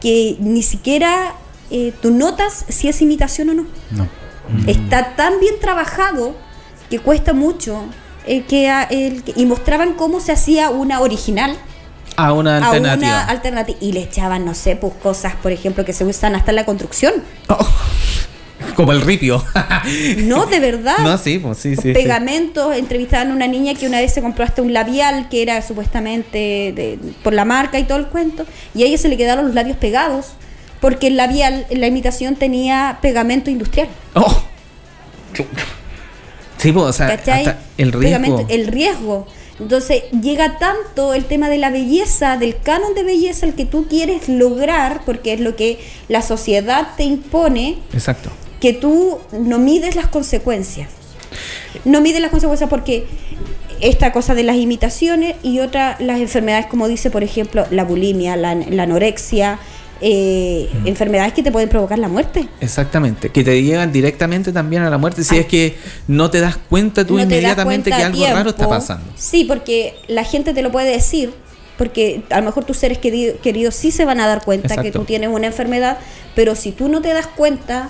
que 0.00 0.36
ni 0.38 0.62
siquiera 0.62 1.34
eh, 1.72 1.92
tú 2.00 2.12
notas 2.12 2.66
si 2.68 2.88
es 2.88 3.02
imitación 3.02 3.50
o 3.50 3.54
no. 3.54 3.66
No. 3.90 4.06
Está 4.68 5.16
tan 5.16 5.40
bien 5.40 5.54
trabajado 5.60 6.34
que 6.88 7.00
cuesta 7.00 7.32
mucho. 7.32 7.82
eh, 8.26 8.42
que, 8.46 8.68
el- 8.90 9.22
que- 9.24 9.32
y 9.34 9.44
mostraban 9.46 9.94
cómo 9.94 10.20
se 10.20 10.30
hacía 10.32 10.70
una 10.70 11.00
original 11.00 11.56
A 12.16 12.32
una 12.32 12.58
a 12.58 12.66
alternativa. 12.70 13.10
una 13.12 13.24
alternativa. 13.24 13.78
Y 13.80 13.92
le 13.92 14.02
echaban, 14.02 14.44
no 14.44 14.54
sé, 14.54 14.76
pues 14.76 14.92
cosas, 15.02 15.34
por 15.36 15.52
ejemplo, 15.52 15.84
que 15.84 15.92
se 15.92 16.04
usan 16.04 16.34
hasta 16.34 16.50
en 16.50 16.56
la 16.56 16.64
construcción. 16.64 17.14
Como 18.76 18.92
el 18.92 19.00
ripio. 19.02 19.44
No, 20.18 20.46
de 20.46 20.60
verdad. 20.60 20.98
no, 20.98 21.16
sí, 21.18 21.38
pues 21.38 21.58
sí, 21.58 21.74
sí. 21.76 21.82
sí. 21.82 21.92
Pegamentos, 21.92 22.76
entrevistaban 22.76 23.30
a 23.30 23.34
una 23.34 23.46
niña 23.46 23.74
que 23.74 23.86
una 23.86 23.98
vez 24.00 24.12
se 24.12 24.20
compró 24.20 24.44
hasta 24.44 24.60
un 24.62 24.72
labial 24.72 25.28
que 25.30 25.42
era 25.42 25.62
supuestamente 25.62 26.72
de- 26.76 26.98
por 27.22 27.32
la 27.32 27.44
marca 27.44 27.78
y 27.78 27.84
todo 27.84 27.98
el 27.98 28.06
cuento, 28.06 28.44
y 28.74 28.82
a 28.82 28.86
ella 28.86 28.98
se 28.98 29.08
le 29.08 29.16
quedaron 29.16 29.46
los 29.46 29.54
labios 29.54 29.76
pegados 29.78 30.32
porque 30.80 31.08
el 31.08 31.16
labial, 31.16 31.66
la 31.70 31.86
imitación 31.86 32.36
tenía 32.36 32.98
pegamento 33.02 33.50
industrial. 33.50 33.88
Oh. 34.14 34.42
Sí, 36.58 36.72
pues, 36.72 36.84
o 36.86 36.92
sea, 36.92 37.14
el 37.78 37.92
riesgo. 37.92 38.00
Pegamento, 38.00 38.46
el 38.48 38.66
riesgo. 38.66 39.26
Entonces 39.60 40.04
llega 40.22 40.58
tanto 40.58 41.12
el 41.14 41.26
tema 41.26 41.48
de 41.48 41.58
la 41.58 41.70
belleza, 41.70 42.38
del 42.38 42.56
canon 42.60 42.94
de 42.94 43.04
belleza, 43.04 43.46
el 43.46 43.54
que 43.54 43.66
tú 43.66 43.86
quieres 43.88 44.28
lograr, 44.28 45.02
porque 45.04 45.34
es 45.34 45.40
lo 45.40 45.54
que 45.54 45.78
la 46.08 46.22
sociedad 46.22 46.88
te 46.96 47.04
impone, 47.04 47.78
Exacto. 47.92 48.30
que 48.60 48.72
tú 48.72 49.18
no 49.32 49.58
mides 49.58 49.96
las 49.96 50.08
consecuencias. 50.08 50.88
No 51.84 52.00
mides 52.00 52.20
las 52.20 52.30
consecuencias 52.30 52.70
porque 52.70 53.06
esta 53.80 54.12
cosa 54.12 54.34
de 54.34 54.42
las 54.42 54.56
imitaciones 54.56 55.36
y 55.42 55.60
otra, 55.60 55.96
las 56.00 56.20
enfermedades, 56.20 56.66
como 56.66 56.88
dice, 56.88 57.10
por 57.10 57.22
ejemplo, 57.22 57.66
la 57.70 57.84
bulimia, 57.84 58.36
la, 58.36 58.54
la 58.54 58.82
anorexia, 58.84 59.58
eh, 60.00 60.68
enfermedades 60.84 61.32
que 61.34 61.42
te 61.42 61.52
pueden 61.52 61.68
provocar 61.68 61.98
la 61.98 62.08
muerte. 62.08 62.48
Exactamente, 62.60 63.28
que 63.30 63.44
te 63.44 63.62
llegan 63.62 63.92
directamente 63.92 64.52
también 64.52 64.82
a 64.82 64.90
la 64.90 64.98
muerte 64.98 65.24
si 65.24 65.36
es 65.38 65.46
que 65.46 65.76
no 66.08 66.30
te 66.30 66.40
das 66.40 66.56
cuenta 66.56 67.06
tú 67.06 67.16
No 67.16 67.22
inmediatamente 67.22 67.90
cuenta 67.90 67.96
que 68.10 68.22
algo 68.24 68.34
raro 68.36 68.50
está 68.50 68.68
pasando. 68.68 69.04
Sí, 69.16 69.44
porque 69.44 69.94
la 70.08 70.24
gente 70.24 70.54
te 70.54 70.62
lo 70.62 70.72
puede 70.72 70.90
decir, 70.90 71.32
porque 71.76 72.22
a 72.30 72.38
lo 72.40 72.46
mejor 72.46 72.64
tus 72.64 72.76
seres 72.78 72.98
querido- 72.98 73.38
queridos 73.42 73.74
sí 73.74 73.90
se 73.90 74.04
van 74.04 74.20
a 74.20 74.26
dar 74.26 74.44
cuenta 74.44 74.80
que 74.82 74.90
tú 74.92 75.04
tienes 75.04 75.30
una 75.30 75.46
enfermedad, 75.46 75.98
pero 76.34 76.54
si 76.54 76.72
tú 76.72 76.88
no 76.88 77.00
te 77.02 77.12
das 77.12 77.26
cuenta, 77.26 77.88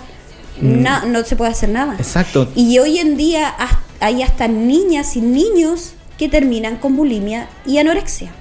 Mm. 0.59 0.85
no 1.11 1.23
se 1.23 1.35
puede 1.37 1.51
hacer 1.51 1.69
nada. 1.69 1.95
Exacto. 1.97 2.47
Y 2.55 2.77
hoy 2.79 2.99
en 2.99 3.15
día 3.15 3.53
hay 4.01 4.21
hasta 4.21 4.47
niñas 4.49 5.15
y 5.15 5.21
niños 5.21 5.93
que 6.17 6.27
terminan 6.27 6.75
con 6.75 6.95
bulimia 6.97 7.47
y 7.65 7.77
anorexia. 7.77 8.31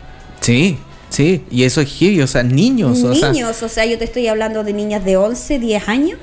Sí, 0.40 0.76
sí, 1.11 1.43
y 1.51 1.65
eso 1.65 1.81
es 1.82 1.93
heavy, 1.93 2.23
o 2.23 2.27
sea, 2.27 2.43
niños, 2.43 3.03
o 3.05 3.15
sea, 3.15 3.31
niños, 3.31 3.62
o 3.62 3.69
sea, 3.69 3.85
yo 3.85 3.99
te 3.99 4.05
estoy 4.05 4.27
hablando 4.28 4.65
de 4.65 4.73
niñas 4.73 5.05
de 5.05 5.16
11, 5.19 5.59
10 5.59 5.89
años, 5.89 6.19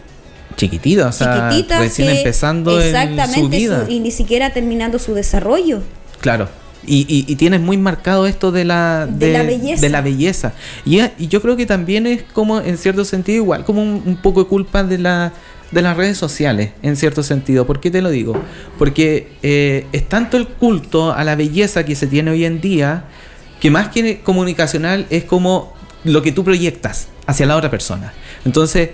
chiquititas, 0.55 1.15
o 1.15 1.17
sea, 1.23 1.49
chiquititas, 1.49 1.79
recién 1.79 2.07
que- 2.07 2.17
empezando 2.19 2.79
en 2.81 2.87
exactamente, 2.87 3.39
su 3.41 3.49
vida. 3.49 3.85
su- 3.85 3.91
y 3.91 3.99
ni 3.99 4.11
siquiera 4.11 4.51
terminando 4.51 4.97
su 4.99 5.13
desarrollo. 5.13 5.81
Claro. 6.19 6.49
Y, 6.85 7.05
y- 7.09 7.31
y 7.31 7.35
tienes 7.35 7.59
muy 7.59 7.75
marcado 7.77 8.27
esto 8.27 8.51
de 8.51 8.63
la, 8.63 9.07
De 9.09 9.33
la 9.33 9.43
belleza. 9.43 9.81
de 9.81 9.89
la 9.89 10.01
belleza. 10.01 10.53
Y, 10.85 11.01
y 11.19 11.27
yo 11.27 11.41
creo 11.41 11.57
que 11.57 11.65
también 11.65 12.07
es 12.07 12.23
como, 12.33 12.61
en 12.61 12.77
cierto 12.77 13.03
sentido, 13.03 13.37
igual, 13.43 13.65
como 13.65 13.81
un, 13.83 14.01
un 14.05 14.15
poco 14.21 14.43
de 14.43 14.47
culpa 14.49 14.83
de, 14.83 14.97
la, 14.97 15.33
de 15.71 15.81
las 15.81 15.97
redes 15.97 16.17
sociales, 16.17 16.71
en 16.81 16.95
cierto 16.95 17.23
sentido. 17.23 17.67
¿Por 17.67 17.81
qué 17.81 17.91
te 17.91 18.01
lo 18.01 18.09
digo? 18.09 18.41
Porque 18.79 19.33
eh, 19.43 19.85
es 19.91 20.07
tanto 20.07 20.37
el 20.37 20.47
culto 20.47 21.11
a 21.11 21.23
la 21.25 21.35
belleza 21.35 21.83
que 21.83 21.93
se 21.93 22.07
tiene 22.07 22.31
hoy 22.31 22.45
en 22.45 22.61
día, 22.61 23.03
que 23.59 23.71
más 23.71 23.89
que 23.89 24.19
comunicacional 24.21 25.05
es 25.09 25.23
como 25.23 25.73
lo 26.03 26.21
que 26.21 26.31
tú 26.31 26.43
proyectas 26.43 27.07
hacia 27.25 27.45
la 27.45 27.55
otra 27.55 27.69
persona. 27.71 28.13
Entonces, 28.45 28.91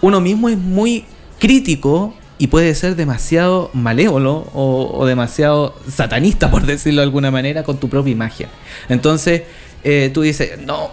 uno 0.00 0.20
mismo 0.20 0.48
es 0.48 0.56
muy 0.58 1.04
crítico 1.38 2.14
y 2.38 2.48
puede 2.48 2.74
ser 2.74 2.96
demasiado 2.96 3.70
malévolo 3.72 4.48
o, 4.54 4.90
o 4.94 5.06
demasiado 5.06 5.74
satanista, 5.90 6.50
por 6.50 6.64
decirlo 6.66 7.00
de 7.00 7.04
alguna 7.04 7.30
manera, 7.30 7.62
con 7.62 7.78
tu 7.78 7.88
propia 7.88 8.12
imagen. 8.12 8.48
Entonces, 8.88 9.42
eh, 9.84 10.10
tú 10.12 10.22
dices, 10.22 10.58
no, 10.64 10.90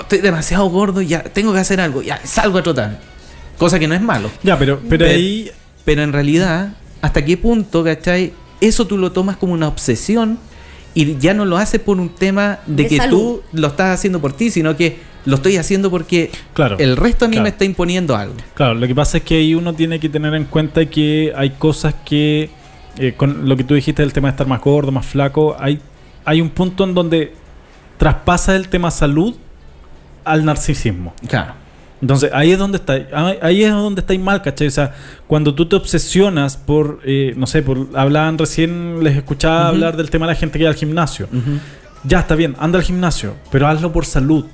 estoy 0.00 0.18
demasiado 0.18 0.68
gordo, 0.68 1.00
ya 1.02 1.22
tengo 1.22 1.52
que 1.52 1.58
hacer 1.60 1.80
algo, 1.80 2.02
ya 2.02 2.20
salgo 2.24 2.58
a 2.58 2.62
trotar. 2.62 2.98
Cosa 3.58 3.78
que 3.78 3.86
no 3.86 3.94
es 3.94 4.00
malo. 4.02 4.30
Ya, 4.42 4.58
pero, 4.58 4.80
pero 4.88 5.04
Pe- 5.06 5.12
ahí. 5.12 5.50
Pero 5.84 6.02
en 6.02 6.12
realidad, 6.12 6.72
¿hasta 7.02 7.24
qué 7.24 7.36
punto, 7.36 7.84
cachai? 7.84 8.32
Eso 8.60 8.86
tú 8.86 8.96
lo 8.98 9.12
tomas 9.12 9.36
como 9.36 9.52
una 9.52 9.68
obsesión 9.68 10.38
y 10.94 11.16
ya 11.18 11.34
no 11.34 11.44
lo 11.44 11.56
haces 11.56 11.80
por 11.80 11.98
un 11.98 12.08
tema 12.08 12.60
de, 12.66 12.84
De 12.84 12.88
que 12.88 12.96
salud. 12.96 13.18
tú 13.18 13.42
lo 13.52 13.66
estás 13.68 13.94
haciendo 13.98 14.20
por 14.20 14.32
ti, 14.32 14.50
sino 14.50 14.76
que 14.76 14.98
lo 15.26 15.36
estoy 15.36 15.56
haciendo 15.56 15.90
porque 15.90 16.30
Claro. 16.52 16.76
el 16.78 16.96
resto 16.96 17.24
a 17.24 17.28
mí 17.28 17.32
Claro. 17.34 17.42
me 17.44 17.48
está 17.48 17.64
imponiendo 17.64 18.14
algo. 18.16 18.34
Claro, 18.54 18.74
lo 18.74 18.86
que 18.86 18.94
pasa 18.94 19.18
es 19.18 19.24
que 19.24 19.36
ahí 19.36 19.54
uno 19.54 19.72
tiene 19.74 19.98
que 19.98 20.08
tener 20.08 20.34
en 20.34 20.44
cuenta 20.44 20.84
que 20.86 21.32
hay 21.36 21.50
cosas 21.50 21.94
que, 22.04 22.50
eh, 22.98 23.14
con 23.16 23.48
lo 23.48 23.56
que 23.56 23.64
tú 23.64 23.74
dijiste 23.74 24.02
del 24.02 24.12
tema 24.12 24.28
de 24.28 24.32
estar 24.32 24.46
más 24.46 24.60
gordo, 24.60 24.92
más 24.92 25.06
flaco, 25.06 25.56
hay, 25.58 25.80
hay 26.24 26.40
un 26.40 26.50
punto 26.50 26.84
en 26.84 26.94
donde 26.94 27.32
traspasa 27.98 28.54
el 28.54 28.68
tema 28.68 28.90
salud 28.90 29.34
al 30.24 30.44
narcisismo. 30.44 31.14
Claro. 31.28 31.54
Entonces 32.04 32.30
ahí 32.34 32.52
es 32.52 32.58
donde 32.58 32.76
está, 32.76 32.92
ahí- 33.40 33.62
es 33.64 33.70
donde 33.72 34.02
estáis 34.02 34.20
mal, 34.20 34.42
¿cachai? 34.42 34.66
O 34.66 34.70
sea, 34.70 34.92
cuando 35.26 35.54
tú 35.54 35.64
te 35.66 35.74
obsesionas 35.76 36.58
por, 36.58 37.00
eh, 37.06 37.32
no 37.34 37.46
sé, 37.46 37.62
por 37.62 37.88
hablaban 37.94 38.36
recién, 38.36 39.02
les 39.02 39.16
escuchaba 39.16 39.68
hablar 39.68 39.96
del 39.96 40.10
tema 40.10 40.26
de 40.26 40.34
la 40.34 40.38
gente 40.38 40.58
que 40.58 40.64
va 40.64 40.70
al 40.70 40.76
gimnasio. 40.76 41.28
Ya 42.06 42.18
está 42.20 42.34
bien, 42.34 42.56
anda 42.58 42.78
al 42.78 42.84
gimnasio, 42.84 43.36
pero 43.50 43.66
hazlo 43.66 43.90
por 43.90 44.04
salud. 44.04 44.44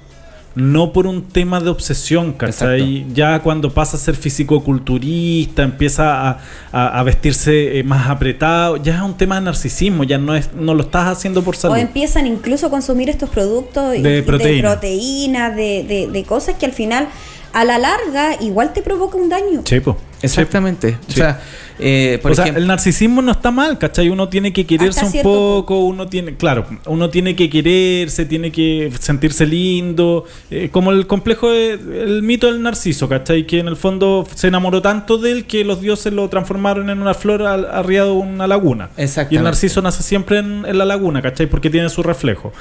No 0.54 0.92
por 0.92 1.06
un 1.06 1.22
tema 1.28 1.60
de 1.60 1.70
obsesión, 1.70 2.32
¿cachai? 2.34 3.06
Ya 3.14 3.40
cuando 3.40 3.72
pasa 3.72 3.96
a 3.96 4.00
ser 4.00 4.16
fisicoculturista, 4.16 5.62
empieza 5.62 6.28
a, 6.30 6.38
a- 6.72 6.98
a 6.98 7.02
vestirse 7.02 7.78
eh, 7.78 7.84
más 7.84 8.08
apretado, 8.08 8.76
ya 8.76 8.96
es 8.96 9.02
un 9.02 9.14
tema 9.16 9.36
de 9.36 9.42
narcisismo, 9.42 10.04
ya 10.04 10.18
no 10.18 10.34
es 10.34 10.52
no 10.54 10.74
lo 10.74 10.82
estás 10.82 11.06
haciendo 11.08 11.42
por 11.42 11.56
salud. 11.56 11.74
O 11.74 11.78
empiezan 11.78 12.26
incluso 12.26 12.66
a 12.66 12.70
consumir 12.70 13.08
estos 13.08 13.30
productos 13.30 13.96
y- 13.96 14.02
De 14.02 14.22
proteína. 14.22 14.70
proteína, 14.72 15.50
de, 15.50 15.84
de- 15.86 16.08
de 16.08 16.24
cosas 16.24 16.56
que 16.56 16.66
al 16.66 16.72
final, 16.72 17.08
a 17.52 17.64
la 17.64 17.78
larga, 17.78 18.40
igual 18.42 18.72
te 18.72 18.82
provoca 18.82 19.16
un 19.16 19.28
daño. 19.28 19.62
Sí. 19.64 19.80
Exactamente. 20.22 20.98
Sí. 21.08 21.12
O 21.12 21.24
sea, 21.24 21.40
eh, 21.78 22.18
por 22.20 22.32
o 22.32 22.34
sea, 22.34 22.44
ejemplo, 22.44 22.60
el 22.62 22.68
narcisismo 22.68 23.22
no 23.22 23.32
está 23.32 23.50
mal, 23.50 23.78
¿cachai? 23.78 24.10
Uno 24.10 24.28
tiene 24.28 24.52
que 24.52 24.66
quererse 24.66 25.06
un 25.06 25.12
poco, 25.22 25.78
uno 25.78 26.08
tiene, 26.08 26.36
claro, 26.36 26.66
uno 26.84 27.08
tiene 27.08 27.34
que 27.34 27.48
quererse, 27.48 28.26
tiene 28.26 28.52
que 28.52 28.92
sentirse 29.00 29.46
lindo, 29.46 30.26
eh, 30.50 30.68
como 30.70 30.90
el 30.92 31.06
complejo, 31.06 31.50
de- 31.50 31.72
el 31.72 32.22
mito 32.22 32.48
del 32.52 32.60
narciso, 32.62 33.08
¿cachai? 33.08 33.46
Que 33.46 33.60
en 33.60 33.68
el 33.68 33.76
fondo 33.78 34.26
se 34.34 34.48
enamoró 34.48 34.82
tanto 34.82 35.16
de 35.16 35.32
él 35.32 35.46
que 35.46 35.64
los 35.64 35.80
dioses 35.80 36.12
lo 36.12 36.28
transformaron 36.28 36.90
en 36.90 37.00
una 37.00 37.14
flor 37.14 37.42
al- 37.44 37.64
arriba 37.72 38.04
de 38.04 38.10
una 38.10 38.46
laguna. 38.46 38.90
Y 39.30 39.36
el 39.38 39.44
narciso 39.44 39.80
nace 39.80 40.02
siempre 40.02 40.38
en, 40.40 40.66
en 40.66 40.76
la 40.76 40.84
laguna, 40.84 41.22
¿cachai? 41.22 41.46
Porque 41.46 41.70
tiene 41.70 41.88
su 41.88 42.02
reflejo. 42.02 42.52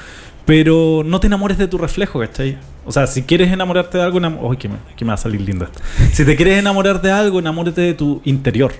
Pero 0.50 1.04
no 1.06 1.20
te 1.20 1.28
enamores 1.28 1.60
de 1.60 1.68
tu 1.68 1.78
reflejo, 1.78 2.20
¿cachai? 2.22 2.58
O 2.84 2.92
sea, 2.92 3.06
si 3.06 3.22
quieres 3.22 3.52
enamorarte 3.52 4.00
de 4.00 4.04
algo, 4.04 4.20
enam- 4.20 4.40
Uy, 4.42 4.58
que 4.58 4.68
me, 4.68 4.78
que 4.98 5.06
me 5.06 5.10
va 5.10 5.14
a 5.14 5.18
salir 5.18 5.42
lindo 5.42 5.64
esto. 5.66 5.80
Si 6.12 6.26
te 6.26 6.36
quieres 6.36 6.58
enamorar 6.58 7.04
de 7.04 7.12
algo, 7.12 7.38
enamórate 7.38 7.82
de 7.82 7.94
tu 7.94 8.20
interior, 8.26 8.74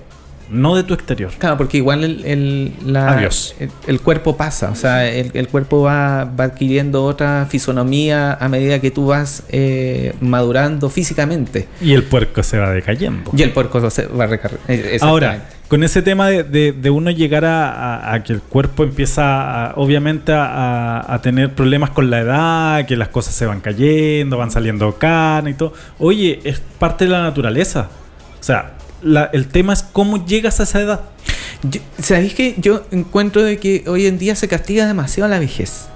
no 0.50 0.74
de 0.76 0.82
tu 0.84 0.94
exterior. 0.94 1.30
Claro, 1.38 1.56
porque 1.56 1.76
igual 1.78 2.02
el, 2.04 2.24
el- 2.24 2.72
la- 2.84 3.12
Adiós. 3.12 3.54
el, 3.60 3.70
el 3.86 4.00
cuerpo 4.00 4.36
pasa, 4.36 4.70
o 4.70 4.74
sea, 4.74 5.08
el, 5.08 5.30
el 5.34 5.48
cuerpo 5.48 5.82
va, 5.82 6.24
va 6.24 6.44
adquiriendo 6.44 7.04
otra 7.04 7.46
fisonomía 7.48 8.34
a 8.34 8.48
medida 8.48 8.80
que 8.80 8.90
tú 8.90 9.06
vas 9.06 9.44
eh, 9.50 10.14
madurando 10.20 10.90
físicamente. 10.90 11.68
Y 11.80 11.92
el 11.92 12.02
puerco 12.04 12.42
se 12.42 12.58
va 12.58 12.70
decayendo. 12.70 13.30
Y 13.36 13.42
el 13.42 13.52
puerco 13.52 13.88
se 13.90 14.06
va 14.06 14.24
a 14.24 14.26
recargar. 14.26 14.60
eh, 14.68 14.98
Ahora, 15.00 15.44
con 15.68 15.84
ese 15.84 16.02
tema 16.02 16.26
de, 16.28 16.42
de- 16.42 16.72
de 16.72 16.90
uno 16.90 17.10
llegar 17.12 17.44
a, 17.44 17.70
a- 17.72 18.14
a 18.14 18.24
que 18.24 18.32
el 18.32 18.40
cuerpo 18.40 18.82
empieza, 18.82 19.68
a- 19.70 19.74
obviamente, 19.76 20.32
a, 20.34 21.20
tener 21.22 21.54
problemas 21.54 21.90
con 21.90 22.10
la 22.10 22.20
edad, 22.20 22.86
que 22.86 22.96
las 22.96 23.08
cosas 23.08 23.34
se 23.34 23.46
van 23.46 23.60
cayendo, 23.60 24.36
van 24.38 24.50
saliendo 24.50 24.92
canas 24.98 25.52
y 25.52 25.54
todo. 25.54 25.72
Oye, 25.98 26.40
es 26.44 26.60
parte 26.78 27.04
de 27.04 27.10
la 27.12 27.22
naturaleza. 27.22 27.88
O 28.40 28.42
sea, 28.42 28.72
la- 29.02 29.30
el 29.32 29.48
tema 29.48 29.72
es 29.72 29.82
cómo 29.82 30.24
llegas 30.26 30.60
a 30.60 30.64
esa 30.64 30.80
edad. 30.80 31.00
Yo- 31.62 31.80
¿Sabéis 32.02 32.34
que 32.34 32.54
yo 32.58 32.82
encuentro 32.90 33.42
de 33.42 33.58
que 33.58 33.84
hoy 33.86 34.06
en 34.06 34.18
día 34.18 34.34
se 34.34 34.48
castiga 34.48 34.86
demasiado 34.86 35.28
la 35.28 35.38
vejez? 35.38 35.86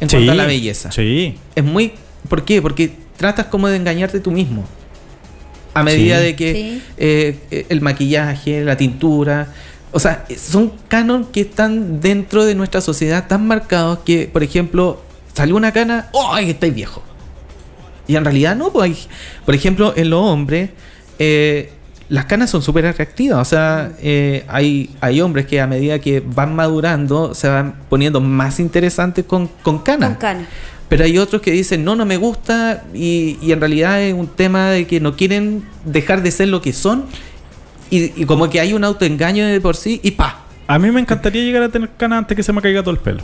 En 0.00 0.08
Sí, 0.08 0.16
cuanto 0.16 0.32
a 0.32 0.34
la 0.34 0.46
belleza. 0.46 0.90
Sí. 0.90 1.38
Es 1.54 1.64
muy. 1.64 1.92
¿Por 2.28 2.44
qué? 2.44 2.62
Porque 2.62 2.92
tratas 3.16 3.46
como 3.46 3.68
de 3.68 3.76
engañarte 3.76 4.20
tú 4.20 4.30
mismo. 4.30 4.64
A 5.74 5.82
medida 5.82 6.18
Sí. 6.18 6.24
de 6.24 6.36
que 6.36 6.52
Sí. 6.54 6.82
eh, 6.96 7.66
el 7.68 7.80
maquillaje, 7.80 8.64
la 8.64 8.76
tintura. 8.76 9.48
O 9.92 10.00
sea, 10.00 10.24
son 10.38 10.72
canon 10.88 11.26
que 11.26 11.42
están 11.42 12.00
dentro 12.00 12.44
de 12.44 12.54
nuestra 12.54 12.80
sociedad 12.80 13.26
tan 13.28 13.46
marcados 13.46 13.98
que, 14.04 14.28
por 14.32 14.42
ejemplo, 14.42 15.02
salió 15.34 15.56
una 15.56 15.72
cana, 15.72 16.08
¡ay, 16.32 16.46
que 16.46 16.50
estáis 16.52 16.74
viejo! 16.74 17.02
Y 18.08 18.16
en 18.16 18.24
realidad 18.24 18.56
no, 18.56 18.72
pues 18.72 18.90
hay- 18.90 19.06
por 19.44 19.54
ejemplo, 19.54 19.92
en 19.96 20.10
los 20.10 20.22
hombres, 20.24 20.70
eh, 21.18 21.72
las 22.10 22.26
canas 22.26 22.50
son 22.50 22.60
súper 22.60 22.84
atractivas. 22.86 23.40
O 23.40 23.44
sea, 23.44 23.92
eh, 24.02 24.44
hay, 24.48 24.90
hay 25.00 25.20
hombres 25.20 25.46
que 25.46 25.60
a 25.60 25.66
medida 25.66 25.98
que 26.00 26.20
van 26.20 26.54
madurando 26.54 27.34
se 27.34 27.48
van 27.48 27.76
poniendo 27.88 28.20
más 28.20 28.60
interesantes 28.60 29.24
con, 29.24 29.48
con 29.62 29.78
canas. 29.78 30.10
Con 30.10 30.18
canas. 30.18 30.48
Pero 30.88 31.04
hay 31.04 31.16
otros 31.18 31.40
que 31.40 31.52
dicen, 31.52 31.84
no, 31.84 31.94
no 31.94 32.04
me 32.04 32.16
gusta, 32.16 32.82
y, 32.92 33.38
y 33.40 33.52
en 33.52 33.60
realidad 33.60 34.02
es 34.02 34.12
un 34.12 34.26
tema 34.26 34.70
de 34.70 34.88
que 34.88 34.98
no 34.98 35.14
quieren 35.14 35.62
dejar 35.84 36.20
de 36.20 36.32
ser 36.32 36.48
lo 36.48 36.60
que 36.60 36.72
son, 36.72 37.04
y, 37.90 38.20
y 38.20 38.24
como 38.24 38.50
que 38.50 38.58
hay 38.58 38.72
un 38.72 38.82
autoengaño 38.82 39.46
de 39.46 39.60
por 39.60 39.76
sí, 39.76 40.00
y 40.02 40.10
pa. 40.10 40.44
A 40.66 40.80
mí 40.80 40.90
me 40.90 41.00
encantaría 41.00 41.44
llegar 41.44 41.62
a 41.62 41.68
tener 41.68 41.90
canas 41.96 42.18
antes 42.18 42.36
que 42.36 42.42
se 42.42 42.52
me 42.52 42.60
caiga 42.60 42.82
todo 42.82 42.90
el 42.92 42.98
pelo. 42.98 43.22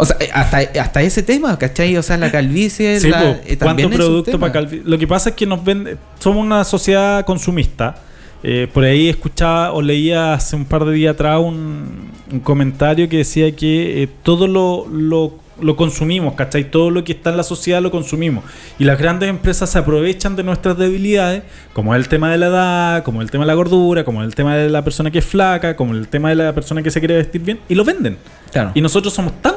O 0.00 0.06
sea, 0.06 0.16
eh, 0.20 0.30
hasta, 0.32 0.58
hasta 0.80 1.02
ese 1.02 1.22
tema, 1.22 1.58
¿cachai? 1.58 1.96
O 1.96 2.02
sea, 2.02 2.16
la 2.16 2.30
calvicie, 2.32 2.98
Sí, 3.00 3.08
la- 3.08 3.18
po, 3.20 3.26
eh, 3.26 3.56
¿cuánto 3.58 3.64
también 3.66 3.92
es 3.92 3.98
un 4.00 4.04
producto 4.06 4.40
para 4.40 4.52
calvi- 4.52 4.82
Lo 4.84 4.98
que 4.98 5.06
pasa 5.06 5.30
es 5.30 5.36
que 5.36 5.46
nos 5.46 5.62
vende, 5.64 5.96
somos 6.18 6.44
una 6.44 6.64
sociedad 6.64 7.24
consumista. 7.24 7.96
Eh, 8.42 8.68
por 8.72 8.84
ahí 8.84 9.08
escuchaba 9.10 9.72
o 9.72 9.82
leía 9.82 10.32
hace 10.32 10.56
un 10.56 10.64
par 10.64 10.86
de 10.86 10.92
días 10.94 11.12
atrás 11.14 11.38
un, 11.40 12.10
un 12.32 12.40
comentario 12.40 13.06
que 13.10 13.18
decía 13.18 13.54
que 13.54 14.02
eh, 14.02 14.08
todo 14.22 14.46
lo, 14.46 14.86
lo, 14.90 15.34
lo 15.60 15.76
consumimos, 15.76 16.32
¿cachai? 16.32 16.70
Todo 16.70 16.88
lo 16.90 17.04
que 17.04 17.12
está 17.12 17.28
en 17.28 17.36
la 17.36 17.42
sociedad 17.42 17.82
lo 17.82 17.90
consumimos. 17.90 18.42
Y 18.78 18.84
las 18.84 18.98
grandes 18.98 19.28
empresas 19.28 19.68
se 19.68 19.78
aprovechan 19.78 20.36
de 20.36 20.42
nuestras 20.42 20.78
debilidades, 20.78 21.42
como 21.74 21.94
el 21.94 22.08
tema 22.08 22.30
de 22.30 22.38
la 22.38 22.46
edad, 22.46 23.02
como 23.04 23.20
el 23.20 23.30
tema 23.30 23.44
de 23.44 23.48
la 23.48 23.54
gordura, 23.54 24.04
como 24.04 24.22
el 24.22 24.34
tema 24.34 24.56
de 24.56 24.70
la 24.70 24.82
persona 24.82 25.10
que 25.10 25.18
es 25.18 25.24
flaca, 25.26 25.76
como 25.76 25.92
el 25.92 26.08
tema 26.08 26.30
de 26.30 26.36
la 26.36 26.54
persona 26.54 26.82
que 26.82 26.90
se 26.90 26.98
quiere 27.00 27.16
vestir 27.16 27.42
bien, 27.42 27.60
y 27.68 27.74
lo 27.74 27.84
venden. 27.84 28.16
Claro. 28.50 28.70
Y 28.74 28.80
nosotros 28.80 29.12
somos 29.12 29.34
tan 29.42 29.52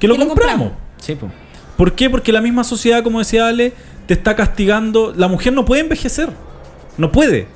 que 0.00 0.08
lo 0.08 0.14
Que 0.14 0.20
lo 0.20 0.26
compramos. 0.28 0.70
compramos. 0.70 1.00
Sí, 1.00 1.14
po. 1.14 1.30
¿Por 1.76 1.92
qué? 1.94 2.10
Porque 2.10 2.32
la 2.32 2.40
misma 2.40 2.64
sociedad, 2.64 3.02
como 3.04 3.20
decía 3.20 3.46
Ale, 3.46 3.72
te 4.06 4.14
está 4.14 4.34
castigando. 4.34 5.14
La 5.16 5.28
mujer 5.28 5.52
no 5.52 5.64
puede 5.64 5.82
envejecer. 5.82 6.30
No 6.98 7.12
puede. 7.12 7.46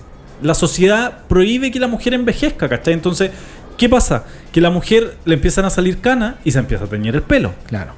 la 0.43 0.55
sociedad 0.55 1.23
prohíbe 1.29 1.71
que 1.71 1.79
la 1.81 1.87
mujer 1.89 2.13
envejezca, 2.15 2.69
¿cachai? 2.69 2.93
Entonces, 2.95 3.31
¿qué 3.79 3.89
pasa? 3.89 4.25
Que 4.53 4.61
la 4.61 4.69
mujer 4.71 5.17
le 5.25 5.35
empiezan 5.35 5.65
a 5.65 5.71
salir 5.71 6.01
canas 6.01 6.35
y 6.45 6.51
se 6.53 6.59
empieza 6.59 6.85
a 6.85 6.87
teñir 6.87 7.15
el 7.15 7.23
pelo. 7.23 7.55
Claro. 7.67 7.93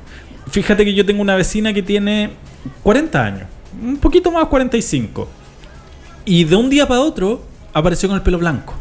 Fíjate 0.50 0.84
que 0.84 0.94
yo 0.94 1.04
tengo 1.04 1.22
una 1.22 1.34
vecina 1.34 1.72
que 1.72 1.82
tiene 1.82 2.30
40 2.84 3.24
años, 3.24 3.48
un 3.82 3.96
poquito 3.96 4.30
más, 4.30 4.46
45. 4.46 5.28
Y 6.24 6.44
de 6.44 6.54
un 6.56 6.70
día 6.70 6.86
para 6.86 7.00
otro 7.00 7.42
apareció 7.72 8.08
con 8.08 8.16
el 8.16 8.22
pelo 8.22 8.38
blanco. 8.38 8.74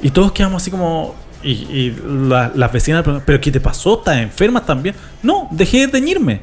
Y 0.00 0.10
todos 0.10 0.32
quedamos 0.32 0.62
así 0.62 0.70
como... 0.70 1.14
Y, 1.42 1.50
y 1.50 1.96
la- 2.28 2.50
las 2.54 2.72
vecinas, 2.72 3.04
¿pero 3.24 3.40
qué 3.40 3.50
te 3.52 3.60
pasó? 3.60 3.98
¿Estás 3.98 4.16
enferma 4.18 4.64
también? 4.64 4.94
No, 5.22 5.48
dejé 5.52 5.80
de 5.80 5.88
teñirme. 5.88 6.40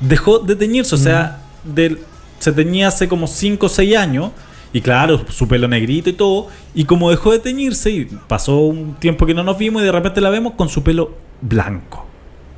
Dejó 0.00 0.38
de 0.38 0.56
teñirse, 0.56 0.94
o 0.94 0.98
sea, 0.98 1.40
del- 1.64 1.98
se 2.38 2.52
teñía 2.52 2.88
hace 2.88 3.08
como 3.08 3.26
5 3.26 3.66
o 3.66 3.68
6 3.68 3.96
años. 3.96 4.30
Y 4.72 4.80
claro, 4.82 5.24
su 5.30 5.48
pelo 5.48 5.66
negrito 5.66 6.10
y 6.10 6.12
todo. 6.12 6.46
Y 6.74 6.84
como 6.84 7.10
dejó 7.10 7.32
de 7.32 7.40
teñirse, 7.40 7.90
y 7.90 8.04
pasó 8.28 8.58
un 8.60 8.94
tiempo 8.94 9.26
que 9.26 9.34
no 9.34 9.42
nos 9.42 9.58
vimos, 9.58 9.82
y 9.82 9.84
de 9.84 9.92
repente 9.92 10.20
la 10.20 10.30
vemos 10.30 10.52
con 10.54 10.68
su 10.68 10.82
pelo 10.84 11.16
blanco. 11.40 12.06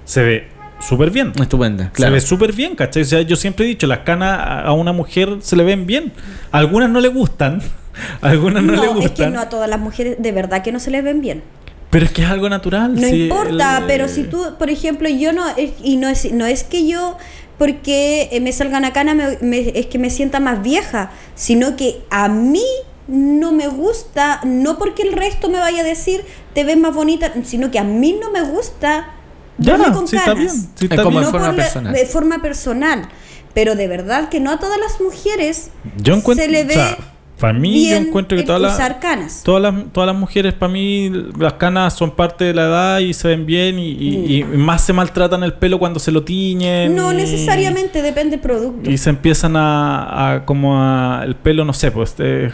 Se 0.05 0.23
ve 0.23 0.49
súper 0.79 1.11
bien. 1.11 1.33
Estupenda, 1.41 1.91
Se 1.95 2.11
ve 2.11 2.21
súper 2.21 2.53
bien, 2.53 2.75
¿cachai? 2.77 3.03
O 3.03 3.07
sea, 3.07 3.23
yo 3.23 3.35
siempre 3.37 3.65
he 3.65 3.69
dicho, 3.69 3.87
las 3.87 4.01
canas 4.01 4.39
a 4.39 4.61
a 4.63 4.73
una 4.73 4.93
mujer 4.93 5.39
se 5.41 5.57
le 5.57 5.65
ven 5.65 5.87
bien. 5.87 6.13
Algunas 6.51 6.91
no 6.91 7.01
le 7.01 7.09
gustan, 7.09 7.63
algunas 8.21 8.63
no, 8.63 8.73
le 8.73 8.79
No, 8.79 8.95
gustan. 8.95 9.03
es 9.05 9.11
que 9.13 9.27
no 9.29 9.41
a 9.41 9.49
todas 9.49 9.69
las 9.69 9.81
mujeres 9.81 10.17
de 10.19 10.33
verdad 10.33 10.63
que 10.63 10.73
no 10.73 10.81
se 10.81 10.91
les 10.91 11.03
ven 11.05 11.21
bien. 11.21 11.43
Pero 11.91 12.07
es 12.07 12.13
que 12.13 12.23
es 12.23 12.29
algo 12.31 12.49
natural. 12.49 12.99
No 12.99 13.07
importa, 13.07 13.79
el- 13.79 13.85
pero 13.87 14.09
si 14.09 14.25
tú, 14.25 14.43
por 14.59 14.71
ejemplo, 14.71 15.09
yo 15.09 15.33
no, 15.33 15.47
es- 15.57 15.73
y 15.83 15.97
no 15.97 16.09
es, 16.09 16.33
no 16.33 16.47
es 16.47 16.65
que 16.65 16.87
yo, 16.87 17.19
porque 17.59 18.29
eh, 18.33 18.41
me 18.41 18.51
salgan 18.53 18.85
a 18.85 18.93
cana, 18.93 19.15
me- 19.15 19.39
me- 19.43 19.79
es 19.79 19.87
que 19.87 19.99
me 19.99 20.09
sienta 20.11 20.41
más 20.41 20.63
vieja, 20.63 21.11
sino 21.35 21.77
que 21.77 22.03
a 22.11 22.29
mí 22.29 22.65
no 23.09 23.53
me 23.53 23.69
gusta, 23.69 24.41
no 24.45 24.79
porque 24.79 25.03
el 25.03 25.13
resto 25.13 25.49
me 25.51 25.59
vaya 25.59 25.83
a 25.83 25.85
decir 25.85 26.25
te 26.55 26.65
ves 26.65 26.77
más 26.79 26.95
bonita, 26.95 27.33
sino 27.45 27.71
que 27.71 27.79
a 27.79 27.85
mí 27.85 28.17
no 28.19 28.31
me 28.31 28.41
gusta 28.43 29.11
Ya, 29.59 29.77
con 29.93 30.09
sí 30.09 30.17
está 30.17 30.35
canas. 30.35 30.39
bien, 30.55 30.69
sí 30.77 30.85
está 30.87 30.95
Es 30.95 31.01
como 31.03 31.19
bien. 31.19 31.25
en 31.25 31.31
forma 31.31 31.47
por 31.49 31.57
la- 31.57 31.63
personal. 31.65 31.93
de 31.93 32.07
forma 32.07 32.41
personal. 32.43 33.09
Pero 33.55 33.75
de 33.75 33.87
verdad 33.87 34.31
que 34.31 34.41
no 34.41 34.51
a 34.51 34.59
todas 34.59 34.79
las 34.81 34.99
mujeres 35.01 35.69
Yo 35.99 36.19
se 36.23 36.49
le 36.49 36.65
ve 36.65 36.73
o 36.73 36.77
sea, 36.77 36.97
para 37.43 37.59
mí 37.59 37.91
yo 37.91 37.97
encuentro 37.97 38.39
que 38.39 38.45
todas 38.45 38.63
las, 38.63 38.79
canas. 39.01 39.43
todas 39.45 39.61
las 39.61 39.75
todas 39.93 40.07
las 40.07 40.17
mujeres, 40.17 40.55
para 40.55 40.73
mí, 40.73 41.11
las 41.39 41.55
canas 41.55 41.93
son 41.95 42.13
parte 42.13 42.45
de 42.45 42.55
la 42.55 42.63
edad 42.63 42.99
y 43.01 43.13
se 43.13 43.27
ven 43.29 43.45
bien 43.45 43.79
y, 43.81 43.89
y- 43.91 44.37
y 44.41 44.45
más 44.45 44.83
se 44.85 44.93
maltratan 44.93 45.43
el 45.43 45.53
pelo 45.55 45.79
cuando 45.81 45.99
se 45.99 46.13
lo 46.13 46.23
tiñen. 46.23 46.95
No 46.95 47.13
y- 47.13 47.17
necesariamente 47.17 48.01
depende 48.01 48.37
del 48.37 48.41
producto. 48.41 48.89
Y 48.89 48.97
se 48.97 49.11
empiezan 49.11 49.57
a, 49.57 50.35
a 50.37 50.45
como 50.45 50.81
a 50.81 51.23
el 51.25 51.35
pelo, 51.35 51.65
no 51.65 51.73
sé, 51.73 51.91
pues 51.91 52.15
eh, 52.19 52.53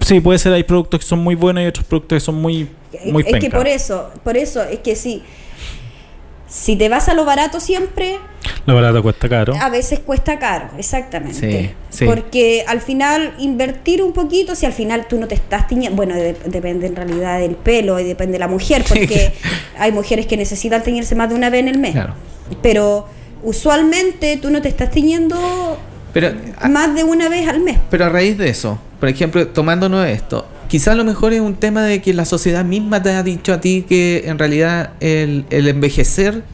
sí, 0.00 0.20
puede 0.20 0.38
ser, 0.38 0.52
hay 0.52 0.64
productos 0.64 1.00
que 1.00 1.06
son 1.06 1.20
muy 1.20 1.34
buenos 1.34 1.64
y 1.64 1.66
otros 1.66 1.86
productos 1.86 2.16
que 2.16 2.20
son 2.20 2.34
muy, 2.34 2.68
muy 3.06 3.24
es 3.26 3.38
que 3.40 3.48
por 3.50 3.66
eso, 3.66 4.10
por 4.22 4.36
eso 4.36 4.62
es 4.62 4.80
que 4.80 4.94
si 4.96 5.22
si 6.50 6.74
te 6.76 6.88
vas 6.88 7.08
a 7.08 7.14
lo 7.14 7.24
barato 7.24 7.60
siempre, 7.60 8.18
La 8.66 8.74
barato 8.74 9.02
cuesta 9.02 9.28
caro. 9.28 9.54
a 9.60 9.68
veces 9.70 10.00
cuesta 10.00 10.38
caro, 10.38 10.70
exactamente. 10.76 11.34
Sí, 11.62 11.70
sí. 11.90 12.04
Porque 12.06 12.64
al 12.66 12.80
final 12.80 13.34
invertir 13.38 14.02
un 14.02 14.12
poquito, 14.12 14.54
si 14.56 14.66
al 14.66 14.72
final 14.72 15.06
tú 15.08 15.18
no 15.20 15.28
te 15.28 15.36
estás 15.36 15.68
tiñendo, 15.68 15.94
bueno, 15.96 16.14
de- 16.16 16.34
depende 16.46 16.86
en 16.88 16.96
realidad 16.96 17.38
del 17.38 17.54
pelo 17.54 18.00
y 18.00 18.04
depende 18.04 18.32
de 18.34 18.38
la 18.40 18.48
mujer, 18.48 18.84
porque 18.88 19.32
hay 19.78 19.92
mujeres 19.92 20.26
que 20.26 20.36
necesitan 20.36 20.82
teñirse 20.82 21.14
más 21.14 21.28
de 21.28 21.36
una 21.36 21.50
vez 21.50 21.60
en 21.60 21.68
el 21.68 21.78
mes. 21.78 21.92
Claro. 21.92 22.14
Pero 22.62 23.06
usualmente 23.42 24.36
tú 24.38 24.50
no 24.50 24.60
te 24.62 24.68
estás 24.68 24.90
tiñendo 24.90 25.78
Pero, 26.12 26.32
a- 26.58 26.68
más 26.68 26.94
de 26.94 27.04
una 27.04 27.28
vez 27.28 27.46
al 27.48 27.60
mes. 27.60 27.78
pero 27.90 28.06
a 28.06 28.08
raíz 28.08 28.36
de 28.38 28.48
eso, 28.48 28.78
por 28.98 29.08
ejemplo, 29.08 29.46
tomándonos 29.48 30.06
esto, 30.06 30.46
quizás 30.70 30.92
a 30.92 30.94
lo 30.94 31.04
mejor 31.04 31.32
es 31.32 31.40
un 31.40 31.56
tema 31.56 31.82
de 31.82 32.00
que 32.00 32.14
la 32.14 32.24
sociedad 32.24 32.64
misma 32.64 33.02
te 33.02 33.10
ha 33.10 33.24
dicho 33.24 33.52
a 33.52 33.60
ti 33.60 33.84
que 33.88 34.22
en 34.26 34.38
realidad 34.38 34.92
el, 35.00 35.44
envejecer 35.50 36.44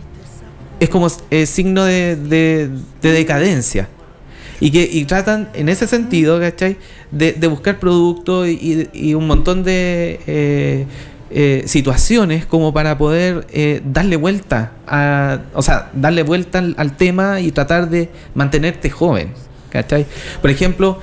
es 0.81 0.89
como 0.89 1.07
eh, 1.31 1.45
signo 1.45 1.85
de, 1.85 2.17
de- 2.17 2.71
de 3.03 3.13
decadencia. 3.13 3.89
Y 4.59 4.71
que 4.71 4.89
y 4.91 5.05
tratan 5.05 5.51
en 5.53 5.69
ese 5.69 5.87
sentido, 5.87 6.41
¿cachai? 6.41 6.79
De, 7.11 7.33
buscar 7.47 7.79
productos 7.79 8.49
y, 8.49 9.13
un 9.13 9.27
montón 9.27 9.63
de 9.65 10.19
eh, 10.27 10.87
eh, 11.31 11.63
situaciones 11.67 12.47
como 12.47 12.73
para 12.73 12.97
poder 12.97 13.47
eh, 13.53 13.83
darle 13.85 14.17
vuelta 14.17 14.73
a, 14.87 15.41
o 15.53 15.61
sea, 15.61 15.91
darle 15.93 16.23
vuelta 16.23 16.61
al, 16.61 16.75
al 16.79 16.97
tema 16.97 17.41
y 17.41 17.53
tratar 17.53 17.91
de 17.91 18.09
mantenerte 18.35 18.89
joven, 18.89 19.35
¿cachai? 19.69 20.07
Por 20.41 20.49
ejemplo, 20.49 21.01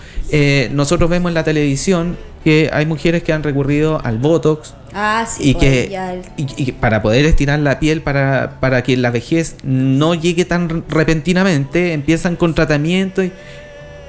nosotros 0.72 1.08
vemos 1.12 1.30
en 1.30 1.36
la 1.36 1.44
televisión 1.44 2.18
que 2.44 2.70
hay 2.74 2.86
mujeres 2.86 3.24
que 3.24 3.32
han 3.34 3.42
recurrido 3.44 4.00
al 4.04 4.18
Botox, 4.18 4.74
Ah, 4.94 5.26
sí. 5.28 5.50
y 5.50 5.54
pues, 5.54 5.64
que 5.66 5.96
el- 5.96 6.22
y, 6.38 6.64
y 6.70 6.72
para 6.74 7.02
poder 7.02 7.26
estirar 7.26 7.60
la 7.60 7.80
piel 7.80 8.02
para, 8.02 8.58
para 8.60 8.84
que 8.84 8.96
la 8.98 9.10
vejez 9.12 9.56
no 9.64 10.14
llegue 10.14 10.46
tan 10.46 10.84
repentinamente 10.90 11.94
empiezan 11.94 12.36
con 12.36 12.54
tratamiento 12.54 13.24
y, 13.24 13.32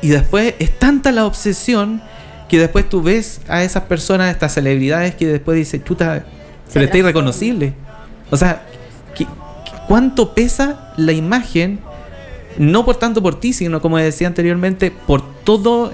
y 0.02 0.08
después 0.08 0.54
es 0.58 0.78
tanta 0.78 1.10
la 1.12 1.24
obsesión 1.26 2.02
que 2.48 2.58
después 2.58 2.86
tú 2.88 3.02
ves 3.02 3.40
a 3.48 3.62
esas 3.62 3.84
personas 3.84 4.30
estas 4.30 4.52
celebridades 4.54 5.14
que 5.14 5.26
después 5.26 5.56
dices 5.56 5.82
chuta 5.84 6.24
pero 6.72 6.84
está 6.84 6.98
irreconocible 6.98 7.72
o 8.30 8.36
sea 8.36 8.62
¿qué- 9.16 9.24
qué- 9.24 9.72
¿cuánto 9.88 10.34
pesa 10.34 10.92
la 10.98 11.12
imagen 11.12 11.78
no 12.58 12.84
por 12.84 12.96
tanto 12.96 13.22
por 13.22 13.38
ti, 13.40 13.52
sino 13.52 13.80
como 13.80 13.98
decía 13.98 14.26
anteriormente, 14.26 14.90
por 14.90 15.22
toda 15.44 15.90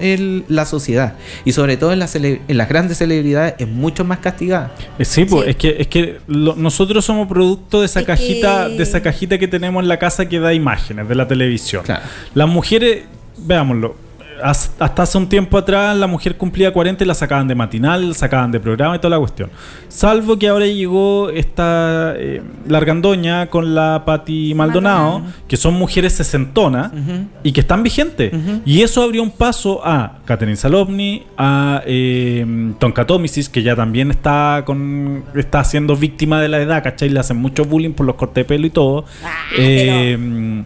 la 0.47 0.65
sociedad. 0.65 1.15
Y 1.45 1.51
sobre 1.53 1.77
todo 1.77 1.91
en 1.93 1.99
las, 1.99 2.15
cele- 2.15 2.41
en 2.47 2.57
las 2.57 2.69
grandes 2.69 2.97
celebridades 2.99 3.55
es 3.57 3.67
mucho 3.67 4.05
más 4.05 4.19
castigada. 4.19 4.73
Eh, 4.99 5.05
Sí, 5.05 5.25
pues, 5.25 5.43
Sí. 5.45 5.49
es 5.51 5.55
que, 5.57 5.75
es 5.79 5.87
que 5.87 6.17
lo- 6.27 6.55
nosotros 6.55 7.03
somos 7.05 7.27
producto 7.27 7.79
de 7.81 7.85
esa 7.85 8.01
Es 8.01 8.05
cajita, 8.05 8.67
que- 8.69 8.77
de 8.77 8.83
esa 8.83 9.01
cajita 9.01 9.37
que 9.37 9.47
tenemos 9.47 9.81
en 9.83 9.89
la 9.89 9.99
casa 9.99 10.27
que 10.29 10.39
da 10.39 10.53
imágenes 10.53 11.07
de 11.09 11.15
la 11.15 11.27
televisión. 11.27 11.83
Claro. 11.83 12.03
Las 12.33 12.47
mujeres, 12.47 13.03
veámoslo, 13.37 13.95
hasta 14.43 15.03
hace 15.03 15.17
un 15.17 15.27
tiempo 15.27 15.57
atrás 15.57 15.95
la 15.97 16.07
mujer 16.07 16.37
cumplía 16.37 16.71
40 16.71 17.03
y 17.03 17.07
la 17.07 17.13
sacaban 17.13 17.47
de 17.47 17.55
matinal, 17.55 18.09
la 18.09 18.13
sacaban 18.13 18.51
de 18.51 18.59
programa 18.59 18.95
y 18.95 18.99
toda 18.99 19.11
la 19.11 19.19
cuestión. 19.19 19.49
Salvo 19.87 20.37
que 20.37 20.47
ahora 20.47 20.65
llegó 20.65 21.29
esta 21.29 22.13
eh, 22.17 22.41
largandoña 22.67 23.47
con 23.47 23.75
la 23.75 24.03
Pati 24.05 24.53
Maldonado, 24.53 25.19
Maldonado. 25.19 25.33
que 25.47 25.57
son 25.57 25.75
mujeres 25.75 26.13
sesentonas 26.13 26.91
y 27.43 27.51
que 27.51 27.61
están 27.61 27.83
vigentes. 27.83 28.33
Y 28.65 28.81
eso 28.81 29.03
abrió 29.03 29.23
un 29.23 29.31
paso 29.31 29.81
a 29.85 30.19
Catherine 30.25 30.55
Salovni, 30.55 31.23
a 31.37 31.81
eh, 31.85 32.73
Tonka 32.79 33.05
Tomisis, 33.05 33.49
que 33.49 33.63
ya 33.63 33.75
también 33.75 34.11
está 34.11 34.63
con 34.65 35.23
está 35.35 35.63
siendo 35.63 35.95
víctima 35.95 36.41
de 36.41 36.47
la 36.47 36.61
edad, 36.61 36.83
¿cachai? 36.83 37.09
Le 37.09 37.19
hacen 37.19 37.37
mucho 37.37 37.65
bullying 37.65 37.93
por 37.93 38.05
los 38.05 38.15
cortes 38.15 38.43
de 38.43 38.45
pelo 38.45 38.67
y 38.67 38.69
todo. 38.69 39.05
Ah, 39.23 39.29
Eh, 39.57 40.17
No 40.17 40.65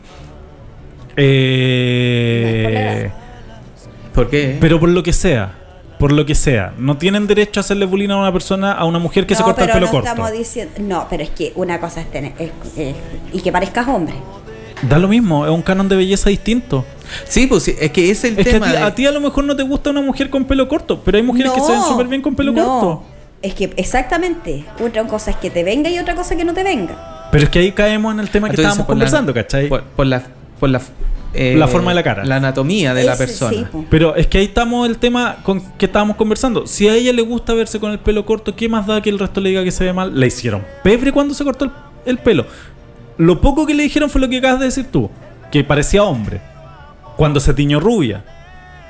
eh, 1.17 3.05
es 3.05 3.24
por 4.15 4.31
la 4.31 4.37
edad. 4.39 4.45
¿Por 4.45 4.51
qué? 4.53 4.57
pero 4.61 4.79
por 4.79 4.89
lo 4.89 5.03
que 5.03 5.13
sea, 5.13 5.53
por 5.99 6.11
lo 6.11 6.25
que 6.25 6.35
sea, 6.35 6.73
no 6.77 6.97
tienen 6.97 7.27
derecho 7.27 7.59
a 7.59 7.61
hacerle 7.61 7.85
bullying 7.85 8.09
a 8.09 8.17
una 8.17 8.31
persona, 8.31 8.71
a 8.73 8.85
una 8.85 8.99
mujer 8.99 9.25
que 9.25 9.35
se 9.35 9.43
corta 9.43 9.63
el 9.65 9.71
pelo 9.71 9.85
no 9.85 9.91
corto. 9.91 10.07
estamos 10.09 10.31
diciendo, 10.31 10.73
no, 10.79 11.07
pero 11.09 11.23
es 11.23 11.29
que 11.29 11.51
una 11.55 11.79
cosa 11.79 12.01
es 12.01 12.11
tener 12.11 12.33
es- 12.39 12.51
es- 12.77 12.95
y 13.31 13.39
que 13.41 13.51
parezcas 13.51 13.87
hombre. 13.87 14.15
Da 14.81 14.99
lo 14.99 15.07
mismo, 15.07 15.45
es 15.45 15.51
un 15.51 15.61
canon 15.61 15.87
de 15.87 15.95
belleza 15.95 16.29
distinto. 16.29 16.83
Sí, 17.23 17.47
pues 17.47 17.63
sí, 17.63 17.75
es 17.79 17.91
que 17.91 18.11
es 18.11 18.23
el 18.25 18.37
Es 18.37 18.43
que 18.45 18.49
a 18.49 18.53
tema. 18.53 18.65
ti, 18.65 18.71
de- 18.73 18.77
a 18.79 18.95
ti 18.95 19.05
a 19.07 19.11
lo 19.11 19.21
mejor 19.21 19.45
no 19.45 19.55
te 19.55 19.63
gusta 19.63 19.89
una 19.91 20.01
mujer 20.01 20.29
con 20.29 20.43
pelo 20.45 20.67
corto, 20.67 21.01
pero 21.03 21.17
hay 21.17 21.23
mujeres 21.23 21.51
que 21.53 21.61
se 21.61 21.71
ven 21.71 21.81
súper 21.81 22.07
bien 22.07 22.21
con 22.21 22.35
pelo 22.35 22.51
no. 22.51 22.61
corto. 22.79 23.03
Es 23.41 23.53
que 23.53 23.71
exactamente, 23.77 24.65
otra 24.83 25.03
cosa 25.05 25.31
es 25.31 25.37
que 25.37 25.49
te 25.49 25.63
venga 25.63 25.89
y 25.89 25.97
otra 25.99 26.13
cosa 26.15 26.35
que 26.35 26.43
no 26.43 26.53
te 26.53 26.63
venga. 26.63 27.29
Pero 27.31 27.43
es 27.45 27.49
que 27.49 27.59
ahí 27.59 27.71
caemos 27.71 28.13
en 28.13 28.19
el 28.19 28.29
tema 28.29 28.49
que 28.49 28.55
estábamos 28.55 28.85
por 28.85 28.95
la- 28.95 29.05
conversando, 29.05 29.33
¿cachai? 29.33 29.67
Por, 29.69 29.83
por 29.83 30.05
la, 30.07 30.23
por 30.59 30.69
la, 30.69 30.81
eh, 31.35 31.55
La 31.57 31.67
forma 31.67 31.91
de 31.91 31.95
la 31.95 32.03
cara. 32.03 32.25
La 32.25 32.37
anatomía 32.37 32.93
de 32.93 33.03
la 33.03 33.15
persona. 33.15 33.69
sí. 33.71 33.85
Pero 33.89 34.15
es 34.15 34.27
que 34.27 34.37
ahí 34.39 34.45
estamos 34.45 34.87
el 34.87 34.97
tema 34.97 35.37
con 35.43 35.61
que 35.77 35.85
estábamos 35.85 36.15
conversando. 36.15 36.67
Si 36.67 36.87
a 36.87 36.93
ella 36.95 37.13
le 37.13 37.21
gusta 37.21 37.53
verse 37.53 37.79
con 37.79 37.91
el 37.91 37.99
pelo 37.99 38.25
corto, 38.25 38.55
¿qué 38.55 38.69
más 38.69 38.87
da 38.87 39.01
que 39.01 39.09
el 39.09 39.19
resto 39.19 39.41
le 39.41 39.49
diga 39.49 39.63
que 39.63 39.71
se 39.71 39.83
ve 39.83 39.93
mal? 39.93 40.17
Le 40.19 40.27
hicieron 40.27 40.63
pebre 40.83 41.11
cuando 41.11 41.33
se 41.33 41.43
cortó 41.43 41.65
el, 41.65 41.71
el 42.05 42.17
pelo. 42.19 42.45
Lo 43.17 43.39
poco 43.41 43.65
que 43.65 43.73
le 43.73 43.83
dijeron 43.83 44.09
fue 44.09 44.19
lo 44.21 44.27
que 44.29 44.37
acabas 44.37 44.59
de 44.59 44.65
decir 44.65 44.87
tú, 44.91 45.09
que 45.51 45.63
parecía 45.63 46.03
hombre. 46.03 46.41
Cuando 47.15 47.39
se 47.39 47.53
tiñó 47.53 47.79
rubia. 47.79 48.23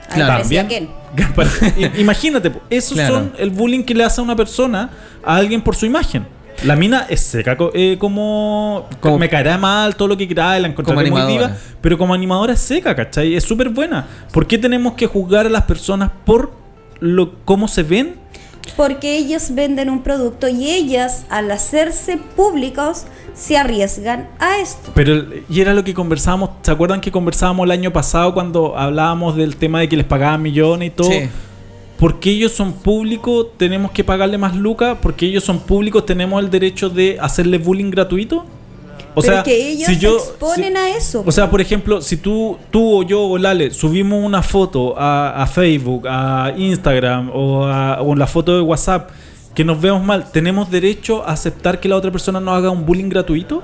Ahí 0.10 0.16
Claro, 0.16 0.42
También. 0.42 0.90
Imagínate, 1.98 2.52
esos 2.70 2.94
Claro. 2.94 3.16
son 3.16 3.34
el 3.38 3.50
bullying 3.50 3.84
que 3.84 3.94
le 3.94 4.04
hace 4.04 4.22
a 4.22 4.24
una 4.24 4.36
persona 4.36 4.90
a 5.24 5.36
alguien 5.36 5.62
por 5.62 5.76
su 5.76 5.86
imagen. 5.86 6.26
La 6.64 6.76
mina 6.76 7.06
es 7.10 7.22
seca, 7.22 7.58
eh, 7.74 7.98
como, 8.00 8.88
Como- 9.00 9.20
Me 9.20 9.30
caerá 9.30 9.58
mal, 9.58 9.96
todo 9.96 10.08
lo 10.08 10.18
que 10.18 10.28
queráis, 10.28 10.62
la 10.62 10.68
encontraré 10.70 11.12
muy 11.12 11.22
diva. 11.24 11.56
Pero 11.82 11.98
como 11.98 12.14
animadora 12.14 12.54
es 12.54 12.60
seca, 12.60 12.96
¿cachai? 12.96 13.36
Es 13.36 13.44
súper 13.44 13.70
buena. 13.70 14.08
¿Por 14.32 14.48
qué 14.48 14.58
tenemos 14.58 14.94
que 14.94 15.06
juzgar 15.08 15.46
a 15.46 15.50
las 15.50 15.64
personas 15.64 16.12
por 16.26 16.52
lo 17.00 17.34
cómo 17.44 17.68
se 17.68 17.84
ven 17.84 18.26
porque 18.78 19.18
ellos 19.18 19.54
venden 19.54 19.90
un 19.90 20.02
producto 20.02 20.48
y 20.48 20.70
ellas, 20.70 21.26
al 21.30 21.50
hacerse 21.52 22.18
públicos, 22.36 23.06
se 23.34 23.58
arriesgan 23.58 24.28
a 24.40 24.58
esto. 24.58 24.92
Pero, 24.94 25.24
y 25.50 25.62
era 25.62 25.74
lo 25.74 25.84
que 25.84 25.94
conversábamos, 25.94 26.50
¿se 26.62 26.72
acuerdan 26.72 27.00
que 27.00 27.12
conversábamos 27.12 27.66
el 27.66 27.72
año 27.72 27.94
pasado 27.94 28.34
cuando 28.34 28.78
hablábamos 28.78 29.36
del 29.38 29.56
tema 29.56 29.80
de 29.80 29.88
que 29.90 29.96
les 29.98 30.06
pagaban 30.06 30.42
millones 30.42 30.88
y 30.88 30.92
todo? 30.92 31.10
Sí. 31.12 31.30
Porque 31.98 32.32
ellos 32.32 32.52
son 32.52 32.74
públicos, 32.74 33.48
tenemos 33.58 33.92
que 33.92 34.04
pagarle 34.04 34.38
más 34.38 34.56
lucas, 34.56 34.98
porque 35.02 35.26
ellos 35.26 35.44
son 35.44 35.60
públicos, 35.60 36.06
tenemos 36.06 36.44
el 36.44 36.50
derecho 36.50 36.90
de 36.90 37.18
hacerle 37.22 37.58
bullying 37.58 37.90
gratuito. 37.90 38.46
O 39.18 39.22
Pero 39.22 39.34
sea, 39.36 39.44
que 39.44 39.72
ellos 39.72 39.88
si 39.88 39.98
yo, 39.98 40.20
se 40.20 40.30
exponen 40.32 40.76
a 40.76 40.90
eso. 40.90 41.24
o 41.26 41.32
sea, 41.32 41.50
por 41.50 41.62
ejemplo, 41.62 42.02
si 42.02 42.18
tú, 42.18 42.58
tú 42.70 43.00
o 43.00 43.04
yo 43.04 43.24
o 43.24 43.38
Lale 43.38 43.72
subimos 43.72 44.22
una 44.22 44.44
foto 44.44 44.94
a, 44.98 45.42
a 45.42 45.48
Facebook, 45.48 46.06
a 46.06 46.54
Instagram 46.58 47.32
o, 47.34 47.66
a, 47.66 48.02
o 48.02 48.14
la 48.14 48.28
foto 48.28 48.54
de 48.58 48.62
WhatsApp 48.62 49.10
que 49.54 49.64
nos 49.64 49.80
vemos 49.80 50.04
mal, 50.04 50.30
¿tenemos 50.32 50.70
derecho 50.70 51.24
a 51.26 51.32
aceptar 51.32 51.80
que 51.80 51.88
la 51.88 51.96
otra 51.96 52.12
persona 52.12 52.42
nos 52.42 52.58
haga 52.58 52.70
un 52.70 52.86
bullying 52.86 53.08
gratuito? 53.08 53.64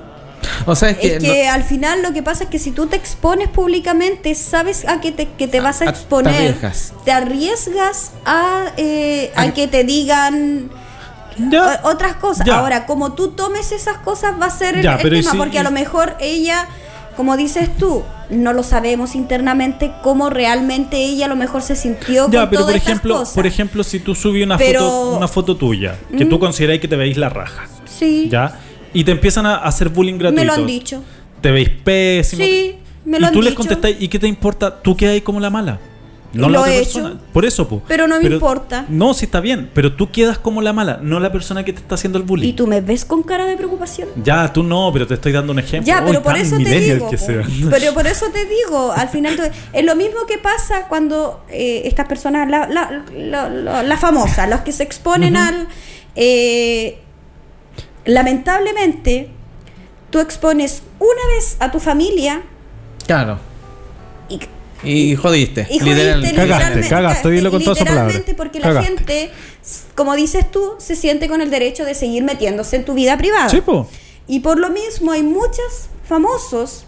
O 0.66 0.74
sea, 0.76 0.90
es 0.90 0.98
que, 0.98 1.16
Es 1.16 1.22
que 1.22 1.48
al 1.48 1.64
final 1.64 2.02
lo 2.02 2.12
que 2.12 2.22
pasa 2.22 2.44
es 2.44 2.50
que 2.50 2.58
si 2.58 2.70
tú 2.72 2.86
te 2.86 2.96
expones 2.96 3.48
públicamente, 3.48 4.34
sabes 4.34 4.86
a 4.86 5.00
qué 5.00 5.12
te, 5.12 5.28
que 5.28 5.48
te 5.48 5.60
vas 5.60 5.82
a 5.82 5.86
a- 5.86 5.90
exponer. 5.90 6.32
te 6.32 6.38
arriesgas. 6.40 6.92
Te 7.04 7.12
arriesgas 7.12 8.12
a, 8.24 8.66
eh, 8.76 9.32
a 9.36 9.42
A- 9.42 9.54
que 9.54 9.68
te 9.68 9.84
digan 9.84 10.70
Ya. 11.50 11.80
otras 11.84 12.16
cosas. 12.16 12.46
Ya. 12.46 12.58
Ahora, 12.58 12.86
como 12.86 13.14
tú 13.14 13.28
tomes 13.32 13.72
esas 13.72 13.98
cosas, 13.98 14.34
va 14.40 14.46
a 14.46 14.50
ser 14.50 14.76
el, 14.76 14.82
Ya, 14.82 14.98
tema, 14.98 15.30
si- 15.30 15.36
porque 15.36 15.58
a 15.58 15.62
lo 15.62 15.70
mejor 15.70 16.16
ella, 16.20 16.66
como 17.16 17.36
dices 17.36 17.68
tú, 17.76 18.02
no 18.30 18.52
lo 18.52 18.62
sabemos 18.62 19.14
internamente 19.14 19.92
cómo 20.02 20.30
realmente 20.30 20.96
ella 20.96 21.26
a 21.26 21.28
lo 21.28 21.36
mejor 21.36 21.60
se 21.62 21.76
sintió 21.76 22.30
Ya, 22.30 22.40
con 22.42 22.50
pero 22.50 22.50
por 22.50 22.58
todas 22.58 22.74
estas 22.76 22.88
ejemplo, 22.88 23.18
cosas. 23.18 23.34
por 23.34 23.46
ejemplo, 23.46 23.84
si 23.84 24.00
tú 24.00 24.14
subes 24.14 24.44
una 24.44 24.56
Pero- 24.58 24.80
foto, 24.80 25.16
una 25.18 25.28
foto 25.28 25.56
tuya, 25.56 25.96
que 26.16 26.24
Mm. 26.24 26.28
tú 26.28 26.38
consideráis 26.38 26.80
que 26.80 26.88
te 26.88 26.96
veis 26.96 27.16
la 27.18 27.28
raja, 27.28 27.68
sí, 27.84 28.28
¿ya? 28.30 28.58
Y 28.94 29.04
te 29.04 29.12
empiezan 29.12 29.46
a 29.46 29.56
hacer 29.56 29.88
bullying 29.88 30.18
gratuito. 30.18 30.40
me 30.40 30.44
lo 30.46 30.52
han 30.52 30.66
dicho. 30.66 31.02
Te 31.40 31.50
veis 31.50 31.68
pésimo. 31.70 32.44
Sí, 32.44 32.76
me 33.04 33.16
y 33.16 33.20
lo 33.20 33.26
han 33.28 33.32
tú 33.32 33.40
les 33.42 33.50
dicho. 33.50 33.58
contestáis, 33.58 33.96
¿y 34.00 34.08
qué 34.08 34.18
te 34.18 34.26
importa? 34.28 34.82
Tú 34.82 34.96
quedas 34.96 35.14
ahí 35.14 35.20
como 35.20 35.40
la 35.40 35.50
mala. 35.50 35.78
No 36.34 36.46
Y 36.48 36.52
la 36.52 36.52
lo 36.52 36.60
otra 36.60 36.74
he 36.74 36.78
persona. 36.78 37.08
hecho. 37.10 37.18
Por 37.30 37.44
eso, 37.44 37.68
po. 37.68 37.82
Pero 37.86 38.06
no 38.06 38.18
me 38.18 38.26
importa. 38.26 38.86
No, 38.88 39.12
sí 39.12 39.26
está 39.26 39.40
bien, 39.40 39.68
pero 39.74 39.92
tú 39.92 40.10
quedas 40.10 40.38
como 40.38 40.62
la 40.62 40.72
mala, 40.72 40.98
no 41.02 41.20
la 41.20 41.30
persona 41.30 41.62
que 41.62 41.74
te 41.74 41.80
está 41.80 41.96
haciendo 41.96 42.16
el 42.16 42.24
bullying. 42.24 42.48
¿Y 42.48 42.52
tú 42.54 42.66
me 42.66 42.80
ves 42.80 43.04
con 43.04 43.22
cara 43.22 43.44
de 43.44 43.54
preocupación? 43.54 44.08
Ya, 44.24 44.50
tú 44.50 44.62
no, 44.62 44.88
pero 44.94 45.06
te 45.06 45.12
estoy 45.12 45.32
dando 45.32 45.52
un 45.52 45.58
ejemplo. 45.58 45.86
Ya, 45.86 46.02
pero 46.02 46.22
por 46.22 46.34
eso 46.38 46.56
te 46.56 46.80
digo. 46.80 47.10
Pero 47.70 47.92
por 47.92 48.06
eso 48.06 48.26
te 48.32 48.46
digo, 48.46 48.92
al 48.92 49.10
final 49.10 49.36
tú- 49.36 49.42
es 49.74 49.84
lo 49.84 49.94
mismo 49.94 50.24
que 50.26 50.38
pasa 50.38 50.86
cuando 50.88 51.44
eh, 51.50 51.82
estas 51.84 52.06
personas, 52.08 52.48
la, 52.48 52.66
la, 52.66 53.04
la- 53.14 53.50
la- 53.50 53.82
la 53.82 53.96
famosa, 53.98 54.46
los 54.46 54.60
que 54.60 54.72
se 54.72 54.84
exponen 54.84 55.36
al... 55.36 55.68
eh, 56.16 56.98
lamentablemente, 58.04 59.30
tú 60.10 60.18
expones 60.20 60.82
una 60.98 61.34
vez 61.36 61.56
a 61.60 61.70
tu 61.70 61.80
familia 61.80 62.42
claro. 63.06 63.38
y, 64.28 64.40
Y 64.84 65.16
jodiste. 65.16 65.66
y 65.70 65.78
jodiste 65.78 65.84
literalmente. 65.84 66.36
Cagaste, 66.36 66.64
literalmente, 66.76 66.88
cagaste, 66.88 67.30
dilo 67.30 67.50
con 67.50 67.62
todas 67.64 67.78
literalmente 67.80 68.34
porque 68.34 68.58
la 68.60 68.66
Cagaste. 68.68 68.88
gente, 68.88 69.30
como 69.94 70.14
dices 70.16 70.50
tú, 70.50 70.74
se 70.78 70.96
siente 70.96 71.28
con 71.28 71.40
el 71.40 71.50
derecho 71.50 71.84
de 71.84 71.94
seguir 71.94 72.22
metiéndose 72.24 72.76
en 72.76 72.84
tu 72.84 72.94
vida 72.94 73.16
privada. 73.16 73.48
Sí, 73.48 73.60
po. 73.60 73.88
Y 74.28 74.40
por 74.40 74.58
lo 74.58 74.70
mismo 74.70 75.12
hay 75.12 75.22
muchos 75.22 75.88
famosos 76.08 76.84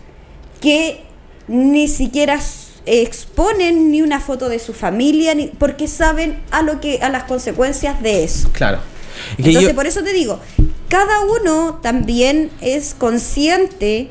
que 0.60 1.02
ni 1.48 1.88
siquiera 1.88 2.38
exponen 2.86 3.90
ni 3.90 4.02
una 4.02 4.20
foto 4.20 4.48
de 4.48 4.58
su 4.58 4.72
familia 4.74 5.34
ni, 5.34 5.46
porque 5.46 5.88
saben 5.88 6.42
a 6.50 6.62
lo 6.62 6.80
que 6.80 6.98
a 7.00 7.08
las 7.08 7.24
consecuencias 7.24 8.02
de 8.02 8.24
eso. 8.24 8.50
Claro. 8.52 8.78
Que 9.36 9.42
Entonces 9.48 9.70
yo- 9.70 9.74
por 9.74 9.86
eso 9.86 10.02
te 10.02 10.12
digo, 10.12 10.40
cada 10.88 11.20
uno 11.40 11.78
también 11.82 12.50
es 12.60 12.94
consciente 12.94 14.10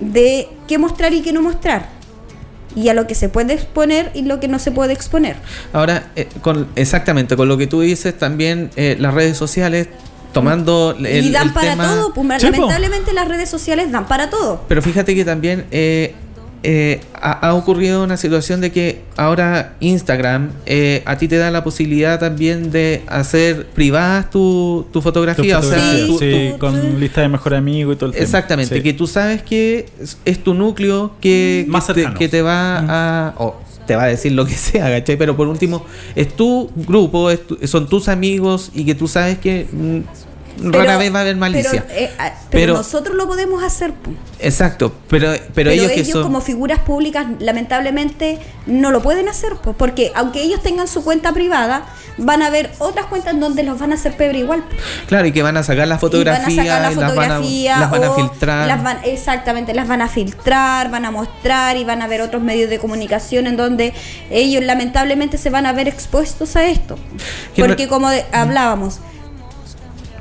de 0.00 0.48
qué 0.68 0.78
mostrar 0.78 1.12
y 1.14 1.22
qué 1.22 1.32
no 1.32 1.42
mostrar. 1.42 1.88
Y 2.76 2.88
a 2.88 2.94
lo 2.94 3.06
que 3.06 3.14
se 3.14 3.28
puede 3.28 3.54
exponer 3.54 4.10
y 4.14 4.22
lo 4.22 4.40
que 4.40 4.48
no 4.48 4.58
se 4.58 4.72
puede 4.72 4.92
exponer. 4.92 5.36
Ahora, 5.72 6.10
eh, 6.16 6.28
con, 6.42 6.66
exactamente, 6.74 7.36
con 7.36 7.46
lo 7.48 7.56
que 7.56 7.66
tú 7.68 7.80
dices, 7.80 8.18
también 8.18 8.70
eh, 8.76 8.96
las 8.98 9.14
redes 9.14 9.36
sociales 9.36 9.88
tomando 10.32 10.96
el, 10.98 11.24
y 11.26 11.30
dan 11.30 11.46
el 11.48 11.52
para 11.52 11.70
tema- 11.70 11.86
todo, 11.94 12.12
pues, 12.12 12.42
lamentablemente 12.42 13.12
las 13.12 13.28
redes 13.28 13.48
sociales 13.48 13.92
dan 13.92 14.08
para 14.08 14.28
todo. 14.30 14.64
Pero 14.66 14.82
fíjate 14.82 15.14
que 15.14 15.24
también 15.24 15.66
eh, 15.70 16.16
eh, 16.66 17.00
ha, 17.14 17.32
ha 17.48 17.54
ocurrido 17.54 18.02
una 18.02 18.16
situación 18.16 18.60
de 18.62 18.72
que 18.72 19.02
ahora 19.16 19.74
Instagram 19.80 20.50
eh, 20.64 21.02
a 21.04 21.18
ti 21.18 21.28
te 21.28 21.36
da 21.36 21.50
la 21.50 21.62
posibilidad 21.62 22.18
también 22.18 22.70
de 22.72 23.02
hacer 23.06 23.66
privadas 23.66 24.30
tu, 24.30 24.86
tu 24.90 24.98
Tu 24.98 25.02
fotografía. 25.02 25.58
o 25.58 25.62
sea, 25.62 25.78
sí, 26.18 26.54
con 26.58 26.98
lista 26.98 27.20
de 27.20 27.28
mejor 27.28 27.54
amigo 27.54 27.92
y 27.92 27.96
todo 27.96 28.06
el 28.06 28.12
tema. 28.12 28.24
Exactamente, 28.24 28.76
Sí. 28.76 28.82
que 28.82 28.92
tú 28.94 29.06
sabes 29.06 29.42
que 29.42 29.86
es, 30.00 30.16
es 30.24 30.42
tu 30.42 30.54
núcleo 30.54 31.12
que, 31.20 31.66
Más 31.68 31.84
que, 31.86 31.92
te, 31.92 32.00
cercano. 32.00 32.18
que 32.18 32.28
te 32.28 32.42
va 32.42 32.78
a... 33.28 33.34
o 33.38 33.60
te 33.86 33.96
va 33.96 34.04
a 34.04 34.06
decir 34.06 34.32
lo 34.32 34.46
que 34.46 34.54
sea, 34.68 34.86
¿cachai? 34.88 35.18
Pero 35.18 35.36
por 35.36 35.46
último, 35.46 35.84
es 36.16 36.34
tu 36.34 36.70
grupo, 36.74 37.30
es 37.30 37.40
son 37.66 37.86
tus 37.86 38.08
amigos 38.08 38.70
y 38.74 38.84
que 38.86 38.94
tú 38.94 39.06
sabes 39.08 39.38
que 39.38 39.66
mm, 39.70 39.98
rara 40.58 40.70
Pero- 40.84 40.98
vez 40.98 41.14
va 41.14 41.18
a 41.18 41.22
haber 41.22 41.36
malicia. 41.36 41.84
Pero, 41.86 42.00
eh, 42.00 42.10
ah, 42.18 42.32
pero 42.50 42.62
Pero- 42.62 42.74
nosotros 42.74 43.16
lo 43.16 43.26
podemos 43.26 43.62
hacer. 43.62 43.92
pues. 43.92 44.16
Exacto, 44.40 44.92
pero, 45.08 45.30
pero, 45.32 45.44
Pero, 45.54 45.70
ellos, 45.70 45.90
ellos, 45.90 46.06
que 46.06 46.12
son... 46.12 46.22
como 46.22 46.40
figuras 46.40 46.78
públicas 46.80 47.26
lamentablemente 47.38 48.38
no 48.66 48.90
lo 48.90 49.02
pueden 49.02 49.28
hacer, 49.28 49.54
pues, 49.62 49.74
porque 49.76 50.12
aunque 50.14 50.42
ellos 50.42 50.62
tengan 50.62 50.86
su 50.88 51.02
cuenta 51.02 51.32
privada, 51.32 51.86
van 52.18 52.42
a 52.42 52.46
haber 52.48 52.70
otras 52.78 53.06
cuentas 53.06 53.32
en 53.34 53.40
donde 53.40 53.62
los 53.64 53.78
van 53.78 53.92
a 53.92 53.94
hacer 53.96 54.16
pebre 54.16 54.38
igual. 54.38 54.62
pues. 54.68 54.80
Claro, 55.08 55.26
y 55.26 55.32
que 55.32 55.42
van 55.42 55.56
a 55.56 55.62
sacar 55.62 55.88
la 55.88 55.96
Y 55.96 55.98
fotografía, 55.98 56.44
van 56.44 56.52
a 56.52 56.64
sacar 56.64 56.82
la 56.82 56.92
y 56.92 56.94
las 56.94 56.96
van 56.96 57.04
a- 57.04 57.08
fotografía 57.08 57.78
las 57.78 57.90
van 57.90 58.04
a, 58.04 58.10
filtrar. 58.14 58.68
las 58.68 58.82
van- 58.82 58.98
exactamente, 59.04 59.74
las 59.74 59.88
van 59.88 60.02
a 60.02 60.08
filtrar, 60.08 60.90
van 60.90 61.04
a 61.04 61.10
mostrar 61.10 61.76
y 61.76 61.84
van 61.84 62.02
a 62.02 62.06
ver 62.06 62.20
otros 62.20 62.42
medios 62.42 62.70
de 62.70 62.78
comunicación 62.78 63.46
en 63.46 63.56
donde 63.56 63.92
ellos 64.30 64.62
lamentablemente 64.62 65.38
se 65.38 65.50
van 65.50 65.66
a 65.66 65.72
ver 65.72 65.88
expuestos 65.88 66.54
a 66.56 66.64
esto. 66.66 66.96
Porque 67.56 67.88
como 67.88 68.10
de- 68.10 68.24
hablábamos, 68.32 69.00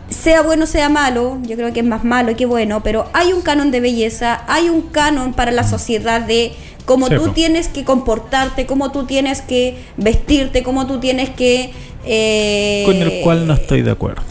sea 0.09 0.41
bueno 0.41 0.65
sea 0.67 0.89
malo, 0.89 1.39
yo 1.43 1.55
creo 1.55 1.73
que 1.73 1.79
es 1.79 1.85
más 1.85 2.03
malo 2.03 2.35
que 2.35 2.45
bueno, 2.45 2.83
pero 2.83 3.09
hay 3.13 3.33
un 3.33 3.41
canon 3.41 3.71
de 3.71 3.79
belleza, 3.79 4.43
hay 4.47 4.69
un 4.69 4.81
canon 4.83 5.33
para 5.33 5.51
la 5.51 5.63
sociedad 5.63 6.21
de 6.21 6.53
cómo 6.85 7.07
tú 7.09 7.29
tienes 7.33 7.67
que 7.67 7.83
comportarte, 7.83 8.65
cómo 8.65 8.91
tú 8.91 9.05
tienes 9.05 9.41
que 9.41 9.77
vestirte, 9.97 10.61
cómo 10.63 10.85
tú 10.87 10.99
tienes 10.99 11.29
que... 11.29 11.71
eh, 12.05 12.83
Con 12.85 12.95
el 12.97 13.21
cual 13.21 13.47
no 13.47 13.53
estoy 13.53 13.81
de 13.81 13.91
acuerdo. 13.91 14.21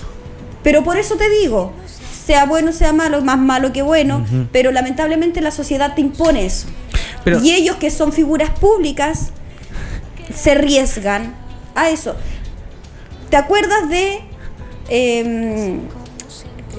pero 0.62 0.85
por 0.85 0.99
eso 0.99 1.16
te 1.16 1.28
digo, 1.31 1.73
sea 2.27 2.44
bueno, 2.44 2.73
sea 2.73 2.93
malo, 2.93 3.20
más 3.23 3.39
malo 3.39 3.73
que 3.73 3.82
bueno, 3.82 4.24
pero 4.53 4.70
lamentablemente 4.70 5.40
la 5.40 5.51
sociedad 5.51 5.94
te 5.94 6.01
impone 6.03 6.44
eso. 6.47 6.66
Pero- 7.24 7.40
y 7.43 7.53
ellos 7.53 7.77
que 7.77 7.90
son 7.90 8.12
figuras 8.12 8.51
públicas 8.51 9.31
se 10.35 10.53
arriesgan 10.53 11.35
a 11.74 11.89
eso. 11.89 12.15
¿Te 13.31 13.36
acuerdas 13.36 13.89
de 13.89 14.20
em, 14.88 15.80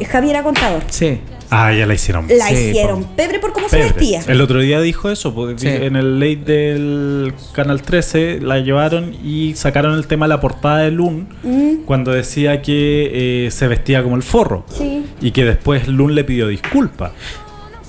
Javiera 0.10 0.44
Contador? 0.44 0.82
Sí. 0.90 1.20
Ah, 1.56 1.72
ya 1.72 1.86
la 1.86 1.94
hicieron. 1.94 2.28
La 2.36 2.48
Sí, 2.48 2.56
hicieron 2.56 3.04
pebre 3.16 3.38
por 3.38 3.54
cómo 3.54 3.70
se 3.70 3.78
vestía. 3.78 4.22
El 4.28 4.42
otro 4.42 4.60
día 4.60 4.82
dijo 4.82 5.12
eso, 5.12 5.36
porque 5.36 5.60
Sí. 5.60 5.68
en 5.68 5.96
el 5.96 6.20
late 6.20 6.52
del 6.52 7.34
Canal 7.54 7.84
13 7.84 8.40
la 8.42 8.58
llevaron 8.58 9.14
y 9.24 9.54
sacaron 9.56 9.94
el 9.94 10.08
tema 10.08 10.26
de 10.26 10.30
la 10.30 10.40
portada 10.42 10.80
de 10.80 10.90
Loon 10.90 11.28
Mm, 11.44 11.84
cuando 11.86 12.12
decía 12.12 12.64
que 12.64 13.46
eh, 13.46 13.52
se 13.52 13.68
vestía 13.68 14.02
como 14.02 14.16
el 14.16 14.24
forro 14.24 14.66
sí. 14.76 15.06
y 15.22 15.30
que 15.30 15.46
después 15.46 15.88
Loon 15.88 16.16
le 16.16 16.24
pidió 16.24 16.48
disculpas. 16.48 17.12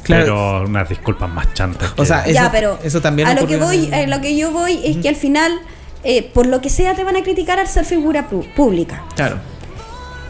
Claro. 0.03 0.25
Pero 0.25 0.65
unas 0.69 0.87
disculpas 0.87 1.31
más 1.31 1.55
chantas. 1.55 1.95
O 1.97 2.05
sea, 2.05 2.27
ya, 2.27 2.43
eso- 2.43 2.51
pero 2.53 2.79
eso 2.85 3.01
también 3.01 3.29
a 3.29 3.35
lo 3.35 3.47
que 3.47 3.57
voy, 3.57 3.87
en- 3.91 3.95
a 3.95 4.07
lo 4.17 4.21
que 4.21 4.37
yo 4.37 4.51
voy 4.51 4.79
es 4.85 4.99
que 4.99 5.09
al 5.09 5.17
final, 5.17 5.53
eh, 6.03 6.23
por 6.35 6.45
lo 6.47 6.61
que 6.61 6.69
sea, 6.69 6.95
te 6.95 7.03
van 7.03 7.17
a 7.17 7.23
criticar 7.23 7.59
al 7.59 7.67
ser 7.69 7.87
figura 7.87 8.29
pública. 8.29 9.03
Claro. 9.17 9.37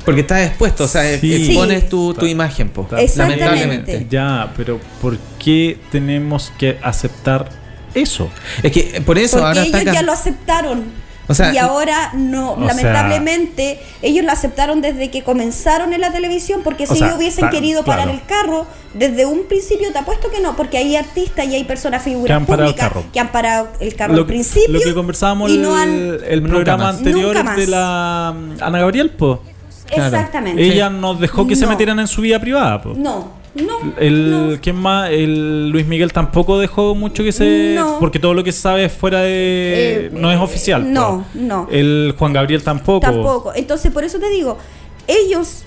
Porque 0.04 0.20
estás 0.22 0.46
expuesto, 0.46 0.84
o 0.84 0.88
sea, 0.88 1.18
Sí. 1.18 1.46
expones 1.48 1.88
tu, 1.88 2.12
tu 2.14 2.26
imagen, 2.26 2.68
po, 2.68 2.82
Exactamente. 2.96 3.44
lamentablemente. 3.44 4.06
Ya, 4.10 4.52
pero 4.56 4.78
¿por 5.00 5.16
qué 5.42 5.78
tenemos 5.90 6.52
que 6.58 6.78
aceptar 6.82 7.48
eso? 7.94 8.28
Es 8.62 8.70
que 8.72 8.80
eh, 8.96 9.00
por 9.00 9.18
eso 9.18 9.36
Porque 9.38 9.46
ahora 9.48 9.62
ellos 9.62 9.74
está 9.78 9.92
ya 9.92 10.02
lo 10.02 10.12
aceptaron. 10.12 11.04
O 11.26 11.32
sea, 11.32 11.54
y 11.54 11.56
ahora 11.56 12.12
no, 12.14 12.52
o 12.52 12.60
lamentablemente, 12.60 13.80
ellos 14.02 14.26
lo 14.26 14.30
aceptaron 14.30 14.82
desde 14.82 15.10
que 15.10 15.22
comenzaron 15.22 15.94
en 15.94 16.02
la 16.02 16.12
televisión, 16.12 16.60
porque 16.62 16.86
si 16.86 16.96
sea, 16.96 17.06
ellos 17.06 17.18
hubiesen 17.18 17.48
querido 17.48 17.82
parar 17.82 18.08
claro. 18.08 18.18
el 18.20 18.26
carro, 18.26 18.66
desde 18.92 19.24
un 19.24 19.44
principio 19.46 19.90
te 19.90 19.98
apuesto 19.98 20.30
que 20.30 20.40
no, 20.40 20.54
porque 20.54 20.76
hay 20.76 20.96
artistas 20.96 21.46
y 21.46 21.54
hay 21.54 21.64
personas 21.64 22.02
figuras 22.02 22.26
Que 22.26 22.32
han 22.34 22.44
parado 22.44 22.68
el 22.68 22.74
públicas 22.74 22.88
carro. 22.92 23.04
que 23.10 23.20
han 23.20 23.32
parado 23.32 23.68
el 23.80 23.94
carro 23.94 24.12
Lo, 24.14 24.20
al 24.20 24.26
principio. 24.26 24.68
lo 24.74 24.80
que 24.80 24.92
conversábamos 24.92 25.50
y 25.50 25.54
el, 25.54 25.62
no 25.62 25.74
han- 25.74 26.18
el 26.28 26.42
Nunca 26.42 26.54
programa 26.56 26.88
anterior 26.90 27.56
de 27.56 27.66
la 27.68 28.28
Ana 28.28 28.78
Gabriel, 28.80 29.08
po. 29.08 29.42
Claro. 29.86 30.16
Exactamente. 30.16 30.62
Ella 30.62 30.90
nos 30.90 31.20
dejó 31.20 31.46
que 31.46 31.56
se 31.56 31.64
No. 31.64 31.70
metieran 31.70 31.98
en 32.00 32.06
su 32.08 32.20
vida 32.22 32.38
privada, 32.40 32.82
po. 32.82 32.94
No, 32.96 33.42
No, 33.54 33.92
El, 34.00 34.58
¿Quién 34.60 34.74
más? 34.74 35.10
El 35.10 35.70
Luis 35.70 35.86
Miguel 35.86 36.12
tampoco 36.12 36.58
dejó 36.58 36.96
mucho 36.96 37.22
que 37.22 37.30
se. 37.30 37.74
No. 37.76 37.98
Porque 38.00 38.18
todo 38.18 38.34
lo 38.34 38.42
que 38.42 38.50
se 38.50 38.60
sabe 38.60 38.84
es 38.86 38.92
fuera 38.92 39.20
de. 39.20 40.06
Eh, 40.06 40.10
no 40.12 40.32
es 40.32 40.40
oficial. 40.40 40.92
no, 40.92 41.24
no. 41.34 41.68
El 41.70 42.14
Juan 42.18 42.32
Gabriel 42.32 42.64
tampoco. 42.64 42.98
Tampoco. 43.06 43.52
Entonces, 43.54 43.92
por 43.92 44.02
eso 44.02 44.18
te 44.18 44.28
digo, 44.28 44.58
ellos 45.06 45.62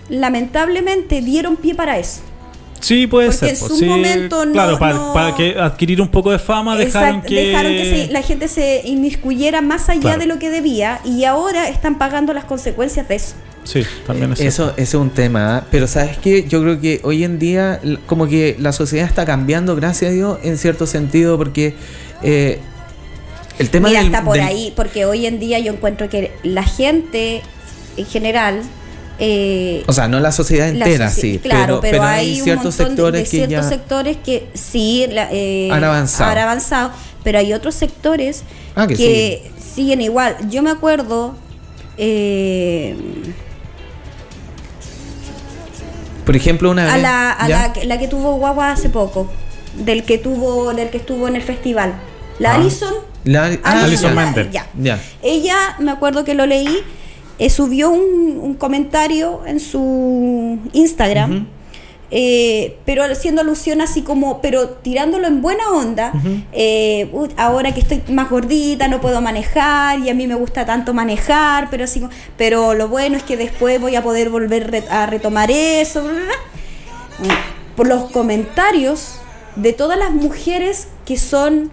lamentablemente 0.51 1.21
dieron 1.21 1.55
pie 1.55 1.75
para 1.75 1.97
eso. 1.97 2.19
Sí, 2.81 3.07
puede 3.07 3.27
Porque 3.29 3.37
ser. 3.39 3.49
en 3.49 3.55
su 3.55 3.75
Sí, 3.77 3.85
momento 3.85 4.45
no- 4.45 4.51
Claro, 4.51 4.77
para, 4.77 4.93
no- 4.93 5.13
para 5.13 5.33
que 5.35 5.57
adquirir 5.57 5.99
un 6.01 6.09
poco 6.09 6.31
de 6.31 6.37
fama 6.39 6.75
dejaron 6.75 7.07
Exacto, 7.09 7.29
que. 7.29 7.35
dejaron 7.47 7.71
que 7.71 7.85
se- 8.07 8.11
la 8.13 8.21
gente 8.21 8.47
se 8.49 8.81
inmiscuyera 8.85 9.61
más 9.61 9.89
allá 9.89 10.01
Claro. 10.01 10.19
de 10.19 10.25
lo 10.27 10.37
que 10.39 10.49
debía 10.51 10.99
y 11.03 11.23
ahora 11.23 11.69
están 11.69 11.97
pagando 11.97 12.33
las 12.33 12.45
consecuencias 12.45 13.07
de 13.07 13.15
eso. 13.15 13.35
Sí, 13.67 13.83
también 14.05 14.31
es 14.31 14.39
Eso, 14.39 14.71
ese 14.71 14.81
es 14.83 14.93
un 14.93 15.09
tema, 15.09 15.57
¿ah? 15.57 15.65
pero 15.69 15.87
¿sabes 15.87 16.17
qué? 16.19 16.45
Yo 16.47 16.61
creo 16.61 16.79
que 16.79 17.01
hoy 17.03 17.23
en 17.25 17.37
día 17.37 17.81
como 18.05 18.27
que 18.27 18.55
la 18.59 18.71
sociedad 18.71 19.05
está 19.05 19.25
cambiando, 19.25 19.75
gracias 19.75 20.11
a 20.11 20.13
Dios, 20.13 20.39
en 20.43 20.57
cierto 20.57 20.87
sentido, 20.87 21.37
porque 21.37 21.75
eh, 22.23 22.59
el 23.59 23.69
tema 23.69 23.89
Mira, 23.89 23.99
del- 23.99 24.07
está 24.13 24.23
por 24.23 24.37
del- 24.37 24.45
ahí, 24.45 24.71
porque 24.75 25.05
hoy 25.05 25.25
en 25.25 25.39
día 25.39 25.59
yo 25.59 25.73
encuentro 25.73 26.07
que 26.09 26.31
la 26.43 26.63
gente 26.63 27.41
en 27.97 28.05
general... 28.05 28.61
eh, 29.19 29.83
O 29.87 29.91
sea, 29.93 30.07
no 30.07 30.19
la 30.21 30.31
sociedad 30.31 30.71
la 30.73 30.85
entera, 30.85 31.09
sí, 31.09 31.39
claro, 31.43 31.79
pero, 31.81 32.03
hay, 32.03 32.37
un 32.39 32.43
ciertos 32.45 32.65
montón 32.79 32.85
de- 32.85 32.89
sectores 32.95 33.19
de, 33.19 33.23
que 33.23 33.29
ciertos 33.47 33.65
ya... 33.65 33.75
sectores 33.77 34.17
que 34.23 34.47
sí 34.53 35.05
la- 35.11 35.27
eh, 35.31 35.69
Han 35.73 35.83
avanzado. 35.83 36.31
han 36.31 36.37
avanzado, 36.37 36.91
pero 37.23 37.39
hay 37.39 37.51
otros 37.51 37.75
sectores 37.75 38.43
Ah, 38.75 38.87
que 38.87 38.95
que 38.95 39.51
siguen 39.75 39.99
igual. 40.01 40.37
Yo 40.49 40.61
me 40.63 40.69
acuerdo... 40.69 41.35
eh, 41.97 42.95
Por 46.27 46.35
ejemplo, 46.35 46.69
una 46.69 46.93
a 46.93 46.97
la, 46.99 47.31
a 47.31 47.49
la, 47.49 47.73
que- 47.73 47.85
la 47.85 47.97
que 47.97 48.07
tuvo 48.07 48.35
guagua 48.35 48.71
hace 48.71 48.89
poco, 48.89 49.27
del 49.83 50.03
que 50.03 50.17
tuvo, 50.19 50.73
del 50.73 50.89
que 50.91 50.97
estuvo 50.97 51.27
en 51.27 51.35
el 51.35 51.41
festival. 51.41 51.93
La 52.37 52.51
Ah. 52.51 52.55
Alison, 52.55 52.93
La- 53.23 53.45
ah, 53.63 53.83
Alison 53.83 54.09
ya. 54.13 54.15
Mendel. 54.15 54.51
ya. 54.51 54.67
Ya. 54.79 54.99
Ella, 55.23 55.55
me 55.79 55.89
acuerdo 55.91 56.23
que 56.23 56.35
lo 56.35 56.45
leí, 56.45 56.77
eh, 57.39 57.49
subió 57.49 57.89
un, 57.89 58.37
un 58.39 58.53
comentario 58.55 59.41
en 59.47 59.59
su 59.59 60.59
Instagram, 60.73 61.47
eh, 62.09 62.77
pero 62.85 63.03
haciendo 63.03 63.41
alusión 63.41 63.81
así 63.81 64.01
como, 64.01 64.41
pero 64.41 64.69
tirándolo 64.69 65.27
en 65.27 65.41
buena 65.41 65.69
onda. 65.71 66.13
eh, 66.53 67.09
"Uy, 67.11 67.29
ahora 67.37 67.73
que 67.73 67.81
estoy 67.81 68.01
más 68.09 68.29
gordita, 68.29 68.87
no 68.87 69.01
puedo 69.01 69.19
manejar 69.21 69.99
y 69.99 70.09
a 70.09 70.13
mí 70.13 70.25
me 70.27 70.35
gusta 70.35 70.65
tanto 70.65 70.93
manejar, 70.93 71.69
pero 71.69 71.83
así, 71.83 72.01
pero 72.37 72.73
lo 72.73 72.87
bueno 72.87 73.17
es 73.17 73.23
que 73.23 73.35
después 73.37 73.79
voy 73.81 73.95
a 73.95 74.03
poder 74.03 74.29
volver 74.29 74.71
re- 74.71 74.87
a 74.89 75.05
retomar 75.05 75.51
eso. 75.51 76.03
bla, 76.03 76.13
bla, 76.13 76.21
bla". 77.19 77.37
Por 77.75 77.87
los 77.87 78.09
comentarios 78.11 79.19
de 79.55 79.73
todas 79.73 79.99
las 79.99 80.11
mujeres 80.11 80.87
que 81.05 81.17
son 81.17 81.71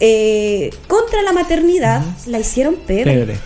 eh, 0.00 0.70
contra 0.88 1.22
la 1.22 1.32
maternidad, 1.32 2.02
la 2.26 2.38
hicieron 2.38 2.74
pebre. 2.76 3.14
Pebre. 3.14 3.38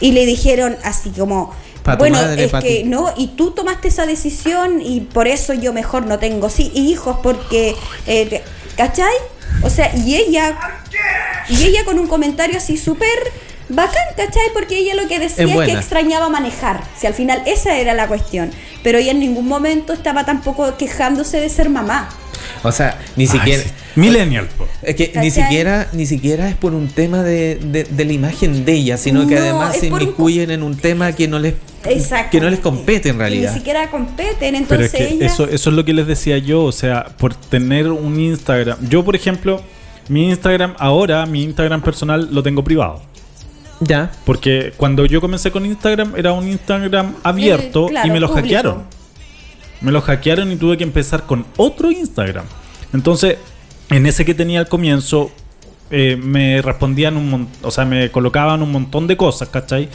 Y 0.00 0.12
le 0.12 0.26
dijeron 0.26 0.76
así 0.84 1.10
como, 1.10 1.52
Tu 1.94 1.98
bueno, 1.98 2.18
madre, 2.18 2.44
es 2.44 2.52
que 2.52 2.82
ti". 2.82 2.84
no, 2.84 3.12
y 3.16 3.28
tú 3.28 3.52
tomaste 3.52 3.88
esa 3.88 4.06
decisión 4.06 4.80
y 4.82 5.00
por 5.00 5.26
eso 5.28 5.52
yo 5.54 5.72
mejor 5.72 6.06
no 6.06 6.18
tengo 6.18 6.48
sí, 6.50 6.70
hijos 6.74 7.18
porque, 7.22 7.74
eh, 8.06 8.26
te- 8.26 8.42
¿cachai? 8.76 9.14
O 9.62 9.70
sea, 9.70 9.94
y 9.96 10.16
ella, 10.16 10.58
y 11.48 11.64
ella 11.64 11.84
con 11.84 11.98
un 11.98 12.08
comentario 12.08 12.56
así 12.58 12.76
súper 12.76 13.08
bacán, 13.68 14.04
¿cachai? 14.16 14.42
Porque 14.54 14.78
ella 14.78 14.94
lo 14.94 15.08
que 15.08 15.18
decía 15.18 15.44
Es 15.44 15.50
es, 15.50 15.66
que 15.66 15.72
extrañaba 15.72 16.28
manejar. 16.28 16.82
Si 16.98 17.06
al 17.06 17.14
final 17.14 17.42
esa 17.46 17.76
era 17.78 17.94
la 17.94 18.06
cuestión. 18.08 18.50
Pero 18.82 18.98
ella 18.98 19.10
en 19.12 19.20
ningún 19.20 19.46
momento 19.48 19.92
estaba 19.92 20.24
tampoco 20.24 20.76
quejándose 20.76 21.40
de 21.40 21.48
ser 21.48 21.68
mamá. 21.70 22.08
O 22.62 22.70
sea, 22.72 22.98
ni 23.16 23.24
Ay, 23.24 23.28
siquiera... 23.28 23.62
sí. 23.62 23.70
Millennial, 23.96 24.46
po. 24.58 24.66
Es 24.82 24.94
que 24.94 25.06
¿Cachai? 25.08 25.24
ni 25.24 25.30
siquiera, 25.30 25.88
ni 25.94 26.04
siquiera 26.06 26.48
es 26.50 26.54
por 26.54 26.74
un 26.74 26.88
tema 26.88 27.22
de, 27.22 27.54
de- 27.56 27.84
de 27.84 28.04
la 28.04 28.12
imagen 28.12 28.64
de 28.66 28.72
ella, 28.74 28.98
sino 28.98 29.26
que 29.26 29.36
No, 29.36 29.40
además 29.40 29.76
se 29.78 29.90
un- 29.90 30.02
inmiscuyen 30.02 30.50
en 30.50 30.62
un 30.62 30.76
tema 30.76 31.12
que 31.12 31.26
no 31.28 31.38
les 31.38 31.54
Exacto. 31.84 32.30
que 32.32 32.40
no 32.40 32.50
les 32.50 32.60
compete 32.60 33.08
en 33.08 33.14
Que 33.16 33.20
realidad. 33.20 33.52
Ni 33.52 33.58
siquiera 33.58 33.90
competen, 33.90 34.36
Pero 34.38 34.56
entonces 34.58 34.92
es 34.92 34.98
que 35.08 35.14
ella... 35.14 35.26
eso, 35.26 35.44
eso 35.48 35.70
es 35.70 35.76
lo 35.76 35.84
que 35.84 35.94
les 35.94 36.06
decía 36.06 36.36
yo, 36.36 36.64
o 36.64 36.72
sea, 36.72 37.06
por 37.16 37.34
tener 37.34 37.88
un 37.90 38.20
Instagram. 38.20 38.76
Yo, 38.88 39.02
por 39.02 39.16
ejemplo, 39.16 39.62
mi 40.08 40.28
Instagram 40.28 40.74
ahora, 40.78 41.24
mi 41.24 41.42
Instagram 41.42 41.80
personal 41.80 42.28
lo 42.30 42.42
tengo 42.42 42.62
privado. 42.62 43.00
Ya. 43.80 44.10
Porque 44.24 44.72
cuando 44.76 45.04
yo 45.06 45.20
comencé 45.20 45.50
con 45.50 45.66
Instagram 45.66 46.14
era 46.16 46.32
un 46.32 46.48
Instagram 46.48 47.14
abierto 47.22 47.86
Eh, 47.86 47.90
claro, 47.90 48.08
y 48.08 48.10
me 48.10 48.20
lo 48.20 48.28
público. 48.28 48.46
hackearon. 48.46 48.82
Me 49.80 49.92
lo 49.92 50.00
hackearon 50.00 50.50
y 50.52 50.56
tuve 50.56 50.76
que 50.76 50.84
empezar 50.84 51.26
con 51.26 51.44
otro 51.56 51.90
Instagram. 51.90 52.46
Entonces, 52.92 53.36
en 53.90 54.06
ese 54.06 54.24
que 54.24 54.34
tenía 54.34 54.60
al 54.60 54.68
comienzo, 54.68 55.30
eh, 55.90 56.16
me 56.20 56.62
respondían 56.62 57.16
un 57.16 57.30
montón, 57.30 57.54
o 57.62 57.70
sea, 57.70 57.84
me 57.84 58.10
colocaban 58.10 58.62
un 58.62 58.72
montón 58.72 59.06
de 59.06 59.16
cosas, 59.16 59.48
¿cachai? 59.50 59.88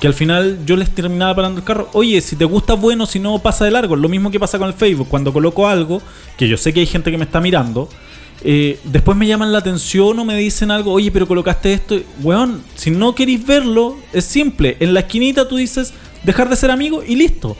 Que 0.00 0.06
al 0.06 0.14
final 0.14 0.58
yo 0.66 0.76
les 0.76 0.90
terminaba 0.90 1.34
parando 1.34 1.60
el 1.60 1.64
carro. 1.64 1.88
Oye, 1.92 2.20
si 2.20 2.36
te 2.36 2.44
gusta, 2.44 2.74
bueno, 2.74 3.06
si 3.06 3.18
no, 3.18 3.38
pasa 3.38 3.64
de 3.64 3.70
largo. 3.70 3.96
Lo 3.96 4.08
mismo 4.08 4.30
que 4.30 4.40
pasa 4.40 4.58
con 4.58 4.68
el 4.68 4.74
Facebook. 4.74 5.08
Cuando 5.08 5.32
coloco 5.32 5.68
algo, 5.68 6.02
que 6.36 6.48
yo 6.48 6.56
sé 6.56 6.72
que 6.72 6.80
hay 6.80 6.86
gente 6.86 7.10
que 7.10 7.16
me 7.18 7.24
está 7.24 7.40
mirando, 7.40 7.88
eh, 8.42 8.78
después 8.84 9.16
me 9.16 9.26
llaman 9.26 9.52
la 9.52 9.58
atención 9.58 10.18
o 10.18 10.24
me 10.24 10.36
dicen 10.36 10.70
algo, 10.70 10.92
oye, 10.92 11.10
pero 11.10 11.26
colocaste 11.26 11.72
esto. 11.72 11.96
Weón, 12.22 12.62
si 12.74 12.90
no 12.90 13.14
queréis 13.14 13.44
verlo, 13.46 13.96
es 14.12 14.24
simple. 14.24 14.76
En 14.80 14.94
la 14.94 15.00
esquinita 15.00 15.48
tú 15.48 15.56
dices, 15.56 15.92
dejar 16.22 16.48
de 16.48 16.56
ser 16.56 16.70
amigo 16.70 17.02
y 17.06 17.16
listo. 17.16 17.56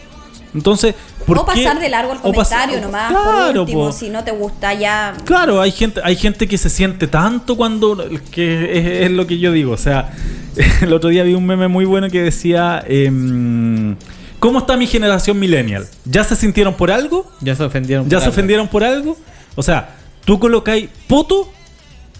Entonces, 0.55 0.94
¿por 1.27 1.39
o 1.39 1.44
qué- 1.44 1.65
pasar 1.65 1.81
de 1.81 1.89
largo 1.89 2.12
el 2.15 2.19
comentario 2.20 2.81
nomás, 2.81 3.11
Claro, 3.11 3.53
por 3.53 3.59
último, 3.61 3.86
po. 3.86 3.93
si 3.93 4.09
no 4.09 4.24
te 4.24 4.31
gusta 4.31 4.73
ya... 4.73 5.15
Claro, 5.24 5.61
hay 5.61 5.70
gente, 5.70 6.01
hay 6.03 6.16
gente 6.16 6.48
que 6.48 6.57
se 6.57 6.70
siente 6.70 7.09
tanto 7.09 7.57
cuando 7.57 8.09
que 8.31 8.78
es, 8.78 9.05
es 9.07 9.11
lo 9.11 9.27
que 9.27 9.39
yo 9.39 9.53
digo. 9.53 9.73
O 9.73 9.77
sea, 9.77 10.12
el 10.81 10.93
otro 10.94 11.11
día 11.11 11.24
vi 11.24 11.35
un 11.35 11.44
meme 11.44 11.69
muy 11.69 11.85
bueno 11.85 12.09
que 12.09 12.23
decía 12.23 12.82
em, 12.86 13.97
¿Cómo 14.39 14.61
está 14.61 14.77
mi 14.77 14.86
generación 14.86 15.39
millennial? 15.39 15.86
¿Ya 16.05 16.23
se 16.24 16.36
sintieron 16.36 16.74
por 16.74 16.90
algo? 16.90 17.31
Ya 17.40 17.55
se 17.55 17.65
ofendieron. 17.65 18.07
¿Ya 18.07 18.11
por 18.16 18.20
se 18.20 18.24
algo. 18.27 18.32
ofendieron 18.32 18.69
por 18.69 18.85
algo? 18.85 19.16
O 19.57 19.62
sea, 19.62 19.97
tú 20.27 20.39
colocáis 20.39 20.90
poto 21.09 21.51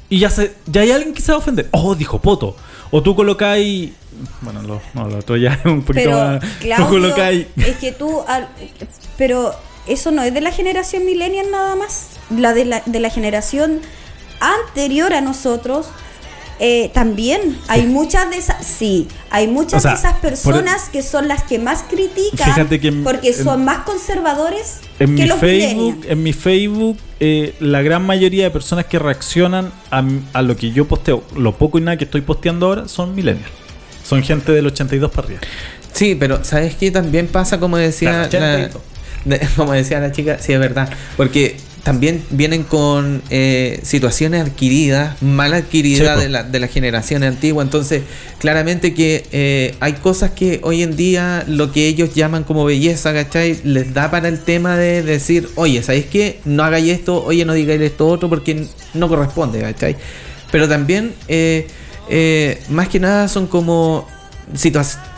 y 0.09 0.21
ya 0.21 0.31
se, 0.31 0.55
ya 0.67 0.81
hay 0.81 0.93
alguien 0.93 1.13
que 1.13 1.21
se 1.21 1.33
va 1.33 1.37
a 1.37 1.39
ofender. 1.41 1.69
Oh, 1.73 1.95
dijo 1.95 2.19
poto. 2.23 2.57
O 2.91 3.03
tú 3.03 3.15
colocáis. 3.15 3.91
Bueno, 4.41 4.63
lo, 4.63 4.81
no, 4.95 5.09
lo 5.11 5.19
otro 5.19 5.37
ya 5.37 5.53
es 5.53 5.67
un 5.67 5.83
poquito 5.83 6.05
Pero, 6.07 6.17
más. 6.17 6.45
Claudio, 6.61 6.87
tú 6.87 6.91
colocáis. 6.93 7.47
es 7.57 7.77
que 7.77 7.93
tú... 7.93 8.23
al- 8.27 8.49
pero 9.19 9.55
eso 9.87 10.11
no 10.11 10.23
es 10.23 10.33
de 10.33 10.41
la 10.41 10.53
generación 10.53 11.05
millennial 11.05 11.51
nada 11.51 11.77
más. 11.77 12.07
La 12.31 12.55
de 12.55 12.65
la, 12.65 12.83
de 12.87 12.99
la 13.01 13.11
generación 13.11 13.81
anterior 14.41 15.13
a 15.13 15.21
nosotros... 15.21 15.89
eh, 16.59 16.91
también 16.95 17.59
hay 17.69 17.87
muchas 17.87 18.31
de 18.31 18.37
esas, 18.39 18.65
sí, 18.67 19.09
hay 19.31 19.47
muchas 19.49 19.75
O 19.75 19.81
sea, 19.83 19.91
de 19.93 19.97
esas 19.99 20.13
por- 20.15 20.21
personas 20.23 20.89
que 20.91 21.03
son 21.03 21.29
las 21.29 21.43
que 21.43 21.59
más 21.59 21.85
critican 21.89 22.47
Fíjate 22.55 22.81
que 22.81 22.89
en- 22.89 23.05
porque 23.05 23.29
en- 23.29 23.45
son 23.45 23.65
más 23.65 23.81
conservadores 23.85 24.81
En 24.99 25.15
que 25.17 25.23
mi 25.23 25.29
los 25.29 25.39
Facebook, 25.39 26.05
en 26.09 26.23
mi 26.23 26.33
Facebook, 26.33 26.99
eh, 27.21 27.55
la 27.61 27.83
gran 27.83 28.05
mayoría 28.07 28.45
de 28.45 28.51
personas 28.51 28.87
que 28.87 28.99
reaccionan 28.99 29.73
a, 29.91 30.03
a 30.33 30.43
lo 30.43 30.57
que 30.57 30.71
yo 30.73 30.87
posteo, 30.89 31.23
lo 31.37 31.57
poco 31.57 31.79
y 31.79 31.83
nada 31.83 31.97
que 31.97 32.05
estoy 32.05 32.23
posteando 32.23 32.67
ahora, 32.67 32.89
son 32.89 33.15
millennials. 33.15 33.51
Son 34.05 34.23
gente 34.23 34.53
del 34.53 34.67
82 34.67 35.11
para 35.11 35.27
arriba. 35.27 35.41
Sí, 35.93 36.15
pero 36.15 36.45
¿sabes 36.45 36.75
qué? 36.77 36.91
También 36.91 37.27
pasa 37.27 37.59
como 37.59 37.77
decía 37.77 38.11
Claro, 38.11 38.23
la, 38.23 38.27
82. 38.55 38.75
de- 38.75 38.96
como 39.57 39.73
decía 39.73 40.01
la 40.01 40.13
chica, 40.13 40.39
sí 40.41 40.53
es 40.53 40.61
verdad, 40.61 40.91
porque 41.17 41.57
también 41.83 42.25
vienen 42.31 42.65
con 42.65 43.23
eh, 43.31 43.79
situaciones 43.85 44.45
adquiridas, 44.45 45.23
mal 45.23 45.55
adquiridas 45.55 46.17
Sí, 46.19 46.25
de 46.25 46.29
la, 46.29 46.43
de 46.43 46.59
la 46.59 46.67
generación 46.67 47.23
antigua, 47.23 47.63
entonces 47.63 48.03
claramente 48.41 48.93
que 48.93 49.25
eh, 49.31 49.77
hay 49.79 49.93
cosas 49.93 50.33
que 50.33 50.59
hoy 50.65 50.83
en 50.83 50.97
día 50.97 51.45
lo 51.47 51.71
que 51.71 51.87
ellos 51.87 52.13
llaman 52.13 52.43
como 52.43 52.65
belleza, 52.65 53.13
¿cachai? 53.13 53.61
Les 53.63 53.95
da 53.95 54.11
para 54.11 54.27
el 54.27 54.41
tema 54.41 54.77
de 54.77 55.03
decir, 55.03 55.49
oye, 55.55 55.81
¿sabéis 55.83 56.07
qué? 56.07 56.41
No 56.45 56.65
hagáis 56.65 56.91
esto, 56.91 57.25
oye, 57.25 57.45
no 57.45 57.53
digáis 57.53 57.81
esto 57.81 58.09
otro 58.09 58.29
porque 58.29 58.67
no 58.95 59.09
corresponde, 59.09 59.61
¿cachai? 59.61 59.97
Pero 60.51 60.69
también, 60.69 61.15
eh, 61.29 61.69
más 62.69 62.89
que 62.89 62.99
nada 62.99 63.29
son 63.29 63.47
como 63.47 64.09
situaciones 64.55 65.17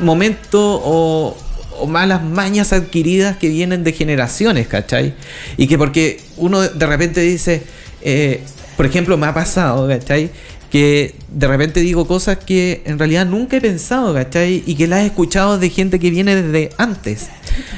momentos 0.00 0.80
o, 0.84 1.36
o 1.78 1.86
malas 1.86 2.22
mañas 2.22 2.72
adquiridas 2.72 3.36
que 3.36 3.48
vienen 3.48 3.84
de 3.84 3.92
generaciones, 3.92 4.66
¿cachai? 4.68 5.14
Y 5.56 5.66
que 5.66 5.78
porque 5.78 6.20
uno 6.36 6.60
de- 6.60 6.86
repente 6.86 7.20
dice, 7.20 7.62
eh, 8.02 8.40
por 8.76 8.86
ejemplo, 8.86 9.16
me 9.16 9.26
ha 9.26 9.34
pasado, 9.34 9.88
¿cachai? 9.88 10.30
Que 10.70 11.14
de 11.28 11.46
repente 11.48 11.80
digo 11.80 12.06
cosas 12.06 12.38
que 12.38 12.82
en 12.86 12.98
realidad 12.98 13.26
nunca 13.26 13.56
he 13.56 13.60
pensado, 13.60 14.14
¿cachai? 14.14 14.62
Y 14.66 14.74
que 14.74 14.86
las 14.86 15.00
he 15.02 15.06
escuchado 15.06 15.58
de 15.58 15.68
gente 15.70 15.98
que 15.98 16.10
viene 16.10 16.34
desde 16.34 16.70
antes. 16.78 17.28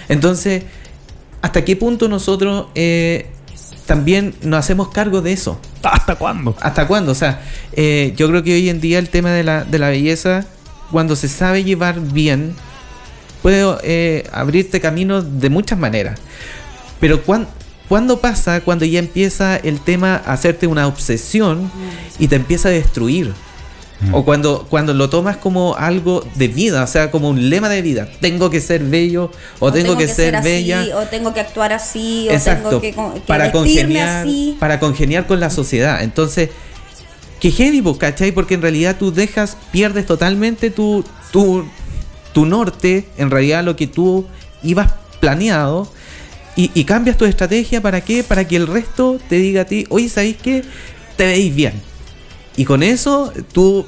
Entonces, 0.08 0.62
¿hasta 1.42 1.64
qué 1.64 1.76
punto 1.76 2.08
nosotros 2.08 2.66
eh, 2.74 3.26
también 3.86 4.34
nos 4.42 4.60
hacemos 4.60 4.88
cargo 4.88 5.20
de 5.22 5.32
eso? 5.32 5.60
¿Hasta 5.82 6.14
cuándo? 6.16 6.56
¿Hasta 6.60 6.86
cuándo? 6.86 7.12
O 7.12 7.14
sea, 7.16 7.42
eh, 7.72 8.14
yo 8.16 8.28
creo 8.28 8.42
que 8.42 8.54
hoy 8.54 8.68
en 8.68 8.80
día 8.80 8.98
el 8.98 9.08
tema 9.10 9.32
de 9.32 9.42
la, 9.44 9.64
de 9.64 9.78
la 9.78 9.88
belleza, 9.88 10.46
cuando 10.90 11.16
se 11.16 11.28
sabe 11.28 11.64
llevar 11.64 12.00
bien, 12.00 12.54
puede 13.44 13.62
eh, 13.82 14.26
abrirte 14.32 14.80
caminos 14.80 15.38
de 15.38 15.50
muchas 15.50 15.78
maneras. 15.78 16.18
Pero 16.98 17.22
cuan- 17.22 17.46
¿cuándo 17.90 18.18
pasa 18.18 18.62
cuando 18.62 18.86
ya 18.86 18.98
empieza 18.98 19.56
el 19.58 19.80
tema 19.80 20.22
a 20.24 20.32
hacerte 20.32 20.66
una 20.66 20.86
obsesión 20.86 21.70
y 22.18 22.28
te 22.28 22.36
empieza 22.36 22.68
a 22.68 22.72
destruir? 22.72 23.34
O 24.12 24.24
cuando, 24.24 24.66
cuando 24.70 24.94
lo 24.94 25.10
tomas 25.10 25.36
como 25.36 25.76
algo 25.76 26.26
de 26.36 26.48
vida, 26.48 26.84
o 26.84 26.86
sea, 26.86 27.10
como 27.10 27.28
un 27.28 27.50
lema 27.50 27.68
de 27.68 27.82
vida. 27.82 28.08
Tengo 28.22 28.48
que 28.48 28.62
ser 28.62 28.82
bello 28.82 29.30
o, 29.58 29.70
tengo, 29.72 29.94
que, 29.98 30.08
ser, 30.08 30.36
así, 30.36 30.48
bella. 30.48 30.86
o 30.96 31.02
tengo 31.02 31.34
que 31.34 31.40
actuar 31.40 31.74
así, 31.74 32.26
o 32.30 32.32
Exacto. 32.32 32.80
tengo 32.80 33.12
que, 33.12 33.20
para 33.26 33.52
congeniar, 33.52 34.24
así. 34.24 34.56
para 34.58 34.80
congeniar 34.80 35.26
con 35.26 35.38
la 35.38 35.50
sociedad. 35.50 36.02
Entonces, 36.02 36.48
que 37.40 37.50
heavy, 37.50 37.82
pues, 37.82 37.98
¿cachai? 37.98 38.32
Porque 38.32 38.54
en 38.54 38.62
realidad 38.62 38.96
tú 38.98 39.12
dejas, 39.12 39.58
pierdes 39.70 40.06
totalmente 40.06 40.70
tu, 40.70 41.04
tu, 41.30 41.66
tu 42.34 42.44
norte, 42.44 43.06
en 43.16 43.30
realidad 43.30 43.64
lo 43.64 43.76
que 43.76 43.86
tú 43.86 44.26
ibas 44.62 44.92
planeado, 45.20 45.90
y, 46.56 46.70
y 46.74 46.84
cambias 46.84 47.16
tu 47.16 47.24
estrategia 47.24 47.80
para 47.80 48.02
qué? 48.02 48.22
Para 48.22 48.46
que 48.46 48.56
el 48.56 48.66
resto 48.66 49.18
te 49.28 49.36
diga 49.36 49.62
a 49.62 49.64
ti, 49.64 49.86
oye, 49.88 50.08
¿sabéis 50.10 50.36
qué? 50.36 50.62
Te 51.16 51.24
veis 51.26 51.54
bien. 51.54 51.72
Y 52.56 52.64
con 52.64 52.82
eso 52.82 53.32
tú 53.52 53.86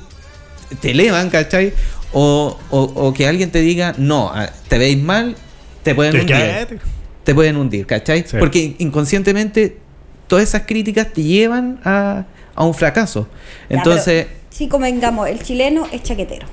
te 0.80 0.92
elevan, 0.92 1.28
¿cachai? 1.28 1.74
O, 2.12 2.58
o, 2.70 2.80
o 2.80 3.12
que 3.12 3.26
alguien 3.26 3.50
te 3.50 3.60
diga, 3.60 3.94
no, 3.98 4.32
te 4.68 4.78
veis 4.78 4.98
mal, 4.98 5.36
te 5.82 5.94
pueden 5.94 6.12
¿Qué, 6.12 6.20
hundir 6.20 6.36
qué? 6.36 6.78
te 7.22 7.34
pueden 7.34 7.56
hundir, 7.56 7.86
¿cachai? 7.86 8.24
Sí. 8.26 8.36
Porque 8.38 8.76
inconscientemente 8.78 9.78
todas 10.26 10.44
esas 10.44 10.62
críticas 10.62 11.12
te 11.12 11.22
llevan 11.22 11.80
a, 11.84 12.24
a 12.54 12.64
un 12.64 12.74
fracaso. 12.74 13.28
Ya, 13.68 13.76
Entonces, 13.76 14.26
pero, 14.26 14.40
sí, 14.50 14.68
convengamos, 14.68 15.28
el 15.28 15.42
chileno 15.42 15.86
es 15.92 16.02
chaquetero. 16.02 16.46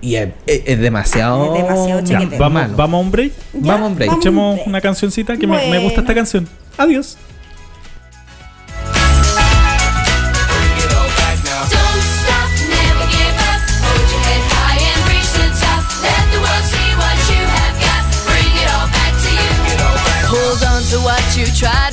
Y 0.00 0.14
es, 0.16 0.28
es- 0.46 0.62
es 0.66 0.78
demasiado, 0.80 1.54
Es 1.56 1.62
demasiado 1.62 2.00
Ya, 2.00 2.18
vamos, 2.38 2.52
malo. 2.62 2.74
vamos 2.76 2.98
a 2.98 3.00
un 3.02 3.10
break. 3.10 3.32
Ya, 3.52 3.72
Vamos 3.72 3.86
a 3.86 3.86
un 3.90 3.94
break. 3.96 4.10
a 4.10 4.14
un 4.14 4.20
una 4.66 4.80
cancioncita 4.80 5.36
que 5.36 5.46
me, 5.46 5.78
gusta 5.78 6.00
esta 6.00 6.14
canción. 6.14 6.48
Adiós. 6.78 7.16
Stop, 21.52 21.89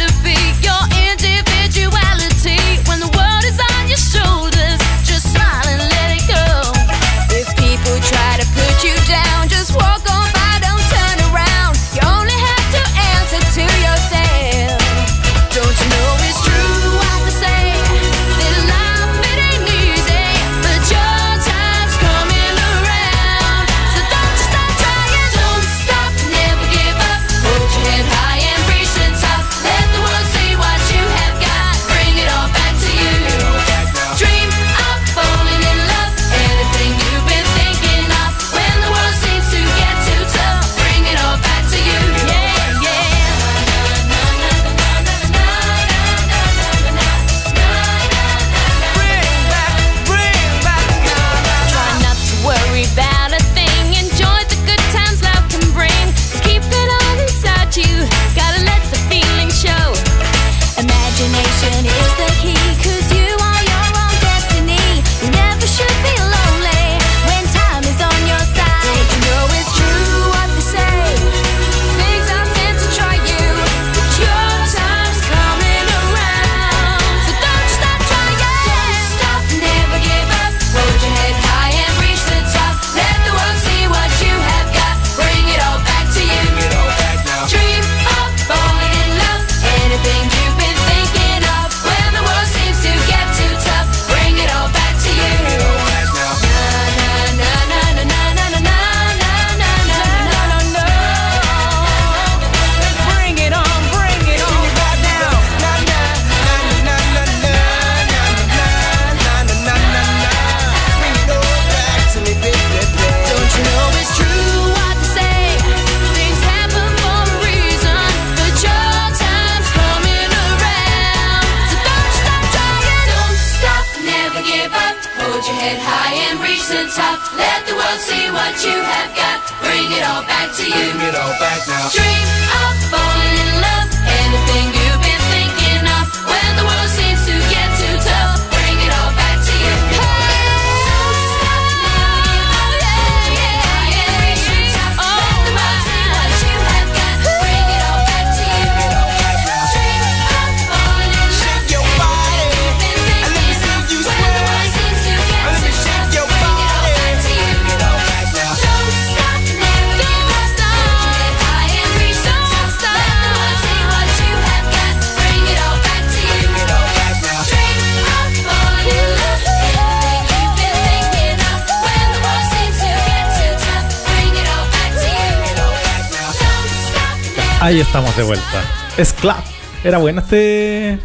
Es 178.98 179.14
clap. 179.14 179.44
Era 179.84 179.98
bueno 180.00 180.22
este. 180.22 181.00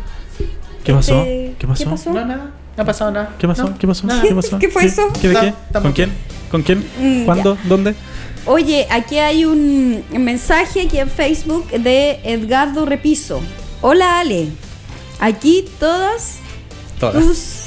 ¿Qué 0.84 0.92
pasó? 0.92 1.20
Este, 1.22 1.54
¿Qué 1.58 1.66
pasó? 1.66 1.84
¿Qué 1.84 1.90
pasó? 1.90 2.10
no, 2.12 2.24
nada, 2.24 2.50
no 2.76 2.82
ha 2.82 2.86
pasado 2.86 3.10
nada. 3.10 3.34
¿Qué 3.38 3.46
pasó? 3.46 3.64
No, 3.68 3.78
¿Qué 3.78 3.86
pasó? 3.86 4.06
nada. 4.06 4.22
¿Qué 4.22 4.34
pasó? 4.34 4.58
¿Qué 4.58 4.68
fue 4.68 4.84
eso? 4.84 5.08
¿Qué 5.20 5.28
de 5.28 5.34
No, 5.34 5.40
qué? 5.40 5.54
¿Con 5.80 5.92
quién? 5.92 6.12
¿Con 6.50 6.62
quién? 6.62 6.84
Mm, 6.98 7.24
¿Cuándo? 7.24 7.56
¿Dónde? 7.64 7.94
Oye, 8.46 8.86
aquí 8.90 9.18
hay 9.18 9.44
un 9.44 10.04
mensaje 10.10 10.82
aquí 10.82 10.98
en 10.98 11.08
Facebook 11.08 11.70
de 11.70 12.18
Edgardo 12.24 12.84
Repiso. 12.84 13.40
Hola 13.82 14.20
Ale, 14.20 14.48
aquí 15.20 15.64
todas 15.78 16.38
Todas. 16.98 17.22
tus 17.24 17.61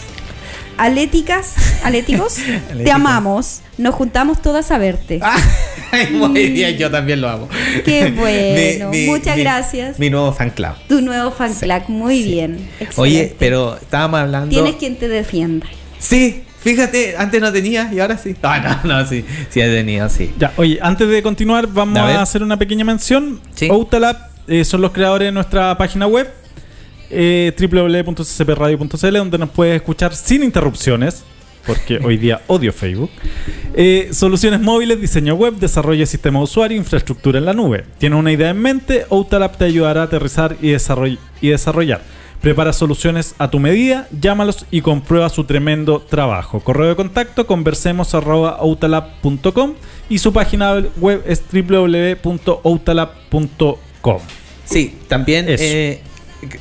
aléticas, 0.77 1.55
aléticos, 1.83 2.37
te 2.83 2.91
amamos. 2.91 3.61
Nos 3.77 3.95
juntamos 3.95 4.41
todas 4.41 4.71
a 4.71 4.77
verte. 4.77 5.19
Ay, 5.91 6.11
Muy 6.11 6.49
bien, 6.49 6.77
yo 6.77 6.89
también 6.89 7.21
lo 7.21 7.29
amo. 7.29 7.49
Qué 7.83 8.11
bueno, 8.11 8.91
muchas 9.11 9.37
mi- 9.37 9.43
gracias. 9.43 9.99
Mi 9.99 10.09
nuevo 10.09 10.33
fan 10.33 10.49
club. 10.49 10.73
Tu 10.87 11.01
nuevo 11.01 11.31
fan 11.31 11.53
club, 11.53 11.83
muy 11.87 12.23
bien. 12.23 12.69
Oye, 12.95 13.11
excelente. 13.21 13.35
pero 13.39 13.75
estábamos 13.75 14.19
hablando. 14.21 14.49
tienes 14.49 14.75
quien 14.75 14.97
te 14.97 15.07
defienda. 15.07 15.67
Sí, 15.99 16.43
Fíjate, 16.65 17.15
antes 17.15 17.39
no 17.39 17.53
tenía 17.53 17.91
y 17.93 17.99
ahora 17.99 18.17
sí. 18.17 18.35
Ah, 18.41 18.79
no, 18.83 18.97
no, 18.97 19.07
sí. 19.07 19.23
Sí 19.51 19.61
he 19.61 19.67
tenido, 19.67 20.09
sí. 20.09 20.33
Ya, 20.39 20.51
oye, 20.57 20.79
antes 20.81 21.07
de 21.07 21.21
continuar, 21.21 21.67
vamos 21.67 21.99
a, 21.99 22.23
hacer 22.23 22.41
una 22.41 22.57
pequeña 22.57 22.83
mención. 22.83 23.39
Sí. 23.53 23.69
Outalab 23.69 24.17
eh, 24.47 24.65
son 24.65 24.81
los 24.81 24.89
creadores 24.89 25.27
de 25.27 25.31
nuestra 25.31 25.77
página 25.77 26.07
web, 26.07 26.27
eh, 27.15 27.53
www.ccpradio.cl, 27.57 29.13
donde 29.17 29.37
nos 29.37 29.49
puedes 29.49 29.75
escuchar 29.77 30.13
sin 30.15 30.43
interrupciones, 30.43 31.23
porque 31.65 31.97
hoy 32.03 32.17
día 32.17 32.41
odio 32.47 32.71
Facebook. 32.73 33.09
Eh, 33.73 34.09
soluciones 34.11 34.59
móviles, 34.61 34.99
diseño 35.01 35.33
web, 35.35 35.55
desarrollo 35.55 36.01
de 36.01 36.05
sistema 36.05 36.37
de 36.39 36.43
usuario, 36.43 36.77
infraestructura 36.77 37.39
en 37.39 37.45
la 37.45 37.53
nube. 37.53 37.85
¿Tienes 37.97 38.19
una 38.19 38.31
idea 38.31 38.49
en 38.51 38.61
mente? 38.61 39.05
Outalab 39.09 39.57
te 39.57 39.65
ayudará 39.65 40.01
a 40.01 40.05
aterrizar 40.05 40.55
y, 40.61 40.67
desarroll- 40.73 41.17
y 41.41 41.49
desarrollar. 41.49 42.01
Prepara 42.41 42.73
soluciones 42.73 43.33
a 43.39 43.49
tu 43.49 43.59
medida, 43.59 44.07
llámalos 44.21 44.65
y 44.69 44.81
comprueba 44.81 45.29
su 45.29 45.45
tremendo 45.45 45.99
trabajo. 46.01 46.59
Correo 46.59 46.89
de 46.89 46.95
contacto 46.95 47.47
conversemos.outalab.com 47.47 49.73
y 50.09 50.19
su 50.19 50.31
página 50.31 50.75
web 50.99 51.23
es 51.25 51.41
www.outalab.com. 51.51 54.19
Sí, 54.65 54.95
también 55.07 55.45
eh, 55.49 56.01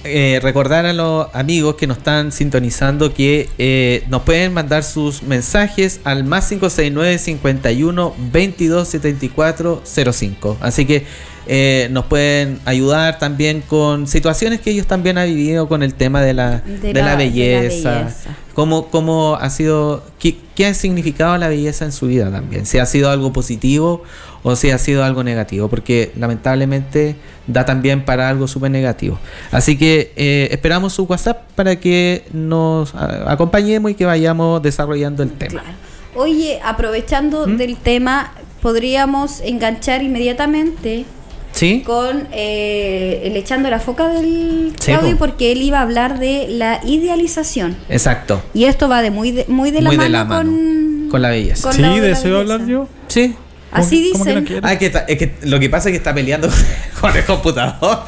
eh, 0.04 0.40
recordar 0.42 0.86
a 0.86 0.92
los 0.92 1.26
amigos 1.34 1.74
que 1.76 1.86
nos 1.86 1.98
están 1.98 2.32
sintonizando 2.32 3.12
que 3.14 3.48
eh, 3.58 4.04
nos 4.08 4.22
pueden 4.22 4.52
mandar 4.52 4.82
sus 4.84 5.22
mensajes 5.22 6.00
al 6.04 6.24
más 6.24 6.48
569 6.48 7.18
51 7.18 8.14
22 8.32 8.88
74 8.88 9.82
05. 10.12 10.56
Así 10.60 10.84
que 10.86 11.04
eh, 11.46 11.88
nos 11.90 12.06
pueden 12.06 12.58
ayudar 12.64 13.18
también 13.18 13.60
con 13.60 14.06
situaciones 14.06 14.60
que 14.60 14.70
ellos 14.70 14.86
también 14.86 15.18
han 15.18 15.26
vivido 15.28 15.68
con 15.68 15.82
el 15.82 15.92
tema 15.94 16.22
de 16.22 16.32
la, 16.34 16.60
de 16.60 16.78
De 16.78 16.94
la, 16.94 17.00
la- 17.00 17.04
de 17.04 17.10
la 17.10 17.16
belleza. 17.16 17.90
belleza. 17.98 18.36
¿Cómo, 18.54 18.86
cómo 18.88 19.34
ha 19.40 19.50
sido, 19.50 20.04
qué, 20.20 20.36
qué 20.54 20.66
ha 20.66 20.74
significado 20.74 21.36
la 21.36 21.48
belleza 21.48 21.84
en 21.84 21.90
su 21.92 22.06
vida 22.06 22.30
también? 22.30 22.66
Si 22.66 22.78
ha 22.78 22.86
sido 22.86 23.10
algo 23.10 23.32
positivo 23.32 24.04
o 24.44 24.54
si 24.54 24.70
ha 24.70 24.78
sido 24.78 25.02
algo 25.02 25.24
negativo, 25.24 25.66
porque 25.68 26.12
lamentablemente 26.16 27.16
da 27.48 27.64
también 27.66 28.04
para 28.04 28.28
algo 28.28 28.46
súper 28.46 28.70
negativo. 28.70 29.18
Así 29.50 29.76
que 29.76 30.12
eh, 30.16 30.48
esperamos 30.52 30.92
su 30.92 31.04
WhatsApp 31.04 31.42
para 31.56 31.76
que 31.80 32.24
nos 32.32 32.94
acompañemos 32.94 33.90
y 33.90 33.94
que 33.94 34.04
vayamos 34.06 34.62
desarrollando 34.62 35.22
el 35.24 35.32
tema. 35.32 35.62
Claro. 35.62 35.76
Oye, 36.14 36.60
aprovechando 36.64 37.46
¿Mm? 37.48 37.56
del 37.56 37.76
tema, 37.76 38.32
podríamos 38.62 39.40
enganchar 39.40 40.02
inmediatamente 40.02 41.04
¿Sí? 41.52 41.82
con 41.84 42.28
eh, 42.32 43.22
el 43.24 43.36
echando 43.36 43.68
la 43.70 43.80
foca 43.80 44.08
del 44.08 44.72
Claudio 44.82 45.12
po. 45.12 45.18
porque 45.18 45.52
él 45.52 45.62
iba 45.62 45.78
a 45.78 45.82
hablar 45.82 46.18
de 46.18 46.46
la 46.50 46.80
idealización. 46.84 47.76
Exacto. 47.88 48.42
Y 48.54 48.64
esto 48.64 48.88
va 48.88 49.02
de 49.02 49.10
muy 49.10 49.30
de, 49.32 49.44
muy 49.48 49.70
de 49.70 49.80
la 49.82 49.88
Muy 49.88 49.96
mano, 49.96 50.04
de 50.04 50.10
la 50.10 50.24
mano. 50.24 50.50
con, 50.50 51.08
Con 51.10 51.22
la 51.22 51.30
belleza. 51.30 51.62
con 51.62 51.72
Sí, 51.72 51.82
la- 51.82 51.88
de 51.94 52.00
la 52.00 52.08
eso 52.10 52.28
iba 52.28 52.36
a 52.38 52.40
belleza. 52.40 52.54
hablar 52.54 52.68
yo. 52.68 52.88
Sí. 53.08 53.34
Así 53.74 54.10
¿Cómo 54.12 54.24
que- 54.24 54.30
cómo 54.34 54.44
que 54.46 54.50
no 54.54 54.56
dicen. 54.56 54.60
Ah, 54.64 54.72
es 54.72 54.78
que, 54.78 54.86
está- 54.86 55.04
es 55.08 55.18
que 55.18 55.34
lo 55.42 55.60
que 55.60 55.68
pasa 55.70 55.88
es 55.88 55.92
que 55.92 55.96
está 55.98 56.14
peleando 56.14 56.48
con 57.00 57.16
el 57.16 57.24
computador. 57.24 58.04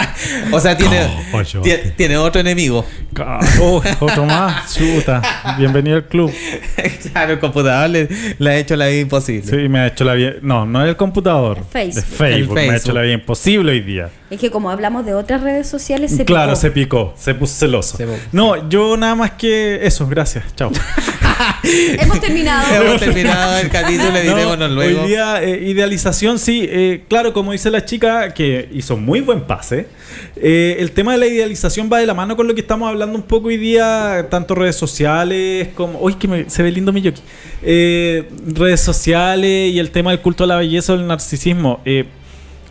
o 0.52 0.60
sea, 0.60 0.76
tiene, 0.76 1.08
Coyote. 1.32 1.68
tiene, 1.68 1.90
tiene 1.92 2.16
otro 2.18 2.40
enemigo. 2.40 2.84
Oh, 3.60 3.82
otro 4.00 4.24
más, 4.26 4.74
chuta. 4.78 5.56
Bienvenido 5.58 5.96
al 5.96 6.04
club. 6.06 6.32
claro, 7.12 7.32
el 7.32 7.38
computador 7.38 7.88
le, 7.90 8.08
le 8.38 8.50
ha 8.50 8.56
hecho 8.58 8.76
la 8.76 8.86
vida 8.88 9.00
imposible. 9.00 9.42
Sí, 9.50 9.68
me 9.68 9.80
ha 9.80 9.86
hecho 9.88 10.04
la 10.04 10.14
vida. 10.14 10.32
No, 10.42 10.66
no 10.66 10.84
el 10.84 10.96
computador. 10.96 11.64
Facebook. 11.70 11.94
De 12.04 12.16
Facebook. 12.16 12.58
El 12.58 12.66
Me 12.68 12.74
ha 12.74 12.76
hecho 12.76 12.92
la 12.92 13.00
vida 13.02 13.14
imposible 13.14 13.72
hoy 13.72 13.80
día. 13.80 14.10
Es 14.28 14.40
que 14.40 14.50
como 14.50 14.70
hablamos 14.70 15.06
de 15.06 15.14
otras 15.14 15.40
redes 15.42 15.68
sociales, 15.68 16.10
se 16.14 16.24
claro, 16.24 16.50
picó. 16.52 16.60
se 16.60 16.70
picó, 16.72 17.14
se 17.16 17.34
puso 17.34 17.54
celoso. 17.54 17.96
Se 17.96 18.06
no, 18.32 18.68
yo 18.68 18.96
nada 18.96 19.14
más 19.14 19.30
que 19.32 19.80
eso, 19.86 20.06
gracias. 20.08 20.44
Chao. 20.56 20.70
Hemos 22.00 22.20
terminado. 22.20 22.74
Hemos 22.84 23.00
terminado 23.00 23.58
el 23.58 23.68
capítulo, 23.68 24.56
No, 24.56 24.68
luego. 24.68 25.02
Hoy 25.02 25.08
día, 25.08 25.42
eh, 25.42 25.62
idealización, 25.68 26.38
sí. 26.38 26.66
eh, 26.68 27.02
claro, 27.08 27.32
como 27.32 27.52
dice 27.52 27.70
la 27.70 27.84
chica, 27.84 28.32
que 28.34 28.68
hizo 28.72 28.96
muy 28.96 29.20
buen 29.20 29.42
pase. 29.42 29.86
eh, 30.36 30.76
el 30.80 30.92
tema 30.92 31.12
de 31.12 31.18
la 31.18 31.26
idealización 31.26 31.90
va 31.92 31.98
de 31.98 32.06
la 32.06 32.14
mano 32.14 32.36
con 32.36 32.46
lo 32.46 32.54
que 32.54 32.60
estamos 32.60 32.88
hablando 32.88 33.16
un 33.16 33.24
poco 33.24 33.48
hoy 33.48 33.56
día, 33.56 34.26
tanto 34.30 34.54
redes 34.54 34.76
sociales 34.76 35.68
como. 35.74 35.98
Uy, 36.00 36.14
que 36.14 36.28
me- 36.28 36.48
se 36.50 36.62
ve 36.62 36.70
lindo 36.70 36.92
mi 36.92 37.00
yoki. 37.02 37.20
Eh, 37.62 38.28
redes 38.46 38.80
sociales 38.80 39.72
y 39.72 39.78
el 39.78 39.90
tema 39.90 40.10
del 40.10 40.20
culto 40.20 40.44
a 40.44 40.46
la 40.46 40.56
belleza 40.56 40.92
o 40.92 40.96
el 40.96 41.06
narcisismo. 41.06 41.80
Eh, 41.84 42.04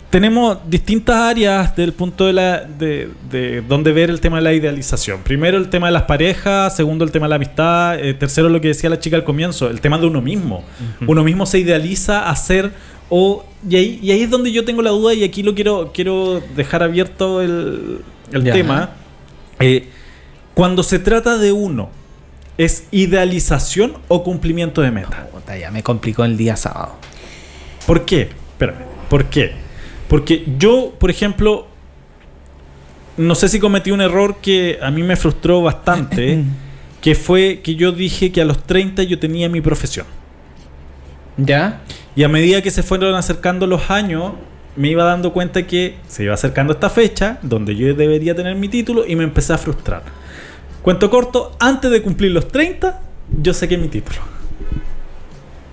tenemos 0.10 0.58
distintas 0.70 1.16
áreas 1.18 1.76
del 1.76 1.92
punto 1.92 2.26
de 2.28 2.34
la 2.34 2.62
de, 2.62 3.10
de 3.30 3.62
donde 3.62 3.92
ver 3.92 4.10
el 4.10 4.22
tema 4.22 4.38
de 4.38 4.44
la 4.44 4.54
idealización. 4.54 5.22
Primero 5.24 5.58
el 5.58 5.70
tema 5.70 5.88
de 5.88 5.94
las 5.94 6.04
parejas, 6.04 6.76
segundo 6.76 7.04
el 7.04 7.12
tema 7.12 7.26
de 7.26 7.30
la 7.32 7.36
amistad, 7.36 8.00
eh, 8.00 8.14
tercero 8.14 8.48
lo 8.50 8.62
que 8.62 8.70
decía 8.70 8.90
la 8.90 9.00
chica 9.00 9.18
al 9.18 9.24
comienzo, 9.24 9.70
el 9.70 9.82
tema 9.82 9.98
de 9.98 10.08
uno 10.08 10.22
mismo. 10.22 10.64
Uno 11.06 11.24
mismo 11.24 11.46
se 11.46 11.60
idealiza 11.60 12.30
a 12.30 12.36
ser 12.36 12.72
o 13.10 13.46
y 13.70 13.76
ahí, 13.76 14.00
y 14.02 14.12
ahí 14.12 14.22
es 14.22 14.30
donde 14.30 14.52
yo 14.52 14.64
tengo 14.64 14.82
la 14.82 14.92
duda 14.92 15.14
y 15.14 15.24
aquí 15.24 15.44
lo 15.44 15.54
quiero 15.54 15.92
quiero 15.94 16.42
dejar 16.56 16.82
abierto 16.84 17.42
el, 17.42 18.00
el 18.32 18.44
Ya. 18.44 18.54
tema. 18.54 18.90
Eh, 19.60 19.90
cuando 20.54 20.82
se 20.84 21.00
trata 21.00 21.38
de 21.38 21.52
uno, 21.52 21.90
¿es 22.58 22.88
idealización 22.92 23.98
o 24.08 24.24
cumplimiento 24.24 24.82
de 24.82 24.92
meta? 24.92 25.28
Ya 25.60 25.72
me 25.72 25.84
complicó 25.84 26.24
el 26.26 26.38
día 26.38 26.56
sábado. 26.56 26.94
¿Por 27.86 28.06
qué? 28.06 28.22
Espérame. 28.52 28.86
¿Por 29.10 29.26
qué? 29.26 29.65
Porque 30.16 30.46
yo, 30.58 30.94
por 30.98 31.10
ejemplo, 31.10 31.68
no 33.18 33.36
sé 33.36 33.50
si 33.50 33.60
cometí 33.60 33.92
un 33.92 34.00
error 34.00 34.38
que 34.38 34.80
a 34.82 34.90
mí 34.90 35.04
me 35.04 35.18
frustró 35.18 35.62
bastante, 35.62 36.42
que 37.02 37.16
fue 37.16 37.60
que 37.62 37.76
yo 37.76 37.92
dije 37.92 38.32
que 38.32 38.42
a 38.42 38.46
los 38.46 38.64
30 38.64 39.04
yo 39.04 39.20
tenía 39.20 39.50
mi 39.50 39.60
profesión. 39.60 40.06
¿Ya? 41.36 41.82
Y 42.16 42.24
a 42.24 42.30
medida 42.30 42.62
que 42.62 42.72
se 42.72 42.82
fueron 42.82 43.14
acercando 43.16 43.68
los 43.68 43.92
años, 43.92 44.32
me 44.78 44.88
iba 44.88 45.04
dando 45.04 45.34
cuenta 45.34 45.68
que 45.68 45.98
se 46.08 46.24
iba 46.24 46.34
acercando 46.34 46.72
esta 46.72 46.90
fecha 46.90 47.38
donde 47.42 47.76
yo 47.76 47.94
debería 47.94 48.34
tener 48.34 48.56
mi 48.56 48.70
título 48.70 49.06
y 49.06 49.18
me 49.18 49.26
empecé 49.26 49.52
a 49.52 49.58
frustrar. 49.58 50.04
Cuento 50.82 51.10
corto, 51.10 51.58
antes 51.60 51.92
de 51.92 52.02
cumplir 52.02 52.32
los 52.32 52.48
30, 52.48 53.02
yo 53.42 53.54
saqué 53.54 53.78
mi 53.78 53.90
título. 53.90 54.22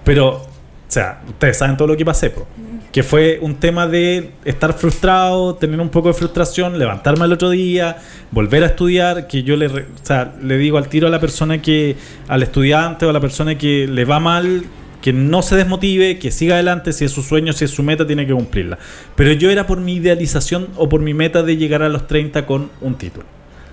Pero, 0.02 0.30
o 0.30 0.48
sea, 0.88 1.22
ustedes 1.28 1.58
saben 1.58 1.76
todo 1.76 1.86
lo 1.86 1.96
que 1.96 2.04
pasé, 2.04 2.30
po. 2.30 2.44
Que 2.92 3.02
fue 3.02 3.38
un 3.40 3.54
tema 3.56 3.86
de 3.86 4.32
estar 4.44 4.74
frustrado, 4.74 5.54
tener 5.54 5.80
un 5.80 5.88
poco 5.88 6.08
de 6.08 6.14
frustración, 6.14 6.78
levantarme 6.78 7.24
al 7.24 7.32
otro 7.32 7.48
día, 7.48 7.96
volver 8.30 8.62
a 8.62 8.66
estudiar, 8.66 9.26
que 9.26 9.42
yo 9.42 9.56
le, 9.56 9.66
o 9.66 9.84
sea, 10.02 10.34
le 10.42 10.58
digo 10.58 10.76
al 10.76 10.88
tiro 10.88 11.06
a 11.06 11.10
la 11.10 11.18
persona 11.18 11.62
que, 11.62 11.96
al 12.28 12.42
estudiante 12.42 13.06
o 13.06 13.10
a 13.10 13.12
la 13.14 13.20
persona 13.20 13.56
que 13.56 13.86
le 13.88 14.04
va 14.04 14.20
mal, 14.20 14.64
que 15.00 15.14
no 15.14 15.40
se 15.40 15.56
desmotive, 15.56 16.18
que 16.18 16.30
siga 16.30 16.54
adelante, 16.54 16.92
si 16.92 17.06
es 17.06 17.12
su 17.12 17.22
sueño, 17.22 17.54
si 17.54 17.64
es 17.64 17.70
su 17.70 17.82
meta, 17.82 18.06
tiene 18.06 18.26
que 18.26 18.34
cumplirla. 18.34 18.78
Pero 19.16 19.32
yo 19.32 19.50
era 19.50 19.66
por 19.66 19.80
mi 19.80 19.94
idealización 19.94 20.68
o 20.76 20.90
por 20.90 21.00
mi 21.00 21.14
meta 21.14 21.42
de 21.42 21.56
llegar 21.56 21.82
a 21.82 21.88
los 21.88 22.06
30 22.06 22.44
con 22.44 22.70
un 22.82 22.96
título. 22.96 23.24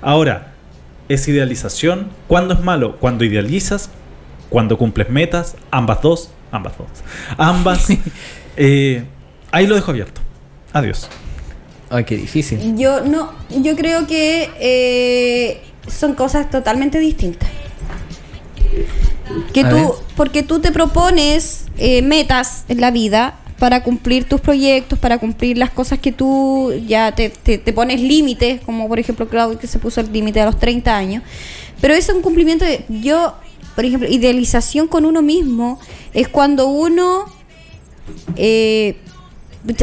Ahora, 0.01 0.53
¿es 1.09 1.27
idealización? 1.27 2.07
¿Cuándo 2.27 2.53
es 2.53 2.61
malo? 2.61 2.95
Cuando 2.97 3.25
idealizas, 3.25 3.91
cuando 4.49 4.77
cumples 4.77 5.09
metas, 5.09 5.57
ambas 5.71 6.01
dos, 6.01 6.31
ambas 6.51 6.77
dos. 6.77 6.87
Ambas. 7.37 7.87
eh, 8.59 9.03
ahí 9.51 9.65
lo 9.65 9.73
dejo 9.75 9.89
abierto. 9.91 10.21
Adiós. 10.73 11.07
Ay, 11.89 12.03
qué 12.03 12.15
difícil. 12.17 12.77
Yo 12.77 13.01
no, 13.01 13.31
yo 13.49 13.75
creo 13.75 14.05
que 14.05 14.49
eh, 14.59 15.61
son 15.87 16.13
cosas 16.13 16.51
totalmente 16.51 16.99
distintas. 16.99 17.49
Que 19.53 19.61
A 19.61 19.69
tú, 19.69 19.75
ver. 19.75 19.85
porque 20.15 20.43
tú 20.43 20.59
te 20.59 20.71
propones 20.71 21.65
eh, 21.77 22.01
metas 22.01 22.65
en 22.67 22.81
la 22.81 22.91
vida 22.91 23.35
para 23.57 23.83
cumplir 23.83 24.23
tus 24.25 24.39
proyectos, 24.41 24.97
para 24.99 25.17
cumplir 25.17 25.57
las 25.57 25.69
cosas 25.71 25.99
que 25.99 26.11
tú 26.11 26.71
ya 26.87 27.13
te, 27.13 27.29
te- 27.29 27.57
te 27.57 27.73
pones 27.73 27.99
límites, 28.01 28.61
como 28.61 28.87
por 28.87 28.99
ejemplo 28.99 29.27
Claudio 29.27 29.59
que 29.59 29.67
se 29.67 29.79
puso 29.79 29.99
el 30.01 30.11
límite 30.13 30.39
a 30.41 30.45
los 30.45 30.57
30 30.59 30.95
años. 30.95 31.23
Pero 31.81 31.93
eso 31.93 32.11
es 32.11 32.15
un 32.17 32.21
cumplimiento 32.23 32.65
de, 32.65 32.85
yo, 32.89 33.33
por 33.75 33.85
ejemplo, 33.85 34.07
idealización 34.09 34.87
con 34.87 35.05
uno 35.05 35.21
mismo 35.21 35.79
es 36.13 36.27
cuando 36.27 36.67
uno 36.67 37.25
eh, 38.35 38.97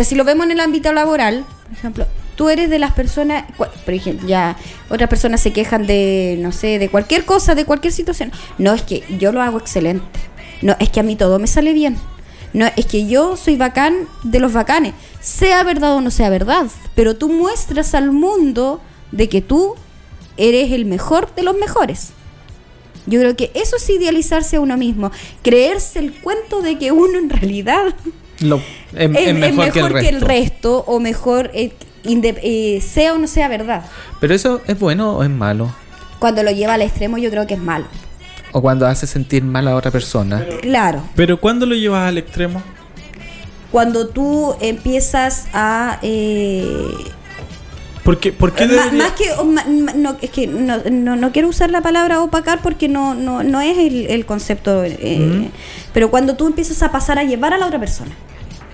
si 0.02 0.14
lo 0.14 0.24
vemos 0.24 0.46
en 0.46 0.52
el 0.52 0.60
ámbito 0.60 0.92
laboral, 0.92 1.44
por 1.64 1.72
ejemplo, 1.72 2.06
tú 2.36 2.48
eres 2.48 2.70
de 2.70 2.78
las 2.78 2.92
personas, 2.92 3.44
por 3.56 3.94
ejemplo, 3.94 4.28
ya 4.28 4.56
otras 4.88 5.08
personas 5.08 5.40
se 5.40 5.52
quejan 5.52 5.86
de, 5.86 6.36
no 6.40 6.52
sé, 6.52 6.78
de 6.78 6.88
cualquier 6.88 7.24
cosa, 7.24 7.54
de 7.54 7.64
cualquier 7.64 7.92
situación. 7.92 8.32
No, 8.58 8.72
es 8.74 8.82
que 8.82 9.02
yo 9.18 9.32
lo 9.32 9.42
hago 9.42 9.58
excelente. 9.58 10.20
No, 10.62 10.76
es 10.78 10.90
que 10.90 11.00
a 11.00 11.02
mí 11.02 11.16
todo 11.16 11.38
me 11.38 11.46
sale 11.46 11.72
bien. 11.72 11.96
No, 12.52 12.66
es 12.76 12.86
que 12.86 13.06
yo 13.06 13.36
soy 13.36 13.56
bacán 13.56 14.06
de 14.22 14.40
los 14.40 14.52
bacanes. 14.52 14.94
Sea 15.20 15.62
verdad 15.64 15.96
o 15.96 16.00
no 16.00 16.10
sea 16.10 16.30
verdad. 16.30 16.66
Pero 16.94 17.16
tú 17.16 17.28
muestras 17.28 17.94
al 17.94 18.12
mundo 18.12 18.80
de 19.12 19.28
que 19.28 19.42
tú 19.42 19.74
eres 20.36 20.72
el 20.72 20.86
mejor 20.86 21.34
de 21.34 21.42
los 21.42 21.56
mejores. 21.56 22.10
Yo 23.06 23.20
creo 23.20 23.36
que 23.36 23.50
eso 23.54 23.76
es 23.76 23.88
idealizarse 23.88 24.56
a 24.56 24.60
uno 24.60 24.76
mismo. 24.76 25.10
Creerse 25.42 25.98
el 26.00 26.12
cuento 26.12 26.60
de 26.62 26.76
que 26.78 26.92
uno 26.92 27.18
en 27.18 27.30
realidad 27.30 27.94
Lo- 28.40 28.56
es, 28.94 29.10
es, 29.14 29.26
es 29.28 29.34
mejor, 29.54 29.72
que, 30.00 30.08
el 30.08 30.20
resto. 30.20 30.26
resto, 30.26 30.84
o 30.86 31.00
mejor 31.00 31.50
eh, 31.54 31.72
eh, 32.04 32.80
sea 32.86 33.14
o 33.14 33.18
no 33.18 33.26
sea 33.28 33.48
verdad. 33.48 33.84
Pero 34.20 34.34
eso 34.34 34.60
es 34.66 34.78
bueno 34.78 35.16
o 35.16 35.22
es 35.22 35.30
malo. 35.30 35.74
Cuando 36.18 36.42
lo 36.42 36.50
lleva 36.50 36.74
al 36.74 36.82
extremo 36.82 37.18
yo 37.18 37.30
creo 37.30 37.46
que 37.46 37.54
es 37.54 37.60
malo. 37.60 37.86
o 38.52 38.62
cuando 38.62 38.86
hace 38.86 39.06
sentir 39.06 39.42
mal 39.44 39.68
a 39.68 39.76
otra 39.76 39.90
persona. 39.90 40.44
Claro. 40.62 41.02
Pero 41.14 41.38
¿cuándo 41.38 41.66
lo 41.66 41.74
llevas 41.74 42.08
al 42.08 42.18
extremo? 42.18 42.62
Cuando 43.70 44.08
tú 44.08 44.54
empiezas 44.60 45.46
a... 45.52 45.98
eh, 46.02 46.72
Porque, 48.06 48.32
¿Por 48.32 48.52
qué 48.54 48.64
Ma- 48.66 48.72
debería- 48.72 48.98
más 49.04 49.12
que 49.12 49.30
o 49.32 49.44
ma- 49.44 49.64
no, 49.94 50.16
es 50.22 50.30
que 50.30 50.46
no, 50.46 50.78
no, 50.90 51.16
no 51.16 51.32
quiero 51.32 51.48
usar 51.48 51.70
la 51.70 51.82
palabra 51.82 52.22
opacar 52.22 52.60
porque 52.62 52.88
no, 52.88 53.14
no, 53.14 53.42
no 53.42 53.60
es 53.60 53.76
el, 53.76 54.06
el 54.06 54.24
concepto 54.24 54.82
eh, 54.84 55.50
pero 55.92 56.10
cuando 56.10 56.36
tú 56.36 56.46
empiezas 56.46 56.82
a 56.82 56.90
pasar 56.90 57.18
a 57.18 57.24
llevar 57.24 57.52
a 57.52 57.58
la 57.58 57.66
otra 57.66 57.78
persona 57.78 58.12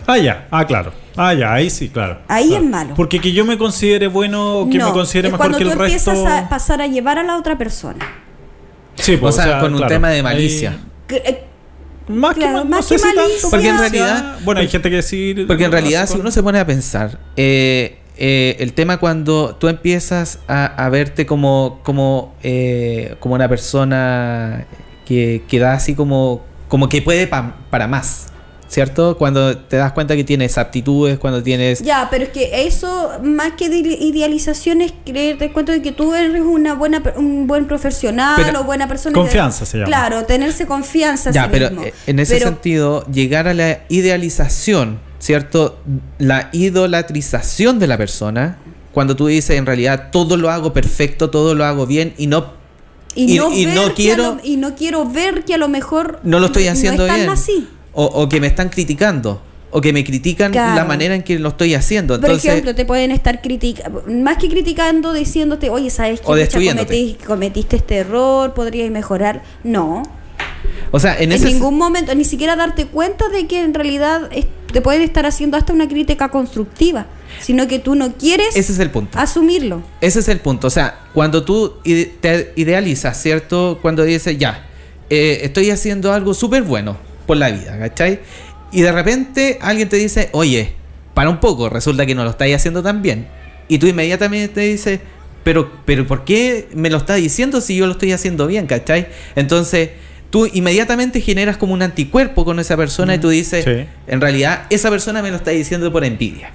Ah, 0.06 0.18
ya. 0.18 0.48
Ah, 0.50 0.66
claro. 0.66 0.92
Ah, 1.16 1.32
ya. 1.32 1.52
Ahí 1.52 1.70
sí, 1.70 1.88
claro. 1.88 2.18
Ahí 2.28 2.48
Claro. 2.48 2.64
es 2.64 2.70
malo. 2.70 2.94
Porque 2.96 3.20
que 3.20 3.32
yo 3.32 3.44
me 3.44 3.56
considere 3.56 4.08
bueno 4.08 4.58
o 4.58 4.68
que 4.68 4.76
no, 4.76 4.86
me 4.88 4.92
considere 4.92 5.28
mejor 5.28 5.38
cuando 5.38 5.58
que 5.58 5.64
tú 5.64 5.70
el 5.70 5.78
resto. 5.78 6.10
empiezas 6.10 6.32
a 6.42 6.48
pasar 6.48 6.82
a 6.82 6.86
llevar 6.88 7.18
a 7.20 7.22
la 7.22 7.36
otra 7.38 7.56
persona 7.56 8.04
Sí, 8.96 9.14
O 9.14 9.20
pues, 9.20 9.36
sea, 9.36 9.60
con 9.60 9.74
un 9.74 9.86
tema 9.86 10.10
de 10.10 10.22
malicia. 10.22 10.76
Eh, 11.08 11.44
Más 12.08 12.34
que, 12.34 12.40
Claro, 12.40 12.64
más 12.64 12.80
no 12.80 12.82
sé 12.82 12.94
que 12.96 12.98
si 12.98 13.04
tanto 13.06 13.20
malicia. 13.22 13.48
Porque 13.50 13.68
en 13.68 13.78
realidad- 13.78 14.38
Bueno, 14.44 14.60
hay 14.60 14.68
gente 14.68 14.90
que 14.90 14.96
decir. 14.96 15.46
Porque 15.46 15.64
en 15.64 15.72
realidad, 15.72 16.08
si 16.08 16.18
uno 16.18 16.30
se 16.32 16.42
pone 16.42 16.58
a 16.58 16.66
pensar, 16.66 17.18
eh, 17.36 17.98
eh, 18.16 18.56
el 18.60 18.72
tema 18.74 18.98
cuando 18.98 19.56
tú 19.56 19.68
empiezas 19.68 20.38
a, 20.48 20.66
a 20.66 20.88
verte 20.90 21.26
como, 21.26 21.80
como, 21.82 22.34
eh, 22.42 23.16
como 23.20 23.34
una 23.34 23.48
persona 23.48 24.66
que, 25.06 25.42
que 25.48 25.58
da 25.58 25.74
así 25.74 25.94
como, 25.94 26.42
como 26.68 26.88
que 26.88 27.02
puede 27.02 27.26
pa- 27.26 27.56
para 27.70 27.86
más, 27.88 28.26
¿cierto? 28.68 29.18
Cuando 29.18 29.56
te 29.58 29.76
das 29.76 29.92
cuenta 29.92 30.14
que 30.16 30.24
tienes 30.24 30.56
aptitudes, 30.58 31.18
cuando 31.18 31.42
tienes... 31.42 31.80
ya 31.82 32.08
pero 32.10 32.24
es 32.24 32.30
que 32.30 32.66
eso 32.66 33.10
más 33.22 33.52
que 33.52 33.68
de 33.68 33.76
idealización 33.78 34.80
es 34.82 34.92
creerte 35.04 35.52
cuenta 35.52 35.72
de 35.72 35.82
que 35.82 35.92
tú 35.92 36.14
eres 36.14 36.40
una 36.42 36.74
buena 36.74 37.02
per- 37.02 37.18
un 37.18 37.46
buen 37.46 37.66
profesional 37.66 38.34
Pero- 38.36 38.60
o 38.60 38.64
buena 38.64 38.88
persona 38.88 39.12
Confianza 39.14 39.66
se 39.66 39.78
llama. 39.78 39.86
claro 39.88 40.24
tenerse 40.24 40.66
confianza 40.66 41.30
a 41.30 41.32
Ya, 41.32 41.44
sí 41.44 41.48
pero 41.52 41.70
mismo. 41.70 41.84
eh, 41.84 41.94
en 42.06 42.18
ese 42.18 42.34
Pero- 42.36 42.46
sentido, 42.48 43.06
llegar 43.10 43.48
a 43.48 43.54
la 43.54 43.80
idealización, 43.90 44.98
¿cierto? 45.22 45.78
La 46.18 46.48
idolatrización 46.52 47.78
de 47.78 47.86
la 47.86 47.96
persona, 47.96 48.58
cuando 48.92 49.14
tú 49.14 49.28
dices 49.28 49.56
en 49.56 49.66
realidad 49.66 50.08
todo 50.10 50.36
lo 50.36 50.50
hago 50.50 50.72
perfecto, 50.72 51.30
todo 51.30 51.54
lo 51.54 51.64
hago 51.64 51.86
bien 51.86 52.12
y 52.18 52.26
no 52.26 52.60
y, 53.14 53.34
y- 53.34 53.66
no 53.66 53.86
y 53.88 53.90
quiero- 53.90 54.34
lo- 54.34 54.40
y 54.42 54.56
no 54.56 54.74
quiero 54.74 55.08
ver 55.08 55.44
que 55.44 55.54
a 55.54 55.58
lo 55.58 55.68
mejor 55.68 56.18
no 56.24 56.40
lo 56.40 56.46
estoy 56.46 56.66
haciendo 56.66 57.06
no 57.06 57.14
bien. 57.14 57.28
así. 57.30 57.68
O, 57.92 58.04
o 58.04 58.28
que 58.28 58.40
me 58.40 58.46
están 58.48 58.68
criticando. 58.68 59.40
O 59.70 59.80
que 59.80 59.92
me 59.92 60.02
critican 60.04 60.50
Claro. 60.52 60.74
la 60.74 60.84
manera 60.84 61.14
en 61.14 61.22
que 61.22 61.38
lo 61.38 61.50
estoy 61.50 61.74
haciendo. 61.74 62.20
Por 62.20 62.30
ejemplo, 62.32 62.74
te 62.74 62.84
pueden 62.84 63.10
estar 63.10 63.40
criticando, 63.40 64.02
más 64.08 64.36
que 64.38 64.48
criticando, 64.48 65.12
diciéndote, 65.14 65.70
oye, 65.70 65.88
¿sabes 65.88 66.20
que 66.20 66.26
cometiste, 66.26 67.24
cometiste 67.24 67.76
este 67.76 67.96
error? 67.98 68.52
¿Podrías 68.54 68.90
mejorar? 68.90 69.42
No. 69.64 70.02
o 70.90 71.00
sea, 71.00 71.14
en 71.16 71.24
En, 71.24 71.32
ese 71.32 71.46
ningún 71.46 71.78
momento, 71.78 72.14
ni 72.14 72.24
siquiera 72.24 72.54
darte 72.56 72.86
cuenta 72.86 73.28
de 73.30 73.46
que 73.46 73.62
en 73.62 73.72
realidad 73.72 74.28
es- 74.32 74.46
te 74.72 74.80
pueden 74.80 75.02
estar 75.02 75.26
haciendo 75.26 75.56
hasta 75.56 75.72
una 75.72 75.88
crítica 75.88 76.30
constructiva, 76.30 77.06
sino 77.40 77.68
que 77.68 77.78
tú 77.78 77.94
no 77.94 78.14
quieres 78.14 78.56
ese 78.56 78.72
es 78.72 78.78
el 78.78 78.90
punto. 78.90 79.18
asumirlo. 79.18 79.82
Ese 80.00 80.20
es 80.20 80.28
el 80.28 80.40
punto. 80.40 80.66
O 80.66 80.70
sea, 80.70 81.00
cuando 81.14 81.44
tú 81.44 81.74
te 81.82 82.52
idealizas, 82.56 83.20
¿cierto? 83.20 83.78
Cuando 83.80 84.02
dices, 84.02 84.36
ya, 84.38 84.66
eh, 85.10 85.40
estoy 85.42 85.70
haciendo 85.70 86.12
algo 86.12 86.34
súper 86.34 86.62
bueno 86.62 86.96
por 87.26 87.36
la 87.36 87.50
vida, 87.50 87.78
¿cachai? 87.78 88.20
Y 88.72 88.82
de 88.82 88.90
repente 88.92 89.58
alguien 89.60 89.88
te 89.88 89.96
dice, 89.96 90.30
oye, 90.32 90.74
para 91.14 91.30
un 91.30 91.40
poco, 91.40 91.68
resulta 91.68 92.06
que 92.06 92.14
no 92.14 92.24
lo 92.24 92.30
estáis 92.30 92.56
haciendo 92.56 92.82
tan 92.82 93.02
bien. 93.02 93.28
Y 93.68 93.78
tú 93.78 93.86
inmediatamente 93.86 94.48
te 94.48 94.60
dices, 94.62 95.00
pero, 95.44 95.70
pero 95.84 96.06
¿por 96.06 96.24
qué 96.24 96.68
me 96.74 96.90
lo 96.90 96.96
estás 96.96 97.16
diciendo 97.16 97.60
si 97.60 97.76
yo 97.76 97.86
lo 97.86 97.92
estoy 97.92 98.12
haciendo 98.12 98.46
bien, 98.46 98.66
¿cachai? 98.66 99.08
Entonces, 99.36 99.90
tú 100.32 100.48
inmediatamente 100.52 101.20
generas 101.20 101.56
como 101.58 101.74
un 101.74 101.82
anticuerpo 101.82 102.44
con 102.44 102.58
esa 102.58 102.76
persona 102.76 103.14
y 103.14 103.18
tú 103.18 103.28
dices, 103.28 103.64
Sí. 103.64 103.84
en 104.08 104.20
realidad, 104.20 104.62
esa 104.70 104.90
persona 104.90 105.22
me 105.22 105.30
lo 105.30 105.36
está 105.36 105.50
diciendo 105.52 105.92
por 105.92 106.04
envidia. 106.04 106.50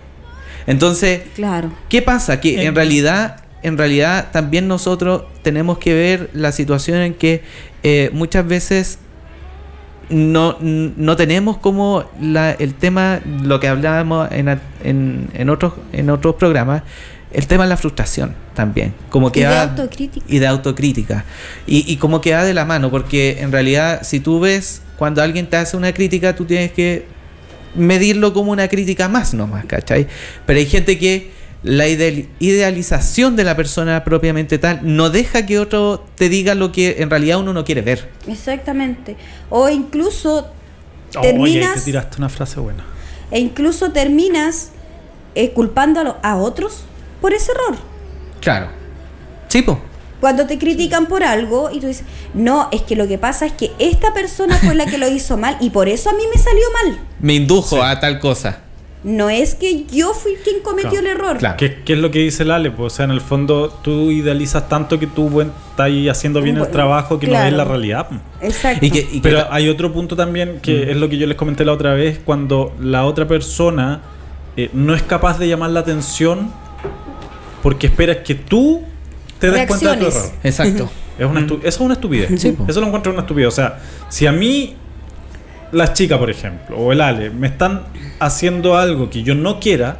Entonces, 0.66 1.22
Claro. 1.36 1.72
¿Qué 1.88 2.02
pasa? 2.02 2.42
Que 2.42 2.66
en 2.66 2.76
realidad, 2.76 3.44
en 3.64 3.78
realidad 3.78 4.30
también 4.32 4.68
nosotros 4.68 5.24
tenemos 5.44 5.78
que 5.78 5.94
ver 5.94 6.30
la 6.34 6.52
situación 6.52 6.98
en 7.02 7.14
que 7.14 7.44
eh, 7.84 8.10
muchas 8.14 8.46
veces 8.48 8.98
no, 10.10 10.58
no 10.60 11.16
tenemos 11.16 11.58
como 11.58 12.06
la, 12.20 12.52
el 12.52 12.74
tema, 12.74 13.20
lo 13.44 13.60
que 13.60 13.68
hablábamos 13.68 14.30
en, 14.32 14.48
en, 14.84 15.30
en 15.34 15.50
otros, 15.50 15.74
en 15.94 16.10
otros 16.10 16.36
programas, 16.36 16.84
el 17.32 17.46
tema 17.48 17.64
de 17.66 17.70
la 17.70 17.78
frustración 17.78 18.34
también. 18.56 18.94
Como 19.10 19.32
que 19.32 19.42
Y 19.42 19.44
de 19.44 19.50
va- 19.50 19.64
autocrítica. 19.64 20.26
y 20.30 20.40
de 20.40 20.48
autocrítica. 20.48 21.26
Y, 21.66 21.92
y 21.92 21.98
como 21.98 22.22
que 22.22 22.34
va 22.34 22.44
de 22.44 22.54
la 22.54 22.66
mano, 22.66 22.90
porque 22.90 23.38
en 23.42 23.52
realidad 23.52 24.02
si 24.04 24.20
tú 24.20 24.40
ves 24.40 24.82
cuando 24.98 25.22
alguien 25.22 25.48
te 25.48 25.58
hace 25.58 25.76
una 25.78 25.94
crítica, 25.94 26.36
tú 26.36 26.46
tienes 26.46 26.72
que 26.72 27.06
medirlo 27.76 28.34
como 28.34 28.52
una 28.52 28.68
crítica 28.68 29.08
más 29.08 29.34
nomás, 29.34 29.66
¿cachai? 29.66 30.08
Pero 30.46 30.58
hay 30.60 30.66
gente 30.66 30.98
que 30.98 31.32
la 31.64 31.88
ideal- 31.88 32.28
idealización 32.40 33.36
de 33.36 33.44
la 33.44 33.56
persona 33.56 34.04
propiamente 34.04 34.58
tal 34.58 34.80
no 34.84 35.10
deja 35.10 35.46
que 35.46 35.60
otro 35.60 36.04
te 36.16 36.30
diga 36.30 36.56
lo 36.56 36.72
que 36.72 36.98
en 37.00 37.10
realidad 37.10 37.40
uno 37.40 37.52
no 37.54 37.66
quiere 37.66 37.82
ver. 37.82 38.10
Exactamente. 38.28 39.16
O 39.50 39.68
incluso 39.70 40.50
Oh, 41.16 41.22
terminas 41.22 41.72
oye, 41.72 41.80
te 41.80 41.86
tiraste 41.86 42.18
una 42.18 42.30
frase 42.30 42.60
buena. 42.60 42.84
e 43.32 43.40
incluso 43.40 43.92
terminas 43.92 44.72
eh, 45.36 45.52
culpando 45.52 46.00
a, 46.00 46.04
lo- 46.04 46.18
a 46.24 46.36
otros 46.38 46.84
por 47.22 47.34
ese 47.34 47.52
error. 47.52 47.76
Claro. 48.42 48.68
Sí, 49.48 49.62
po. 49.62 49.80
Cuando 50.20 50.48
te 50.48 50.58
critican 50.58 51.06
por 51.06 51.24
algo 51.24 51.70
y 51.72 51.80
tú 51.80 51.88
dices, 51.88 52.04
no, 52.34 52.70
es 52.72 52.82
que 52.82 52.96
lo 52.96 53.08
que 53.08 53.18
pasa 53.20 53.46
es 53.46 53.54
que 53.54 53.72
esta 53.78 54.14
persona 54.16 54.56
fue 54.58 54.74
la 54.74 54.86
que 54.88 54.98
lo 54.98 55.08
hizo 55.08 55.38
mal 55.38 55.58
y 55.62 55.70
por 55.70 55.88
eso 55.88 56.10
a 56.10 56.14
mí 56.14 56.24
me 56.34 56.42
salió 56.42 56.64
mal. 56.84 57.00
Me 57.20 57.36
indujo 57.36 57.76
Sí. 57.76 57.82
a 57.84 58.00
tal 58.00 58.20
cosa. 58.20 58.62
No 59.04 59.30
es 59.30 59.54
que 59.54 59.86
yo 59.86 60.14
fui 60.16 60.34
quien 60.44 60.62
cometió 60.64 60.90
Claro. 60.90 61.06
el 61.06 61.12
error. 61.14 61.38
Claro. 61.38 61.56
¿Qué, 61.58 61.84
qué 61.86 61.94
es 61.94 62.00
lo 62.00 62.10
que 62.10 62.18
dice 62.20 62.44
Lale? 62.46 62.72
Pues, 62.72 62.94
o 62.94 62.96
sea, 62.96 63.06
en 63.06 63.12
el 63.12 63.22
fondo 63.22 63.70
tú 63.84 64.10
idealizas 64.10 64.68
tanto 64.68 64.98
que 65.00 65.06
tú 65.06 65.30
buen, 65.30 65.52
estás 65.70 65.86
ahí 65.86 66.10
haciendo 66.10 66.42
bien 66.42 66.58
el 66.58 66.68
trabajo 66.72 67.20
que 67.20 67.28
no 67.28 67.40
es 67.40 67.54
la 67.54 67.64
realidad. 67.64 68.08
Exacto. 68.42 68.84
Y 68.84 68.90
que, 68.90 69.00
y 69.02 69.06
que 69.06 69.20
Pero 69.22 69.46
hay 69.52 69.70
otro 69.70 69.94
punto 69.94 70.16
también 70.16 70.60
que 70.64 70.90
es 70.90 70.98
lo 70.98 71.08
que 71.10 71.18
yo 71.18 71.28
les 71.28 71.38
comenté 71.38 71.64
la 71.64 71.74
otra 71.74 71.94
vez, 71.94 72.20
cuando 72.26 72.74
la 72.82 73.06
otra 73.06 73.28
persona 73.28 74.02
eh, 74.58 74.72
no 74.74 74.96
es 74.96 75.04
capaz 75.04 75.38
de 75.38 75.48
llamar 75.48 75.70
la 75.70 75.82
atención 75.82 76.52
porque 77.64 77.88
esperas 77.88 78.18
que 78.18 78.36
tú 78.36 78.84
te 79.40 79.52
des 79.52 79.68
cuenta 79.68 79.92
de 79.92 79.98
tu 79.98 80.06
error. 80.08 80.32
Exacto. 80.44 80.90
Es 81.18 81.26
una 81.26 81.40
eso 81.42 81.60
es 81.64 81.80
una 81.80 81.94
estupidez. 81.96 82.42
Sí, 82.42 82.56
eso 82.68 82.80
lo 82.80 82.88
encuentro 82.88 83.12
una 83.12 83.22
estupidez. 83.22 83.48
O 83.48 83.52
sea, 83.52 83.80
si 84.10 84.28
a 84.28 84.32
mí, 84.32 84.76
las 85.72 85.94
chicas, 85.94 86.20
por 86.20 86.30
ejemplo, 86.30 86.78
o 86.78 86.92
el 86.92 87.02
Ale, 87.02 87.30
me 87.30 87.48
están 87.48 87.84
haciendo 88.20 88.78
algo 88.78 89.10
que 89.10 89.24
yo 89.24 89.34
no 89.34 89.60
quiera, 89.60 89.98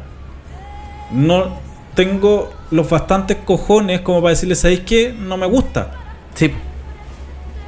no 1.12 1.58
tengo 1.94 2.52
los 2.70 2.88
bastantes 2.88 3.38
cojones 3.44 4.02
como 4.02 4.20
para 4.20 4.30
decirles, 4.30 4.60
¿sabéis 4.60 4.80
qué? 4.80 5.12
No 5.12 5.36
me 5.36 5.46
gusta. 5.46 5.92
Sí. 6.34 6.52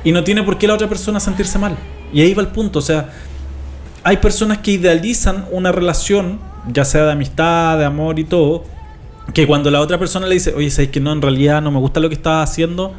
Y 0.05 0.13
no 0.13 0.23
tiene 0.23 0.43
por 0.43 0.57
qué 0.57 0.69
la 0.69 0.75
otra 0.75 0.89
persona 0.89 1.19
sentirse 1.19 1.59
mal. 1.59 1.77
Y 2.13 2.23
ahí 2.23 2.33
va 2.35 2.43
el 2.43 2.49
punto. 2.49 2.79
O 2.79 2.83
sea, 2.83 3.11
hay 4.05 4.19
personas 4.19 4.59
que 4.59 4.73
idealizan 4.73 5.47
una 5.51 5.73
relación, 5.73 6.39
ya 6.73 6.85
sea 6.85 7.05
de 7.05 7.13
amistad, 7.13 7.79
de 7.79 7.85
amor 7.85 8.19
y 8.19 8.25
todo, 8.25 8.65
que 9.35 9.47
cuando 9.47 9.71
la 9.71 9.81
otra 9.81 9.99
persona 9.99 10.27
le 10.27 10.35
dice, 10.35 10.55
oye, 10.55 10.71
¿sabes 10.71 10.91
que 10.91 11.01
no? 11.01 11.13
En 11.13 11.23
realidad 11.23 11.63
no 11.63 11.71
me 11.71 11.79
gusta 11.79 12.01
lo 12.01 12.09
que 12.09 12.15
estás 12.15 12.51
haciendo, 12.51 12.95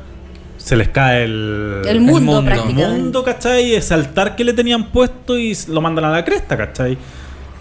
se 0.58 0.76
les 0.76 0.90
cae 0.90 1.24
el, 1.24 1.82
el 1.86 2.00
mundo, 2.02 2.20
mundo. 2.22 2.40
el 2.40 2.46
prácticamente. 2.46 3.02
mundo, 3.02 3.24
¿cachai? 3.24 3.74
Ese 3.74 3.94
altar 3.94 4.36
que 4.36 4.44
le 4.44 4.54
tenían 4.54 4.92
puesto 4.92 5.38
y 5.38 5.58
lo 5.68 5.82
mandan 5.82 6.06
a 6.06 6.12
la 6.12 6.24
cresta, 6.24 6.56
¿cachai? 6.56 6.98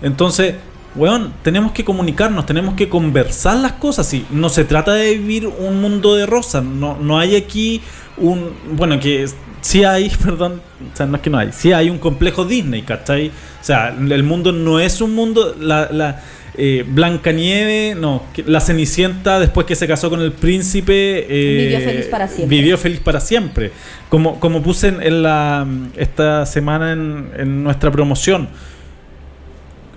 Entonces, 0.02 0.54
weón, 0.94 1.32
tenemos 1.42 1.72
que 1.72 1.84
comunicarnos, 1.84 2.46
tenemos 2.46 2.74
que 2.74 2.88
conversar 2.88 3.56
las 3.56 3.72
cosas. 3.72 4.12
Y 4.12 4.26
no 4.30 4.48
se 4.48 4.64
trata 4.64 4.92
de 4.94 5.16
vivir 5.16 5.46
un 5.46 5.80
mundo 5.80 6.14
de 6.14 6.26
rosas. 6.26 6.64
No, 6.64 6.96
no 7.00 7.18
hay 7.18 7.36
aquí 7.36 7.80
un. 8.16 8.52
Bueno, 8.72 8.98
que 9.00 9.26
sí 9.60 9.84
hay, 9.84 10.10
perdón. 10.22 10.60
O 10.92 10.96
sea, 10.96 11.06
no 11.06 11.16
es 11.16 11.22
que 11.22 11.30
no 11.30 11.38
hay. 11.38 11.50
Sí 11.52 11.72
hay 11.72 11.90
un 11.90 11.98
complejo 11.98 12.44
Disney, 12.44 12.82
¿cachai? 12.82 13.28
O 13.28 13.64
sea, 13.64 13.88
el 13.88 14.22
mundo 14.22 14.52
no 14.52 14.78
es 14.78 15.00
un 15.00 15.14
mundo. 15.14 15.54
La. 15.58 15.88
la 15.90 16.22
eh, 16.56 16.84
Blancanieve, 16.86 17.94
no, 17.94 18.24
la 18.46 18.60
Cenicienta 18.60 19.38
después 19.38 19.66
que 19.66 19.76
se 19.76 19.86
casó 19.86 20.10
con 20.10 20.20
el 20.20 20.32
príncipe 20.32 21.26
eh, 21.28 21.66
Vivió 21.68 21.80
feliz 21.80 22.06
para 22.06 22.28
siempre. 22.28 22.56
vivió 22.56 22.78
feliz 22.78 23.00
para 23.00 23.20
siempre. 23.20 23.72
Como, 24.08 24.40
como 24.40 24.62
puse 24.62 24.88
en, 24.88 25.02
en 25.02 25.22
la, 25.22 25.66
esta 25.96 26.44
semana 26.46 26.92
en, 26.92 27.30
en 27.36 27.62
nuestra 27.62 27.90
promoción, 27.90 28.48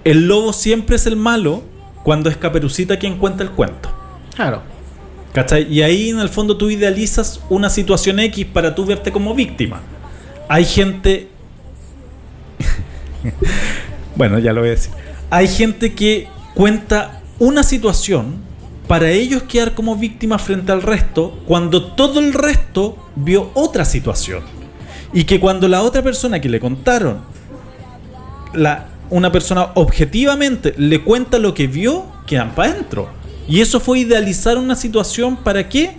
el 0.04 0.28
lobo 0.28 0.54
siempre 0.54 0.96
es 0.96 1.08
el 1.08 1.16
malo 1.16 1.64
cuando 2.04 2.30
es 2.30 2.38
Caperucita 2.38 2.98
quien 3.00 3.18
cuenta 3.18 3.44
el 3.44 3.52
cuento. 3.52 3.90
Claro. 4.36 4.62
¿Cachai? 5.34 5.72
Y 5.72 5.82
ahí 5.82 6.10
en 6.10 6.20
el 6.20 6.30
fondo 6.30 6.58
tú 6.58 6.70
idealizas 6.70 7.42
una 7.50 7.70
situación 7.70 8.20
X 8.20 8.46
para 8.46 8.76
tú 8.76 8.86
verte 8.86 9.12
como 9.12 9.34
víctima. 9.34 9.82
Hay 10.48 10.66
gente... 10.66 11.30
bueno, 14.16 14.38
ya 14.38 14.54
lo 14.54 14.62
voy 14.62 14.70
a 14.70 14.74
decir. 14.74 14.92
Hay 15.32 15.48
gente 15.48 15.94
que 15.94 16.28
cuenta 16.54 17.22
una 17.40 17.64
situación 17.64 18.36
para 18.88 19.10
ellos 19.10 19.44
quedar 19.44 19.74
como 19.74 19.96
víctima 19.96 20.38
frente 20.38 20.72
al 20.72 20.82
resto 20.82 21.40
cuando 21.48 21.94
todo 21.94 22.20
el 22.20 22.34
resto 22.34 22.98
vio 23.16 23.52
otra 23.54 23.86
situación. 23.86 24.44
Y 25.14 25.26
que 25.26 25.40
cuando 25.40 25.68
la 25.68 25.82
otra 25.84 26.02
persona 26.02 26.42
que 26.42 26.50
le 26.50 26.60
contaron, 26.60 27.22
la, 28.54 28.88
una 29.10 29.32
persona 29.32 29.70
objetivamente 29.76 30.74
le 30.78 31.04
cuenta 31.04 31.38
lo 31.40 31.54
que 31.54 31.68
vio, 31.68 32.06
quedan 32.26 32.56
para 32.56 32.72
adentro. 32.72 33.10
Y 33.48 33.62
eso 33.62 33.80
fue 33.80 34.00
idealizar 34.00 34.58
una 34.58 34.76
situación 34.76 35.38
para 35.38 35.70
qué? 35.70 35.96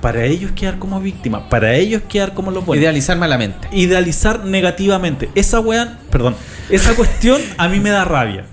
Para 0.00 0.24
ellos 0.24 0.52
quedar 0.52 0.78
como 0.78 1.00
víctimas, 1.00 1.44
para 1.48 1.74
ellos 1.74 2.02
quedar 2.08 2.34
como 2.34 2.50
los 2.50 2.64
buenos. 2.64 2.82
Idealizar 2.82 3.16
malamente. 3.16 3.68
Idealizar 3.72 4.44
negativamente. 4.44 5.30
Esa 5.34 5.60
weá, 5.60 5.98
perdón, 6.10 6.36
esa 6.68 6.94
cuestión 6.94 7.40
a 7.56 7.68
mí 7.68 7.80
me 7.80 7.90
da 7.90 8.04
rabia. 8.04 8.44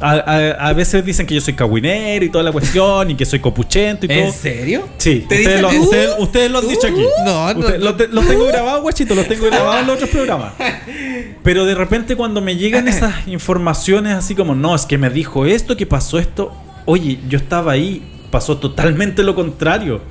A, 0.00 0.10
a- 0.12 0.68
a 0.68 0.72
veces 0.74 1.02
dicen 1.04 1.26
que 1.26 1.34
yo 1.34 1.40
soy 1.40 1.54
cagüinero 1.54 2.22
y 2.24 2.28
toda 2.28 2.44
la 2.44 2.52
cuestión 2.52 3.10
y 3.10 3.14
que 3.14 3.24
soy 3.24 3.38
copuchento 3.40 4.04
y 4.04 4.08
todo. 4.08 4.18
¿En 4.18 4.32
serio? 4.32 4.86
Sí, 4.98 5.24
¿Te 5.28 5.36
ustedes 5.38 5.62
lo, 5.62 5.68
tú? 5.70 5.82
ustedes- 5.84 6.10
ustedes 6.18 6.50
lo 6.50 6.58
han 6.58 6.68
dicho 6.68 6.86
aquí. 6.86 7.02
No, 7.24 7.54
no, 7.54 7.60
no. 7.78 7.78
Los 7.78 8.26
tengo 8.28 8.44
grabados, 8.46 8.82
guachito, 8.82 9.14
los 9.14 9.26
tengo 9.26 9.46
grabados 9.46 9.80
en 9.80 9.86
los 9.86 9.94
otros 9.96 10.10
programas. 10.10 10.52
Pero 11.42 11.64
de 11.64 11.74
repente 11.74 12.14
cuando 12.16 12.40
me 12.40 12.56
llegan 12.56 12.88
esas 12.88 13.26
informaciones 13.26 14.14
así 14.14 14.34
como, 14.34 14.54
no, 14.54 14.74
es 14.74 14.84
que 14.84 14.98
me 14.98 15.08
dijo 15.10 15.46
esto, 15.46 15.76
que 15.76 15.86
pasó 15.86 16.18
esto, 16.18 16.52
oye, 16.84 17.18
yo 17.28 17.38
estaba 17.38 17.72
ahí, 17.72 18.02
pasó 18.30 18.58
totalmente 18.58 19.22
lo 19.22 19.34
contrario. 19.34 20.02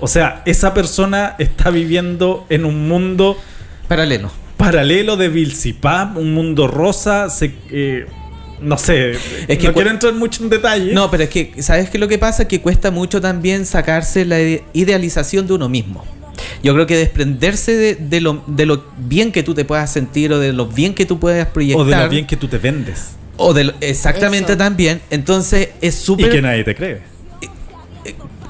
O 0.00 0.06
sea, 0.08 0.42
esa 0.46 0.72
persona 0.74 1.34
está 1.38 1.70
viviendo 1.70 2.46
en 2.48 2.64
un 2.64 2.86
mundo 2.88 3.36
Paralelo. 3.88 4.30
paralelo 4.56 5.16
de 5.16 5.28
Vilsipap, 5.28 6.16
un 6.16 6.32
mundo 6.34 6.66
rosa, 6.68 7.28
se, 7.30 7.54
eh, 7.70 8.06
no 8.60 8.78
sé, 8.78 9.12
Es 9.48 9.58
que 9.58 9.68
no 9.68 9.74
quiero 9.74 9.90
entrar 9.90 10.14
mucho 10.14 10.42
en 10.42 10.48
detalle. 10.50 10.92
No, 10.92 11.10
pero 11.10 11.24
es 11.24 11.30
que, 11.30 11.52
¿sabes 11.62 11.90
qué 11.90 11.98
lo 11.98 12.08
que 12.08 12.18
pasa? 12.18 12.48
Que 12.48 12.60
cuesta 12.60 12.90
mucho 12.90 13.20
también 13.20 13.66
sacarse 13.66 14.24
la 14.24 14.40
ide- 14.40 14.62
idealización 14.72 15.46
de 15.46 15.52
uno 15.54 15.68
mismo. 15.68 16.04
Yo 16.62 16.74
creo 16.74 16.86
que 16.86 16.96
desprenderse 16.96 17.74
de, 17.76 17.94
de 17.96 18.20
lo, 18.20 18.42
de 18.46 18.66
lo 18.66 18.84
bien 18.98 19.32
que 19.32 19.42
tú 19.42 19.54
te 19.54 19.64
puedas 19.64 19.90
sentir 19.92 20.32
o 20.32 20.38
de 20.38 20.52
lo 20.52 20.66
bien 20.66 20.94
que 20.94 21.06
tú 21.06 21.18
puedas 21.18 21.46
proyectar. 21.48 21.80
o 21.80 21.84
de 21.84 21.96
lo 21.96 22.08
bien 22.08 22.26
que 22.26 22.36
tú 22.36 22.48
te 22.48 22.58
vendes. 22.58 23.10
o 23.38 23.52
de 23.54 23.64
lo- 23.64 23.74
exactamente 23.80 24.52
Eso. 24.52 24.58
también. 24.58 25.00
Entonces 25.10 25.70
es 25.80 25.94
Y 26.00 26.04
súper. 26.04 26.30
que 26.30 26.42
nadie 26.42 26.64
te 26.64 26.74
cree. 26.74 27.00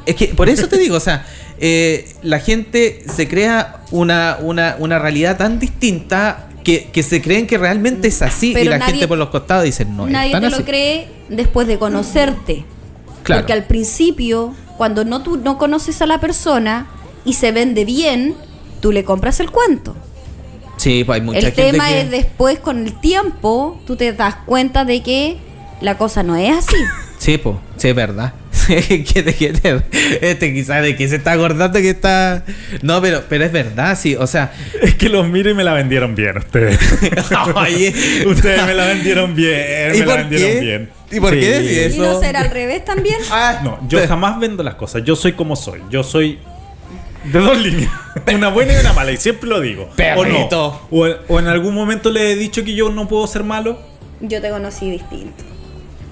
Es 0.05 0.15
que 0.15 0.29
por 0.29 0.49
eso 0.49 0.69
te 0.69 0.79
digo, 0.79 0.97
o 0.97 1.01
sea, 1.01 1.27
eh, 1.59 2.09
la 2.23 2.39
gente 2.39 3.03
se 3.13 3.27
crea 3.27 3.81
una, 3.91 4.39
una, 4.41 4.77
una 4.79 4.99
realidad 5.01 5.37
tan 5.37 5.59
distinta 5.59 6.49
que, 6.67 6.91
que 6.91 7.05
se 7.05 7.23
creen 7.23 7.47
que 7.47 7.59
realmente 7.59 8.09
es 8.09 8.23
así 8.23 8.51
y 8.51 8.65
la 8.65 8.79
nadie- 8.79 8.87
gente 8.95 9.07
por 9.07 9.19
los 9.19 9.29
costados 9.29 9.63
dice 9.63 9.85
no, 9.85 10.07
es 10.07 10.13
Nadie 10.13 10.33
te 10.41 10.47
así. 10.47 10.59
lo 10.59 10.65
cree 10.65 11.07
después 11.29 11.69
de 11.69 11.79
conocerte. 11.79 12.65
Claro. 13.23 13.43
Porque 13.43 13.53
al 13.53 13.65
principio, 13.67 14.53
cuando 14.77 15.05
no 15.05 15.23
tú 15.23 15.37
no 15.37 15.59
conoces 15.59 16.03
a 16.03 16.07
la 16.07 16.19
persona 16.19 16.89
y 17.25 17.35
se 17.35 17.53
vende 17.53 17.85
bien, 17.85 18.35
tú 18.81 18.91
le 18.91 19.05
compras 19.05 19.39
el 19.39 19.53
cuento. 19.53 19.95
Sí, 20.77 21.05
pues 21.05 21.21
hay 21.21 21.25
mucha 21.25 21.39
el 21.39 21.45
gente 21.53 21.71
tema 21.71 21.87
que- 21.87 22.01
es 22.01 22.11
después, 22.11 22.59
con 22.59 22.85
el 22.85 23.01
tiempo, 23.01 23.81
tú 23.87 23.95
te 23.95 24.13
das 24.13 24.35
cuenta 24.45 24.85
de 24.85 25.05
que 25.05 25.37
la 25.81 25.97
cosa 25.97 26.25
no 26.25 26.35
es 26.35 26.53
así. 26.57 26.77
Sí, 27.19 27.39
pues, 27.39 27.57
sí, 27.77 27.89
es 27.89 27.95
verdad. 27.95 28.35
que 29.15 29.23
te, 29.23 29.35
que 29.35 29.53
te- 29.53 29.83
este 30.31 30.53
quizás 30.53 30.83
de 30.83 30.97
que 30.97 31.09
se 31.09 31.17
está 31.17 31.33
acordando 31.33 31.79
que 31.81 31.91
está. 31.91 32.45
No, 32.83 33.01
pero, 33.01 33.23
pero 33.29 33.45
es 33.45 33.53
verdad, 33.53 33.99
sí. 33.99 34.17
O 34.17 34.27
sea, 34.27 34.53
Es 34.83 34.95
que 34.95 35.09
los 35.09 35.29
miro 35.29 35.51
y 35.51 35.55
me 35.55 35.65
la 35.65 35.73
vendieron 35.73 36.15
bien 36.15 36.37
ustedes. 36.39 36.79
Oye. 37.55 37.95
ustedes 38.27 38.67
me 38.67 38.75
la 38.75 38.87
vendieron 38.87 39.35
bien, 39.35 39.95
¿Y 39.95 39.99
me 40.01 40.05
por 40.05 40.15
la 40.15 40.17
vendieron 40.23 40.51
qué? 40.53 40.61
bien. 40.61 40.91
¿Y 41.11 41.21
por 41.21 41.31
qué 41.33 41.51
decís 41.61 41.71
¿Y 41.71 41.79
eso? 41.81 42.03
no 42.03 42.21
será 42.21 42.41
al 42.41 42.51
revés 42.51 42.85
también? 42.85 43.17
ah, 43.31 43.61
No, 43.63 43.79
yo 43.89 44.07
jamás 44.07 44.39
vendo 44.41 44.63
las 44.63 44.75
cosas. 44.75 45.03
Yo 45.05 45.15
soy 45.17 45.33
como 45.33 45.55
soy. 45.57 45.81
Yo 45.91 46.03
soy 46.03 46.39
de 47.25 47.39
dos 47.39 47.59
líneas. 47.59 47.91
Una 48.35 48.49
buena 48.49 48.73
y 48.73 48.77
una 48.77 48.93
mala. 48.93 49.13
Y 49.13 49.17
siempre 49.17 49.49
lo 49.49 49.61
digo. 49.61 49.89
Perrito. 49.97 50.87
O, 50.91 51.07
no. 51.07 51.13
o, 51.13 51.17
o 51.29 51.39
en 51.41 51.47
algún 51.49 51.75
momento 51.75 52.11
le 52.11 52.33
he 52.33 52.37
dicho 52.37 52.65
que 52.65 52.75
yo 52.75 52.91
no 52.91 53.07
puedo 53.09 53.27
ser 53.27 53.45
malo. 53.45 53.81
Yo 54.21 54.41
te 54.41 54.51
conocí 54.51 54.91
distinto. 54.91 55.45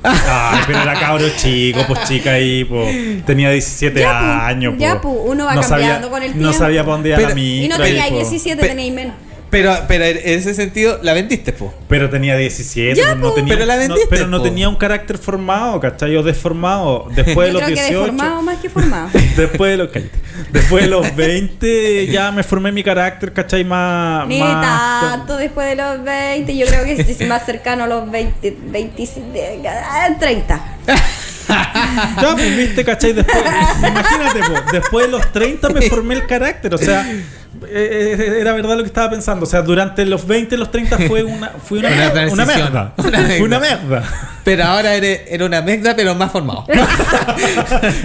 Ay, 0.04 0.60
pero 0.66 0.82
era 0.82 0.94
cabro 0.94 1.26
chico, 1.36 1.80
pues 1.88 2.04
chica 2.04 2.32
ahí, 2.32 2.64
pues. 2.64 3.24
Tenía 3.24 3.50
17 3.50 4.00
Ya, 4.00 4.18
pues, 4.20 4.54
años, 4.56 4.74
ya, 4.78 5.00
pues. 5.00 5.14
pues, 5.14 5.26
uno 5.32 5.44
va 5.46 5.54
no 5.54 5.60
cambiando 5.62 6.08
sabía, 6.08 6.10
con 6.10 6.22
el 6.22 6.32
No 6.32 6.38
tiempo. 6.50 6.58
sabía 6.58 6.82
para 6.84 6.92
dónde 6.92 7.08
iba 7.10 7.16
Pero- 7.18 7.28
la 7.30 7.40
Y 7.40 7.68
no 7.68 7.76
micro, 7.78 7.84
tenía 7.84 8.02
pues. 8.08 8.30
17, 8.30 8.60
Pe- 8.60 8.68
tenéis 8.68 8.92
menos. 8.92 9.14
Pero, 9.54 9.76
pero 9.86 10.04
en 10.04 10.18
ese 10.38 10.52
sentido 10.54 10.98
la 11.02 11.12
vendiste, 11.12 11.52
po. 11.52 11.72
Pero 11.88 12.10
tenía 12.10 12.36
17, 12.36 13.00
Ya, 13.00 13.14
no 13.14 13.28
po. 13.28 13.34
tenía, 13.34 13.54
Pero 13.54 13.66
la 13.66 13.74
no- 13.74 13.80
vendiste, 13.80 14.06
pero 14.10 14.26
no 14.26 14.38
po. 14.38 14.42
tenía 14.42 14.68
un 14.68 14.74
carácter 14.76 15.16
formado, 15.16 15.78
¿cachai? 15.78 16.16
O 16.16 16.22
deformado. 16.24 17.06
Después 17.14 17.46
de 17.48 17.52
los 17.52 17.62
creo 17.62 17.74
que 17.76 17.82
18. 17.82 18.00
deformado 18.00 18.42
más 18.42 18.58
que 18.58 18.68
formado. 18.70 19.08
Después 19.36 19.70
de 19.70 19.76
los. 19.76 19.88
Después 20.50 20.84
de 20.84 20.90
los 20.90 21.14
20 21.14 22.06
ya 22.08 22.32
me 22.32 22.42
formé 22.42 22.72
mi 22.72 22.82
carácter, 22.82 23.32
¿cachai? 23.32 23.64
Más. 23.64 24.26
Ni 24.26 24.40
más 24.40 25.00
tanto 25.02 25.36
después 25.36 25.68
de 25.68 25.76
los 25.76 26.02
20, 26.02 26.56
yo 26.56 26.66
creo 26.66 26.84
que 26.84 26.92
es 27.00 27.28
más 27.28 27.46
cercano 27.46 27.84
a 27.84 27.86
los 27.86 28.10
20, 28.10 28.56
25, 28.70 29.26
ah, 29.68 30.08
30. 30.18 30.60
Ya, 31.48 32.32
pues 32.34 32.56
viste, 32.56 32.84
¿cachai? 32.84 33.12
Después, 33.12 33.44
imagínate, 33.78 34.40
pues, 34.48 34.62
después 34.72 35.06
de 35.06 35.12
los 35.12 35.32
30 35.32 35.68
me 35.70 35.82
formé 35.82 36.14
el 36.14 36.26
carácter, 36.26 36.74
o 36.74 36.78
sea, 36.78 37.06
eh, 37.68 38.16
eh, 38.18 38.36
era 38.40 38.52
verdad 38.52 38.76
lo 38.76 38.82
que 38.82 38.88
estaba 38.88 39.10
pensando, 39.10 39.44
o 39.44 39.48
sea, 39.48 39.62
durante 39.62 40.04
los 40.04 40.26
20 40.26 40.54
y 40.54 40.58
los 40.58 40.70
30 40.70 40.98
fue 41.08 41.22
una, 41.24 41.50
fue 41.50 41.78
una, 41.78 41.88
Una 41.88 41.96
merda. 42.46 42.92
Una 42.96 43.22
Fue 43.26 43.42
una 43.42 43.58
merda. 43.58 43.82
merda. 43.82 44.30
Pero 44.44 44.64
ahora 44.64 44.94
eres, 44.94 45.22
era 45.28 45.46
una 45.46 45.62
mezcla, 45.62 45.96
pero 45.96 46.14
más 46.14 46.30
formado. 46.30 46.66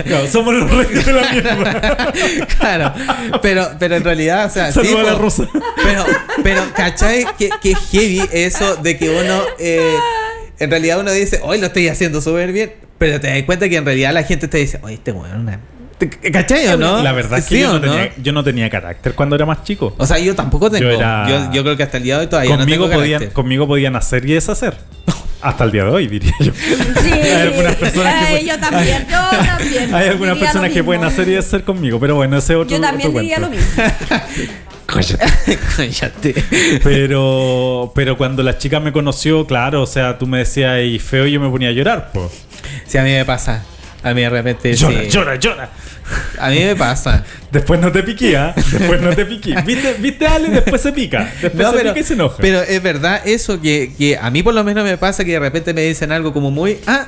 Claro, 0.05 0.27
somos 0.27 0.53
los 0.53 0.69
reyes 0.71 1.05
de 1.05 1.13
la 1.13 1.31
mierda. 1.31 2.13
claro. 2.57 2.93
Pero, 3.41 3.69
pero 3.77 3.95
en 3.95 4.03
realidad, 4.03 4.45
o 4.45 4.49
sea, 4.49 4.71
Saluda 4.71 5.01
a 5.01 5.03
la 5.03 5.13
po. 5.13 5.19
Rosa. 5.19 5.47
Pero, 5.83 6.05
pero, 6.43 6.61
¿cachai? 6.75 7.25
Que, 7.37 7.49
que 7.61 7.75
heavy 7.75 8.21
eso 8.31 8.75
de 8.77 8.97
que 8.97 9.09
uno, 9.09 9.41
eh, 9.59 9.95
en 10.59 10.69
realidad 10.69 10.99
uno 10.99 11.11
dice, 11.11 11.39
hoy 11.43 11.59
lo 11.59 11.67
estoy 11.67 11.87
haciendo 11.89 12.21
súper 12.21 12.51
bien. 12.51 12.73
Pero 12.97 13.19
te 13.19 13.27
das 13.27 13.43
cuenta 13.43 13.69
que 13.69 13.77
en 13.77 13.85
realidad 13.85 14.13
la 14.13 14.23
gente 14.23 14.47
te 14.47 14.57
dice, 14.57 14.79
oye, 14.81 14.95
este 14.95 15.11
weón, 15.11 15.41
una... 15.41 15.59
¿Te- 15.99 16.09
¿cachai 16.31 16.65
o 16.69 16.77
no? 16.77 17.03
La 17.03 17.11
verdad 17.11 17.37
es 17.39 17.45
que 17.45 17.55
¿Sí 17.57 17.61
yo 17.61 17.73
no, 17.73 17.81
tenía, 17.81 18.11
yo 18.17 18.31
no 18.33 18.43
tenía 18.43 18.69
carácter 18.69 19.13
cuando 19.13 19.35
era 19.35 19.45
más 19.45 19.63
chico. 19.63 19.93
O 19.97 20.05
sea, 20.07 20.17
yo 20.17 20.33
tampoco 20.33 20.71
tengo. 20.71 20.85
Yo 20.85 20.91
Yo, 20.93 20.97
era- 20.99 21.51
yo, 21.51 21.61
creo 21.63 21.77
que 21.77 21.83
hasta 21.83 21.97
el 21.97 22.03
día 22.03 22.15
de 22.15 22.21
hoy 22.21 22.27
todavía 22.27 22.55
Conmigo, 22.57 22.83
no 22.85 22.89
tengo 22.89 22.99
podían, 23.01 23.19
carácter. 23.19 23.33
conmigo 23.33 23.67
podían 23.67 23.95
hacer 23.95 24.25
y 24.27 24.33
deshacer. 24.33 24.77
Hasta 25.41 25.63
el 25.63 25.71
día 25.71 25.83
de 25.85 25.89
hoy, 25.91 26.07
diría 26.07 26.33
yo. 26.39 26.51
Sí, 26.53 27.11
Hay 27.13 27.31
algunas 27.31 27.75
personas 27.75 28.13
que 28.13 28.25
Ay, 28.25 28.31
pueden- 28.31 28.47
yo 28.47 28.59
también, 28.59 29.07
yo 29.09 29.17
también. 29.57 29.95
Hay 29.95 30.07
algunas 30.09 30.33
Diría 30.35 30.47
personas 30.51 30.71
que 30.73 30.83
pueden 30.83 31.03
hacer 31.03 31.27
y 31.27 31.31
deshacer 31.31 31.63
conmigo, 31.63 31.99
pero 31.99 32.15
bueno, 32.15 32.37
ese 32.37 32.53
es 32.53 32.59
otro 32.59 32.75
Yo 32.75 32.81
también 32.81 33.09
otro 33.09 33.21
diría 33.21 33.37
cuento. 33.37 33.55
lo 33.57 33.61
mismo. 33.61 33.83
Cállate. 35.75 36.35
Pero, 36.83 37.91
pero 37.95 38.17
cuando 38.17 38.41
la 38.43 38.57
chica 38.57 38.79
me 38.79 38.91
conoció, 38.91 39.45
claro, 39.45 39.83
o 39.83 39.87
sea, 39.87 40.17
tú 40.17 40.27
me 40.27 40.39
decías 40.39 40.81
y 40.83 40.99
feo 40.99 41.27
y 41.27 41.31
yo 41.33 41.39
me 41.39 41.49
ponía 41.49 41.69
a 41.69 41.71
llorar, 41.71 42.09
pues. 42.13 42.31
Sí, 42.87 42.97
a 42.97 43.03
mí 43.03 43.11
me 43.11 43.23
pasa. 43.25 43.63
A 44.03 44.13
mí 44.13 44.21
de 44.21 44.29
repente. 44.29 44.73
Llora, 44.73 45.01
sí. 45.03 45.09
llora, 45.09 45.35
llora. 45.35 45.69
A 46.39 46.49
mí 46.49 46.59
me 46.59 46.75
pasa. 46.75 47.23
Después 47.51 47.79
no 47.79 47.91
te 47.91 48.03
piqué, 48.03 48.37
¿ah? 48.37 48.53
Después 48.55 49.01
no 49.01 49.15
te 49.15 49.25
piqué. 49.25 49.55
¿Viste, 49.65 49.93
¿Viste 49.99 50.27
Ale? 50.27 50.49
Después 50.49 50.81
se 50.81 50.91
pica. 50.91 51.31
Después 51.41 51.55
No, 51.65 51.71
se 51.71 51.77
pero, 51.77 51.89
pica 51.93 51.99
y 51.99 52.03
se 52.03 52.13
enoja. 52.13 52.37
pero 52.39 52.61
es 52.61 52.81
verdad 52.83 53.21
eso 53.25 53.59
que, 53.61 53.93
que 53.97 54.17
a 54.17 54.29
mí 54.29 54.43
por 54.43 54.53
lo 54.53 54.63
menos 54.63 54.83
me 54.83 54.97
pasa 54.97 55.23
que 55.25 55.31
de 55.31 55.39
repente 55.39 55.73
me 55.73 55.81
dicen 55.81 56.11
algo 56.11 56.31
como 56.33 56.51
muy. 56.51 56.79
Ah, 56.87 57.07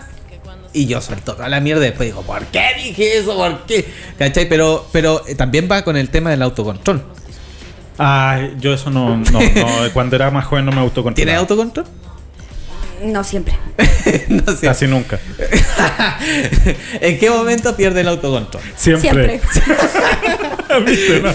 y 0.73 0.87
yo 0.87 1.01
suelto 1.01 1.33
toda 1.35 1.49
la 1.49 1.59
mierda 1.59 1.83
y 1.83 1.89
después 1.89 2.07
digo, 2.09 2.21
¿por 2.21 2.45
qué 2.45 2.63
dije 2.77 3.17
eso? 3.17 3.35
¿Por 3.35 3.65
qué? 3.65 3.85
¿Cachai? 4.17 4.47
Pero, 4.47 4.87
pero 4.93 5.21
eh, 5.27 5.35
también 5.35 5.67
va 5.69 5.83
con 5.83 5.97
el 5.97 6.09
tema 6.09 6.29
del 6.29 6.41
autocontrol. 6.41 7.03
Ay, 7.97 8.55
yo 8.59 8.73
eso 8.73 8.89
no, 8.89 9.17
no, 9.17 9.23
no, 9.41 9.41
Cuando 9.93 10.15
era 10.15 10.31
más 10.31 10.45
joven 10.45 10.65
no 10.65 10.71
me 10.71 10.77
¿Tienes 10.77 10.89
autocontrolaba. 10.89 11.39
autocontrol? 11.39 11.85
No 13.03 13.23
siempre. 13.23 13.55
no 14.29 14.43
sé. 14.55 14.67
Casi 14.67 14.87
nunca. 14.87 15.19
¿En 17.01 17.19
qué 17.19 17.29
momento 17.29 17.75
pierde 17.75 18.01
el 18.01 18.07
autocontrol? 18.09 18.61
Siempre. 18.75 19.39
Siempre. 19.39 19.41
¿Viste, 20.85 21.19
no? 21.21 21.31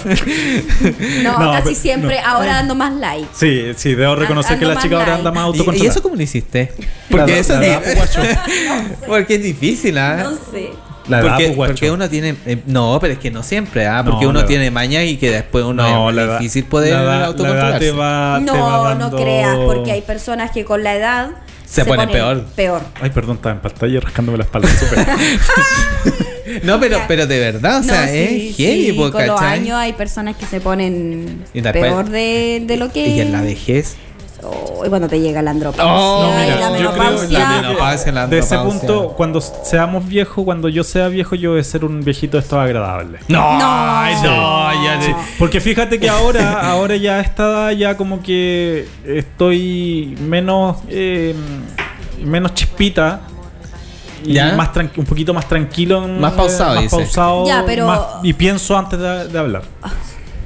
No, 1.23 1.39
No, 1.39 1.51
casi 1.51 1.63
pero- 1.65 1.75
siempre. 1.75 2.19
Ahora 2.19 2.59
ando 2.59 2.73
más 2.75 2.93
light. 2.93 3.27
Sí, 3.33 3.73
sí, 3.75 3.95
debo 3.95 4.15
reconocer 4.15 4.53
Ando 4.53 4.67
que 4.67 4.73
la 4.75 4.81
chica 4.81 4.97
ahora 4.97 5.15
anda 5.15 5.31
más 5.31 5.43
¿Y, 5.43 5.47
autocontrolada. 5.47 5.85
y 5.85 5.87
eso 5.87 6.01
cómo 6.01 6.15
lo 6.15 6.21
hiciste? 6.23 6.71
La 6.79 6.85
Porque 7.09 7.31
edad- 7.33 7.39
eso 7.39 7.59
la 7.59 7.79
pues, 7.81 7.95
guacho. 7.95 8.21
Porque 9.07 9.35
es 9.35 9.43
difícil, 9.43 9.97
¿ah? 9.97 10.17
No 10.23 10.31
sé. 10.51 10.69
La 11.09 11.19
edad, 11.19 11.29
porque, 11.29 11.49
pues, 11.51 11.69
porque 11.71 11.91
uno 11.91 12.09
tiene. 12.09 12.35
eh, 12.45 12.61
no, 12.65 12.97
pero 12.99 13.13
es 13.13 13.19
que 13.19 13.31
no 13.31 13.43
siempre, 13.43 13.85
¿ah? 13.87 14.03
Porque 14.05 14.25
No, 14.25 14.29
uno 14.31 14.39
la 14.39 14.39
edad. 14.41 14.47
tiene 14.49 14.71
maña 14.71 15.03
y 15.03 15.17
que 15.17 15.31
después 15.31 15.63
uno 15.63 15.83
No, 15.83 16.09
es 16.09 16.15
la 16.15 16.21
edad- 16.23 16.39
difícil 16.39 16.65
poder 16.65 16.93
la 16.93 17.01
edad- 17.03 17.15
edad 17.17 17.23
autocontrolarse. 17.25 17.79
te 17.79 17.91
va, 17.91 18.41
te 18.45 18.51
va 18.51 18.57
No, 18.57 18.95
no 18.95 18.99
dando- 19.09 19.17
creas, 19.17 19.57
porque 19.65 19.91
hay 19.91 20.01
personas 20.01 20.51
que 20.51 20.65
con 20.65 20.83
la 20.83 20.95
edad 20.95 21.29
Se 21.65 21.83
ponen 21.85 22.09
peor. 22.09 22.43
Peor. 22.55 22.81
Ay, 23.01 23.09
perdón, 23.09 23.37
estaba 23.37 23.55
en 23.55 23.61
pantalla 23.61 23.99
rascándome 23.99 24.37
la 24.37 24.43
espalda. 24.45 24.67
No, 26.63 26.79
pero, 26.79 26.99
pero 27.09 27.27
de 27.27 27.39
verdad, 27.39 27.81
o 27.81 27.83
sea, 27.83 28.05
No, 28.05 28.07
es 28.07 28.11
sí, 28.11 28.53
heavy, 28.57 28.85
sí, 28.87 28.93
po, 28.93 29.11
con 29.11 29.27
los 29.27 29.39
años 29.41 29.75
hay 29.77 29.91
personas 29.93 30.37
que 30.37 30.45
se 30.45 30.61
ponen 30.61 31.43
Y 31.53 31.59
después- 31.61 31.83
peor 31.83 32.09
de, 32.09 32.63
de 32.65 32.77
lo 32.77 32.89
que 32.91 33.05
Y 33.05 33.19
en 33.19 33.33
la 33.33 33.41
vejez. 33.41 33.97
Oh, 34.43 34.83
y 34.85 34.89
cuando 34.89 35.07
te 35.07 35.19
llega 35.19 35.41
la 35.41 35.51
andropausia. 35.51 35.91
Oh, 35.93 36.29
y 36.31 36.41
Mira, 36.43 36.55
la 36.55 36.77
yo 36.79 36.91
creo 36.91 36.91
menopausia. 36.93 37.39
la 37.39 37.61
menopausia, 37.61 38.11
la 38.11 38.27
de 38.27 38.37
ese 38.39 38.57
punto, 38.59 39.09
cuando 39.17 39.41
seamos 39.41 40.07
viejos, 40.07 40.45
cuando 40.45 40.69
yo 40.69 40.83
sea 40.83 41.07
viejo, 41.07 41.35
yo 41.35 41.51
voy 41.51 41.59
a 41.59 41.63
ser 41.63 41.83
un 41.83 42.01
viejito 42.03 42.37
de 42.37 42.43
estos 42.43 42.59
agradables. 42.59 43.21
No, 43.27 43.39
No. 43.57 43.65
ay, 43.67 44.15
no, 44.23 44.83
ya 44.85 45.01
Sí, 45.01 45.13
porque 45.39 45.59
fíjate 45.59 45.99
que 45.99 46.07
ahora, 46.09 46.69
ahora 46.71 46.95
ya 46.97 47.15
a 47.15 47.19
esta 47.21 47.43
edad 47.43 47.71
ya 47.71 47.97
como 47.97 48.21
que 48.21 48.87
estoy 49.05 50.15
menos 50.21 50.77
eh, 50.89 51.33
menos 52.23 52.53
chispita 52.53 53.21
y 54.23 54.33
¿Ya? 54.33 54.53
más 54.55 54.71
tranqui- 54.73 54.97
un 54.97 55.05
poquito 55.05 55.33
más 55.33 55.47
tranquilo, 55.47 56.03
en- 56.05 56.19
Más 56.19 56.33
pausado, 56.33 56.75
más 56.75 56.83
dice. 56.83 56.95
pausado, 56.95 57.45
Ya, 57.47 57.63
pero- 57.65 57.87
más- 57.87 58.01
y 58.23 58.33
pienso 58.33 58.77
antes 58.77 58.99
de, 58.99 59.27
de 59.29 59.39
hablar. 59.39 59.61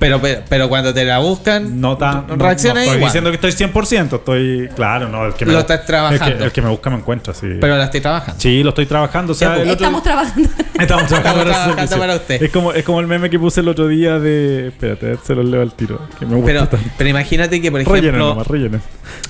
Pero, 0.02 0.20
pero, 0.20 0.42
pero 0.50 0.68
cuando 0.68 0.94
te 0.94 1.06
la 1.06 1.20
buscan, 1.20 1.80
No 1.80 1.96
tan 1.96 2.26
no- 2.28 2.36
reacciona 2.36 2.74
no 2.74 2.80
estoy 2.82 2.98
igual. 2.98 3.10
diciendo 3.10 3.30
que 3.30 3.36
estoy 3.36 3.52
100%, 3.52 4.16
estoy 4.18 4.68
claro, 4.76 5.08
no, 5.08 5.28
el 5.28 5.34
que 5.36 5.46
me 5.46 5.54
Lo 5.54 5.60
estás 5.60 5.86
trabajando. 5.86 6.26
El 6.26 6.38
que, 6.40 6.44
el 6.46 6.52
que 6.52 6.62
me 6.64 6.70
busca 6.70 6.90
me 6.90 6.96
encuentra, 6.98 7.34
sí. 7.36 7.48
Pero 7.62 7.78
la 7.78 7.84
estoy 7.86 8.02
trabajando. 8.02 8.42
Sí, 8.42 8.64
lo 8.64 8.70
estoy 8.70 8.88
trabajando. 8.88 9.32
O 9.34 9.36
sea, 9.36 9.50
Ya, 9.50 9.56
pues. 9.58 9.70
otro- 9.70 9.74
Estamos 9.86 10.04
trabajando. 10.04 10.50
Estamos 10.80 11.08
trabajando, 11.08 11.42
Estamos 11.52 11.76
para, 11.76 11.88
trabajando 11.88 12.16
usted. 12.16 12.42
Es 12.44 12.52
como, 12.52 12.74
es 12.74 12.84
como 12.84 13.00
el 13.00 13.06
meme 13.08 13.30
que 13.30 13.38
puse 13.38 13.62
el 13.62 13.68
otro 13.68 13.88
día 13.88 14.18
de. 14.20 14.70
Espérate, 14.70 15.18
se 15.24 15.36
los 15.36 15.46
leo 15.46 15.62
al 15.62 15.74
tiro. 15.76 16.02
Que 16.20 16.26
me 16.26 16.36
gusta 16.36 16.48
Pero, 16.48 16.68
tanto. 16.68 16.86
pero 16.98 17.10
imagínate 17.12 17.62
que, 17.62 17.70
por 17.72 17.82
Rellenen 17.82 18.04
ejemplo, 18.06 18.28
nomás, 18.30 18.48
rellenen. 18.48 18.82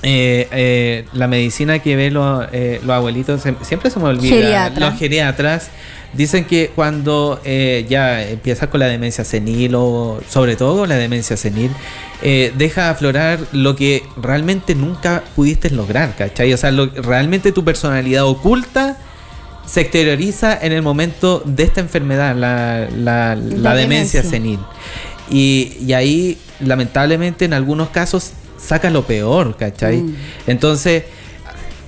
eh, 0.02 0.48
eh, 0.52 1.04
la 1.12 1.28
medicina 1.28 1.78
que 1.80 1.96
ven 1.96 2.14
los, 2.14 2.46
eh, 2.52 2.80
los 2.82 2.90
abuelitos, 2.96 3.42
siempre 3.62 3.90
se 3.90 3.98
me 3.98 4.06
olvida, 4.06 4.34
Geriatra. 4.36 4.88
los 4.90 4.98
geriatras, 4.98 5.70
dicen 6.14 6.44
que 6.44 6.70
cuando 6.74 7.40
eh, 7.44 7.86
ya 7.88 8.22
empiezas 8.28 8.68
con 8.68 8.80
la 8.80 8.86
demencia 8.86 9.24
senil 9.24 9.74
o 9.74 10.20
sobre 10.28 10.56
todo 10.56 10.86
la 10.86 10.96
demencia 10.96 11.36
senil, 11.36 11.70
eh, 12.22 12.52
deja 12.56 12.90
aflorar 12.90 13.40
lo 13.52 13.74
que 13.76 14.02
realmente 14.20 14.74
nunca 14.74 15.24
pudiste 15.34 15.70
lograr, 15.70 16.14
¿cachai? 16.16 16.52
O 16.52 16.56
sea, 16.56 16.70
lo- 16.70 16.86
realmente 16.86 17.50
tu 17.52 17.64
personalidad 17.64 18.24
oculta 18.26 18.96
se 19.66 19.80
exterioriza 19.80 20.58
en 20.60 20.72
el 20.72 20.82
momento 20.82 21.42
de 21.46 21.62
esta 21.62 21.80
enfermedad, 21.80 22.34
la, 22.36 22.88
la- 22.96 23.34
la 23.36 23.74
demencia 23.74 24.22
demencia. 24.22 24.22
senil. 24.24 24.58
Y, 25.30 25.76
y 25.86 25.92
ahí, 25.94 26.38
lamentablemente, 26.60 27.44
en 27.44 27.54
algunos 27.54 27.88
casos 27.90 28.32
saca 28.58 28.90
lo 28.90 29.04
peor, 29.04 29.56
¿cachai? 29.56 29.98
Mm. 29.98 30.14
Entonces, 30.46 31.04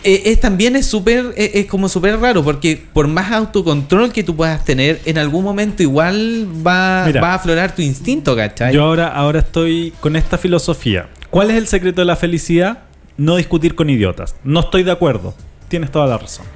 eh, 0.05 0.22
es, 0.26 0.40
también 0.40 0.76
es 0.76 0.86
súper, 0.86 1.32
eh, 1.36 1.51
es 1.55 1.66
como 1.66 1.89
súper 1.89 2.20
raro, 2.20 2.44
porque 2.44 2.81
por 2.93 3.09
más 3.09 3.32
autocontrol 3.32 4.12
que 4.12 4.22
tú 4.22 4.36
puedas 4.36 4.64
tener, 4.64 5.01
en 5.05 5.18
algún 5.18 5.43
momento 5.44 5.82
igual 5.82 6.47
va, 6.66 7.05
Mira. 7.06 7.20
va 7.20 7.32
a 7.32 7.35
aflorar 7.35 7.74
tu 7.74 7.82
instinto, 7.82 8.36
¿cachai? 8.36 8.72
Yo 8.74 8.85
ahora, 8.85 9.09
ahora 9.09 9.40
estoy 9.40 9.93
con 10.01 10.14
esta 10.16 10.39
filosofía. 10.39 11.06
¿Cuál 11.31 11.51
es 11.51 11.56
el 11.56 11.66
secreto 11.66 12.01
de 12.01 12.05
la 12.05 12.16
felicidad? 12.16 12.78
No 13.16 13.36
discutir 13.36 13.74
con 13.74 13.90
idiotas. 13.90 14.35
No 14.44 14.60
estoy 14.60 14.82
de 14.82 14.93
acuerdo. 14.93 15.35
Tienes 15.68 15.90
toda 15.90 16.06
la 16.06 16.18
razón. 16.18 16.47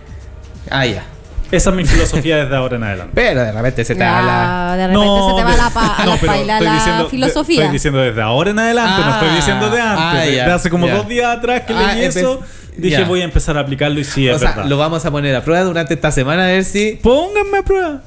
Ah, 0.71 0.87
ya. 0.87 1.05
Esa 1.51 1.71
es 1.71 1.77
mi 1.77 1.85
filosofía 1.87 2.37
desde 2.45 2.55
ahora 2.55 2.77
en 2.77 2.83
adelante. 2.85 3.13
Pero 3.17 3.41
de 3.41 3.53
repente 3.53 3.83
se 3.85 3.95
te 3.95 4.05
va 4.05 4.21
la... 4.21 4.77
Ya, 4.77 4.77
de 4.77 4.87
repente 4.89 5.07
se 5.31 5.35
te 5.37 5.45
va 5.45 5.51
de- 5.53 5.57
la, 5.57 5.71
pa- 5.71 5.95
a 5.97 6.05
no, 6.05 6.11
la 6.13 6.17
pero 6.21 6.33
paila 6.33 6.53
estoy 6.55 6.67
la 6.69 6.75
diciendo- 6.75 7.05
de- 7.05 7.11
filosofía. 7.11 7.61
estoy 7.63 7.73
diciendo 7.73 8.01
desde 8.01 8.21
ahora 8.23 8.51
en 8.51 8.59
adelante, 8.59 9.03
no 9.03 9.11
estoy 9.15 9.29
Ah, 9.31 9.37
diciendo 9.37 9.71
de 9.71 9.81
antes. 9.81 10.05
ah, 10.05 10.25
de, 10.27 10.31
de 10.33 10.43
hace 10.43 10.69
como 10.71 10.87
ya. 10.87 10.97
dos 10.97 11.09
días 11.09 11.37
atrás 11.39 11.63
que 11.63 11.73
Ah, 11.73 11.95
leí 11.95 12.05
eso, 12.05 12.43
dije 12.79 13.05
voy 13.05 13.21
a 13.21 13.25
empezar 13.25 13.57
a 13.57 13.61
aplicarlo 13.61 14.01
y 14.01 14.05
sí, 14.05 14.29
es 14.29 14.37
o 14.37 14.39
sea, 14.39 14.51
verdad. 14.51 14.65
lo 14.67 14.79
vamos 14.79 15.05
a 15.05 15.11
poner 15.11 15.35
a 15.37 15.45
prueba 15.45 15.65
durante 15.65 15.95
esta 15.95 16.11
semana 16.11 16.45
a 16.45 16.47
ver 16.49 16.65
si... 16.65 16.99
Pónganme 17.03 17.59
a 17.59 17.63
prueba. 17.63 18.03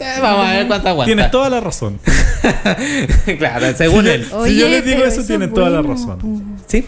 Eh, 0.00 0.18
vamos 0.22 0.46
a 0.46 0.52
ver 0.52 0.66
cuánto 0.68 0.88
aguanta. 0.88 1.06
Tienes 1.06 1.30
toda 1.30 1.50
la 1.50 1.60
razón. 1.60 1.98
claro, 3.38 3.66
según 3.76 4.04
si, 4.04 4.10
él. 4.10 4.28
yo- 4.30 4.44
si 4.46 4.56
yo 4.58 4.68
les 4.68 4.84
digo 4.84 5.02
eso, 5.04 5.20
eso 5.20 5.26
tienen 5.26 5.48
es 5.48 5.54
toda 5.54 5.70
la 5.70 5.82
razón. 5.82 6.58
Sí, 6.66 6.86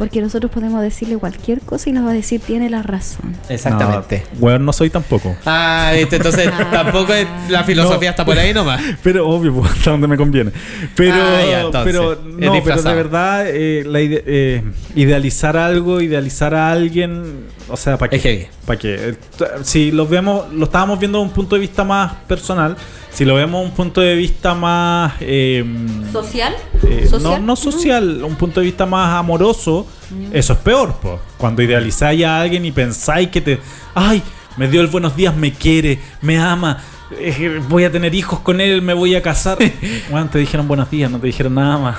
Porque 0.00 0.22
nosotros 0.22 0.50
podemos 0.50 0.80
decirle 0.80 1.18
cualquier 1.18 1.60
cosa 1.60 1.90
y 1.90 1.92
nos 1.92 2.06
va 2.06 2.10
a 2.10 2.14
decir 2.14 2.40
tiene 2.40 2.70
la 2.70 2.82
razón. 2.82 3.36
exactamente. 3.50 4.24
No, 4.32 4.38
weón, 4.40 4.64
no 4.64 4.72
soy 4.72 4.88
tampoco. 4.88 5.36
Ah, 5.44 5.92
¿viste? 5.94 6.16
entonces 6.16 6.50
tampoco 6.72 7.12
es- 7.12 7.26
la 7.50 7.64
filosofía 7.64 8.08
No. 8.08 8.10
está 8.12 8.24
por 8.24 8.38
ahí 8.38 8.54
nomás. 8.54 8.80
Pero 9.02 9.28
obvio, 9.28 9.54
pues, 9.54 9.70
hasta 9.76 9.90
donde 9.90 10.08
me 10.08 10.16
conviene. 10.16 10.52
Pero, 10.96 11.14
Ah, 11.16 11.40
ya, 11.48 11.60
entonces, 11.60 11.92
pero 11.92 12.18
no, 12.24 12.62
pero 12.64 12.82
de 12.82 12.94
verdad, 12.94 13.44
eh, 13.46 13.84
la 13.86 14.00
ide- 14.00 14.22
eh, 14.26 14.62
idealizar 14.94 15.56
algo, 15.58 16.00
idealizar 16.00 16.54
a 16.54 16.72
alguien, 16.72 17.44
o 17.68 17.76
sea, 17.76 17.98
¿para 17.98 18.08
qué? 18.10 18.16
Es 18.16 18.22
heavy. 18.22 18.46
¿Para 18.66 18.78
qué? 18.78 18.94
Eh, 19.10 19.14
Si 19.62 19.90
lo 19.90 20.06
vemos, 20.06 20.52
lo 20.52 20.64
estábamos 20.64 20.98
viendo 20.98 21.18
desde 21.18 21.28
un 21.28 21.34
punto 21.34 21.56
de 21.56 21.60
vista 21.60 21.84
más 21.84 22.12
personal, 22.28 22.76
si 23.10 23.24
lo 23.24 23.34
vemos 23.34 23.64
un 23.64 23.72
punto 23.72 24.00
de 24.00 24.14
vista 24.14 24.54
más... 24.54 25.14
eh, 25.20 25.64
¿Social? 26.12 26.54
eh, 26.84 27.06
¿Social? 27.08 27.22
No, 27.40 27.46
no 27.46 27.56
social, 27.56 28.22
un 28.22 28.36
punto 28.36 28.60
de 28.60 28.66
vista 28.66 28.86
más 28.86 29.18
amoroso, 29.18 29.86
eso 30.32 30.52
es 30.52 30.58
peor, 30.60 30.94
po. 30.96 31.18
Cuando 31.36 31.62
idealizáis 31.62 32.24
a 32.24 32.40
alguien 32.40 32.64
y 32.64 32.72
pensáis 32.72 33.28
que 33.28 33.40
te. 33.40 33.58
¡Ay! 33.94 34.22
Me 34.56 34.68
dio 34.68 34.80
el 34.80 34.88
buenos 34.88 35.16
días, 35.16 35.34
me 35.34 35.52
quiere, 35.52 35.98
me 36.22 36.38
ama, 36.38 36.78
eh, 37.18 37.60
voy 37.68 37.84
a 37.84 37.90
tener 37.92 38.14
hijos 38.14 38.40
con 38.40 38.60
él, 38.60 38.82
me 38.82 38.92
voy 38.94 39.14
a 39.14 39.22
casar. 39.22 39.58
bueno, 40.10 40.28
te 40.30 40.38
dijeron 40.38 40.68
buenos 40.68 40.90
días, 40.90 41.10
no 41.10 41.18
te 41.18 41.26
dijeron 41.28 41.54
nada 41.54 41.78
más. 41.78 41.96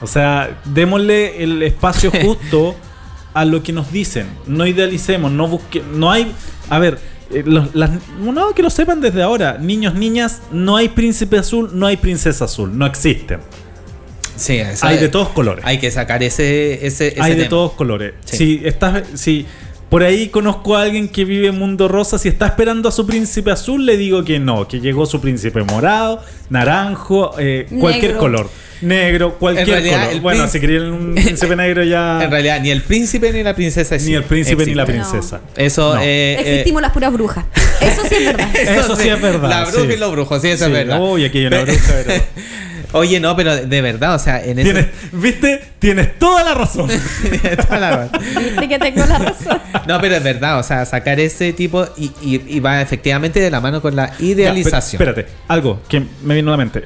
O 0.00 0.06
sea, 0.06 0.60
démosle 0.64 1.42
el 1.42 1.62
espacio 1.62 2.10
justo 2.22 2.76
a 3.40 3.44
lo 3.44 3.62
que 3.62 3.72
nos 3.72 3.92
dicen. 3.92 4.26
No 4.46 4.66
idealicemos, 4.66 5.30
no 5.32 5.48
busquemos. 5.48 5.96
No 5.96 6.10
hay. 6.10 6.32
A 6.70 6.78
ver, 6.78 6.98
eh, 7.30 7.42
los- 7.46 7.74
las- 7.74 7.90
no, 8.20 8.54
que 8.54 8.62
lo 8.62 8.70
sepan 8.70 9.00
desde 9.00 9.22
ahora. 9.22 9.58
Niños, 9.58 9.94
niñas, 9.94 10.42
no 10.50 10.76
hay 10.76 10.88
príncipe 10.88 11.38
azul, 11.38 11.70
no 11.74 11.86
hay 11.86 11.96
princesa 11.96 12.44
azul. 12.46 12.76
No 12.76 12.86
existen. 12.86 13.40
Sí, 14.36 14.56
eso 14.58 14.86
Hay 14.86 14.98
de 14.98 15.08
todos 15.08 15.30
colores. 15.30 15.64
Hay 15.66 15.78
que 15.78 15.90
sacar 15.90 16.22
ese, 16.22 16.86
ese, 16.86 17.08
ese 17.08 17.20
Hay 17.22 17.34
de 17.34 17.46
todos 17.46 17.72
colores. 17.72 18.14
Sí. 18.24 18.36
Si 18.36 18.60
estás, 18.64 19.02
si 19.14 19.46
por 19.88 20.02
ahí 20.02 20.28
conozco 20.28 20.76
a 20.76 20.82
alguien 20.82 21.08
que 21.08 21.24
vive 21.24 21.48
en 21.48 21.58
mundo 21.58 21.88
rosa, 21.88 22.18
si 22.18 22.28
está 22.28 22.46
esperando 22.46 22.88
a 22.88 22.92
su 22.92 23.06
príncipe 23.06 23.50
azul, 23.50 23.86
le 23.86 23.96
digo 23.96 24.22
que 24.24 24.38
no, 24.38 24.68
que 24.68 24.80
llegó 24.80 25.06
su 25.06 25.20
príncipe 25.20 25.62
morado, 25.62 26.22
naranjo, 26.50 27.34
eh, 27.38 27.66
cualquier 27.80 28.04
Negro. 28.12 28.18
color. 28.20 28.50
Negro, 28.80 29.34
cualquier 29.40 29.66
realidad, 29.68 29.98
color. 30.02 30.12
el 30.14 30.20
Bueno, 30.20 30.46
si 30.48 30.60
querían 30.60 30.92
un 30.92 31.14
príncipe 31.14 31.56
negro 31.56 31.82
ya. 31.82 32.22
En 32.22 32.30
realidad, 32.30 32.60
ni 32.60 32.70
el 32.70 32.82
príncipe 32.82 33.32
ni 33.32 33.42
la 33.42 33.54
princesa 33.54 33.96
ni 33.98 34.14
el 34.14 34.22
príncipe 34.24 34.64
ni 34.66 34.74
la 34.74 34.86
princesa. 34.86 35.40
Eso, 35.56 35.94
No. 35.96 36.00
eh, 36.00 36.34
eh, 36.34 36.40
Existimos 36.50 36.82
las 36.82 36.92
puras 36.92 37.12
brujas. 37.12 37.44
Eso 37.80 38.02
sí 38.08 38.14
es 38.16 38.24
verdad. 38.26 38.48
Eso 38.56 38.96
sí 38.96 39.08
es 39.08 39.20
verdad, 39.20 39.48
La 39.48 39.64
bruja 39.64 39.86
sí. 39.86 39.92
y 39.92 39.96
los 39.96 40.12
brujos, 40.12 40.42
sí, 40.42 40.48
eso 40.48 40.64
Sí, 40.66 40.70
es 40.70 40.76
verdad. 40.76 41.00
Uy, 41.00 41.24
aquí 41.24 41.38
hay 41.38 41.46
una 41.46 41.62
bruja, 41.62 41.80
pero- 42.06 42.22
Oye, 42.92 43.20
no, 43.20 43.36
pero 43.36 43.54
de 43.54 43.82
verdad, 43.82 44.14
o 44.14 44.18
sea, 44.18 44.42
en 44.42 44.56
Tienes, 44.56 44.86
ese. 44.86 44.90
¿Viste? 45.12 45.62
Tienes 45.78 46.18
toda 46.18 46.42
la 46.42 46.54
razón. 46.54 46.88
Toda 47.68 47.78
la 47.80 47.90
razón. 47.96 48.20
Viste 48.36 48.68
que 48.68 48.78
tengo 48.78 49.04
la 49.06 49.18
razón. 49.18 49.60
No, 49.86 50.00
pero 50.00 50.16
es 50.16 50.22
verdad, 50.24 50.58
o 50.58 50.62
sea, 50.62 50.84
sacar 50.86 51.20
ese 51.20 51.52
tipo 51.52 51.86
y, 51.98 52.06
y- 52.22 52.42
y 52.56 52.60
va 52.60 52.80
efectivamente 52.80 53.40
de 53.40 53.50
la 53.50 53.60
mano 53.60 53.82
con 53.82 53.94
la 53.94 54.16
Ya, 54.18 54.24
idealización. 54.24 54.98
pero- 54.98 55.10
espérate, 55.10 55.32
algo 55.48 55.80
que 55.88 56.02
me 56.22 56.34
vino 56.34 56.48
a 56.48 56.52
la 56.52 56.56
mente. 56.56 56.84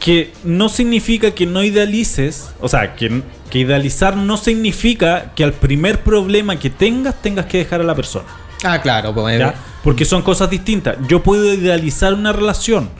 Que 0.00 0.32
no 0.42 0.68
significa 0.68 1.30
que 1.30 1.46
no 1.46 1.62
idealices, 1.62 2.50
o 2.60 2.68
sea, 2.68 2.94
que, 2.96 3.22
que 3.48 3.60
idealizar 3.60 4.16
no 4.16 4.36
significa 4.36 5.32
que 5.36 5.44
al 5.44 5.52
primer 5.52 6.00
problema 6.00 6.58
que 6.58 6.68
tengas 6.68 7.22
tengas 7.22 7.46
que 7.46 7.58
dejar 7.58 7.80
a 7.80 7.84
la 7.84 7.94
persona. 7.94 8.26
ah, 8.64 8.80
claro, 8.82 9.14
pues, 9.14 9.38
¿ya? 9.38 9.54
Porque 9.84 10.04
son 10.04 10.22
cosas 10.22 10.50
distintas. 10.50 10.96
Yo 11.08 11.22
puedo 11.22 11.54
idealizar 11.54 12.12
una 12.12 12.32
relación, 12.32 12.90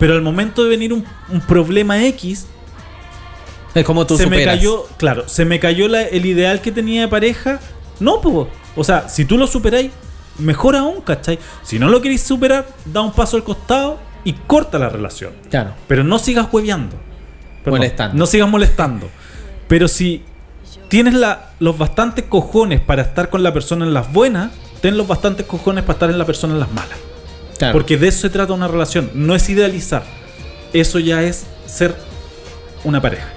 pero 0.00 0.14
al 0.14 0.22
momento 0.22 0.64
de 0.64 0.70
venir 0.70 0.92
un, 0.92 1.04
un 1.28 1.40
problema 1.42 2.02
X, 2.06 2.46
es 3.74 3.84
como 3.84 4.04
tú 4.06 4.16
se 4.16 4.26
me 4.26 4.36
superas. 4.38 4.56
cayó, 4.56 4.84
claro, 4.96 5.28
se 5.28 5.44
me 5.44 5.60
cayó 5.60 5.86
la- 5.86 6.02
el 6.02 6.26
ideal 6.26 6.60
que 6.60 6.72
tenía 6.72 7.02
de 7.02 7.08
pareja. 7.08 7.60
No, 8.00 8.20
pues. 8.20 8.48
O 8.74 8.82
sea, 8.82 9.08
si 9.08 9.24
tú 9.24 9.38
lo 9.38 9.46
superáis, 9.46 9.90
mejor 10.38 10.74
aún, 10.74 11.00
¿cachai? 11.02 11.38
Si 11.62 11.78
no 11.78 11.88
lo 11.88 12.00
queréis 12.02 12.22
superar, 12.22 12.66
da 12.84 13.00
un 13.02 13.12
paso 13.12 13.36
al 13.36 13.44
costado 13.44 13.98
y 14.24 14.32
corta 14.32 14.78
la 14.78 14.88
relación. 14.88 15.32
Claro. 15.50 15.74
Pero 15.86 16.02
no 16.02 16.18
sigas 16.18 16.48
hueveando. 16.50 16.96
Molestando. 17.66 18.16
No 18.16 18.26
sigas 18.26 18.48
molestando. 18.48 19.08
Pero 19.68 19.86
si 19.86 20.24
tienes 20.88 21.14
la- 21.14 21.50
los 21.60 21.78
bastantes 21.78 22.24
cojones 22.24 22.80
para 22.80 23.02
estar 23.02 23.30
con 23.30 23.42
la 23.44 23.52
persona 23.52 23.84
en 23.84 23.94
las 23.94 24.12
buenas, 24.12 24.50
ten 24.80 24.96
los 24.96 25.06
bastantes 25.06 25.46
cojones 25.46 25.84
para 25.84 25.92
estar 25.94 26.10
en 26.10 26.18
la 26.18 26.24
persona 26.24 26.54
en 26.54 26.60
las 26.60 26.72
malas. 26.72 26.98
Claro. 27.60 27.74
Porque 27.74 27.96
de 27.98 28.08
eso 28.08 28.20
se 28.22 28.30
trata 28.30 28.52
una 28.54 28.66
relación. 28.68 29.10
No 29.14 29.34
es 29.36 29.48
idealizar. 29.50 30.02
Eso 30.72 30.98
ya 30.98 31.22
es 31.22 31.44
ser 31.66 31.94
una 32.84 33.00
pareja. 33.02 33.28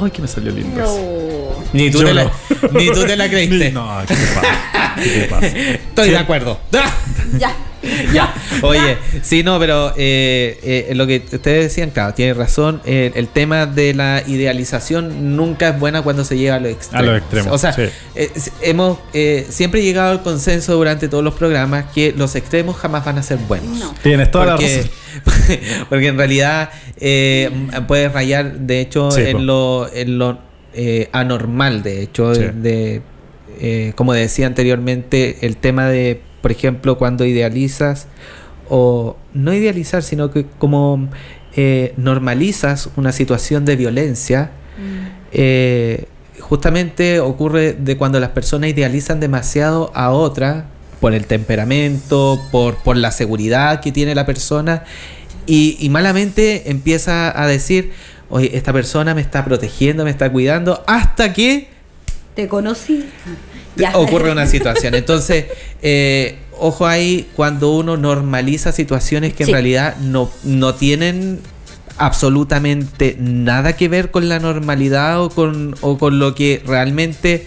Ay, 0.00 0.10
que 0.12 0.22
me 0.22 0.28
salió 0.28 0.52
lindo. 0.52 0.80
eso. 0.82 1.66
Ni 1.72 1.90
tú, 1.90 1.98
te 2.04 2.14
la, 2.14 2.24
no. 2.24 2.30
ni 2.72 2.90
tú 2.92 3.04
te 3.04 3.16
la 3.16 3.28
creíste. 3.28 3.70
No, 3.72 4.00
¿qué 4.06 4.14
te 4.14 4.26
pasa? 4.26 4.94
¿Qué 5.02 5.10
te 5.10 5.24
pasa? 5.26 5.46
Estoy 5.48 6.04
Sí. 6.06 6.10
de 6.12 6.18
acuerdo. 6.18 6.60
Ya. 7.38 7.54
Ya. 8.14 8.32
Oye, 8.62 8.96
sí, 9.22 9.42
no, 9.42 9.58
pero 9.58 9.92
eh, 9.96 10.58
eh, 10.90 10.92
lo 10.94 11.06
que 11.06 11.22
ustedes 11.32 11.64
decían, 11.68 11.90
claro, 11.90 12.14
tiene 12.14 12.34
razón. 12.34 12.80
eh, 12.84 13.12
el 13.14 13.28
tema 13.28 13.66
de 13.66 13.94
la 13.94 14.22
idealización 14.26 15.36
nunca 15.36 15.68
es 15.70 15.78
buena 15.78 16.02
cuando 16.02 16.24
se 16.24 16.36
llega 16.36 16.56
a 16.56 16.60
los 16.60 16.70
extremos. 16.72 17.02
A 17.02 17.10
los 17.12 17.18
extremos, 17.20 17.52
O 17.52 17.58
sea, 17.58 17.72
sí. 17.72 17.82
eh, 18.14 18.30
hemos 18.62 18.98
eh, 19.12 19.46
siempre 19.48 19.82
llegado 19.82 20.12
al 20.12 20.22
consenso 20.22 20.74
durante 20.74 21.08
todos 21.08 21.24
los 21.24 21.34
programas 21.34 21.86
que 21.94 22.12
los 22.16 22.34
extremos 22.36 22.76
jamás 22.76 23.04
van 23.04 23.18
a 23.18 23.22
ser 23.22 23.38
buenos. 23.38 23.78
No. 23.78 23.94
Tienes 24.02 24.30
toda 24.30 24.46
la 24.46 24.52
porque, 24.56 24.76
razón. 24.76 24.90
porque 25.88 26.06
en 26.08 26.18
realidad 26.18 26.70
eh, 27.00 27.50
puedes 27.86 28.12
rayar, 28.12 28.52
de 28.60 28.80
hecho, 28.80 29.10
Sí, 29.10 29.22
en 29.22 29.46
lo, 29.46 29.88
en 29.92 30.18
lo 30.18 30.38
eh, 30.74 31.08
anormal, 31.12 31.82
de 31.82 32.02
hecho, 32.02 32.34
Sí. 32.34 32.42
de, 32.54 33.02
eh, 33.60 33.92
como 33.94 34.12
decía 34.12 34.46
anteriormente, 34.46 35.38
el 35.42 35.56
tema 35.56 35.88
de, 35.88 36.20
por 36.44 36.52
ejemplo, 36.52 36.98
cuando 36.98 37.24
idealizas, 37.24 38.06
o 38.68 39.16
no 39.32 39.54
idealizar, 39.54 40.02
sino 40.02 40.30
que 40.30 40.44
como 40.58 41.08
eh, 41.56 41.94
normalizas 41.96 42.90
una 42.96 43.12
situación 43.12 43.64
de 43.64 43.76
violencia, 43.76 44.50
eh, 45.32 46.04
justamente 46.40 47.20
ocurre 47.20 47.72
de 47.72 47.96
cuando 47.96 48.20
las 48.20 48.28
personas 48.32 48.68
idealizan 48.68 49.20
demasiado 49.20 49.90
a 49.94 50.10
otra 50.10 50.66
por 51.00 51.14
el 51.14 51.24
temperamento, 51.24 52.38
por, 52.52 52.76
por 52.76 52.98
la 52.98 53.10
seguridad 53.10 53.80
que 53.80 53.90
tiene 53.90 54.14
la 54.14 54.26
persona 54.26 54.84
y, 55.46 55.78
y 55.80 55.88
malamente 55.88 56.70
empieza 56.70 57.42
a 57.42 57.46
decir, 57.46 57.92
oye, 58.28 58.54
esta 58.54 58.74
persona 58.74 59.14
me 59.14 59.22
está 59.22 59.46
protegiendo, 59.46 60.04
me 60.04 60.10
está 60.10 60.30
cuidando, 60.30 60.84
hasta 60.86 61.32
que 61.32 61.68
Te 62.34 62.48
conocí. 62.48 63.06
Ya. 63.76 63.92
ocurre 63.96 64.30
una 64.32 64.46
situación. 64.46 64.94
Entonces, 64.94 65.46
eh, 65.82 66.36
ojo 66.58 66.86
ahí 66.86 67.28
cuando 67.34 67.72
uno 67.76 67.96
normaliza 67.96 68.70
situaciones 68.72 69.34
que 69.34 69.44
Sí. 69.44 69.50
en 69.50 69.54
realidad 69.54 69.96
no, 69.98 70.30
no 70.44 70.74
tienen 70.74 71.40
absolutamente 71.98 73.16
nada 73.18 73.74
que 73.76 73.88
ver 73.88 74.10
con 74.10 74.28
la 74.28 74.38
normalidad 74.38 75.20
o 75.22 75.30
con, 75.30 75.74
o 75.80 75.98
con 75.98 76.18
lo 76.18 76.34
que 76.34 76.62
realmente, 76.66 77.46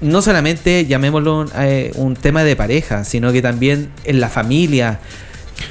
no 0.00 0.22
solamente 0.22 0.86
llamémoslo 0.86 1.40
un, 1.40 1.50
eh, 1.58 1.92
un 1.96 2.14
tema 2.16 2.44
de 2.44 2.56
pareja, 2.56 3.04
sino 3.04 3.32
que 3.32 3.42
también 3.42 3.90
en 4.04 4.20
la 4.20 4.28
familia, 4.28 5.00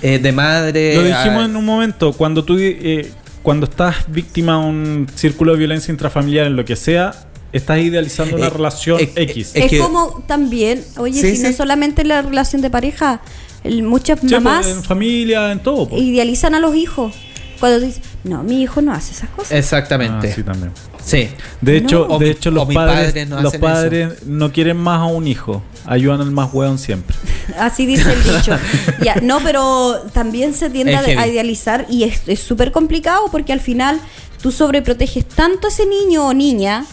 eh, 0.02 0.20
de 0.20 0.32
madre. 0.32 0.96
Lo 0.96 1.04
dijimos 1.04 1.42
a- 1.44 1.46
en 1.46 1.56
un 1.56 1.66
momento, 1.66 2.14
cuando 2.14 2.44
tú 2.44 2.58
eh, 2.60 3.10
cuando 3.44 3.68
estás 3.68 3.98
víctima 4.08 4.54
de 4.54 4.66
un 4.66 5.08
círculo 5.14 5.52
de 5.52 5.60
violencia 5.60 5.92
intrafamiliar 5.92 6.48
en 6.48 6.56
lo 6.56 6.66
que 6.66 6.76
sea, 6.76 7.14
estás 7.54 7.80
idealizando 7.80 8.36
una 8.36 8.48
Eh, 8.48 8.50
relación 8.50 9.00
eh, 9.00 9.12
X. 9.16 9.52
es 9.54 9.70
que- 9.70 9.80
como 9.80 10.24
también, 10.28 10.84
oye, 10.98 11.20
Sí, 11.22 11.36
si 11.38 11.44
no 11.44 11.52
solamente 11.54 12.04
la 12.04 12.22
relación 12.22 12.62
de 12.62 12.70
pareja, 12.70 13.22
el- 13.64 13.84
muchas 13.84 14.20
Sí, 14.20 14.28
mamás 14.28 14.66
pues, 14.66 14.78
en 14.78 14.84
familia, 14.84 15.52
en 15.52 15.60
todo. 15.60 15.88
pues. 15.90 16.02
idealizan 16.02 16.56
a 16.56 16.60
los 16.60 16.76
hijos. 16.76 17.14
Cuando 17.60 17.80
dicen, 17.86 18.04
no, 18.26 18.44
mi 18.44 18.62
hijo 18.62 18.82
no 18.82 18.92
hace 18.92 19.14
esas 19.14 19.30
cosas. 19.30 19.54
Exactamente. 19.54 20.30
Ah, 20.30 20.36
sí, 20.36 20.44
también. 20.44 20.72
Sí. 21.04 21.30
De 21.62 21.78
hecho, 21.78 22.06
de 22.20 22.32
hecho 22.32 22.52
los 22.52 22.66
padres, 22.68 23.06
padres 23.14 23.30
no 23.30 23.42
los 23.42 23.56
padres 23.58 24.24
no 24.26 24.52
quieren 24.52 24.76
más 24.76 25.00
a 25.00 25.06
un 25.06 25.26
hijo, 25.26 25.62
ayudan 25.86 26.20
al 26.20 26.32
más 26.32 26.54
hueón 26.54 26.78
siempre. 26.78 27.16
Así 27.58 27.86
dice 27.86 28.12
el 28.12 28.24
dicho. 28.24 28.58
Ya, 29.04 29.16
no, 29.22 29.40
pero 29.40 30.02
también 30.14 30.54
se 30.54 30.70
tiende 30.70 30.94
Es 30.96 31.18
a, 31.18 31.28
idealizar 31.28 31.86
y 31.90 32.04
es 32.04 32.22
es 32.28 32.40
súper 32.42 32.72
complicado 32.74 33.22
porque 33.32 33.54
al 33.54 33.62
final 33.62 34.02
tú 34.42 34.52
sobreproteges 34.52 35.26
tanto 35.26 35.68
a 35.68 35.70
ese 35.70 35.86
niño 35.86 36.28
o 36.28 36.34
niña 36.34 36.86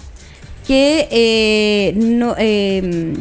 que 0.66 1.09
eh, 1.10 1.93
no 1.97 2.34
eh, 2.39 3.14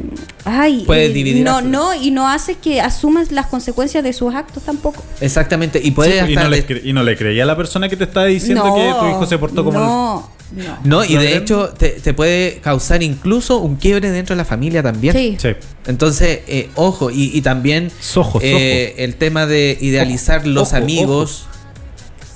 ay 0.45 0.83
Puede 0.85 1.05
eh, 1.05 1.09
dividir 1.09 1.43
no 1.43 1.61
no 1.61 1.93
y 1.95 2.11
no 2.11 2.27
haces 2.27 2.57
que 2.57 2.79
asumes 2.81 3.31
las 3.31 3.47
consecuencias 3.47 4.03
de 4.03 4.13
sus 4.13 4.33
actos 4.35 4.63
tampoco 4.63 5.03
Exactamente. 5.21 5.81
Y 5.83 5.91
puede 5.91 6.11
Sí, 6.11 6.17
y, 6.31 6.35
hasta 6.35 6.43
no 6.43 6.49
le 6.49 6.81
y 6.83 6.93
no 6.93 7.03
le 7.03 7.17
creía 7.17 7.43
a 7.43 7.45
la 7.47 7.57
persona 7.57 7.89
que 7.89 7.97
te 7.97 8.03
está 8.03 8.25
diciendo 8.25 8.63
no, 8.65 8.75
que 8.75 8.93
tu 8.99 9.09
hijo 9.09 9.25
se 9.25 9.37
portó 9.37 9.63
como 9.63 9.79
el- 9.79 9.85
no 9.85 10.29
no 10.55 10.77
No, 10.83 11.05
y 11.05 11.15
de 11.15 11.37
hecho 11.37 11.69
te, 11.69 11.89
te 11.91 12.13
puede 12.13 12.57
causar 12.57 13.01
incluso 13.01 13.59
un 13.59 13.77
quiebre 13.77 14.11
dentro 14.11 14.35
de 14.35 14.37
la 14.37 14.45
familia 14.45 14.83
también. 14.83 15.13
sí 15.15 15.37
Sí. 15.39 15.49
Entonces, 15.87 16.41
eh, 16.47 16.69
ojo, 16.75 17.09
y, 17.09 17.31
y 17.33 17.41
también 17.41 17.89
Sojo, 18.01 18.39
eh, 18.41 18.95
el 18.97 19.15
tema 19.15 19.45
de 19.45 19.77
idealizar 19.79 20.41
Ojo, 20.41 20.49
los 20.49 20.67
ojo, 20.69 20.75
amigos, 20.77 21.45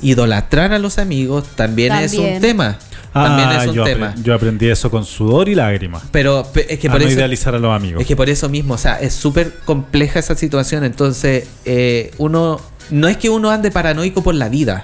idolatrar 0.02 0.74
a 0.74 0.80
los 0.80 0.98
amigos, 0.98 1.44
también, 1.56 1.94
es 1.94 2.14
También. 2.14 2.36
un 2.36 2.42
tema. 2.42 2.80
También 3.24 3.48
Ah, 3.50 3.64
es 3.64 3.70
un 3.70 3.76
yo, 3.76 3.84
tema. 3.86 4.14
apre- 4.14 4.24
yo 4.24 4.34
aprendí 4.36 4.68
eso 4.68 4.92
con 4.92 5.06
sudor 5.06 5.48
y 5.48 5.56
lágrimas. 5.56 6.04
Pero 6.12 6.46
pe- 6.54 6.66
es 6.74 6.80
que 6.80 6.88
a 6.90 6.92
por 6.92 7.00
no 7.00 7.08
eso 7.08 7.16
idealizar 7.16 7.56
a 7.56 7.60
los 7.60 7.74
amigos. 7.74 8.02
Es 8.02 8.08
que 8.08 8.16
por 8.16 8.30
eso 8.30 8.50
mismo, 8.50 8.74
o 8.74 8.78
sea, 8.78 9.00
es 9.00 9.14
súper 9.14 9.54
compleja 9.64 10.20
esa 10.20 10.36
situación. 10.36 10.84
Entonces, 10.84 11.48
eh, 11.66 12.12
uno. 12.18 12.60
No 12.92 13.08
es 13.08 13.16
que 13.18 13.30
uno 13.30 13.50
ande 13.50 13.72
paranoico 13.72 14.22
por 14.22 14.36
la 14.36 14.50
vida. 14.50 14.84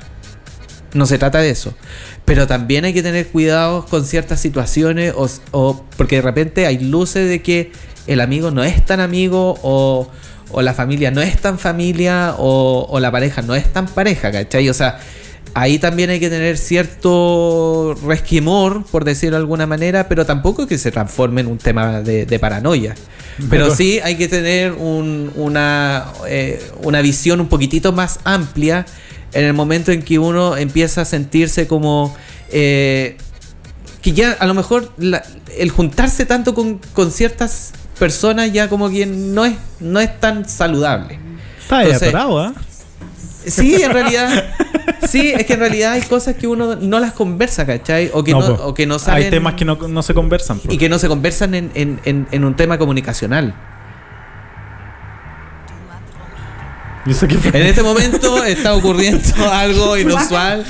No 0.94 1.06
se 1.06 1.18
trata 1.18 1.40
de 1.40 1.50
eso. 1.50 1.74
Pero 2.26 2.48
también 2.48 2.86
hay 2.86 2.94
que 2.94 3.04
tener 3.04 3.28
cuidado 3.28 3.86
con 3.86 4.06
ciertas 4.06 4.40
situaciones. 4.40 5.14
O, 5.16 5.28
o- 5.52 5.86
porque 5.98 6.16
de 6.16 6.22
repente 6.22 6.66
hay 6.66 6.80
luces 6.80 7.28
de 7.30 7.42
que 7.42 7.72
el 8.08 8.22
amigo 8.22 8.50
no 8.50 8.64
es 8.64 8.86
tan 8.86 9.02
amigo. 9.02 9.60
O, 9.62 10.10
o 10.52 10.62
la 10.62 10.74
familia 10.74 11.12
no 11.12 11.22
es 11.22 11.38
tan 11.38 11.60
familia. 11.60 12.36
O, 12.38 12.88
o 12.90 13.00
la 13.02 13.12
pareja 13.12 13.42
no 13.42 13.56
es 13.56 13.72
tan 13.74 13.88
pareja, 13.88 14.32
¿cachai? 14.32 14.70
O 14.70 14.74
sea. 14.74 15.00
Ahí 15.54 15.80
también 15.80 16.10
hay 16.10 16.20
que 16.20 16.30
tener 16.30 16.58
cierto 16.58 17.96
resquemor, 18.06 18.86
por 18.86 19.04
decirlo 19.04 19.36
de 19.36 19.42
alguna 19.42 19.68
manera, 19.68 20.08
pero 20.08 20.26
tampoco 20.26 20.66
que 20.68 20.78
se 20.78 20.92
transforme 20.92 21.42
en 21.42 21.48
un 21.48 21.58
tema 21.58 22.02
de, 22.02 22.26
de 22.26 22.40
paranoia. 22.40 22.96
Pero 23.38 23.50
Pero- 23.50 23.76
sí 23.76 24.00
hay 24.04 24.16
que 24.16 24.28
tener 24.28 24.72
un- 24.74 25.32
una, 25.36 26.06
eh, 26.28 26.62
una 26.84 27.02
visión 27.02 27.42
un 27.42 27.48
poquitito 27.48 27.92
más 27.92 28.20
amplia 28.24 28.86
en 29.34 29.46
el 29.46 29.54
momento 29.54 29.92
en 29.92 30.04
que 30.04 30.20
uno 30.20 30.56
empieza 30.58 31.02
a 31.02 31.06
sentirse 31.06 31.68
como 31.68 32.16
eh, 32.54 33.18
que 34.02 34.12
ya 34.14 34.34
a 34.34 34.46
lo 34.46 34.54
mejor 34.54 34.92
la- 34.98 35.24
el 35.58 35.70
juntarse 35.70 36.26
tanto 36.26 36.54
con, 36.54 36.80
con 36.94 37.12
ciertas 37.12 37.72
personas 38.00 38.52
ya 38.52 38.68
como 38.70 38.90
que 38.90 39.06
no 39.06 39.46
es, 39.46 39.54
no 39.80 40.00
es 40.00 40.20
tan 40.20 40.48
saludable. 40.50 41.20
Está 41.62 41.78
ahí 41.80 41.86
Entonces, 41.88 42.10
atorado, 42.10 42.40
¿ah? 42.40 42.54
Sí, 43.46 43.82
en 43.82 43.92
realidad. 43.92 44.46
Sí, 45.08 45.34
es 45.36 45.46
que 45.46 45.54
en 45.54 45.60
realidad 45.60 45.94
hay 45.94 46.02
cosas 46.04 46.36
que 46.36 46.48
uno 46.48 46.76
no 46.76 47.00
las 47.00 47.14
conversa, 47.14 47.66
¿cachai? 47.66 48.10
O 48.14 48.24
que 48.24 48.32
no, 48.32 48.40
No, 48.42 48.56
po. 48.58 48.64
o 48.68 48.74
que 48.74 48.86
no 48.86 49.00
saben. 49.00 49.24
Hay 49.26 49.30
temas 49.30 49.56
que 49.56 49.66
no, 49.66 49.76
no 49.88 50.04
se 50.04 50.14
conversan. 50.14 50.60
y 50.70 50.78
que 50.78 50.90
no 50.90 51.00
se 51.00 51.08
conversan 51.08 51.56
en, 51.56 51.72
en- 51.74 52.00
en- 52.06 52.28
en 52.32 52.44
un 52.46 52.56
tema 52.56 52.78
comunicacional. 52.78 53.54
En 57.04 57.66
este 57.66 57.82
momento 57.82 58.44
está 58.44 58.76
ocurriendo 58.76 59.24
algo 59.52 59.98
inusual 59.98 60.64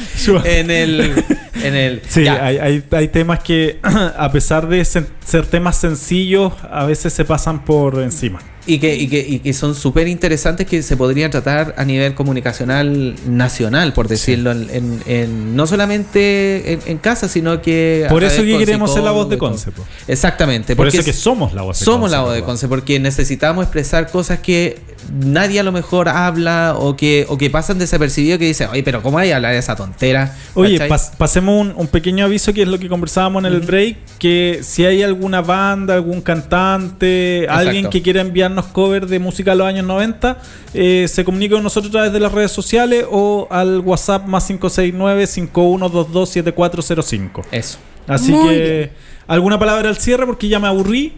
en 0.45 0.71
el. 0.71 1.25
En 1.61 1.75
el 1.75 2.01
Sí, 2.07 2.25
hay, 2.25 2.57
hay, 2.57 2.83
hay 2.89 3.07
temas 3.09 3.39
que, 3.39 3.79
a 4.17 4.31
pesar 4.31 4.65
de 4.67 4.83
ser 4.85 5.45
temas 5.49 5.75
sencillos, 5.77 6.53
a 6.71 6.85
veces 6.85 7.11
se 7.11 7.25
pasan 7.25 7.65
por 7.65 7.99
encima. 8.01 8.39
Y 8.67 8.77
que, 8.77 8.95
y 8.95 9.07
que, 9.07 9.19
y 9.27 9.39
que 9.39 9.53
son 9.53 9.73
súper 9.73 10.07
interesantes 10.07 10.67
que 10.67 10.83
se 10.83 10.95
podrían 10.95 11.31
tratar 11.31 11.73
a 11.77 11.83
nivel 11.83 12.13
comunicacional 12.13 13.15
nacional, 13.27 13.91
por 13.93 14.07
decirlo, 14.07 14.51
en, 14.51 14.69
en- 14.71 15.01
en- 15.07 15.55
no 15.55 15.65
solamente 15.67 16.73
en, 16.73 16.79
en 16.85 16.97
casa, 16.99 17.27
sino 17.27 17.61
que... 17.61 18.03
a 18.05 18.09
Por 18.09 18.23
eso 18.23 18.43
que 18.43 18.57
queremos 18.59 18.93
ser 18.93 19.03
la 19.03 19.11
voz 19.11 19.29
de 19.29 19.37
Conce. 19.39 19.71
po. 19.71 19.83
Exactamente. 20.07 20.75
Por 20.75 20.85
porque 20.85 20.97
eso 20.97 21.05
que 21.05 21.13
somos 21.13 21.53
la 21.53 21.63
voz 21.63 21.79
de 21.79 21.85
somos 21.85 22.01
Conce, 22.01 22.15
la 22.15 22.21
voz 22.21 22.33
de. 22.35 22.41
Conce, 22.43 22.67
porque 22.67 22.99
necesitamos 22.99 23.63
expresar 23.63 24.09
cosas 24.11 24.39
que 24.39 24.79
nadie 25.19 25.59
a 25.59 25.63
lo 25.63 25.71
mejor 25.71 26.07
habla 26.07 26.75
o 26.77 26.95
que, 26.95 27.25
o 27.29 27.37
que 27.37 27.49
pasan 27.49 27.79
desapercibidos 27.79 28.37
que 28.37 28.45
dicen, 28.45 28.69
oye, 28.71 28.83
pero 28.83 29.01
¿cómo 29.01 29.17
hay 29.17 29.29
que 29.29 29.33
hablar 29.33 29.53
de 29.53 29.57
esa 29.57 29.75
tontera? 29.75 30.35
Oye, 30.53 30.79
pasemos 31.17 31.59
un, 31.59 31.73
un 31.75 31.87
pequeño 31.87 32.25
aviso 32.25 32.53
que 32.53 32.61
es 32.61 32.67
lo 32.67 32.77
que 32.77 32.87
conversábamos 32.87 33.43
en 33.43 33.51
el 33.53 33.61
break, 33.61 33.97
que 34.19 34.59
si 34.61 34.85
hay 34.85 35.01
alguna 35.01 35.41
banda, 35.41 35.95
algún 35.95 36.21
cantante, 36.21 37.47
alguien 37.49 37.89
que 37.89 38.01
quiera 38.01 38.21
enviarnos 38.51 38.65
cover 38.73 39.07
de 39.07 39.19
música 39.19 39.51
de 39.51 39.57
los 39.57 39.67
años 39.67 39.85
90, 39.85 40.37
eh, 40.73 41.07
se 41.07 41.23
comunica 41.23 41.55
con 41.55 41.63
nosotros 41.63 41.89
a 41.89 41.93
través 41.93 42.13
de 42.13 42.19
las 42.19 42.31
redes 42.31 42.51
sociales 42.51 43.05
o 43.09 43.47
al 43.49 43.79
WhatsApp 43.79 44.25
más 44.27 44.49
569-5122-7405. 44.49 47.43
Eso. 47.51 47.77
Así 48.07 48.31
Muy 48.31 48.47
que, 48.49 48.77
bien. 48.77 48.91
¿alguna 49.27 49.59
palabra 49.59 49.89
al 49.89 49.97
cierre? 49.97 50.25
Porque 50.25 50.47
ya 50.47 50.59
me 50.59 50.67
aburrí 50.67 51.13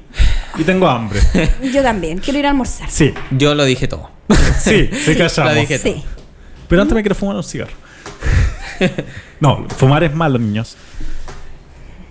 y 0.57 0.63
tengo 0.63 0.87
hambre. 0.87 1.19
yo 1.73 1.81
también 1.81 2.19
quiero 2.19 2.39
ir 2.39 2.45
a 2.45 2.49
almorzar 2.49 2.89
Sí, 2.89 3.13
Yo 3.31 3.55
lo 3.55 3.65
dije 3.65 3.87
todo. 3.87 4.09
sí, 4.59 4.89
sí, 5.05 5.15
callamos. 5.15 5.53
Lo 5.53 5.59
dije 5.61 5.79
todo. 5.79 5.93
sí 5.93 6.03
Pero 6.67 6.81
antes 6.81 6.95
me 6.95 7.01
quiero 7.01 7.15
fumar 7.15 7.35
un 7.35 7.43
cigarro. 7.43 7.71
No, 9.39 9.65
fumar 9.77 10.03
es 10.03 10.13
malo, 10.13 10.39
niños. 10.39 10.75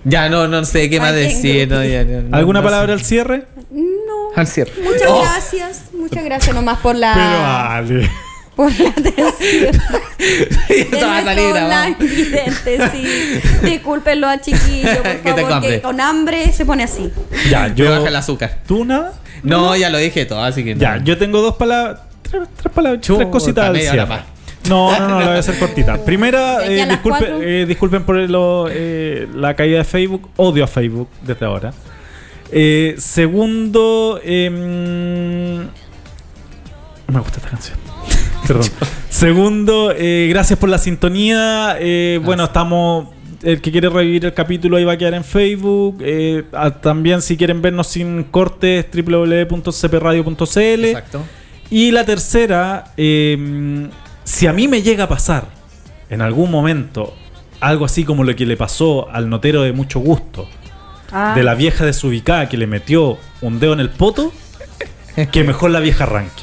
Ya 0.05 0.29
no, 0.29 0.49
no 0.49 0.65
sé 0.65 0.91
qué 0.91 0.99
más 0.99 1.13
Ay, 1.13 1.23
decir. 1.29 1.69
no, 1.69 1.85
ya, 1.85 2.05
no, 2.05 2.23
no, 2.23 2.37
¿Alguna 2.37 2.61
no 2.61 2.65
palabra 2.65 2.89
sé. 2.89 2.93
al 2.95 3.03
cierre? 3.05 3.45
Al 4.37 4.47
cierre. 4.47 4.73
muchas 4.83 5.09
Oh. 5.09 5.21
gracias 5.23 5.83
muchas 5.99 6.25
gracias 6.25 6.55
nomás 6.55 6.79
por 6.79 6.95
la 6.97 7.13
Pero 7.15 7.99
vale. 8.01 8.11
por 8.57 8.71
la 8.81 8.89
atención 8.91 9.83
Esto 10.69 10.97
de 10.97 11.05
va 11.05 11.19
a 11.19 11.25
salir 11.25 11.49
grabado. 11.53 11.95
sí. 12.93 13.41
Discúlpenlo 13.63 14.29
al 14.29 14.41
chiquillo, 14.41 15.03
por 15.03 15.17
Que 15.21 15.35
favor, 15.35 15.61
que 15.63 15.81
con 15.81 16.01
hambre 16.01 16.53
se 16.53 16.65
pone 16.67 16.85
así. 16.85 17.11
Ya, 17.51 17.69
Me 17.69 17.75
yo. 17.75 17.91
baja 17.91 18.09
el 18.09 18.17
azúcar. 18.17 18.59
¿Tú 18.67 18.85
nada? 18.85 19.13
No, 19.43 19.75
ya 19.77 19.91
lo 19.91 19.99
dije 19.99 20.25
todo, 20.27 20.43
así 20.43 20.63
que 20.65 20.75
no. 20.75 20.81
Ya, 20.81 20.99
yo 21.03 21.19
tengo 21.19 21.41
dos 21.43 21.57
palabras. 21.57 22.01
Tres, 22.23 22.43
tres 22.57 22.73
palabras, 22.75 23.01
tres 23.03 23.29
cositas 23.29 23.67
al 23.67 23.79
cierre. 23.81 24.07
No, 24.69 24.97
no, 24.97 25.09
no, 25.09 25.19
la 25.21 25.27
voy 25.27 25.37
a 25.37 25.41
hacer 25.41 25.59
cortita. 25.59 25.99
Primera, 26.05 26.65
eh, 26.65 26.83
a 26.83 26.87
las 26.87 26.99
disculpe- 26.99 27.19
cuatro. 27.19 27.43
eh, 27.43 27.67
disculpen 27.67 28.05
por 28.05 28.15
lo, 28.17 28.69
eh, 28.71 29.27
la 29.35 29.55
caída 29.55 29.79
de 29.79 29.85
Facebook. 29.85 30.31
Odio 30.37 30.63
a 30.63 30.67
Facebook 30.69 31.09
desde 31.23 31.45
ahora. 31.45 31.73
Eh, 32.53 32.95
segundo, 32.99 34.21
em, 34.23 35.59
me 37.09 37.19
gusta 37.19 37.39
esta 37.39 37.49
canción. 37.49 37.79
Perdón. 38.47 38.69
Segundo, 39.09 39.93
eh, 39.97 40.29
gracias 40.31 40.59
por 40.59 40.69
la 40.69 40.79
sintonía. 40.79 41.77
Eh, 41.79 42.21
bueno, 42.23 42.45
estamos 42.45 43.09
el 43.43 43.61
que 43.61 43.73
quiere 43.73 43.89
revivir 43.89 44.25
el 44.25 44.35
capítulo 44.35 44.77
ahí 44.77 44.85
va 44.85 44.93
a 44.93 44.97
quedar 44.97 45.15
en 45.15 45.25
Facebook. 45.25 45.99
Eh, 46.01 46.45
también 46.81 47.23
si 47.23 47.37
quieren 47.37 47.61
vernos 47.63 47.89
sin 47.89 48.25
cortes, 48.25 48.87
www.cpradio.cl. 48.93 50.85
Exacto. 50.85 51.23
Y 51.71 51.91
la 51.91 52.05
tercera, 52.05 52.93
eh, 52.97 53.89
si 54.25 54.47
a 54.47 54.53
mí 54.53 54.69
me 54.69 54.83
llega 54.83 55.05
a 55.05 55.09
pasar 55.09 55.47
en 56.11 56.21
algún 56.21 56.51
momento 56.51 57.15
algo 57.61 57.85
así 57.85 58.05
como 58.05 58.25
lo 58.25 58.35
que 58.35 58.45
le 58.45 58.57
pasó 58.57 59.09
al 59.11 59.29
notero 59.31 59.63
de 59.63 59.73
mucho 59.73 60.01
gusto, 60.01 60.49
Ah. 61.13 61.35
de 61.37 61.43
la 61.43 61.55
vieja 61.55 61.85
desubicada 61.85 62.49
que 62.49 62.57
le 62.57 62.67
metió 62.67 63.19
un 63.41 63.61
dedo 63.61 63.73
en 63.75 63.81
el 63.81 63.91
poto, 63.91 64.33
que 65.31 65.45
mejor 65.45 65.71
la 65.71 65.81
vieja 65.81 66.05
arranque. 66.05 66.43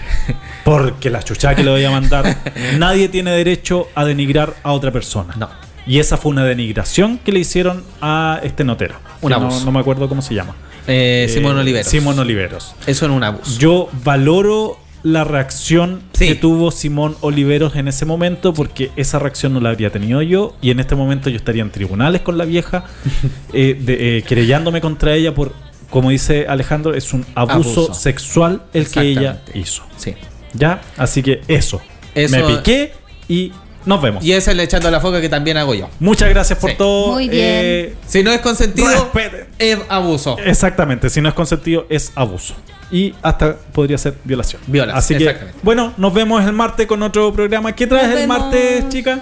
Porque 0.64 1.10
la 1.10 1.24
chuchada 1.24 1.56
que 1.56 1.64
le 1.64 1.72
voy 1.72 1.84
a 1.84 1.92
mandar, 1.92 2.38
nadie 2.78 3.10
tiene 3.10 3.32
derecho 3.32 3.88
a 3.96 4.06
denigrar 4.06 4.54
a 4.64 4.72
otra 4.74 4.92
persona. 4.92 5.34
No. 5.38 5.50
Y 5.88 5.98
esa 6.00 6.18
fue 6.18 6.32
una 6.32 6.44
denigración 6.44 7.18
que 7.18 7.32
le 7.32 7.40
hicieron 7.40 7.84
a 8.02 8.40
este 8.44 8.64
notero. 8.64 8.96
Un 9.22 9.32
que 9.32 9.40
no, 9.40 9.46
abuso. 9.48 9.66
no 9.66 9.72
me 9.72 9.80
acuerdo 9.80 10.08
cómo 10.08 10.22
se 10.22 10.36
llama. 10.36 10.56
Eh, 10.88 11.26
Eh, 11.28 11.34
Simón 11.34 11.58
Oliveros. 11.58 11.88
Simón 11.88 12.20
Oliveros. 12.20 12.76
Eso 12.86 13.06
es 13.06 13.12
un 13.12 13.24
abuso. 13.24 13.58
Yo 13.60 13.90
valoro 14.04 14.78
la 15.04 15.24
reacción 15.24 16.02
Sí. 16.14 16.28
que 16.28 16.36
tuvo 16.36 16.72
Simón 16.72 17.16
Oliveros 17.22 17.76
en 17.76 17.88
ese 17.88 18.06
momento 18.06 18.54
porque 18.54 18.92
esa 18.98 19.18
reacción 19.20 19.54
no 19.54 19.60
la 19.62 19.70
habría 19.70 19.90
tenido 19.92 20.22
yo 20.22 20.56
y 20.62 20.72
en 20.72 20.80
este 20.80 20.96
momento 20.96 21.30
yo 21.30 21.38
estaría 21.38 21.62
en 21.62 21.72
tribunales 21.72 22.22
con 22.22 22.38
la 22.38 22.46
vieja 22.46 22.84
eh, 23.54 23.78
de- 23.80 24.18
eh, 24.18 24.22
querellándome 24.24 24.82
contra 24.82 25.14
ella 25.16 25.34
por, 25.34 25.54
como 25.90 26.10
dice 26.10 26.46
Alejandro, 26.48 26.94
es 26.94 27.14
un 27.14 27.26
abuso, 27.36 27.84
Abuso. 27.86 27.94
sexual 27.94 28.62
el 28.74 28.90
que 28.90 29.00
ella 29.02 29.42
hizo. 29.54 29.84
Sí. 29.98 30.16
¿Ya? 30.54 30.82
Así 30.98 31.24
que 31.24 31.42
eso. 31.48 31.82
Eso- 32.14 32.36
Me 32.36 32.44
piqué 32.56 32.92
y 33.28 33.54
nos 33.86 34.02
vemos. 34.02 34.24
Y 34.24 34.32
ese 34.34 34.38
es 34.40 34.48
el 34.50 34.60
echando 34.60 34.92
la 34.92 35.00
foca 35.00 35.22
que 35.22 35.30
también 35.30 35.56
hago 35.58 35.74
yo. 35.74 35.90
Muchas 36.00 36.28
gracias 36.30 36.60
por 36.60 36.72
Sí. 36.72 36.76
todo. 36.78 37.14
Muy 37.14 37.30
bien. 37.30 37.44
Eh, 37.46 37.96
Si 38.06 38.22
no 38.24 38.32
es 38.32 38.42
consentido, 38.42 38.88
Respeten. 38.90 39.48
es 39.58 39.78
abuso. 39.88 40.38
Exactamente, 40.44 41.10
si 41.10 41.22
no 41.22 41.30
es 41.30 41.36
consentido 41.36 41.86
es 41.90 42.12
abuso. 42.16 42.56
Y 42.92 43.14
hasta 43.22 43.56
podría 43.72 43.98
ser 43.98 44.16
violación. 44.24 44.62
Violación, 44.68 44.98
Así 44.98 45.16
que, 45.16 45.24
exactamente. 45.24 45.60
bueno, 45.64 45.94
nos 45.98 46.14
vemos 46.14 46.44
el 46.44 46.54
martes 46.54 46.88
con 46.88 47.02
otro 47.04 47.32
programa. 47.34 47.74
¿Qué 47.74 47.86
traes 47.88 48.08
Nos 48.08 48.14
el 48.16 48.22
vemos. 48.28 48.40
martes, 48.40 48.90
chica? 48.90 49.20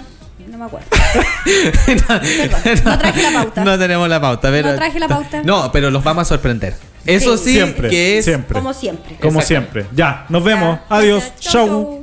No 0.50 0.56
me 0.58 0.64
acuerdo. 0.64 0.86
no 2.84 2.98
traje 2.98 3.22
la 3.22 3.32
pauta. 3.32 3.64
No 3.64 3.78
tenemos 3.78 4.08
la 4.08 4.20
pauta, 4.20 4.50
pero. 4.50 4.70
No 4.70 4.76
traje 4.76 4.98
la 4.98 5.08
pauta. 5.08 5.42
No, 5.44 5.70
pero 5.72 5.90
los 5.90 6.02
vamos 6.02 6.22
a 6.22 6.24
sorprender. 6.24 6.74
Eso 7.06 7.36
sí, 7.36 7.44
Sí. 7.44 7.52
Siempre, 7.54 7.88
que 7.88 8.18
es. 8.18 8.24
siempre. 8.24 8.54
Como 8.54 8.74
siempre. 8.74 9.16
Como 9.20 9.40
siempre. 9.40 9.86
Ya, 9.94 10.26
nos 10.28 10.42
vemos. 10.44 10.78
Ya, 10.90 10.96
Adiós. 10.96 11.32
Chau. 11.40 11.97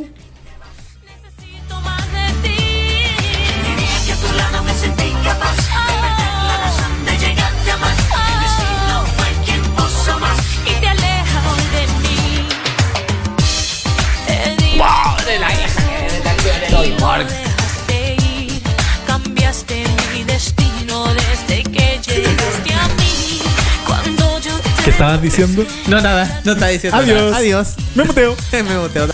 Estabas 24.95 25.21
diciendo? 25.21 25.65
No, 25.87 25.99
nada, 25.99 26.41
no 26.45 26.53
está 26.53 26.67
diciendo 26.67 26.97
Adiós. 26.97 27.21
nada. 27.21 27.37
Adiós. 27.37 27.75
Me 27.95 28.03
muteo. 28.05 28.35
Me 28.53 28.77
boteo. 28.77 29.07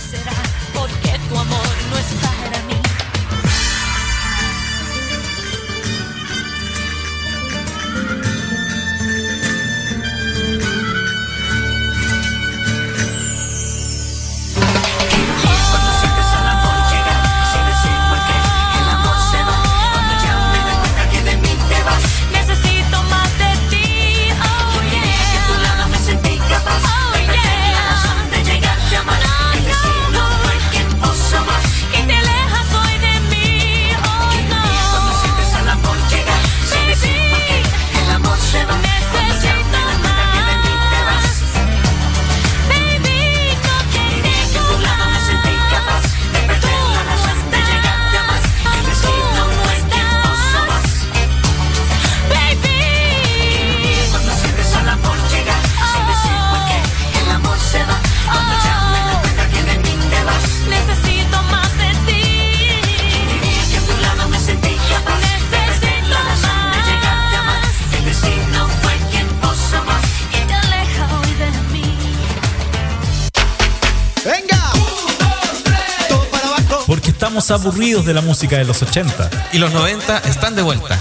Aburridos 77.52 78.06
de 78.06 78.14
la 78.14 78.22
música 78.22 78.58
de 78.58 78.66
los 78.66 78.82
80. 78.82 79.30
Y 79.54 79.58
los 79.58 79.74
90 79.74 80.20
están 80.20 80.56
de 80.56 80.62
vuelta. 80.62 81.00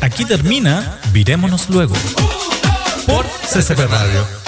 Aquí 0.00 0.24
termina 0.24 0.98
Virémonos 1.12 1.68
luego. 1.70 1.94
Por 3.06 3.26
CCP 3.26 3.78
Radio. 3.90 4.45